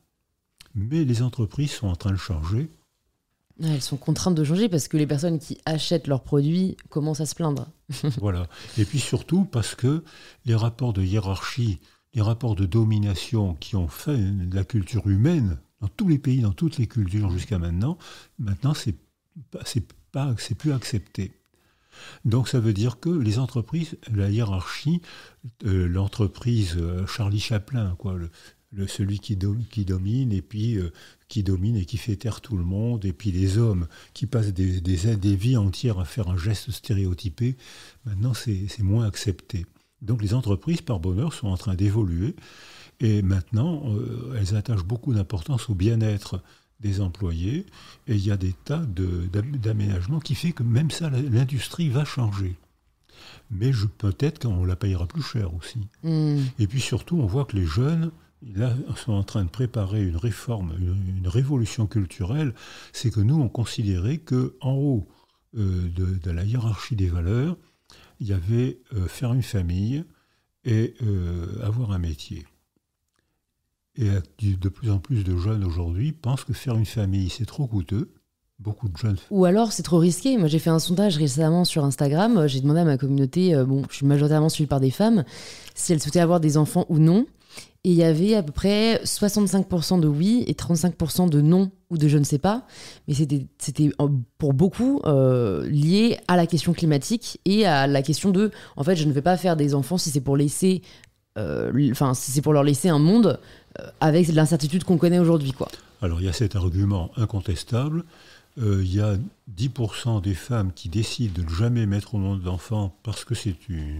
Mais 0.74 1.06
les 1.06 1.22
entreprises 1.22 1.72
sont 1.72 1.88
en 1.88 1.96
train 1.96 2.12
de 2.12 2.18
changer. 2.18 2.70
Elles 3.64 3.82
sont 3.82 3.98
contraintes 3.98 4.36
de 4.36 4.44
changer 4.44 4.68
parce 4.68 4.90
que 4.90 4.98
les 4.98 5.08
personnes 5.08 5.40
qui 5.40 5.58
achètent 5.66 6.08
leurs 6.08 6.24
produits 6.24 6.76
commencent 6.90 7.22
à 7.22 7.26
se 7.26 7.36
plaindre. 7.36 7.70
voilà. 8.20 8.48
Et 8.78 8.84
puis 8.84 9.00
surtout 9.00 9.46
parce 9.46 9.76
que 9.76 10.04
les 10.46 10.56
rapports 10.56 10.92
de 10.92 11.02
hiérarchie 11.02 11.80
les 12.16 12.22
rapports 12.22 12.56
de 12.56 12.66
domination 12.66 13.56
qui 13.56 13.76
ont 13.76 13.90
fait 13.90 14.18
la 14.52 14.64
culture 14.64 15.08
humaine 15.08 15.60
dans 15.82 15.90
tous 15.90 16.08
les 16.08 16.18
pays, 16.18 16.40
dans 16.40 16.54
toutes 16.54 16.78
les 16.78 16.88
cultures 16.88 17.30
jusqu'à 17.30 17.60
maintenant, 17.60 17.98
maintenant 18.40 18.74
c'est 18.74 18.96
pas, 20.16 20.34
c'est 20.38 20.56
plus 20.56 20.72
accepté. 20.72 21.34
Donc 22.24 22.48
ça 22.48 22.62
veut 22.62 22.72
dire 22.72 23.02
que 23.02 23.10
les 23.10 23.38
entreprises, 23.38 23.98
la 24.14 24.30
hiérarchie, 24.30 25.02
euh, 25.66 25.90
l'entreprise 25.90 26.76
euh, 26.78 27.06
Charlie 27.06 27.42
Chaplin, 27.42 27.98
celui 28.88 29.20
qui, 29.20 29.36
domine 29.36 30.32
et 30.32 30.42
puis 30.42 30.78
euh, 30.78 30.94
qui 31.28 31.44
domine 31.44 31.76
et 31.76 31.84
qui 31.84 31.98
fait 31.98 32.16
taire 32.16 32.40
tout 32.40 32.56
le 32.56 32.64
monde, 32.64 33.04
et 33.04 33.12
puis 33.12 33.32
les 33.32 33.58
hommes 33.58 33.88
qui 34.14 34.26
passent 34.26 34.54
des, 34.54 34.80
des, 34.80 35.18
des 35.18 35.36
vies 35.36 35.58
entières 35.58 36.00
à 36.00 36.06
faire 36.06 36.30
un 36.30 36.38
geste 36.38 36.72
stéréotypé, 36.72 37.58
maintenant 38.06 38.34
c'est 38.34 38.80
moins 38.84 39.06
accepté. 39.06 39.66
Donc 40.02 40.22
les 40.22 40.34
entreprises, 40.34 40.82
par 40.82 41.02
bonheur, 41.02 41.34
sont 41.34 41.48
en 41.48 41.58
train 41.58 41.76
d'évoluer 41.76 42.38
et 43.02 43.22
maintenant, 43.22 43.84
elles 44.38 44.56
attachent 44.56 44.86
beaucoup 44.86 45.14
d'importance 45.14 45.70
au 45.70 45.76
bien-être 45.76 46.42
des 46.80 47.02
employés 47.02 47.66
et 48.08 48.16
il 48.16 48.26
y 48.26 48.32
a 48.32 48.38
des 48.38 48.54
tas 48.54 48.86
d'aménagements 48.86 50.20
qui 50.20 50.36
fait 50.36 50.52
que 50.52 50.64
même 50.64 50.92
ça, 50.92 51.10
l'industrie 51.10 51.90
va 51.90 52.06
changer. 52.06 52.56
Mais 53.50 53.72
peut-être 53.98 54.40
qu'on 54.40 54.66
la 54.66 54.76
payera 54.76 55.08
plus 55.08 55.22
cher 55.22 55.54
aussi. 55.54 55.88
Hmm. 56.04 56.40
Et 56.60 56.68
puis 56.68 56.82
surtout, 56.82 57.18
on 57.18 57.26
voit 57.26 57.46
que 57.46 57.56
les 57.56 57.66
jeunes 57.66 58.12
là, 58.54 58.74
sont 58.96 59.14
en 59.14 59.24
train 59.24 59.44
de 59.44 59.50
préparer 59.50 60.04
une 60.04 60.18
réforme, 60.18 60.74
une, 60.80 61.28
révolution 61.28 61.88
culturelle. 61.88 62.54
C'est 62.94 63.12
que 63.12 63.20
nous, 63.20 63.36
on 63.36 63.50
considérait 63.50 64.18
que 64.18 64.56
en 64.62 64.74
haut 64.74 65.08
euh, 65.58 65.90
de, 65.90 66.32
la 66.32 66.44
hiérarchie 66.44 66.96
des 66.96 67.08
valeurs, 67.08 67.58
il 68.20 68.28
y 68.28 68.34
avait 68.34 68.80
euh, 68.94 69.08
faire 69.08 69.34
une 69.34 69.44
famille 69.44 70.04
et 70.64 70.96
euh, 71.02 71.62
avoir 71.64 71.92
un 71.92 72.00
métier. 72.00 72.46
Et 73.98 74.10
de 74.42 74.70
plus 74.70 74.92
en 74.92 75.00
plus 75.00 75.24
de 75.24 75.38
jeunes 75.38 75.64
aujourd'hui 75.64 76.12
pensent 76.12 76.44
que 76.44 76.54
faire 76.54 76.76
une 76.76 76.86
famille, 76.86 77.30
c'est 77.30 77.46
trop 77.46 77.66
coûteux, 77.66 78.12
Beaucoup 78.58 78.88
de 78.88 78.96
jeunes. 78.96 79.18
Ou 79.32 79.44
alors 79.44 79.74
c'est 79.74 79.84
trop 79.84 79.98
risqué. 79.98 80.38
Moi 80.38 80.48
j'ai 80.48 80.60
fait 80.60 80.70
un 80.70 80.80
sondage 80.80 81.18
récemment 81.18 81.66
sur 81.66 81.84
Instagram. 81.84 82.48
J'ai 82.48 82.62
demandé 82.62 82.80
à 82.80 82.86
ma 82.86 82.98
communauté, 82.98 83.54
euh, 83.54 83.66
bon, 83.66 83.84
je 83.90 83.98
suis 83.98 84.06
majoritairement 84.06 84.48
suivie 84.48 84.68
par 84.68 84.80
des 84.80 84.92
femmes, 84.92 85.26
si 85.74 85.92
elles 85.92 86.02
souhaitaient 86.02 86.22
avoir 86.22 86.40
des 86.40 86.56
enfants 86.56 86.86
ou 86.88 86.98
non. 86.98 87.26
Et 87.84 87.90
il 87.90 87.96
y 87.96 88.04
avait 88.04 88.34
à 88.34 88.42
peu 88.42 88.54
près 88.54 89.02
65% 89.04 90.00
de 90.00 90.08
oui 90.08 90.44
et 90.48 90.54
35% 90.54 91.30
de 91.30 91.42
non 91.42 91.70
ou 91.92 91.98
de 91.98 92.08
je 92.08 92.18
ne 92.18 92.24
sais 92.24 92.40
pas. 92.40 92.66
Mais 93.08 93.14
c'était 93.14 93.92
euh, 94.02 94.08
pour 94.38 94.54
beaucoup 94.54 95.02
euh, 95.06 95.68
lié 95.68 96.18
à 96.28 96.38
la 96.38 96.48
question 96.48 96.74
climatique 96.74 97.40
et 97.46 97.66
à 97.66 97.88
la 97.88 98.02
question 98.02 98.32
de, 98.32 98.52
en 98.78 98.84
fait, 98.84 98.96
je 98.96 99.06
ne 99.06 99.12
vais 99.12 99.22
pas 99.22 99.38
faire 99.38 99.56
des 99.56 99.76
enfants 99.76 99.98
si 99.98 100.10
c'est 100.10 100.22
pour 100.22 100.38
laisser, 100.38 100.82
enfin, 101.38 102.14
si 102.14 102.32
c'est 102.32 102.42
pour 102.42 102.54
leur 102.54 102.64
laisser 102.64 102.90
un 102.90 103.00
monde 103.00 103.40
avec 104.00 104.28
l'incertitude 104.30 104.84
qu'on 104.84 104.98
connaît 104.98 105.20
aujourd'hui, 105.20 105.52
quoi. 105.52 105.68
Alors 106.02 106.22
il 106.22 106.26
y 106.26 106.30
a 106.30 106.34
cet 106.34 106.56
argument 106.56 107.12
incontestable 107.18 108.04
euh, 108.58 108.82
il 108.84 108.94
y 108.94 109.02
a 109.02 109.18
10% 109.54 110.22
des 110.22 110.34
femmes 110.34 110.72
qui 110.74 110.88
décident 110.88 111.34
de 111.34 111.44
ne 111.44 111.54
jamais 111.54 111.86
mettre 111.86 112.16
au 112.16 112.18
monde 112.18 112.42
d'enfants 112.42 112.96
parce 113.04 113.26
que 113.26 113.36
c'est 113.36 113.56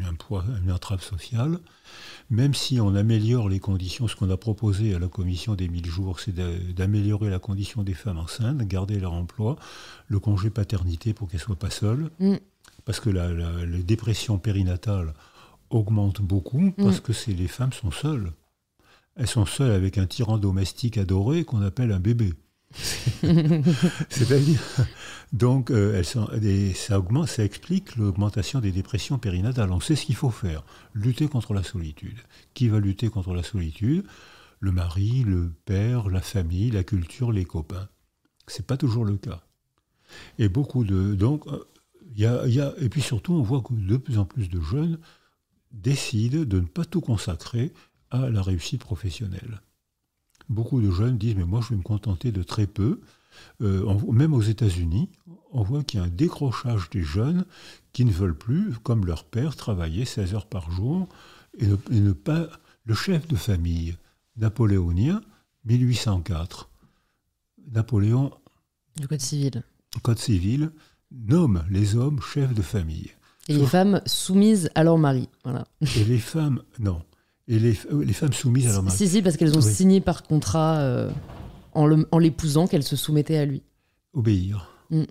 un 0.08 0.14
poids, 0.14 0.46
une 0.64 0.72
entrave 0.72 1.04
sociale. 1.04 1.60
Même 2.30 2.54
si 2.54 2.80
on 2.80 2.96
améliore 2.96 3.50
les 3.50 3.60
conditions, 3.60 4.08
ce 4.08 4.16
qu'on 4.16 4.30
a 4.30 4.38
proposé 4.38 4.96
à 4.96 5.00
la 5.00 5.08
commission 5.08 5.56
des 5.56 5.68
1000 5.68 5.86
jours, 5.86 6.20
c'est 6.20 6.34
d'améliorer 6.74 7.30
la 7.30 7.40
condition 7.40 7.84
des 7.84 7.94
femmes 7.94 8.18
enceintes, 8.18 8.60
garder 8.60 9.00
leur 9.00 9.14
emploi, 9.14 9.58
le 10.08 10.20
congé 10.20 10.50
paternité 10.50 11.14
pour 11.14 11.28
qu'elles 11.28 11.42
ne 11.42 11.46
soient 11.46 11.56
pas 11.56 11.70
seules. 11.70 12.10
Mm. 12.20 12.36
Parce 12.86 13.00
que 13.00 13.10
la, 13.10 13.30
les 13.66 13.84
dépressions 13.84 14.38
périnatales 14.38 15.14
augmentent 15.76 16.22
beaucoup 16.22 16.72
parce 16.72 16.98
mm. 16.98 17.02
que 17.02 17.32
les 17.32 17.48
femmes 17.48 17.74
sont 17.74 17.92
seules. 17.92 18.32
Elles 19.16 19.28
sont 19.28 19.46
seules 19.46 19.72
avec 19.72 19.98
un 19.98 20.08
tyran 20.08 20.38
domestique 20.38 20.98
adoré 20.98 21.46
qu'on 21.46 21.62
appelle 21.62 21.92
un 21.92 22.00
bébé. 22.00 22.34
C'est-à-dire, 24.10 24.60
donc, 25.32 25.72
euh, 25.72 26.04
ça 26.04 27.00
augmente, 27.00 27.28
ça 27.28 27.44
explique 27.44 27.96
l'augmentation 27.96 28.60
des 28.60 28.72
dépressions 28.72 29.18
périnatales. 29.18 29.72
On 29.72 29.80
sait 29.80 29.96
ce 29.96 30.06
qu'il 30.06 30.16
faut 30.16 30.32
faire 30.32 30.64
lutter 30.94 31.28
contre 31.28 31.54
la 31.54 31.64
solitude. 31.64 32.18
Qui 32.54 32.68
va 32.68 32.80
lutter 32.80 33.10
contre 33.10 33.34
la 33.34 33.44
solitude? 33.44 34.06
Le 34.60 34.72
mari, 34.72 35.24
le 35.26 35.54
père, 35.66 36.10
la 36.10 36.22
famille, 36.22 36.72
la 36.72 36.84
culture, 36.84 37.32
les 37.32 37.46
copains. 37.46 37.88
C'est 38.48 38.68
pas 38.68 38.78
toujours 38.78 39.06
le 39.06 39.16
cas. 39.16 39.42
Et 40.38 40.50
beaucoup 40.50 40.84
de 40.84 41.16
donc, 41.16 41.46
il 42.14 42.22
y 42.22 42.26
a, 42.26 42.46
y 42.48 42.60
a, 42.60 42.74
et 42.80 42.90
puis 42.90 43.02
surtout, 43.02 43.34
on 43.34 43.42
voit 43.42 43.62
que 43.62 43.74
de 43.74 43.98
plus 43.98 44.18
en 44.18 44.26
plus 44.26 44.50
de 44.50 44.62
jeunes 44.62 45.00
décident 45.76 46.44
de 46.44 46.60
ne 46.60 46.66
pas 46.66 46.86
tout 46.86 47.02
consacrer 47.02 47.74
à 48.10 48.30
la 48.30 48.42
réussite 48.42 48.82
professionnelle 48.82 49.62
beaucoup 50.50 50.82
de 50.82 50.92
jeunes 50.92 51.18
disent 51.18 51.36
mais 51.36 51.46
moi 51.46 51.62
je 51.62 51.70
vais 51.70 51.78
me 51.78 51.84
contenter 51.84 52.32
de 52.32 52.44
très 52.44 52.68
peu. 52.68 53.02
Euh, 53.62 53.94
même 54.12 54.34
aux 54.34 54.42
États-Unis, 54.42 55.10
on 55.52 55.62
voit 55.62 55.84
qu'il 55.84 56.00
y 56.00 56.04
a 56.04 56.06
un 56.06 56.10
décrochage 56.10 56.90
des 56.90 57.04
jeunes 57.04 57.46
qui 57.92 58.06
ne 58.06 58.12
veulent 58.12 58.38
plus, 58.38 58.74
comme 58.84 59.06
leur 59.06 59.26
père, 59.26 59.58
travailler 59.58 60.06
16 60.06 60.34
heures 60.36 60.48
par 60.48 60.72
jour 60.72 61.10
et 61.58 61.68
ne, 61.68 62.12
pas. 62.14 62.48
Le 62.88 62.94
chef 62.94 63.28
de 63.28 63.36
famille 63.36 63.98
napoléonien, 64.38 65.22
1804, 65.66 66.70
Napoléon. 67.72 68.32
Du 68.96 69.08
Code 69.08 69.22
civil. 69.22 69.64
Code 70.04 70.20
civil 70.20 70.72
nomme 71.12 71.66
les 71.72 71.96
hommes 71.96 72.22
chefs 72.22 72.54
de 72.54 72.62
famille. 72.62 73.12
Et 73.48 73.54
les 73.54 73.66
femmes 73.66 74.02
soumises 74.06 74.70
à 74.76 74.84
leur 74.84 74.98
mari. 74.98 75.30
Voilà. 75.44 75.66
Et 75.96 76.04
les 76.04 76.18
femmes, 76.18 76.62
non 76.80 77.02
et 77.48 77.60
les, 77.60 77.78
les, 77.92 78.14
femmes 78.14 78.34
soumises 78.34 78.68
à 78.68 78.74
leur 78.74 78.84
mari. 78.84 78.98
Si, 78.98 79.08
si, 79.08 79.22
parce 79.22 79.38
qu'elles 79.38 79.56
ont 79.56 79.62
signé 79.62 80.02
par 80.02 80.24
contrat 80.24 80.80
euh, 80.80 81.12
en 81.74 82.18
l'épousant 82.18 82.68
qu'elles 82.68 82.84
se 82.84 82.96
soumettaient 82.96 83.38
à 83.38 83.46
lui. 83.46 83.62
Obéir. 84.14 84.72
Mm. 84.90 85.04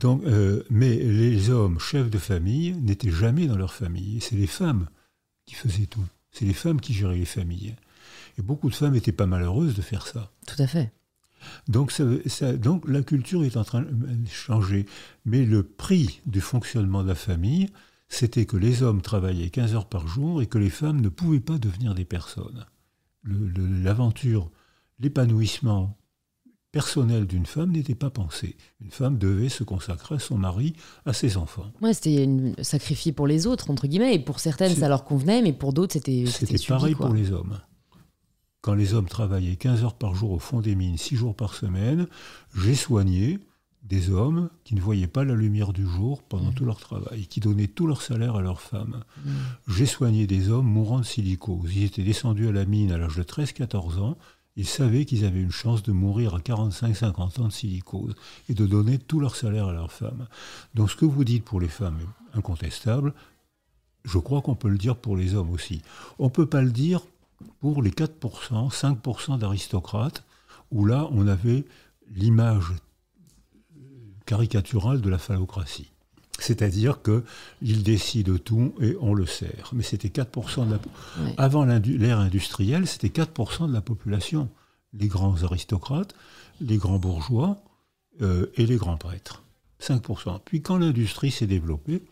Donc, 0.00 0.24
euh, 0.24 0.64
mais 0.70 0.94
les 0.96 1.50
hommes 1.50 1.78
chefs 1.78 2.10
de 2.10 2.18
famille 2.18 2.72
n'étaient 2.72 3.10
jamais 3.10 3.46
dans 3.46 3.56
leur 3.56 3.72
famille. 3.72 4.20
C'est 4.20 4.36
les 4.36 4.46
femmes 4.46 4.88
qui 5.46 5.54
faisaient 5.54 5.86
tout. 5.86 6.04
C'est 6.30 6.44
les 6.44 6.52
femmes 6.52 6.80
qui 6.80 6.94
géraient 6.94 7.16
les 7.16 7.24
familles. 7.24 7.74
Et 8.38 8.42
beaucoup 8.42 8.70
de 8.70 8.74
femmes 8.74 8.92
n'étaient 8.92 9.12
pas 9.12 9.26
malheureuses 9.26 9.74
de 9.74 9.82
faire 9.82 10.06
ça. 10.06 10.30
Tout 10.46 10.62
à 10.62 10.66
fait. 10.66 10.92
Donc, 11.68 11.92
ça, 11.92 12.56
donc 12.56 12.88
la 12.88 13.02
culture 13.02 13.44
est 13.44 13.56
en 13.56 13.64
train 13.64 13.82
de 13.82 14.28
changer. 14.28 14.86
Mais 15.24 15.44
le 15.44 15.62
prix 15.62 16.20
du 16.26 16.40
fonctionnement 16.40 17.02
de 17.02 17.08
la 17.08 17.14
famille, 17.14 17.68
c'était 18.08 18.46
que 18.46 18.56
les 18.56 18.82
hommes 18.82 19.02
travaillaient 19.02 19.50
15 19.50 19.74
heures 19.74 19.88
par 19.88 20.06
jour 20.06 20.42
et 20.42 20.46
que 20.46 20.58
les 20.58 20.70
femmes 20.70 21.00
ne 21.00 21.08
pouvaient 21.08 21.40
pas 21.40 21.58
devenir 21.58 21.94
des 21.94 22.04
personnes. 22.04 22.66
L'aventure, 23.24 24.50
l'épanouissement 24.98 25.98
personnel 26.70 27.26
d'une 27.26 27.46
femme 27.46 27.72
n'était 27.72 27.94
pas 27.94 28.10
pensé. 28.10 28.56
Une 28.80 28.90
femme 28.90 29.18
devait 29.18 29.48
se 29.48 29.64
consacrer 29.64 30.16
à 30.16 30.18
son 30.18 30.36
mari, 30.36 30.74
à 31.06 31.12
ses 31.12 31.36
enfants. 31.36 31.66
Ouais, 31.80 31.94
c'était 31.94 32.28
sacrifié 32.62 33.12
pour 33.12 33.26
les 33.26 33.46
autres, 33.46 33.70
entre 33.70 33.86
guillemets, 33.86 34.14
et 34.14 34.18
pour 34.18 34.38
certaines 34.40 34.74
ça 34.74 34.88
leur 34.88 35.04
convenait, 35.04 35.42
mais 35.42 35.52
pour 35.52 35.72
d'autres 35.72 35.94
c'était... 35.94 36.24
C'était 36.26 36.58
pareil 36.66 36.94
pour 36.94 37.14
les 37.14 37.32
hommes. 37.32 37.58
Quand 38.60 38.74
les 38.74 38.94
hommes 38.94 39.08
travaillaient 39.08 39.56
15 39.56 39.84
heures 39.84 39.94
par 39.94 40.14
jour 40.14 40.32
au 40.32 40.38
fond 40.38 40.60
des 40.60 40.74
mines, 40.74 40.96
6 40.96 41.16
jours 41.16 41.36
par 41.36 41.54
semaine, 41.54 42.06
j'ai 42.56 42.74
soigné 42.74 43.38
des 43.84 44.10
hommes 44.10 44.50
qui 44.64 44.74
ne 44.74 44.80
voyaient 44.80 45.06
pas 45.06 45.24
la 45.24 45.34
lumière 45.34 45.72
du 45.72 45.86
jour 45.86 46.22
pendant 46.22 46.50
mmh. 46.50 46.54
tout 46.54 46.64
leur 46.64 46.78
travail, 46.78 47.26
qui 47.26 47.40
donnaient 47.40 47.68
tout 47.68 47.86
leur 47.86 48.02
salaire 48.02 48.36
à 48.36 48.42
leurs 48.42 48.60
femmes. 48.60 49.04
Mmh. 49.24 49.30
J'ai 49.68 49.86
soigné 49.86 50.26
des 50.26 50.50
hommes 50.50 50.66
mourant 50.66 50.98
de 50.98 51.04
silicose. 51.04 51.74
Ils 51.74 51.84
étaient 51.84 52.02
descendus 52.02 52.48
à 52.48 52.52
la 52.52 52.64
mine 52.64 52.92
à 52.92 52.98
l'âge 52.98 53.16
de 53.16 53.22
13-14 53.22 53.98
ans. 54.00 54.18
Ils 54.56 54.66
savaient 54.66 55.04
qu'ils 55.04 55.24
avaient 55.24 55.40
une 55.40 55.52
chance 55.52 55.84
de 55.84 55.92
mourir 55.92 56.34
à 56.34 56.40
45-50 56.40 57.40
ans 57.40 57.46
de 57.46 57.52
silicose 57.52 58.14
et 58.48 58.54
de 58.54 58.66
donner 58.66 58.98
tout 58.98 59.20
leur 59.20 59.36
salaire 59.36 59.68
à 59.68 59.72
leurs 59.72 59.92
femmes. 59.92 60.26
Donc 60.74 60.90
ce 60.90 60.96
que 60.96 61.04
vous 61.04 61.22
dites 61.22 61.44
pour 61.44 61.60
les 61.60 61.68
femmes 61.68 61.98
est 62.00 62.36
incontestable. 62.36 63.14
Je 64.04 64.18
crois 64.18 64.42
qu'on 64.42 64.56
peut 64.56 64.68
le 64.68 64.78
dire 64.78 64.96
pour 64.96 65.16
les 65.16 65.34
hommes 65.34 65.50
aussi. 65.50 65.80
On 66.18 66.24
ne 66.24 66.30
peut 66.30 66.46
pas 66.46 66.62
le 66.62 66.72
dire 66.72 67.02
pour 67.60 67.82
les 67.82 67.90
4%, 67.90 68.70
5% 68.70 69.38
d'aristocrates, 69.38 70.24
où 70.70 70.84
là 70.84 71.08
on 71.12 71.26
avait 71.26 71.64
l'image 72.14 72.72
caricaturale 74.26 75.00
de 75.00 75.08
la 75.08 75.18
phallocratie. 75.18 75.90
C'est-à-dire 76.38 77.00
qu'il 77.02 77.82
décide 77.82 78.42
tout 78.44 78.72
et 78.80 78.96
on 79.00 79.12
le 79.12 79.26
sert. 79.26 79.70
Mais 79.72 79.82
c'était 79.82 80.08
4% 80.08 80.66
de 80.66 80.72
la... 80.72 80.78
Avant 81.36 81.64
l'ère 81.64 82.20
industrielle, 82.20 82.86
c'était 82.86 83.08
4% 83.08 83.68
de 83.68 83.72
la 83.72 83.80
population. 83.80 84.48
Les 84.92 85.08
grands 85.08 85.42
aristocrates, 85.42 86.14
les 86.60 86.76
grands 86.76 86.98
bourgeois 86.98 87.58
euh, 88.22 88.46
et 88.56 88.66
les 88.66 88.76
grands 88.76 88.96
prêtres. 88.96 89.42
5%. 89.80 90.40
Puis 90.44 90.62
quand 90.62 90.78
l'industrie 90.78 91.30
s'est 91.30 91.46
développée, 91.46 92.02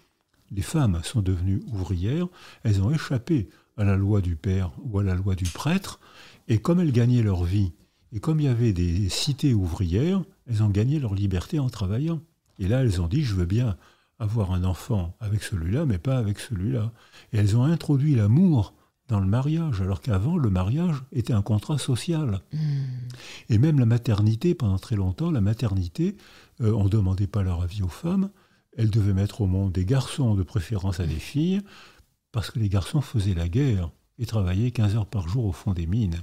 les 0.50 0.62
femmes 0.62 1.00
sont 1.04 1.22
devenues 1.22 1.62
ouvrières, 1.72 2.26
elles 2.62 2.82
ont 2.82 2.90
échappé 2.90 3.48
à 3.76 3.84
la 3.84 3.96
loi 3.96 4.20
du 4.20 4.36
père 4.36 4.72
ou 4.82 4.98
à 4.98 5.02
la 5.02 5.14
loi 5.14 5.34
du 5.34 5.44
prêtre, 5.44 6.00
et 6.48 6.58
comme 6.58 6.80
elles 6.80 6.92
gagnaient 6.92 7.22
leur 7.22 7.44
vie, 7.44 7.72
et 8.12 8.20
comme 8.20 8.40
il 8.40 8.46
y 8.46 8.48
avait 8.48 8.72
des 8.72 9.08
cités 9.08 9.54
ouvrières, 9.54 10.22
elles 10.48 10.62
ont 10.62 10.70
gagné 10.70 10.98
leur 10.98 11.14
liberté 11.14 11.58
en 11.58 11.68
travaillant. 11.68 12.20
Et 12.58 12.68
là, 12.68 12.82
elles 12.82 13.00
ont 13.00 13.08
dit, 13.08 13.22
je 13.22 13.34
veux 13.34 13.44
bien 13.44 13.76
avoir 14.18 14.52
un 14.52 14.64
enfant 14.64 15.14
avec 15.20 15.42
celui-là, 15.42 15.84
mais 15.84 15.98
pas 15.98 16.16
avec 16.16 16.38
celui-là. 16.38 16.92
Et 17.32 17.38
elles 17.38 17.56
ont 17.56 17.64
introduit 17.64 18.14
l'amour 18.14 18.74
dans 19.08 19.20
le 19.20 19.26
mariage, 19.26 19.82
alors 19.82 20.00
qu'avant, 20.00 20.36
le 20.36 20.50
mariage 20.50 21.02
était 21.12 21.32
un 21.32 21.42
contrat 21.42 21.78
social. 21.78 22.40
Hmm. 22.52 22.58
Et 23.50 23.58
même 23.58 23.78
la 23.78 23.86
maternité, 23.86 24.54
pendant 24.54 24.78
très 24.78 24.96
longtemps, 24.96 25.30
la 25.30 25.40
maternité, 25.40 26.16
euh, 26.60 26.72
on 26.72 26.84
ne 26.84 26.88
demandait 26.88 27.28
pas 27.28 27.42
leur 27.42 27.62
avis 27.62 27.82
aux 27.82 27.88
femmes, 27.88 28.30
elles 28.76 28.90
devaient 28.90 29.14
mettre 29.14 29.42
au 29.42 29.46
monde 29.46 29.72
des 29.72 29.84
garçons 29.84 30.34
de 30.34 30.42
préférence 30.42 31.00
à 31.00 31.06
des 31.06 31.14
filles, 31.14 31.62
parce 32.36 32.50
que 32.50 32.58
les 32.58 32.68
garçons 32.68 33.00
faisaient 33.00 33.32
la 33.32 33.48
guerre 33.48 33.90
et 34.18 34.26
travaillaient 34.26 34.70
15 34.70 34.94
heures 34.94 35.06
par 35.06 35.26
jour 35.26 35.46
au 35.46 35.52
fond 35.52 35.72
des 35.72 35.86
mines. 35.86 36.20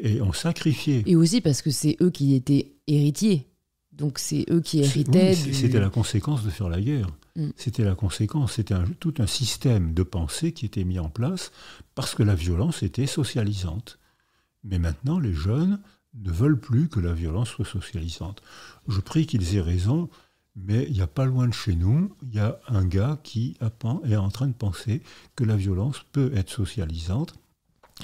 Et 0.00 0.20
on 0.20 0.32
sacrifiait. 0.32 1.04
Et 1.06 1.14
aussi 1.14 1.40
parce 1.40 1.62
que 1.62 1.70
c'est 1.70 1.96
eux 2.00 2.10
qui 2.10 2.34
étaient 2.34 2.72
héritiers. 2.88 3.46
Donc 3.92 4.18
c'est 4.18 4.44
eux 4.50 4.60
qui 4.60 4.80
héritaient. 4.80 5.36
C'était 5.36 5.78
la 5.78 5.88
conséquence 5.88 6.42
de 6.42 6.50
faire 6.50 6.68
la 6.68 6.80
guerre. 6.80 7.06
Mm. 7.36 7.50
C'était 7.54 7.84
la 7.84 7.94
conséquence. 7.94 8.54
C'était 8.54 8.74
tout 8.98 9.14
un 9.18 9.28
système 9.28 9.94
de 9.94 10.02
pensée 10.02 10.50
qui 10.50 10.66
était 10.66 10.82
mis 10.82 10.98
en 10.98 11.10
place 11.10 11.52
parce 11.94 12.16
que 12.16 12.24
la 12.24 12.34
violence 12.34 12.82
était 12.82 13.06
socialisante. 13.06 14.00
Mais 14.64 14.80
maintenant, 14.80 15.20
les 15.20 15.32
jeunes 15.32 15.78
ne 16.14 16.32
veulent 16.32 16.58
plus 16.58 16.88
que 16.88 16.98
la 16.98 17.12
violence 17.12 17.50
soit 17.50 17.64
socialisante. 17.64 18.42
Je 18.88 18.98
prie 18.98 19.26
qu'ils 19.26 19.54
aient 19.54 19.60
raison, 19.60 20.08
mais 20.56 20.86
il 20.88 20.94
n'y 20.94 21.02
a 21.02 21.06
pas 21.06 21.26
loin 21.26 21.46
de 21.46 21.52
chez 21.52 21.76
nous, 21.76 22.14
il 22.22 22.34
y 22.34 22.40
a 22.40 22.58
un 22.68 22.84
gars 22.84 23.18
qui 23.22 23.56
est 23.60 24.16
en 24.16 24.28
train 24.30 24.46
de 24.48 24.54
penser 24.54 25.02
que 25.36 25.44
la 25.44 25.56
violence 25.56 26.04
peut 26.12 26.32
être 26.34 26.50
socialisante 26.50 27.34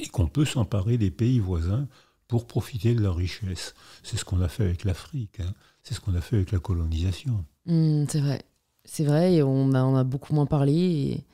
et 0.01 0.09
qu'on 0.09 0.27
peut 0.27 0.45
s'emparer 0.45 0.99
des 0.99 1.11
pays 1.11 1.41
voisins 1.41 1.89
pour 2.29 2.47
profiter 2.47 2.95
de 2.95 3.01
leur 3.01 3.17
richesse. 3.17 3.75
C'est 4.03 4.17
ce 4.17 4.25
qu'on 4.25 4.41
a 4.41 4.49
fait 4.49 4.65
avec 4.65 4.85
l'Afrique, 4.85 5.41
hein. 5.41 5.53
c'est 5.83 5.95
ce 5.95 6.01
qu'on 6.01 6.15
a 6.15 6.21
fait 6.21 6.37
avec 6.37 6.53
la 6.53 6.59
colonisation. 6.59 7.45
Mmh, 7.67 8.05
c'est 8.09 8.21
vrai, 8.21 8.43
c'est 8.85 9.05
vrai, 9.05 9.35
et 9.35 9.43
on 9.43 9.73
a, 9.73 9.83
on 9.83 9.97
a 9.97 10.05
beaucoup 10.05 10.35
moins 10.35 10.47
parlé. 10.47 10.73
Et 10.73 11.25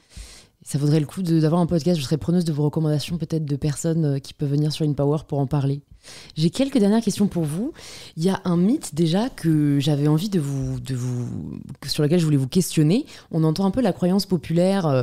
ça 0.62 0.78
vaudrait 0.78 1.00
le 1.00 1.06
coup 1.06 1.22
d'avoir 1.22 1.60
un 1.60 1.66
podcast. 1.66 1.98
Je 1.98 2.04
serais 2.04 2.18
preneuse 2.18 2.44
de 2.44 2.52
vos 2.52 2.64
recommandations, 2.64 3.18
peut-être 3.18 3.44
de 3.44 3.56
personnes 3.56 4.04
euh, 4.04 4.18
qui 4.18 4.34
peuvent 4.34 4.50
venir 4.50 4.72
sur 4.72 4.86
InPower 4.86 5.18
pour 5.26 5.38
en 5.38 5.46
parler. 5.46 5.82
J'ai 6.36 6.50
quelques 6.50 6.78
dernières 6.78 7.02
questions 7.02 7.26
pour 7.26 7.44
vous. 7.44 7.72
Il 8.16 8.24
y 8.24 8.28
a 8.28 8.40
un 8.44 8.56
mythe 8.56 8.94
déjà 8.94 9.28
que 9.28 9.78
j'avais 9.80 10.08
envie 10.08 10.28
de 10.28 10.40
vous, 10.40 10.80
de 10.80 10.94
vous, 10.94 11.58
sur 11.86 12.02
lequel 12.02 12.20
je 12.20 12.24
voulais 12.24 12.36
vous 12.36 12.48
questionner. 12.48 13.06
On 13.30 13.44
entend 13.44 13.64
un 13.66 13.70
peu 13.70 13.80
la 13.80 13.92
croyance 13.92 14.26
populaire. 14.26 14.86
euh, 14.86 15.02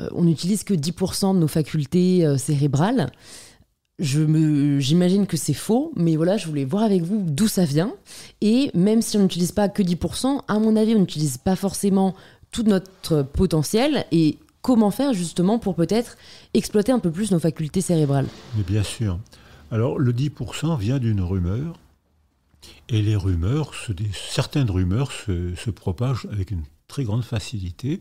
euh, 0.00 0.08
on 0.14 0.24
n'utilise 0.24 0.64
que 0.64 0.74
10% 0.74 1.34
de 1.34 1.40
nos 1.40 1.48
facultés 1.48 2.24
euh, 2.24 2.36
cérébrales. 2.36 3.10
Je 3.98 4.20
me, 4.20 4.78
j'imagine 4.78 5.26
que 5.26 5.36
c'est 5.36 5.54
faux, 5.54 5.92
mais 5.96 6.14
voilà, 6.14 6.36
je 6.36 6.46
voulais 6.46 6.64
voir 6.64 6.84
avec 6.84 7.02
vous 7.02 7.24
d'où 7.26 7.48
ça 7.48 7.64
vient. 7.64 7.94
Et 8.40 8.70
même 8.74 9.02
si 9.02 9.16
on 9.16 9.22
n'utilise 9.22 9.50
pas 9.50 9.68
que 9.68 9.82
10%, 9.82 10.42
à 10.46 10.58
mon 10.60 10.76
avis, 10.76 10.94
on 10.94 11.00
n'utilise 11.00 11.36
pas 11.36 11.56
forcément 11.56 12.14
tout 12.52 12.62
notre 12.62 13.22
potentiel. 13.22 14.04
Et 14.12 14.38
comment 14.62 14.92
faire 14.92 15.14
justement 15.14 15.58
pour 15.58 15.74
peut-être 15.74 16.16
exploiter 16.54 16.92
un 16.92 17.00
peu 17.00 17.10
plus 17.10 17.32
nos 17.32 17.40
facultés 17.40 17.80
cérébrales? 17.80 18.26
Mais 18.56 18.62
bien 18.62 18.84
sûr. 18.84 19.18
Alors, 19.70 19.98
le 19.98 20.12
10% 20.12 20.78
vient 20.78 20.98
d'une 20.98 21.20
rumeur. 21.20 21.78
Et 22.88 23.02
les 23.02 23.16
rumeurs, 23.16 23.72
certaines 24.12 24.70
rumeurs 24.70 25.12
se, 25.12 25.54
se 25.54 25.70
propagent 25.70 26.26
avec 26.32 26.50
une 26.50 26.62
très 26.88 27.04
grande 27.04 27.22
facilité. 27.22 28.00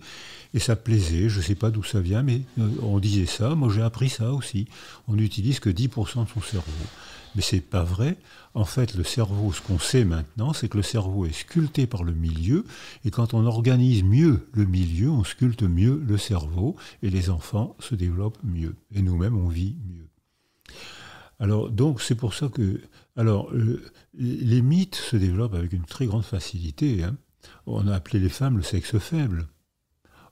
Et 0.54 0.60
ça 0.60 0.76
plaisait, 0.76 1.30
je 1.30 1.38
ne 1.38 1.44
sais 1.44 1.56
pas 1.56 1.70
d'où 1.70 1.84
ça 1.84 2.00
vient, 2.00 2.24
mais 2.24 2.42
euh, 2.58 2.70
on 2.82 3.00
disait 3.00 3.26
ça. 3.26 3.54
Moi, 3.54 3.70
j'ai 3.74 3.82
appris 3.82 4.10
ça 4.10 4.34
aussi. 4.34 4.68
On 5.08 5.14
n'utilise 5.14 5.60
que 5.60 5.70
10% 5.70 6.24
de 6.24 6.30
son 6.30 6.42
cerveau. 6.42 6.72
Mais 7.36 7.42
c'est 7.42 7.62
pas 7.62 7.84
vrai. 7.84 8.18
En 8.54 8.66
fait, 8.66 8.96
le 8.96 9.04
cerveau, 9.04 9.52
ce 9.52 9.62
qu'on 9.62 9.78
sait 9.78 10.06
maintenant, 10.06 10.54
c'est 10.54 10.70
que 10.70 10.78
le 10.78 10.84
cerveau 10.84 11.26
est 11.26 11.34
sculpté 11.34 11.86
par 11.86 12.04
le 12.04 12.14
milieu. 12.14 12.66
Et 13.06 13.12
quand 13.12 13.34
on 13.34 13.46
organise 13.46 14.04
mieux 14.04 14.48
le 14.54 14.66
milieu, 14.66 15.12
on 15.12 15.24
sculpte 15.24 15.64
mieux 15.64 16.02
le 16.08 16.18
cerveau. 16.18 16.78
Et 17.04 17.10
les 17.10 17.30
enfants 17.30 17.76
se 17.80 17.94
développent 17.94 18.40
mieux. 18.44 18.76
Et 18.96 19.02
nous-mêmes, 19.02 19.38
on 19.38 19.50
vit 19.50 19.76
mieux. 19.94 20.07
Alors, 21.40 21.70
donc, 21.70 22.02
c'est 22.02 22.16
pour 22.16 22.34
ça 22.34 22.48
que. 22.48 22.82
Alors, 23.16 23.52
euh, 23.54 23.82
les 24.16 24.62
mythes 24.62 24.96
se 24.96 25.16
développent 25.16 25.54
avec 25.54 25.74
une 25.74 25.86
très 25.86 26.06
grande 26.08 26.24
facilité. 26.24 27.04
hein. 27.04 27.16
On 27.66 27.88
a 27.88 27.96
appelé 27.96 28.20
les 28.20 28.30
femmes 28.30 28.58
le 28.58 28.64
sexe 28.64 28.98
faible. 28.98 29.48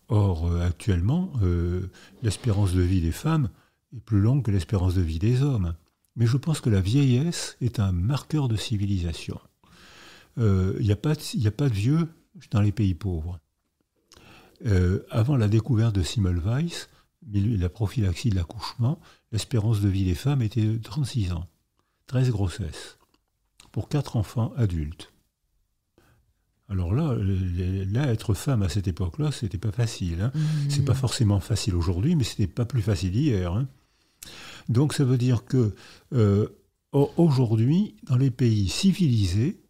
Or, 0.07 0.47
euh, 0.47 0.65
actuellement, 0.65 1.31
euh, 1.43 1.89
l'espérance 2.23 2.73
de 2.73 2.81
vie 2.81 3.01
des 3.01 3.11
femmes 3.11 3.49
est 3.95 3.99
plus 3.99 4.19
longue 4.19 4.43
que 4.43 4.51
l'espérance 4.51 4.95
de 4.95 5.01
vie 5.01 5.19
des 5.19 5.41
hommes. 5.41 5.73
Mais 6.15 6.25
je 6.25 6.37
pense 6.37 6.61
que 6.61 6.69
la 6.69 6.81
vieillesse 6.81 7.57
est 7.61 7.79
un 7.79 7.91
marqueur 7.91 8.47
de 8.47 8.55
civilisation. 8.55 9.39
Il 10.37 10.75
n'y 10.81 10.91
a, 10.91 10.95
pas 10.95 11.15
de- 11.15 11.73
vieux 11.73 12.07
dans 12.51 12.61
les 12.61 12.71
pays 12.73 12.93
pauvres. 12.93 13.39
Avant 15.09 15.37
la 15.37 15.47
découverte 15.47 15.95
de 15.95 16.03
Semmelweis, 16.03 16.87
la 17.31 17.69
prophylaxie 17.69 18.29
de 18.29 18.35
l'accouchement, 18.35 18.99
l'espérance 19.31 19.81
de 19.81 19.89
vie 19.89 20.05
des 20.05 20.15
femmes 20.15 20.41
était 20.41 20.65
de 20.65 20.77
36 20.77 21.31
ans. 21.33 21.47
13 22.07 22.29
grossesses. 22.31 22.97
Pour 23.71 23.89
4 23.89 24.15
enfants 24.15 24.53
adultes. 24.57 25.11
Alors 26.67 26.93
là, 26.95 27.15
être 28.09 28.33
femme 28.33 28.63
à 28.63 28.69
cette 28.69 28.87
époque-là, 28.87 29.31
c'était 29.31 29.57
pas 29.59 29.71
facile. 29.71 30.21
hein. 30.21 30.31
C'est 30.69 30.85
pas 30.85 30.95
forcément 30.95 31.39
facile 31.39 31.75
aujourd'hui, 31.75 32.15
mais 32.15 32.23
c'était 32.23 32.47
pas 32.47 32.65
plus 32.65 32.81
facile 32.81 33.15
hier. 33.15 33.53
hein. 33.53 33.67
Donc 34.69 34.93
ça 34.93 35.03
veut 35.03 35.17
dire 35.19 35.45
que 35.45 35.75
euh, 36.13 36.47
au- 36.91 37.11
aujourd'hui, 37.17 37.95
dans 38.03 38.15
les 38.17 38.31
pays 38.31 38.67
civilisés, 38.69 39.61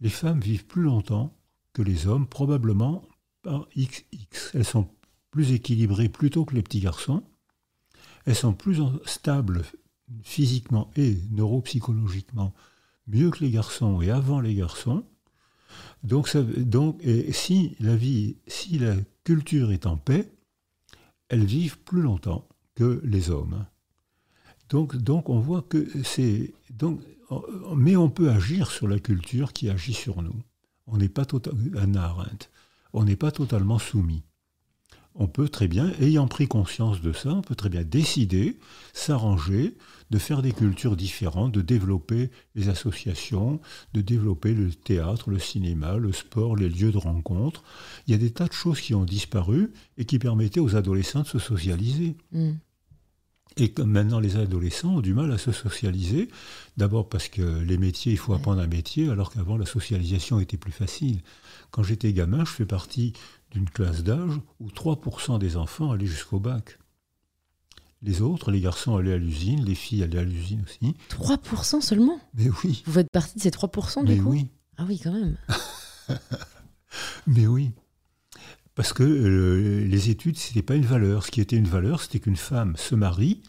les 0.00 0.08
femmes 0.10 0.40
vivent 0.40 0.66
plus 0.66 0.82
longtemps 0.82 1.36
que 1.72 1.82
les 1.82 2.06
hommes, 2.06 2.28
probablement 2.28 3.02
par 3.42 3.66
XX. 3.76 4.04
Elles 4.54 4.64
sont 4.64 4.88
plus 5.36 5.52
équilibrées 5.52 6.08
plutôt 6.08 6.46
que 6.46 6.54
les 6.54 6.62
petits 6.62 6.80
garçons. 6.80 7.22
Elles 8.24 8.34
sont 8.34 8.54
plus 8.54 8.80
stables 9.04 9.64
physiquement 10.22 10.90
et 10.96 11.18
neuropsychologiquement, 11.30 12.54
mieux 13.06 13.30
que 13.30 13.44
les 13.44 13.50
garçons 13.50 14.00
et 14.00 14.10
avant 14.10 14.40
les 14.40 14.54
garçons. 14.54 15.04
Donc, 16.02 16.26
ça, 16.28 16.40
donc 16.42 16.98
et 17.02 17.34
si 17.34 17.76
la 17.80 17.94
vie, 17.96 18.38
si 18.46 18.78
la 18.78 18.94
culture 19.24 19.72
est 19.72 19.84
en 19.84 19.98
paix, 19.98 20.32
elles 21.28 21.44
vivent 21.44 21.80
plus 21.80 22.00
longtemps 22.00 22.48
que 22.74 23.02
les 23.04 23.28
hommes. 23.28 23.66
Donc, 24.70 24.96
donc 24.96 25.28
on 25.28 25.38
voit 25.38 25.66
que 25.68 25.86
c'est 26.02 26.54
donc, 26.70 27.02
mais 27.76 27.94
on 27.94 28.08
peut 28.08 28.30
agir 28.30 28.70
sur 28.70 28.88
la 28.88 29.00
culture 29.00 29.52
qui 29.52 29.68
agit 29.68 29.92
sur 29.92 30.22
nous. 30.22 30.42
On 30.86 30.96
n'est 30.96 31.10
pas 31.10 31.26
totalement 31.26 32.00
Arendt. 32.00 32.48
On 32.94 33.04
n'est 33.04 33.16
pas 33.16 33.32
totalement 33.32 33.78
soumis. 33.78 34.22
On 35.18 35.28
peut 35.28 35.48
très 35.48 35.66
bien, 35.66 35.92
ayant 36.00 36.28
pris 36.28 36.46
conscience 36.46 37.00
de 37.00 37.12
ça, 37.12 37.30
on 37.30 37.40
peut 37.40 37.54
très 37.54 37.70
bien 37.70 37.84
décider, 37.84 38.58
s'arranger, 38.92 39.74
de 40.10 40.18
faire 40.18 40.42
des 40.42 40.52
cultures 40.52 40.96
différentes, 40.96 41.52
de 41.52 41.62
développer 41.62 42.30
les 42.54 42.68
associations, 42.68 43.60
de 43.94 44.02
développer 44.02 44.52
le 44.52 44.70
théâtre, 44.70 45.30
le 45.30 45.38
cinéma, 45.38 45.96
le 45.96 46.12
sport, 46.12 46.54
les 46.54 46.68
lieux 46.68 46.92
de 46.92 46.98
rencontre. 46.98 47.64
Il 48.06 48.12
y 48.12 48.14
a 48.14 48.18
des 48.18 48.30
tas 48.30 48.46
de 48.46 48.52
choses 48.52 48.80
qui 48.80 48.94
ont 48.94 49.04
disparu 49.04 49.72
et 49.96 50.04
qui 50.04 50.18
permettaient 50.18 50.60
aux 50.60 50.76
adolescents 50.76 51.22
de 51.22 51.28
se 51.28 51.38
socialiser. 51.38 52.16
Mm. 52.32 52.52
Et 53.58 53.72
comme 53.72 53.90
maintenant 53.90 54.20
les 54.20 54.36
adolescents 54.36 54.96
ont 54.96 55.00
du 55.00 55.14
mal 55.14 55.32
à 55.32 55.38
se 55.38 55.50
socialiser, 55.50 56.28
d'abord 56.76 57.08
parce 57.08 57.28
que 57.28 57.60
les 57.60 57.78
métiers, 57.78 58.12
il 58.12 58.18
faut 58.18 58.34
apprendre 58.34 58.60
un 58.60 58.66
métier, 58.66 59.08
alors 59.08 59.32
qu'avant 59.32 59.56
la 59.56 59.64
socialisation 59.64 60.40
était 60.40 60.58
plus 60.58 60.72
facile. 60.72 61.22
Quand 61.70 61.82
j'étais 61.82 62.12
gamin, 62.12 62.44
je 62.44 62.50
fais 62.50 62.66
partie 62.66 63.14
d'une 63.56 63.70
classe 63.70 64.02
d'âge 64.02 64.38
où 64.60 64.68
3% 64.68 65.38
des 65.38 65.56
enfants 65.56 65.90
allaient 65.90 66.04
jusqu'au 66.04 66.38
bac. 66.38 66.78
Les 68.02 68.20
autres, 68.20 68.50
les 68.50 68.60
garçons 68.60 68.96
allaient 68.98 69.14
à 69.14 69.16
l'usine, 69.16 69.64
les 69.64 69.74
filles 69.74 70.02
allaient 70.02 70.18
à 70.18 70.24
l'usine 70.24 70.62
aussi. 70.66 70.94
3% 71.08 71.80
seulement? 71.80 72.20
Mais 72.34 72.50
oui, 72.62 72.82
Vous 72.84 72.92
faites 72.92 73.10
partie 73.10 73.36
de 73.36 73.40
ces 73.40 73.48
3% 73.50 74.04
du 74.04 74.12
mais 74.12 74.18
coup? 74.18 74.30
oui, 74.30 74.48
Ah 74.76 74.84
oui, 74.86 75.00
quand 75.02 75.12
même. 75.12 75.38
mais 77.26 77.46
oui. 77.46 77.70
Parce 78.74 78.92
que 78.92 79.02
euh, 79.02 79.86
les 79.86 80.10
études, 80.10 80.36
ce 80.36 80.48
n'était 80.48 80.62
pas 80.62 80.74
une 80.74 80.84
valeur. 80.84 81.24
Ce 81.24 81.30
qui 81.30 81.40
était 81.40 81.56
une 81.56 81.66
valeur, 81.66 82.02
c'était 82.02 82.20
qu'une 82.20 82.36
femme 82.36 82.76
se 82.76 82.94
marie. 82.94 83.40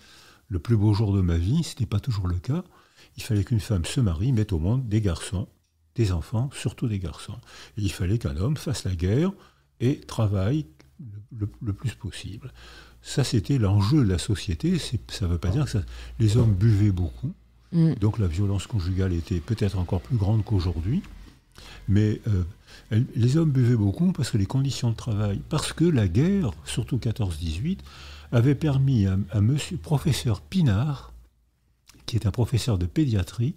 Le 0.48 0.60
plus 0.60 0.78
beau 0.78 0.94
jour 0.94 1.12
de 1.14 1.20
ma 1.20 1.36
vie, 1.38 1.64
ce 1.64 1.72
n'était 1.72 1.86
pas 1.86 2.00
toujours 2.00 2.28
le 2.28 2.40
cas. 2.40 2.64
Il 3.18 3.24
fallait 3.24 3.44
qu'une 3.44 3.60
femme 3.60 3.84
se 3.84 4.00
marie, 4.00 4.32
mette 4.32 4.54
au 4.54 4.60
monde 4.60 4.88
des 4.88 5.02
garçons, 5.02 5.50
des 5.96 6.14
enfants, 6.14 6.50
surtout 6.54 6.88
des 6.88 7.00
garçons. 7.00 7.38
Et 7.78 7.82
il 7.82 7.92
fallait 7.92 8.20
qu'un 8.20 8.38
homme 8.38 8.56
fasse 8.56 8.86
la 8.86 8.96
guerre 8.96 9.34
et 9.80 10.00
travaille 10.02 10.66
le, 11.38 11.74
plus 11.74 11.92
possible. 11.92 12.52
Ça, 13.02 13.24
c'était 13.24 13.58
l'enjeu 13.58 14.04
de 14.04 14.10
la 14.10 14.18
société. 14.18 14.78
Ça 14.80 15.26
ne 15.28 15.32
veut 15.32 15.38
pas 15.38 15.50
dire 15.50 15.66
que 15.66 15.72
ça- 15.72 15.84
les 16.20 16.38
hommes 16.38 16.54
buvaient 16.54 16.92
beaucoup. 16.92 17.32
Mm. 17.72 17.94
Donc 17.96 18.18
la 18.18 18.28
violence 18.28 18.66
conjugale 18.68 19.14
était 19.14 19.40
peut-être 19.40 19.78
encore 19.78 20.02
plus 20.02 20.18
grande 20.18 20.44
qu'aujourd'hui. 20.44 21.04
Mais 21.88 22.22
euh, 22.28 22.44
elle- 22.90 23.06
les 23.16 23.38
hommes 23.38 23.52
buvaient 23.52 23.76
beaucoup 23.76 24.12
parce 24.12 24.32
que 24.32 24.38
les 24.38 24.46
conditions 24.46 24.92
de 24.92 24.96
travail, 24.96 25.42
parce 25.50 25.74
que 25.74 25.86
la 25.86 26.08
guerre, 26.08 26.52
surtout 26.66 26.98
14-18, 26.98 27.80
avait 28.32 28.56
permis 28.56 29.06
à, 29.06 29.18
à 29.32 29.42
monsieur 29.42 29.78
professeur 29.78 30.42
Pinard, 30.42 31.14
qui 32.06 32.16
est 32.16 32.26
un 32.26 32.32
professeur 32.32 32.78
de 32.78 32.86
pédiatrie, 32.86 33.56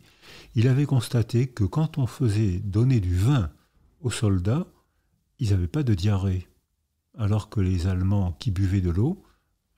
il 0.55 0.69
avait 0.69 0.87
constaté 0.87 1.47
que 1.47 1.65
quand 1.65 1.99
on 1.99 2.07
faisait 2.07 2.59
donner 2.65 3.01
du 3.01 3.15
vin 3.17 3.51
aux 4.03 4.11
soldats, 4.11 4.67
ils 5.41 5.51
n'avaient 5.51 5.67
pas 5.67 5.83
de 5.83 5.95
diarrhée, 5.95 6.47
alors 7.19 7.49
que 7.49 7.61
les 7.61 7.87
Allemands 7.89 8.37
qui 8.39 8.51
buvaient 8.51 8.81
de 8.81 8.91
l'eau 8.91 9.23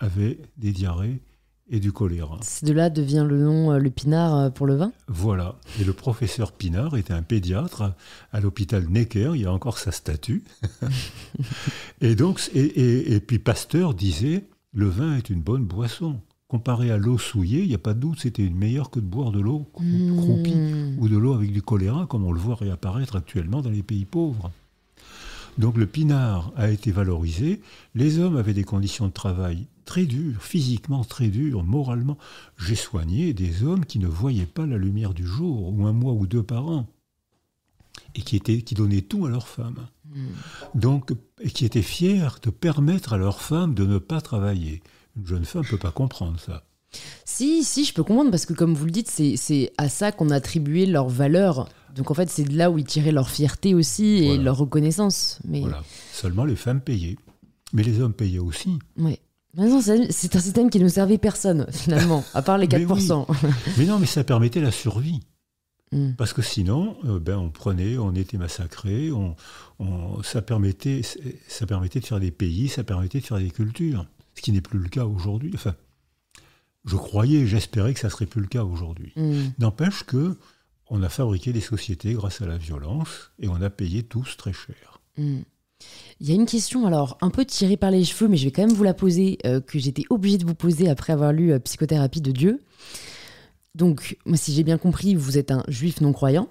avaient 0.01 0.39
des 0.59 0.73
diarrhées 0.73 1.23
et 1.71 1.79
du 1.81 1.93
choléra. 1.93 2.39
C'est 2.43 2.67
de 2.67 2.73
là 2.73 2.91
devient 2.91 3.25
le 3.27 3.39
nom, 3.43 3.71
euh, 3.73 3.79
le 3.79 3.89
pinard 3.89 4.35
euh, 4.37 4.51
pour 4.51 4.67
le 4.67 4.75
vin 4.75 4.93
Voilà. 5.09 5.57
Et 5.81 5.85
le 5.85 5.93
professeur 5.95 6.53
Pinard 6.53 6.97
était 6.97 7.13
un 7.15 7.23
pédiatre 7.23 7.95
à 8.33 8.41
l'hôpital 8.41 8.87
Necker, 8.91 9.31
il 9.37 9.43
y 9.43 9.47
a 9.47 9.53
encore 9.53 9.79
sa 9.79 9.93
statue. 9.93 10.43
et 12.01 12.15
donc, 12.15 12.51
et, 12.55 12.61
et- 12.61 13.15
et 13.15 13.21
puis 13.21 13.39
Pasteur 13.39 13.95
disait, 13.95 14.45
le 14.73 14.89
vin 14.89 15.17
est 15.17 15.31
une 15.31 15.41
bonne 15.41 15.65
boisson. 15.65 16.21
Comparé 16.49 16.91
à 16.91 16.99
l'eau 16.99 17.17
souillée, 17.17 17.63
il 17.63 17.69
n'y 17.69 17.75
a 17.75 17.79
pas 17.79 17.95
de 17.95 18.01
doute, 18.01 18.21
c'était 18.21 18.51
meilleur 18.51 18.91
que 18.91 19.01
de 19.01 19.07
boire 19.07 19.31
de 19.33 19.41
l'eau 19.41 19.67
Mmh. 19.81 20.17
croupie 20.17 20.57
ou 20.99 21.09
de 21.09 21.17
l'eau 21.17 21.33
avec 21.33 21.51
du 21.53 21.63
choléra, 21.63 22.07
comme 22.07 22.25
on 22.25 22.33
le 22.33 22.41
voit 22.41 22.57
réapparaître 22.57 23.17
actuellement 23.17 23.63
dans 23.63 23.71
les 23.71 23.83
pays 23.83 24.05
pauvres. 24.05 24.51
Donc 25.59 25.77
le 25.77 25.87
pinard 25.87 26.53
a 26.57 26.71
été 26.71 26.93
valorisé. 26.93 27.61
Les 27.95 28.19
hommes 28.19 28.37
avaient 28.37 28.55
des 28.55 28.65
conditions 28.65 29.07
de 29.07 29.13
travail 29.13 29.67
très 29.85 30.05
dures, 30.05 30.43
physiquement 30.43 31.05
très 31.05 31.29
dures, 31.29 31.65
moralement. 31.65 32.19
J'ai 32.59 32.75
soigné 32.75 33.35
des 33.35 33.63
hommes 33.65 33.85
qui 33.85 33.99
ne 33.99 34.07
voyaient 34.07 34.47
pas 34.47 34.67
la 34.67 34.79
lumière 34.79 35.15
du 35.15 35.27
jour, 35.27 35.73
ou 35.73 35.87
un 35.87 35.93
mois 35.93 36.13
ou 36.13 36.27
deux 36.27 36.43
par 36.43 36.67
an, 36.67 36.89
et 38.15 38.23
qui, 38.23 38.37
étaient, 38.37 38.63
qui 38.63 38.75
donnaient 38.75 39.03
tout 39.03 39.27
à 39.27 39.29
leurs 39.29 39.49
femmes. 39.49 39.87
Donc, 40.75 41.13
et 41.41 41.51
qui 41.51 41.65
étaient 41.65 41.83
fiers 41.83 42.29
de 42.43 42.51
permettre 42.51 43.13
à 43.13 43.19
leurs 43.19 43.43
femmes 43.43 43.75
de 43.75 43.85
ne 43.85 43.99
pas 43.99 44.21
travailler. 44.21 44.83
Une 45.17 45.27
jeune 45.27 45.45
femme 45.45 45.63
ne 45.63 45.69
peut 45.69 45.79
pas 45.79 45.91
comprendre 45.91 46.39
ça. 46.41 46.65
Si, 47.25 47.65
si, 47.65 47.85
je 47.85 47.95
peux 47.95 48.05
comprendre, 48.05 48.31
parce 48.31 48.47
que 48.47 48.53
comme 48.53 48.75
vous 48.75 48.85
le 48.85 48.91
dites, 48.91 49.11
c'est 49.11 49.73
à 49.79 49.89
ça 49.89 50.13
qu'on 50.13 50.31
attribuait 50.31 50.87
leur 50.87 51.09
valeur. 51.09 51.69
Donc 51.95 52.11
en 52.11 52.15
fait, 52.15 52.31
c'est 52.31 52.45
de 52.45 52.57
là 52.57 52.71
où 52.71 52.79
ils 52.79 52.85
tiraient 52.85 53.13
leur 53.13 53.29
fierté 53.29 53.75
aussi 53.75 54.05
et 54.25 54.27
Voilà. 54.29 54.43
leur 54.43 54.57
reconnaissance. 54.57 55.39
Mais 55.47 55.61
Voilà. 55.61 55.83
Seulement 56.13 56.45
les 56.45 56.57
femmes 56.57 56.81
payaient. 56.81 57.17
Mais 57.73 57.83
les 57.83 58.01
hommes 58.01 58.15
payaient 58.15 58.39
aussi. 58.39 58.79
ouais. 58.99 59.19
c'est 60.11 60.37
un 60.37 60.41
système 60.41 60.71
qui 60.71 60.79
ne 60.79 60.89
servait 60.89 61.19
personne, 61.19 61.67
finalement, 61.71 62.25
à 62.35 62.43
part 62.43 62.59
les 62.59 62.67
4%. 62.69 63.27
mais, 63.79 63.87
non, 63.87 63.99
mais 63.99 64.07
ça 64.07 64.25
permettait 64.25 64.61
la 64.61 64.71
survie. 64.71 65.21
Hmm. 65.93 66.13
Parce 66.17 66.33
que 66.33 66.41
sinon, 66.41 66.97
euh, 67.05 67.19
ben, 67.19 67.37
on 67.37 67.51
prenait, 67.51 67.99
on 67.99 68.15
était 68.15 68.39
massacrés, 68.39 69.11
on, 69.13 69.37
ça, 70.23 70.41
permettait, 70.41 71.03
ça 71.49 71.67
permettait 71.67 72.01
de 72.01 72.07
faire 72.07 72.21
des 72.21 72.31
pays, 72.31 72.69
ça 72.69 72.83
permettait 72.83 73.21
de 73.21 73.27
faire 73.27 73.39
des 73.39 73.51
cultures, 73.51 74.07
ce 74.35 74.41
qui 74.41 74.53
n'est 74.53 74.63
plus 74.63 74.79
le 74.79 74.89
cas 74.89 75.05
aujourd'hui. 75.05 75.51
Enfin, 75.55 75.75
je 76.87 76.97
croyais, 76.97 77.47
j'espérais 77.47 77.93
que 77.93 78.01
ça 78.01 78.09
serait 78.09 78.25
plus 78.27 78.41
le 78.41 78.47
cas 78.47 78.65
aujourd'hui. 78.65 79.13
Hmm. 79.17 79.51
N'empêche 79.59 80.05
que 80.05 80.39
on 80.93 81.03
a 81.03 81.09
fabriqué 81.09 81.55
des 81.55 81.63
sociétés 81.63 82.13
grâce 82.13 82.43
à 82.43 82.47
la 82.47 82.59
violence 82.59 83.33
et 83.41 83.49
on 83.49 83.61
a 83.63 83.71
payé 83.71 84.03
tous 84.03 84.37
très 84.37 84.53
cher. 84.53 85.01
Hmm. 85.17 85.41
Il 86.21 86.29
y 86.29 86.33
a 86.33 86.35
une 86.35 86.45
question, 86.45 86.87
alors 86.87 87.17
un 87.23 87.31
peu 87.31 87.47
tirée 87.47 87.79
par 87.79 87.91
les 87.91 88.05
cheveux, 88.05 88.29
mais 88.29 88.37
je 88.37 88.45
vais 88.45 88.51
quand 88.51 88.67
même 88.67 88.77
vous 88.77 88.85
la 88.85 88.93
poser, 88.93 89.39
euh, 89.47 89.61
que 89.63 89.79
j'étais 89.79 90.05
obligée 90.11 90.37
de 90.37 90.45
vous 90.45 90.55
poser 90.55 90.91
après 90.91 91.15
avoir 91.15 91.33
lu 91.33 91.51
euh, 91.51 91.59
Psychothérapie 91.59 92.21
de 92.21 92.31
Dieu. 92.31 92.61
Donc, 93.75 94.19
si 94.35 94.53
j'ai 94.53 94.65
bien 94.65 94.77
compris, 94.77 95.15
vous 95.15 95.39
êtes 95.39 95.51
un 95.51 95.65
juif 95.67 96.03
non-croyant. 96.03 96.51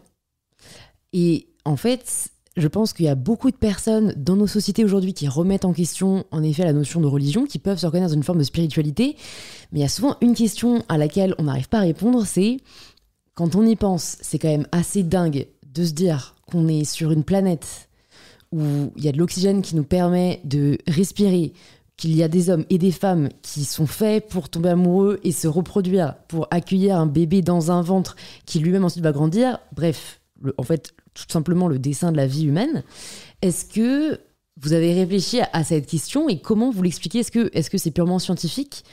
Et 1.13 1.47
en 1.63 1.77
fait, 1.77 2.31
je 2.57 2.67
pense 2.67 2.93
qu'il 2.93 3.05
y 3.05 3.09
a 3.09 3.15
beaucoup 3.15 3.51
de 3.51 3.55
personnes 3.55 4.13
dans 4.17 4.35
nos 4.35 4.47
sociétés 4.47 4.83
aujourd'hui 4.83 5.13
qui 5.13 5.27
remettent 5.27 5.65
en 5.65 5.73
question, 5.73 6.25
en 6.31 6.41
effet, 6.41 6.65
la 6.65 6.73
notion 6.73 6.99
de 6.99 7.07
religion, 7.07 7.45
qui 7.45 7.59
peuvent 7.59 7.77
se 7.77 7.85
reconnaître 7.85 8.09
dans 8.09 8.17
une 8.17 8.23
forme 8.23 8.39
de 8.39 8.43
spiritualité. 8.43 9.15
Mais 9.71 9.79
il 9.79 9.81
y 9.83 9.85
a 9.85 9.89
souvent 9.89 10.17
une 10.21 10.33
question 10.33 10.83
à 10.89 10.97
laquelle 10.97 11.35
on 11.37 11.43
n'arrive 11.43 11.69
pas 11.69 11.77
à 11.77 11.81
répondre, 11.81 12.25
c'est 12.25 12.57
quand 13.35 13.55
on 13.55 13.65
y 13.65 13.75
pense, 13.75 14.17
c'est 14.21 14.39
quand 14.39 14.49
même 14.49 14.67
assez 14.71 15.03
dingue 15.03 15.47
de 15.65 15.85
se 15.85 15.93
dire 15.93 16.35
qu'on 16.45 16.67
est 16.67 16.83
sur 16.83 17.11
une 17.11 17.23
planète 17.23 17.89
où 18.51 18.91
il 18.97 19.03
y 19.03 19.07
a 19.07 19.11
de 19.11 19.17
l'oxygène 19.17 19.61
qui 19.61 19.75
nous 19.75 19.83
permet 19.83 20.41
de 20.43 20.77
respirer, 20.87 21.53
qu'il 21.95 22.15
y 22.15 22.23
a 22.23 22.27
des 22.27 22.49
hommes 22.49 22.65
et 22.69 22.77
des 22.77 22.91
femmes 22.91 23.29
qui 23.41 23.63
sont 23.63 23.87
faits 23.87 24.27
pour 24.27 24.49
tomber 24.49 24.69
amoureux 24.69 25.19
et 25.23 25.31
se 25.31 25.47
reproduire, 25.47 26.15
pour 26.27 26.47
accueillir 26.51 26.97
un 26.97 27.05
bébé 27.05 27.41
dans 27.41 27.71
un 27.71 27.81
ventre 27.81 28.15
qui 28.45 28.59
lui-même 28.59 28.83
ensuite 28.83 29.03
va 29.03 29.11
grandir. 29.11 29.59
Bref, 29.73 30.19
en 30.57 30.63
fait, 30.63 30.93
tout 31.13 31.25
simplement 31.29 31.67
le 31.67 31.79
dessin 31.79 32.11
de 32.11 32.17
la 32.17 32.27
vie 32.27 32.45
humaine. 32.45 32.83
Est-ce 33.41 33.65
que 33.65 34.19
vous 34.59 34.73
avez 34.73 34.93
réfléchi 34.93 35.39
à, 35.53 35.63
cette 35.63 35.87
question 35.87 36.27
et 36.27 36.39
comment 36.39 36.71
vous 36.71 36.83
l'expliquez? 36.83 37.19
Est-ce 37.19 37.31
que 37.31 37.49
c'est 37.53 37.61
-ce 37.61 37.77
c'est 37.77 37.91
purement 37.91 38.19
scientifique? 38.19 38.83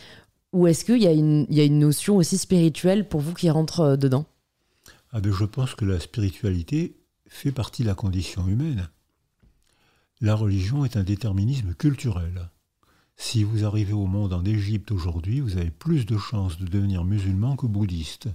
Ou 0.59 0.67
est-ce 0.67 0.85
qu'il 0.85 1.03
y, 1.03 1.07
a 1.07 1.13
une, 1.13 1.79
notion 1.79 2.17
aussi 2.17 2.39
spirituelle 2.39 3.09
pour 3.09 3.21
vous 3.21 3.35
qui 3.35 3.49
rentre 3.49 3.81
euh, 3.81 3.97
dedans? 3.97 4.27
Ah 5.13 5.21
ben 5.21 5.33
Je 5.33 5.45
pense 5.45 5.75
que 5.75 5.85
la 5.85 6.01
spiritualité 6.01 6.97
fait 7.27 7.53
partie 7.53 7.83
de 7.83 7.89
la 7.89 7.95
condition 7.95 8.47
humaine 8.47 8.89
la 10.21 10.35
religion 10.35 10.85
est 10.85 10.97
un 10.97 11.05
déterminisme 11.05 11.75
culturel. 11.75 12.51
Si 13.17 13.45
vous 13.45 13.65
arrivez 13.65 13.93
au 13.93 14.07
monde 14.07 14.33
en 14.33 14.45
Égypte 14.45 14.91
aujourd'hui, 14.91 15.41
vous 15.41 15.57
avez 15.57 15.71
plus 15.71 16.07
de 16.07 16.19
chances 16.19 16.59
de 16.59 16.67
devenir 16.67 17.05
musulman 17.05 17.57
que 17.57 17.67
bouddhiste. 17.67 18.29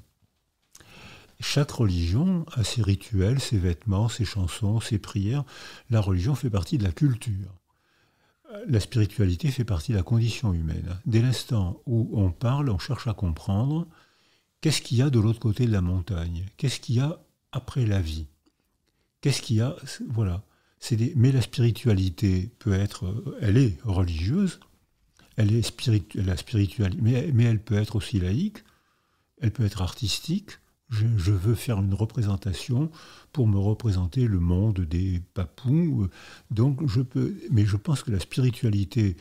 Chaque 1.42 1.72
religion 1.72 2.46
a 2.54 2.64
ses 2.64 2.82
rituels, 2.82 3.42
ses 3.42 3.58
vêtements, 3.58 4.08
ses 4.08 4.24
chansons, 4.24 4.80
ses 4.80 4.98
prières. 4.98 5.44
La 5.90 6.00
religion 6.00 6.36
fait 6.36 6.50
partie 6.50 6.78
de 6.78 6.84
la 6.84 6.94
culture. 6.94 7.54
La 8.68 8.80
spiritualité 8.80 9.50
fait 9.52 9.66
partie 9.66 9.92
de 9.92 9.98
la 9.98 10.04
condition 10.04 10.54
humaine. 10.54 10.98
Dès 11.06 11.22
l'instant 11.22 11.82
où 11.86 12.10
on 12.14 12.32
parle, 12.32 12.70
on 12.70 12.78
cherche 12.78 13.08
à 13.08 13.14
comprendre 13.14 13.88
qu'est-ce 14.62 14.82
qu'il 14.82 14.98
y 14.98 15.02
a 15.02 15.10
de 15.10 15.20
l'autre 15.20 15.40
côté 15.40 15.66
de 15.66 15.72
la 15.72 15.82
montagne, 15.82 16.46
qu'est-ce 16.58 16.80
qu'il 16.80 16.96
y 16.96 17.00
a 17.00 17.20
après 17.52 17.86
la 17.86 18.00
vie, 18.00 18.28
qu'est-ce 19.22 19.42
qu'il 19.42 19.58
y 19.58 19.62
a, 19.62 19.76
voilà 20.08 20.44
mais 21.16 21.32
la 21.32 21.42
spiritualité 21.42 22.52
peut 22.60 22.74
être, 22.74 23.38
elle 23.42 23.58
est 23.58 23.78
religieuse, 23.84 24.60
elle 25.38 25.54
est 25.54 26.16
la 26.16 26.38
spiritualité, 26.38 27.02
mais, 27.02 27.44
elle 27.44 27.62
peut 27.62 27.76
être 27.76 27.96
aussi 27.96 28.20
laïque, 28.20 28.64
elle 29.42 29.52
peut 29.52 29.66
être 29.66 29.82
artistique. 29.82 30.52
Je, 30.94 31.32
veux 31.32 31.56
faire 31.56 31.80
une 31.80 31.94
représentation 31.94 32.92
pour 33.32 33.48
me 33.48 33.58
représenter 33.58 34.28
le 34.28 34.40
monde 34.40 34.82
des 34.82 35.22
papous. 35.34 36.08
Donc 36.52 36.88
je 36.88 37.02
peux, 37.02 37.36
mais 37.50 37.66
je 37.66 37.78
pense 37.78 38.04
que 38.04 38.12
la 38.12 38.20
spiritualité 38.20 39.18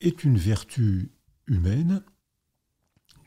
est 0.00 0.24
une 0.24 0.36
vertu 0.36 1.10
humaine. 1.46 2.02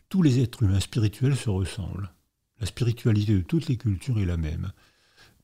Tous 0.10 0.22
les 0.22 0.40
êtres 0.40 0.64
humains 0.64 0.80
spirituels 0.80 1.36
se 1.36 1.50
ressemblent. 1.50 2.12
La 2.60 2.68
spiritualité 2.68 3.34
de 3.34 3.42
toutes 3.42 3.68
les 3.68 3.78
cultures 3.78 4.20
est 4.20 4.26
la 4.26 4.38
même. 4.38 4.72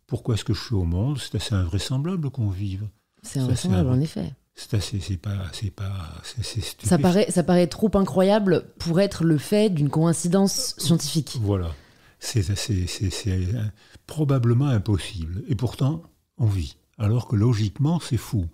Pourquoi 0.05 0.35
est-ce 0.35 0.45
que 0.45 0.53
je 0.53 0.63
suis 0.63 0.75
au 0.75 0.85
monde? 0.85 1.17
C'est 1.17 1.35
assez 1.35 1.55
invraisemblable 1.55 2.29
qu'on 2.29 2.49
vive. 2.49 2.87
C'est 3.23 3.39
invraisemblable, 3.39 3.89
en 3.89 3.99
effet. 3.99 4.33
C'est 4.55 4.73
assez, 4.75 4.99
c'est 4.99 5.17
pas, 5.17 5.45
c'est 5.51 5.69
pas, 5.69 6.21
ça 6.83 6.97
paraît, 6.97 7.29
ça 7.29 7.43
paraît 7.43 7.67
trop 7.67 7.91
incroyable 7.93 8.65
pour 8.79 8.99
être 8.99 9.23
le 9.23 9.37
fait 9.37 9.69
d'une 9.69 9.89
coïncidence 9.89 10.73
scientifique. 10.79 11.37
Voilà, 11.41 11.75
c'est, 12.19 12.43
c'est, 12.55 13.47
probablement 14.05 14.67
impossible. 14.67 15.43
Et 15.47 15.55
pourtant, 15.55 16.03
on 16.37 16.45
vit. 16.45 16.77
Alors 16.97 17.27
que 17.27 17.35
logiquement, 17.35 17.99
c'est 17.99 18.17
fou. 18.17 18.47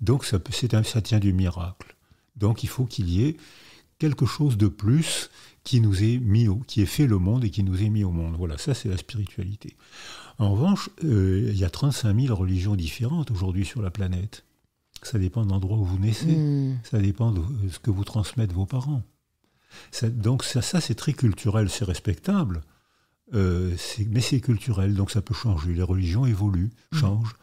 Donc 0.00 0.24
ça, 0.24 0.38
ça 0.84 1.00
tient 1.02 1.20
du 1.20 1.32
miracle. 1.32 1.96
Donc 2.36 2.62
il 2.62 2.68
faut 2.68 2.84
qu'il 2.84 3.08
y 3.08 3.24
ait 3.24 3.36
quelque 3.98 4.26
chose 4.26 4.56
de 4.56 4.68
plus 4.68 5.30
qui 5.62 5.80
nous 5.80 6.02
est 6.02 6.18
mis 6.18 6.48
au, 6.48 6.56
qui 6.56 6.82
ait 6.82 6.86
fait 6.86 7.06
le 7.06 7.18
monde 7.18 7.44
et 7.44 7.50
qui 7.50 7.62
nous 7.62 7.82
est 7.82 7.88
mis 7.88 8.04
au 8.04 8.10
monde. 8.10 8.34
Voilà, 8.36 8.58
ça 8.58 8.74
c'est 8.74 8.88
la 8.88 8.96
spiritualité. 8.96 9.76
En 10.38 10.52
revanche, 10.52 10.90
euh, 11.04 11.48
il 11.50 11.56
y 11.56 11.64
a 11.64 11.70
35 11.70 12.20
000 12.20 12.34
religions 12.34 12.76
différentes 12.76 13.30
aujourd'hui 13.30 13.64
sur 13.64 13.80
la 13.80 13.90
planète. 13.90 14.44
Ça 15.02 15.18
dépend 15.18 15.44
de 15.44 15.50
l'endroit 15.50 15.78
où 15.78 15.84
vous 15.84 15.98
naissez. 15.98 16.36
Hmm. 16.36 16.78
Ça 16.82 16.98
dépend 16.98 17.30
de 17.30 17.42
ce 17.70 17.78
que 17.78 17.90
vous 17.90 18.04
transmettent 18.04 18.52
vos 18.52 18.66
parents. 18.66 19.02
donc 20.02 20.44
ça, 20.44 20.60
ça 20.60 20.80
c'est 20.80 20.94
très 20.94 21.12
culturel, 21.12 21.70
c'est 21.70 21.84
respectable. 21.84 22.62
Euh, 23.32 23.74
mais 24.10 24.20
c'est 24.20 24.40
culturel, 24.40 24.94
donc 24.94 25.10
ça 25.10 25.22
peut 25.22 25.34
changer. 25.34 25.72
Les 25.74 25.82
religions 25.82 26.26
évoluent, 26.26 26.70
hmm. 26.92 26.98
changent, 26.98 27.36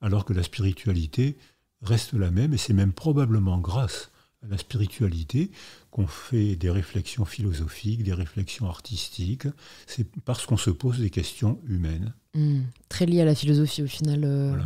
alors 0.00 0.24
que 0.24 0.32
la 0.32 0.42
spiritualité 0.42 1.36
reste 1.82 2.14
la 2.14 2.30
même, 2.30 2.52
et 2.52 2.58
c'est 2.58 2.72
même 2.72 2.92
probablement 2.92 3.58
grâce 3.58 4.10
à 4.42 4.48
la 4.48 4.58
spiritualité 4.58 5.50
qu'on 5.90 6.06
fait 6.06 6.56
des 6.56 6.70
réflexions 6.70 7.24
philosophiques, 7.24 8.02
des 8.02 8.14
réflexions 8.14 8.66
artistiques. 8.66 9.46
C'est 9.86 10.06
parce 10.24 10.46
qu'on 10.46 10.56
se 10.56 10.70
pose 10.70 10.98
des 10.98 11.10
questions 11.10 11.60
humaines. 11.66 12.12
Hmm, 12.34 12.62
très 12.88 13.06
lié 13.06 13.20
à 13.20 13.24
la 13.24 13.34
philosophie 13.34 13.82
au 13.82 13.86
final. 13.86 14.22
Euh. 14.24 14.56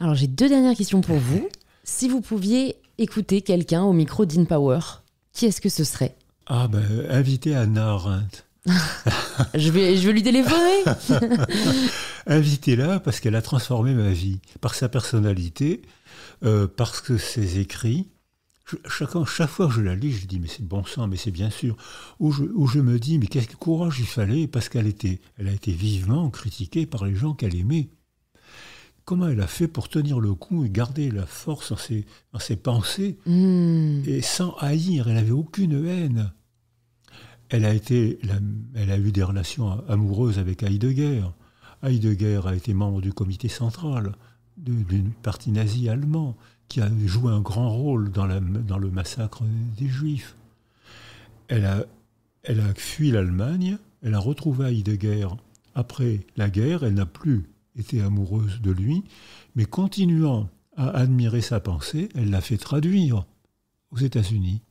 Alors 0.00 0.14
j'ai 0.14 0.26
deux 0.26 0.48
dernières 0.48 0.76
questions 0.76 1.00
pour 1.00 1.16
vous. 1.16 1.48
Si 1.90 2.06
vous 2.06 2.20
pouviez 2.20 2.76
écouter 2.98 3.40
quelqu'un 3.40 3.82
au 3.82 3.94
micro 3.94 4.26
d'InPower, 4.26 4.80
qui 5.32 5.46
est-ce 5.46 5.62
que 5.62 5.70
ce 5.70 5.84
serait? 5.84 6.14
Ah 6.46 6.68
ben, 6.68 6.84
inviter 7.08 7.54
Anna 7.54 7.92
Arendt. 7.92 8.44
je, 9.54 9.70
vais, 9.70 9.96
je 9.96 10.06
vais 10.06 10.12
lui 10.12 10.22
téléphoner. 10.22 10.84
Invitez-la 12.26 13.00
parce 13.00 13.20
qu'elle 13.20 13.36
a 13.36 13.42
transformé 13.42 13.94
ma 13.94 14.10
vie 14.10 14.40
par 14.60 14.74
sa 14.74 14.88
personnalité, 14.88 15.82
euh, 16.44 16.66
parce 16.66 17.00
que 17.00 17.16
ses 17.16 17.58
écrits, 17.58 18.08
chaque, 18.86 19.10
chaque, 19.26 19.48
fois 19.48 19.68
que 19.68 19.74
je 19.74 19.80
la 19.80 19.94
lis, 19.94 20.12
je 20.12 20.26
dis, 20.26 20.40
mais 20.40 20.48
c'est 20.48 20.66
bon 20.66 20.84
sang, 20.84 21.08
mais 21.08 21.16
c'est 21.16 21.30
bien 21.30 21.50
sûr. 21.50 21.76
Ou 22.20 22.32
je, 22.32 22.44
je, 22.72 22.80
me 22.80 22.98
dis, 22.98 23.18
mais 23.18 23.26
quel 23.26 23.46
courage 23.46 23.98
il 24.00 24.06
fallait, 24.06 24.46
parce 24.46 24.68
qu'elle 24.68 24.86
était, 24.86 25.20
elle 25.38 25.48
a 25.48 25.52
été 25.52 25.72
vivement 25.72 26.28
critiquée 26.30 26.86
par 26.86 27.04
les 27.04 27.14
gens 27.14 27.34
qu'elle 27.34 27.56
aimait. 27.56 27.88
Comment 29.04 29.28
elle 29.28 29.40
a 29.40 29.46
fait 29.46 29.68
pour 29.68 29.88
tenir 29.88 30.20
le 30.20 30.34
coup 30.34 30.66
et 30.66 30.70
garder 30.70 31.10
la 31.10 31.24
force 31.24 31.70
dans 31.70 31.78
ses, 31.78 32.04
dans 32.34 32.38
ses 32.38 32.56
pensées, 32.56 33.16
hmm. 33.24 34.02
et 34.06 34.20
sans 34.20 34.54
haïr, 34.58 35.08
elle 35.08 35.14
n'avait 35.14 35.30
aucune 35.30 35.86
haine. 35.86 36.30
Elle 37.50 37.64
a, 37.64 38.98
eu 38.98 39.12
des 39.12 39.22
relations 39.22 39.82
amoureuses 39.88 40.38
avec 40.38 40.62
Heidegger. 40.62 41.24
Heidegger 41.82 42.42
a 42.44 42.54
été 42.54 42.74
membre 42.74 43.00
du 43.00 43.12
comité 43.12 43.48
central 43.48 44.12
d'une 44.56 45.12
partie 45.22 45.50
nazie 45.50 45.88
allemand 45.88 46.36
qui 46.68 46.80
a 46.80 46.90
joué 47.06 47.32
un 47.32 47.40
grand 47.40 47.70
rôle 47.70 48.10
dans, 48.10 48.26
le 48.26 48.90
massacre 48.90 49.42
des 49.78 49.88
Juifs. 49.88 50.36
Elle 51.48 51.64
a 51.64 51.84
fui 52.74 53.10
l'Allemagne, 53.10 53.78
elle 54.02 54.14
a 54.14 54.18
retrouvé 54.18 54.66
Heidegger 54.66 55.28
après 55.74 56.26
la 56.36 56.50
guerre, 56.50 56.82
elle 56.82 56.94
n'a 56.94 57.06
plus 57.06 57.48
été 57.76 58.02
amoureuse 58.02 58.60
de 58.60 58.72
lui, 58.72 59.04
mais 59.54 59.64
continuant 59.64 60.48
à 60.76 60.88
admirer 60.90 61.40
sa 61.40 61.60
pensée, 61.60 62.08
elle 62.14 62.30
l'a 62.30 62.40
fait 62.40 62.58
traduire 62.58 63.24
aux 63.90 63.98
États-Unis. 63.98 64.62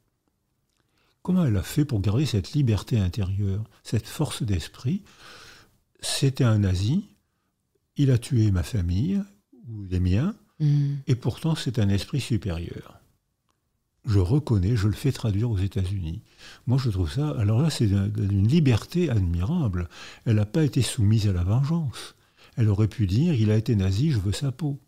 Comment 1.27 1.43
elle 1.43 1.57
a 1.57 1.61
fait 1.63 1.83
pour 1.83 1.99
garder 1.99 2.25
cette 2.25 2.53
liberté 2.53 2.97
intérieure, 2.97 3.65
cette 3.83 4.07
force 4.07 4.43
d'esprit? 4.43 5.03
C'était 5.99 6.45
un 6.45 6.59
nazi, 6.59 7.03
il 7.97 8.11
a 8.11 8.17
tué 8.17 8.49
ma 8.49 8.63
famille, 8.63 9.21
ou 9.67 9.83
les 9.83 9.99
miens, 9.99 10.33
Mm. 10.59 10.95
Et 11.05 11.15
pourtant, 11.15 11.55
c'est 11.55 11.79
un 11.79 11.89
esprit 11.89 12.19
supérieur. 12.19 12.99
Je 14.05 14.19
reconnais, 14.19 14.75
je 14.75 14.87
le 14.87 14.93
fais 14.93 15.11
traduire 15.11 15.51
aux 15.51 15.57
États-Unis. 15.57 16.23
Moi, 16.65 16.77
je 16.77 16.89
trouve 16.89 17.11
ça. 17.11 17.29
Alors 17.37 17.61
là, 17.61 17.69
c'est 17.69 17.85
une 17.85 18.47
liberté 18.47 19.09
admirable. 19.09 19.89
Elle 20.25 20.37
n'a 20.37 20.45
pas 20.45 20.63
été 20.63 20.81
soumise 20.81 21.27
à 21.27 21.33
la 21.33 21.43
vengeance. 21.43 22.15
Elle 22.55 22.69
aurait 22.69 22.87
pu 22.87 23.05
dire 23.05 23.33
il 23.33 23.51
a 23.51 23.55
été 23.57 23.75
nazi, 23.75 24.11
je 24.11 24.19
veux 24.19 24.31
sa 24.31 24.51
peau. 24.51 24.79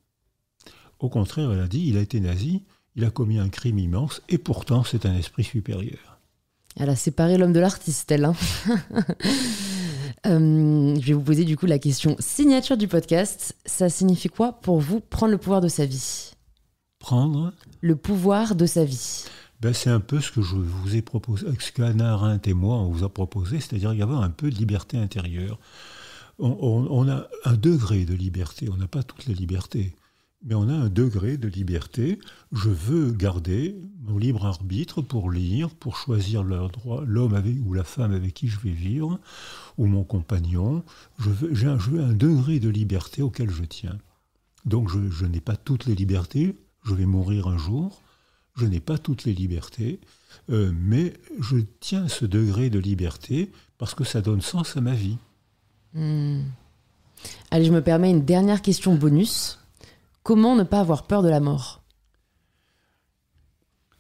Au 1.00 1.10
contraire, 1.10 1.52
elle 1.52 1.60
a 1.60 1.68
dit 1.68 1.86
il 1.86 1.98
a 1.98 2.02
été 2.02 2.20
nazi 2.20 2.64
il 2.96 3.06
a 3.06 3.12
commis 3.12 3.40
un 3.40 3.50
crime 3.50 3.80
immense, 3.80 4.22
et 4.28 4.38
pourtant 4.38 4.84
c'est 4.84 5.06
un 5.06 5.16
esprit 5.16 5.44
supérieur. 5.44 6.09
Elle 6.78 6.90
a 6.90 6.96
séparé 6.96 7.38
l'homme 7.38 7.54
de 7.54 7.60
l'artiste, 7.60 8.12
elle. 8.12 8.26
Hein. 8.26 8.36
Euh, 10.26 10.96
je 11.00 11.06
vais 11.06 11.14
vous 11.14 11.22
poser 11.22 11.46
du 11.46 11.56
coup 11.56 11.66
la 11.66 11.80
question 11.80 12.18
signature 12.20 12.76
du 12.76 12.90
podcast. 12.90 13.56
Ça 13.66 13.88
signifie 13.88 14.28
quoi 14.28 14.52
pour 14.52 14.82
vous 14.82 15.00
prendre 15.00 15.32
le 15.32 15.38
pouvoir 15.38 15.62
de 15.62 15.70
sa 15.70 15.86
vie? 15.86 16.32
Prendre? 17.00 17.54
Le 17.80 17.96
pouvoir 17.96 18.56
de 18.56 18.66
sa 18.66 18.84
vie. 18.84 19.24
Ben, 19.62 19.74
c'est 19.74 19.90
un 19.90 20.02
peu 20.02 20.20
ce 20.20 20.34
que 20.34 20.42
je 20.42 20.56
vous 20.56 20.94
ai 20.94 21.02
proposé, 21.02 21.48
ce 21.60 21.72
qu'Anna 21.72 22.12
Arendt 22.12 22.50
et 22.50 22.54
moi 22.54 22.76
on 22.76 22.90
vous 22.90 23.06
a 23.06 23.10
proposé, 23.10 23.62
c'est-à-dire 23.62 23.94
y 23.94 24.02
avoir 24.02 24.22
un 24.22 24.30
peu 24.30 24.50
de 24.50 24.56
liberté 24.56 24.98
intérieure. 24.98 25.58
on, 26.38 27.08
a 27.08 27.28
un 27.46 27.56
degré 27.56 28.04
de 28.04 28.14
liberté, 28.14 28.68
on 28.70 28.76
n'a 28.76 28.90
pas 28.90 29.04
toute 29.04 29.26
la 29.26 29.34
liberté 29.34 29.96
mais 30.44 30.56
on 30.56 30.70
a 30.70 30.74
un 30.74 30.90
degré 30.90 31.38
de 31.38 31.48
liberté. 31.48 32.20
Je 32.52 32.70
veux 32.70 33.12
garder 33.12 33.76
mon 34.02 34.18
libre 34.18 34.46
arbitre 34.46 35.02
pour 35.02 35.32
lire, 35.32 35.70
pour 35.70 35.98
choisir 35.98 36.44
leur 36.44 36.70
droit, 36.70 37.04
l'homme 37.06 37.34
avec, 37.34 37.56
ou 37.66 37.74
la 37.74 37.84
femme 37.84 38.14
avec 38.14 38.34
qui 38.34 38.48
je 38.48 38.60
vais 38.60 38.72
vivre, 38.72 39.20
ou 39.78 39.86
mon 39.86 40.04
compagnon. 40.04 40.84
Je 41.20 41.30
veux, 41.30 41.54
j'ai 41.54 41.68
un, 41.68 41.78
un, 41.78 42.14
degré 42.14 42.60
de 42.60 42.70
liberté 42.70 43.22
auquel 43.22 43.50
je 43.50 43.64
tiens. 43.64 43.98
Donc 44.66 44.90
je, 44.90 45.26
n'ai 45.26 45.42
pas 45.42 45.56
toutes 45.56 45.86
les 45.86 45.96
libertés, 45.96 46.56
je 46.84 46.94
vais 46.94 47.06
mourir 47.06 47.48
un 47.48 47.58
jour, 47.58 48.02
je 48.56 48.66
n'ai 48.66 48.80
pas 48.80 48.98
toutes 48.98 49.24
les 49.24 49.34
libertés, 49.34 50.00
euh, 50.50 50.72
mais 50.74 51.14
je 51.40 51.58
tiens 51.80 52.08
ce 52.08 52.26
degré 52.26 52.70
de 52.70 52.80
liberté 52.80 53.52
parce 53.78 53.96
que 53.96 54.04
ça 54.04 54.22
donne 54.22 54.42
sens 54.42 54.76
à 54.76 54.82
ma 54.82 54.94
vie. 54.94 55.18
Hmm. 55.94 56.42
Allez, 57.52 57.66
je 57.66 57.72
me 57.72 57.82
permets 57.82 58.12
une 58.12 58.26
dernière 58.26 58.62
question 58.62 58.96
bonus. 58.96 59.59
Comment 60.30 60.56
ne 60.56 60.62
pas 60.62 60.82
avoir 60.82 61.08
peur 61.08 61.24
de 61.24 61.28
la 61.28 61.40
mort? 61.40 61.82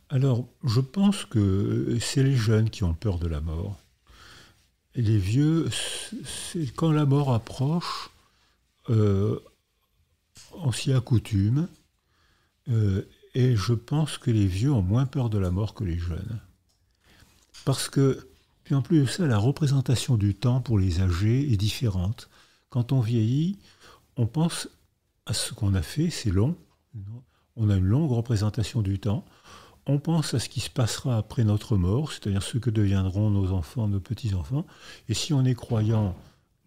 Alors, 0.09 0.47
je 0.63 0.79
pense 0.79 1.25
que 1.25 1.97
c'est 1.99 2.21
les 2.21 2.35
jeunes 2.35 2.69
qui 2.69 2.83
ont 2.83 2.93
peur 2.93 3.17
de 3.17 3.25
la 3.25 3.41
mort. 3.41 3.79
Les 4.93 5.17
vieux, 5.17 5.67
quand 6.75 6.91
la 6.91 7.07
mort 7.07 7.33
approche, 7.33 8.11
euh, 8.91 9.39
on 10.53 10.71
s'y 10.71 10.93
accoutume. 10.93 11.67
Euh, 12.67 13.09
et 13.33 13.55
je 13.55 13.73
pense 13.73 14.19
que 14.19 14.29
les 14.29 14.45
vieux 14.45 14.71
ont 14.71 14.83
moins 14.83 15.07
peur 15.07 15.31
de 15.31 15.39
la 15.39 15.49
mort 15.49 15.73
que 15.73 15.83
les 15.83 15.97
jeunes. 15.97 16.39
Parce 17.65 17.89
que, 17.89 18.29
puis 18.65 18.75
en 18.75 18.83
plus 18.83 19.01
de 19.01 19.05
ça, 19.07 19.25
la 19.25 19.39
représentation 19.39 20.15
du 20.15 20.35
temps 20.35 20.61
pour 20.61 20.77
les 20.77 21.01
âgés 21.01 21.51
est 21.51 21.57
différente. 21.57 22.29
Quand 22.69 22.91
on 22.91 22.99
vieillit, 22.99 23.57
on 24.15 24.27
pense 24.27 24.69
ce 25.33 25.53
qu'on 25.53 25.73
a 25.73 25.81
fait, 25.81 26.09
c'est 26.09 26.31
long. 26.31 26.55
On 27.55 27.69
a 27.69 27.75
une 27.75 27.85
longue 27.85 28.11
représentation 28.11 28.81
du 28.81 28.99
temps. 28.99 29.25
On 29.85 29.99
pense 29.99 30.33
à 30.33 30.39
ce 30.39 30.49
qui 30.49 30.59
se 30.59 30.69
passera 30.69 31.17
après 31.17 31.43
notre 31.43 31.75
mort, 31.75 32.11
c'est-à-dire 32.11 32.43
ce 32.43 32.57
que 32.57 32.69
deviendront 32.69 33.29
nos 33.29 33.51
enfants, 33.51 33.87
nos 33.87 33.99
petits-enfants. 33.99 34.65
Et 35.07 35.13
si 35.13 35.33
on 35.33 35.43
est 35.45 35.55
croyant 35.55 36.15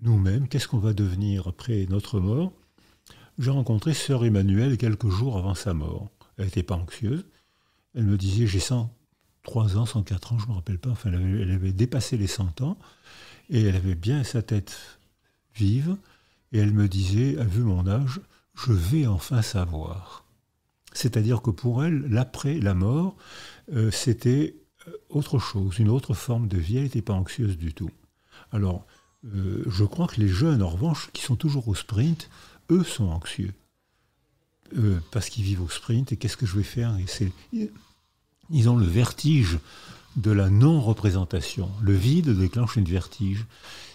nous-mêmes, 0.01 0.49
qu'est-ce 0.49 0.69
qu'on 0.69 0.79
va 0.79 0.93
devenir 0.93 1.47
après 1.47 1.87
notre 1.89 2.21
mort? 2.21 2.53
J'ai 3.39 3.51
rencontré 3.51 3.95
sœur 3.95 4.25
Emmanuelle 4.25 4.77
quelques 4.77 5.09
jours 5.09 5.39
avant 5.39 5.55
sa 5.55 5.73
mort. 5.73 6.11
Elle 6.37 6.47
n'était 6.47 6.63
pas 6.63 6.75
anxieuse. 6.75 7.25
Elle 7.95 8.05
me 8.05 8.17
disait, 8.17 8.47
j'ai 8.47 8.61
103 8.61 9.77
ans, 9.79 9.87
104 9.87 10.33
ans, 10.33 10.39
je 10.39 10.47
ne 10.47 10.51
me 10.51 10.55
rappelle 10.57 10.79
pas. 10.79 10.91
Enfin, 10.91 11.11
elle 11.13 11.51
avait, 11.51 11.73
dépassé 11.73 12.17
les 12.17 12.27
100 12.27 12.61
ans. 12.61 12.79
Et 13.51 13.63
elle 13.63 13.77
avait 13.77 13.95
bien 13.95 14.25
sa 14.25 14.43
tête 14.43 14.99
vive. 15.55 15.97
Et 16.53 16.59
elle 16.59 16.73
me 16.73 16.89
disait, 16.89 17.39
à 17.39 17.45
vu 17.45 17.63
mon 17.63 17.87
âge, 17.87 18.21
je 18.55 18.73
vais 18.73 19.07
enfin 19.07 19.43
savoir. 19.43 20.25
C'est-à-dire 20.93 21.43
que 21.43 21.51
pour 21.51 21.85
elle, 21.85 22.03
l'après, 22.09 22.59
la 22.59 22.75
mort, 22.75 23.17
euh, 23.73 23.91
c'était 23.91 24.57
euh, 24.87 24.93
autre 25.09 25.39
chose, 25.39 25.79
une 25.79 25.89
autre 25.89 26.15
forme 26.15 26.49
de 26.49 26.59
vie. 26.59 26.77
Elle 26.77 26.85
n'était 26.85 27.03
pas 27.03 27.15
anxieuse 27.15 27.57
du 27.57 27.73
tout. 27.73 27.91
Alors, 28.51 28.87
euh, 29.25 29.65
je 29.67 29.85
crois 29.85 30.07
que 30.07 30.21
les 30.21 30.29
jeunes, 30.29 30.63
en 30.63 30.69
revanche, 30.69 31.11
qui 31.13 31.23
sont 31.23 31.37
toujours 31.37 31.69
au 31.69 31.75
sprint, 31.75 32.29
eux 32.71 32.85
sont 32.85 33.09
anxieux. 33.09 33.55
parce 35.11 35.29
qu'ils 35.29 35.45
vivent 35.45 35.63
au 35.63 35.69
sprint, 35.69 36.13
et 36.13 36.17
qu'est-ce 36.17 36.39
que 36.39 36.47
je 36.47 36.57
vais 36.57 36.63
faire 36.63 36.97
et 36.97 37.69
Ils 38.49 38.71
ont 38.71 38.77
le 38.77 38.87
vertige 38.87 39.59
de 40.17 40.31
la 40.31 40.49
non-représentation. 40.49 41.71
Le 41.83 41.95
vide 41.95 42.31
déclenche 42.31 42.77
une 42.77 42.87
vertige. 42.87 43.45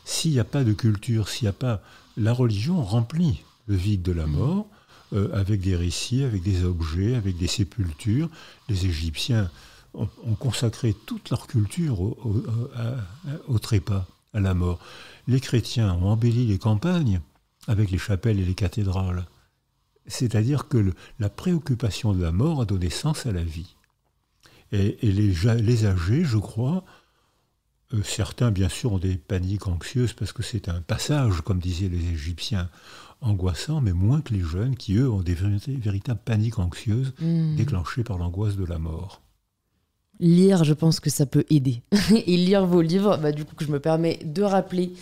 S'il 0.06 0.32
n'y 0.32 0.40
a 0.40 0.44
pas 0.44 0.64
de 0.64 0.74
culture, 0.74 1.30
s'il 1.30 1.46
n'y 1.46 1.50
a 1.50 1.54
pas... 1.54 1.82
La 2.16 2.34
religion 2.34 2.84
remplit 2.84 3.44
le 3.68 3.76
vide 3.76 4.02
de 4.02 4.12
la 4.12 4.26
mort, 4.26 4.68
euh, 5.14 5.30
avec 5.34 5.62
des 5.62 5.76
récits, 5.76 6.24
avec 6.24 6.44
des 6.44 6.64
objets, 6.64 7.16
avec 7.16 7.38
des 7.38 7.48
sépultures. 7.48 8.30
Les 8.68 8.86
Égyptiens 8.86 9.50
ont, 9.94 10.08
consacré 10.40 10.94
toute 11.06 11.30
leur 11.30 11.48
culture 11.48 12.02
au, 12.02 13.60
trépas, 13.60 14.06
à 14.34 14.40
la 14.40 14.54
mort. 14.54 14.80
Les 15.28 15.40
chrétiens 15.40 15.94
ont 15.94 16.10
embelli 16.10 16.46
les 16.46 16.60
campagnes 16.60 17.22
avec 17.68 17.90
les 17.90 17.98
chapelles 17.98 18.40
et 18.40 18.46
les 18.46 18.54
cathédrales. 18.54 19.26
C'est-à-dire 20.06 20.68
que 20.68 20.94
la 21.20 21.30
préoccupation 21.30 22.14
de 22.14 22.22
la 22.22 22.32
mort 22.32 22.62
a 22.62 22.66
donné 22.66 22.90
sens 22.90 23.26
à 23.26 23.32
la 23.32 23.44
vie. 23.44 23.76
Et, 24.72 24.98
les, 25.02 25.34
les, 25.62 25.86
âgés, 25.86 26.26
je 26.26 26.38
crois, 26.38 26.84
euh, 27.94 28.04
certains 28.04 28.52
bien 28.52 28.70
sûr 28.70 28.94
ont 28.94 29.00
des 29.00 29.16
paniques 29.16 29.68
anxieuses 29.68 30.14
parce 30.14 30.34
que 30.34 30.44
c'est 30.44 30.68
un 30.68 30.82
passage, 30.82 31.42
comme 31.42 31.60
disaient 31.60 31.90
les 31.90 32.12
Égyptiens, 32.12 32.70
angoissant, 33.22 33.82
mais 33.82 33.94
moins 33.94 34.22
que 34.22 34.34
les 34.34 34.42
jeunes 34.42 34.76
qui, 34.76 34.96
eux, 34.96 35.10
ont 35.10 35.22
des 35.22 35.36
véritables 35.36 36.22
paniques 36.24 36.60
anxieuses 36.60 37.14
hmm. 37.20 37.56
déclenchées 37.56 38.04
par 38.04 38.18
l'angoisse 38.18 38.56
de 38.56 38.66
la 38.66 38.80
mort. 38.80 39.22
Lire, 40.20 40.64
je 40.64 40.74
pense 40.74 41.00
que 41.00 41.12
ça 41.12 41.28
peut 41.28 41.46
aider. 41.52 41.84
et 42.12 42.38
lire 42.38 42.66
vos 42.66 42.82
livres, 42.82 43.18
bah, 43.18 43.32
du 43.32 43.46
coup, 43.46 43.56
que 43.56 43.64
je 43.64 43.72
me 43.72 43.80
permets 43.80 44.20
de 44.24 44.42
rappeler. 44.42 44.94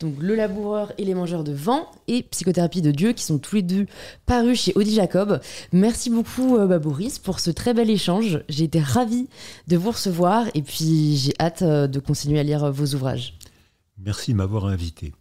Donc, 0.00 0.14
Le 0.18 0.34
Laboureur 0.34 0.92
et 0.98 1.04
les 1.04 1.14
Mangeurs 1.14 1.44
de 1.44 1.52
Vent 1.52 1.88
et 2.08 2.24
Psychothérapie 2.24 2.82
de 2.82 2.90
Dieu, 2.90 3.12
qui 3.12 3.22
sont 3.22 3.38
tous 3.38 3.56
les 3.56 3.62
deux 3.62 3.86
parus 4.26 4.60
chez 4.60 4.72
Audi 4.74 4.94
Jacob. 4.94 5.40
Merci 5.72 6.10
beaucoup, 6.10 6.56
euh, 6.56 6.66
bah, 6.66 6.80
Boris, 6.80 7.20
pour 7.20 7.38
ce 7.38 7.50
très 7.50 7.72
bel 7.72 7.88
échange. 7.88 8.42
J'ai 8.48 8.64
été 8.64 8.80
ravie 8.80 9.28
de 9.68 9.76
vous 9.76 9.92
recevoir 9.92 10.46
et 10.54 10.62
puis 10.62 11.16
j'ai 11.16 11.34
hâte 11.38 11.62
euh, 11.62 11.86
de 11.86 12.00
continuer 12.00 12.40
à 12.40 12.42
lire 12.42 12.72
vos 12.72 12.94
ouvrages. 12.94 13.38
Merci 13.98 14.32
de 14.32 14.38
m'avoir 14.38 14.66
invité. 14.66 15.12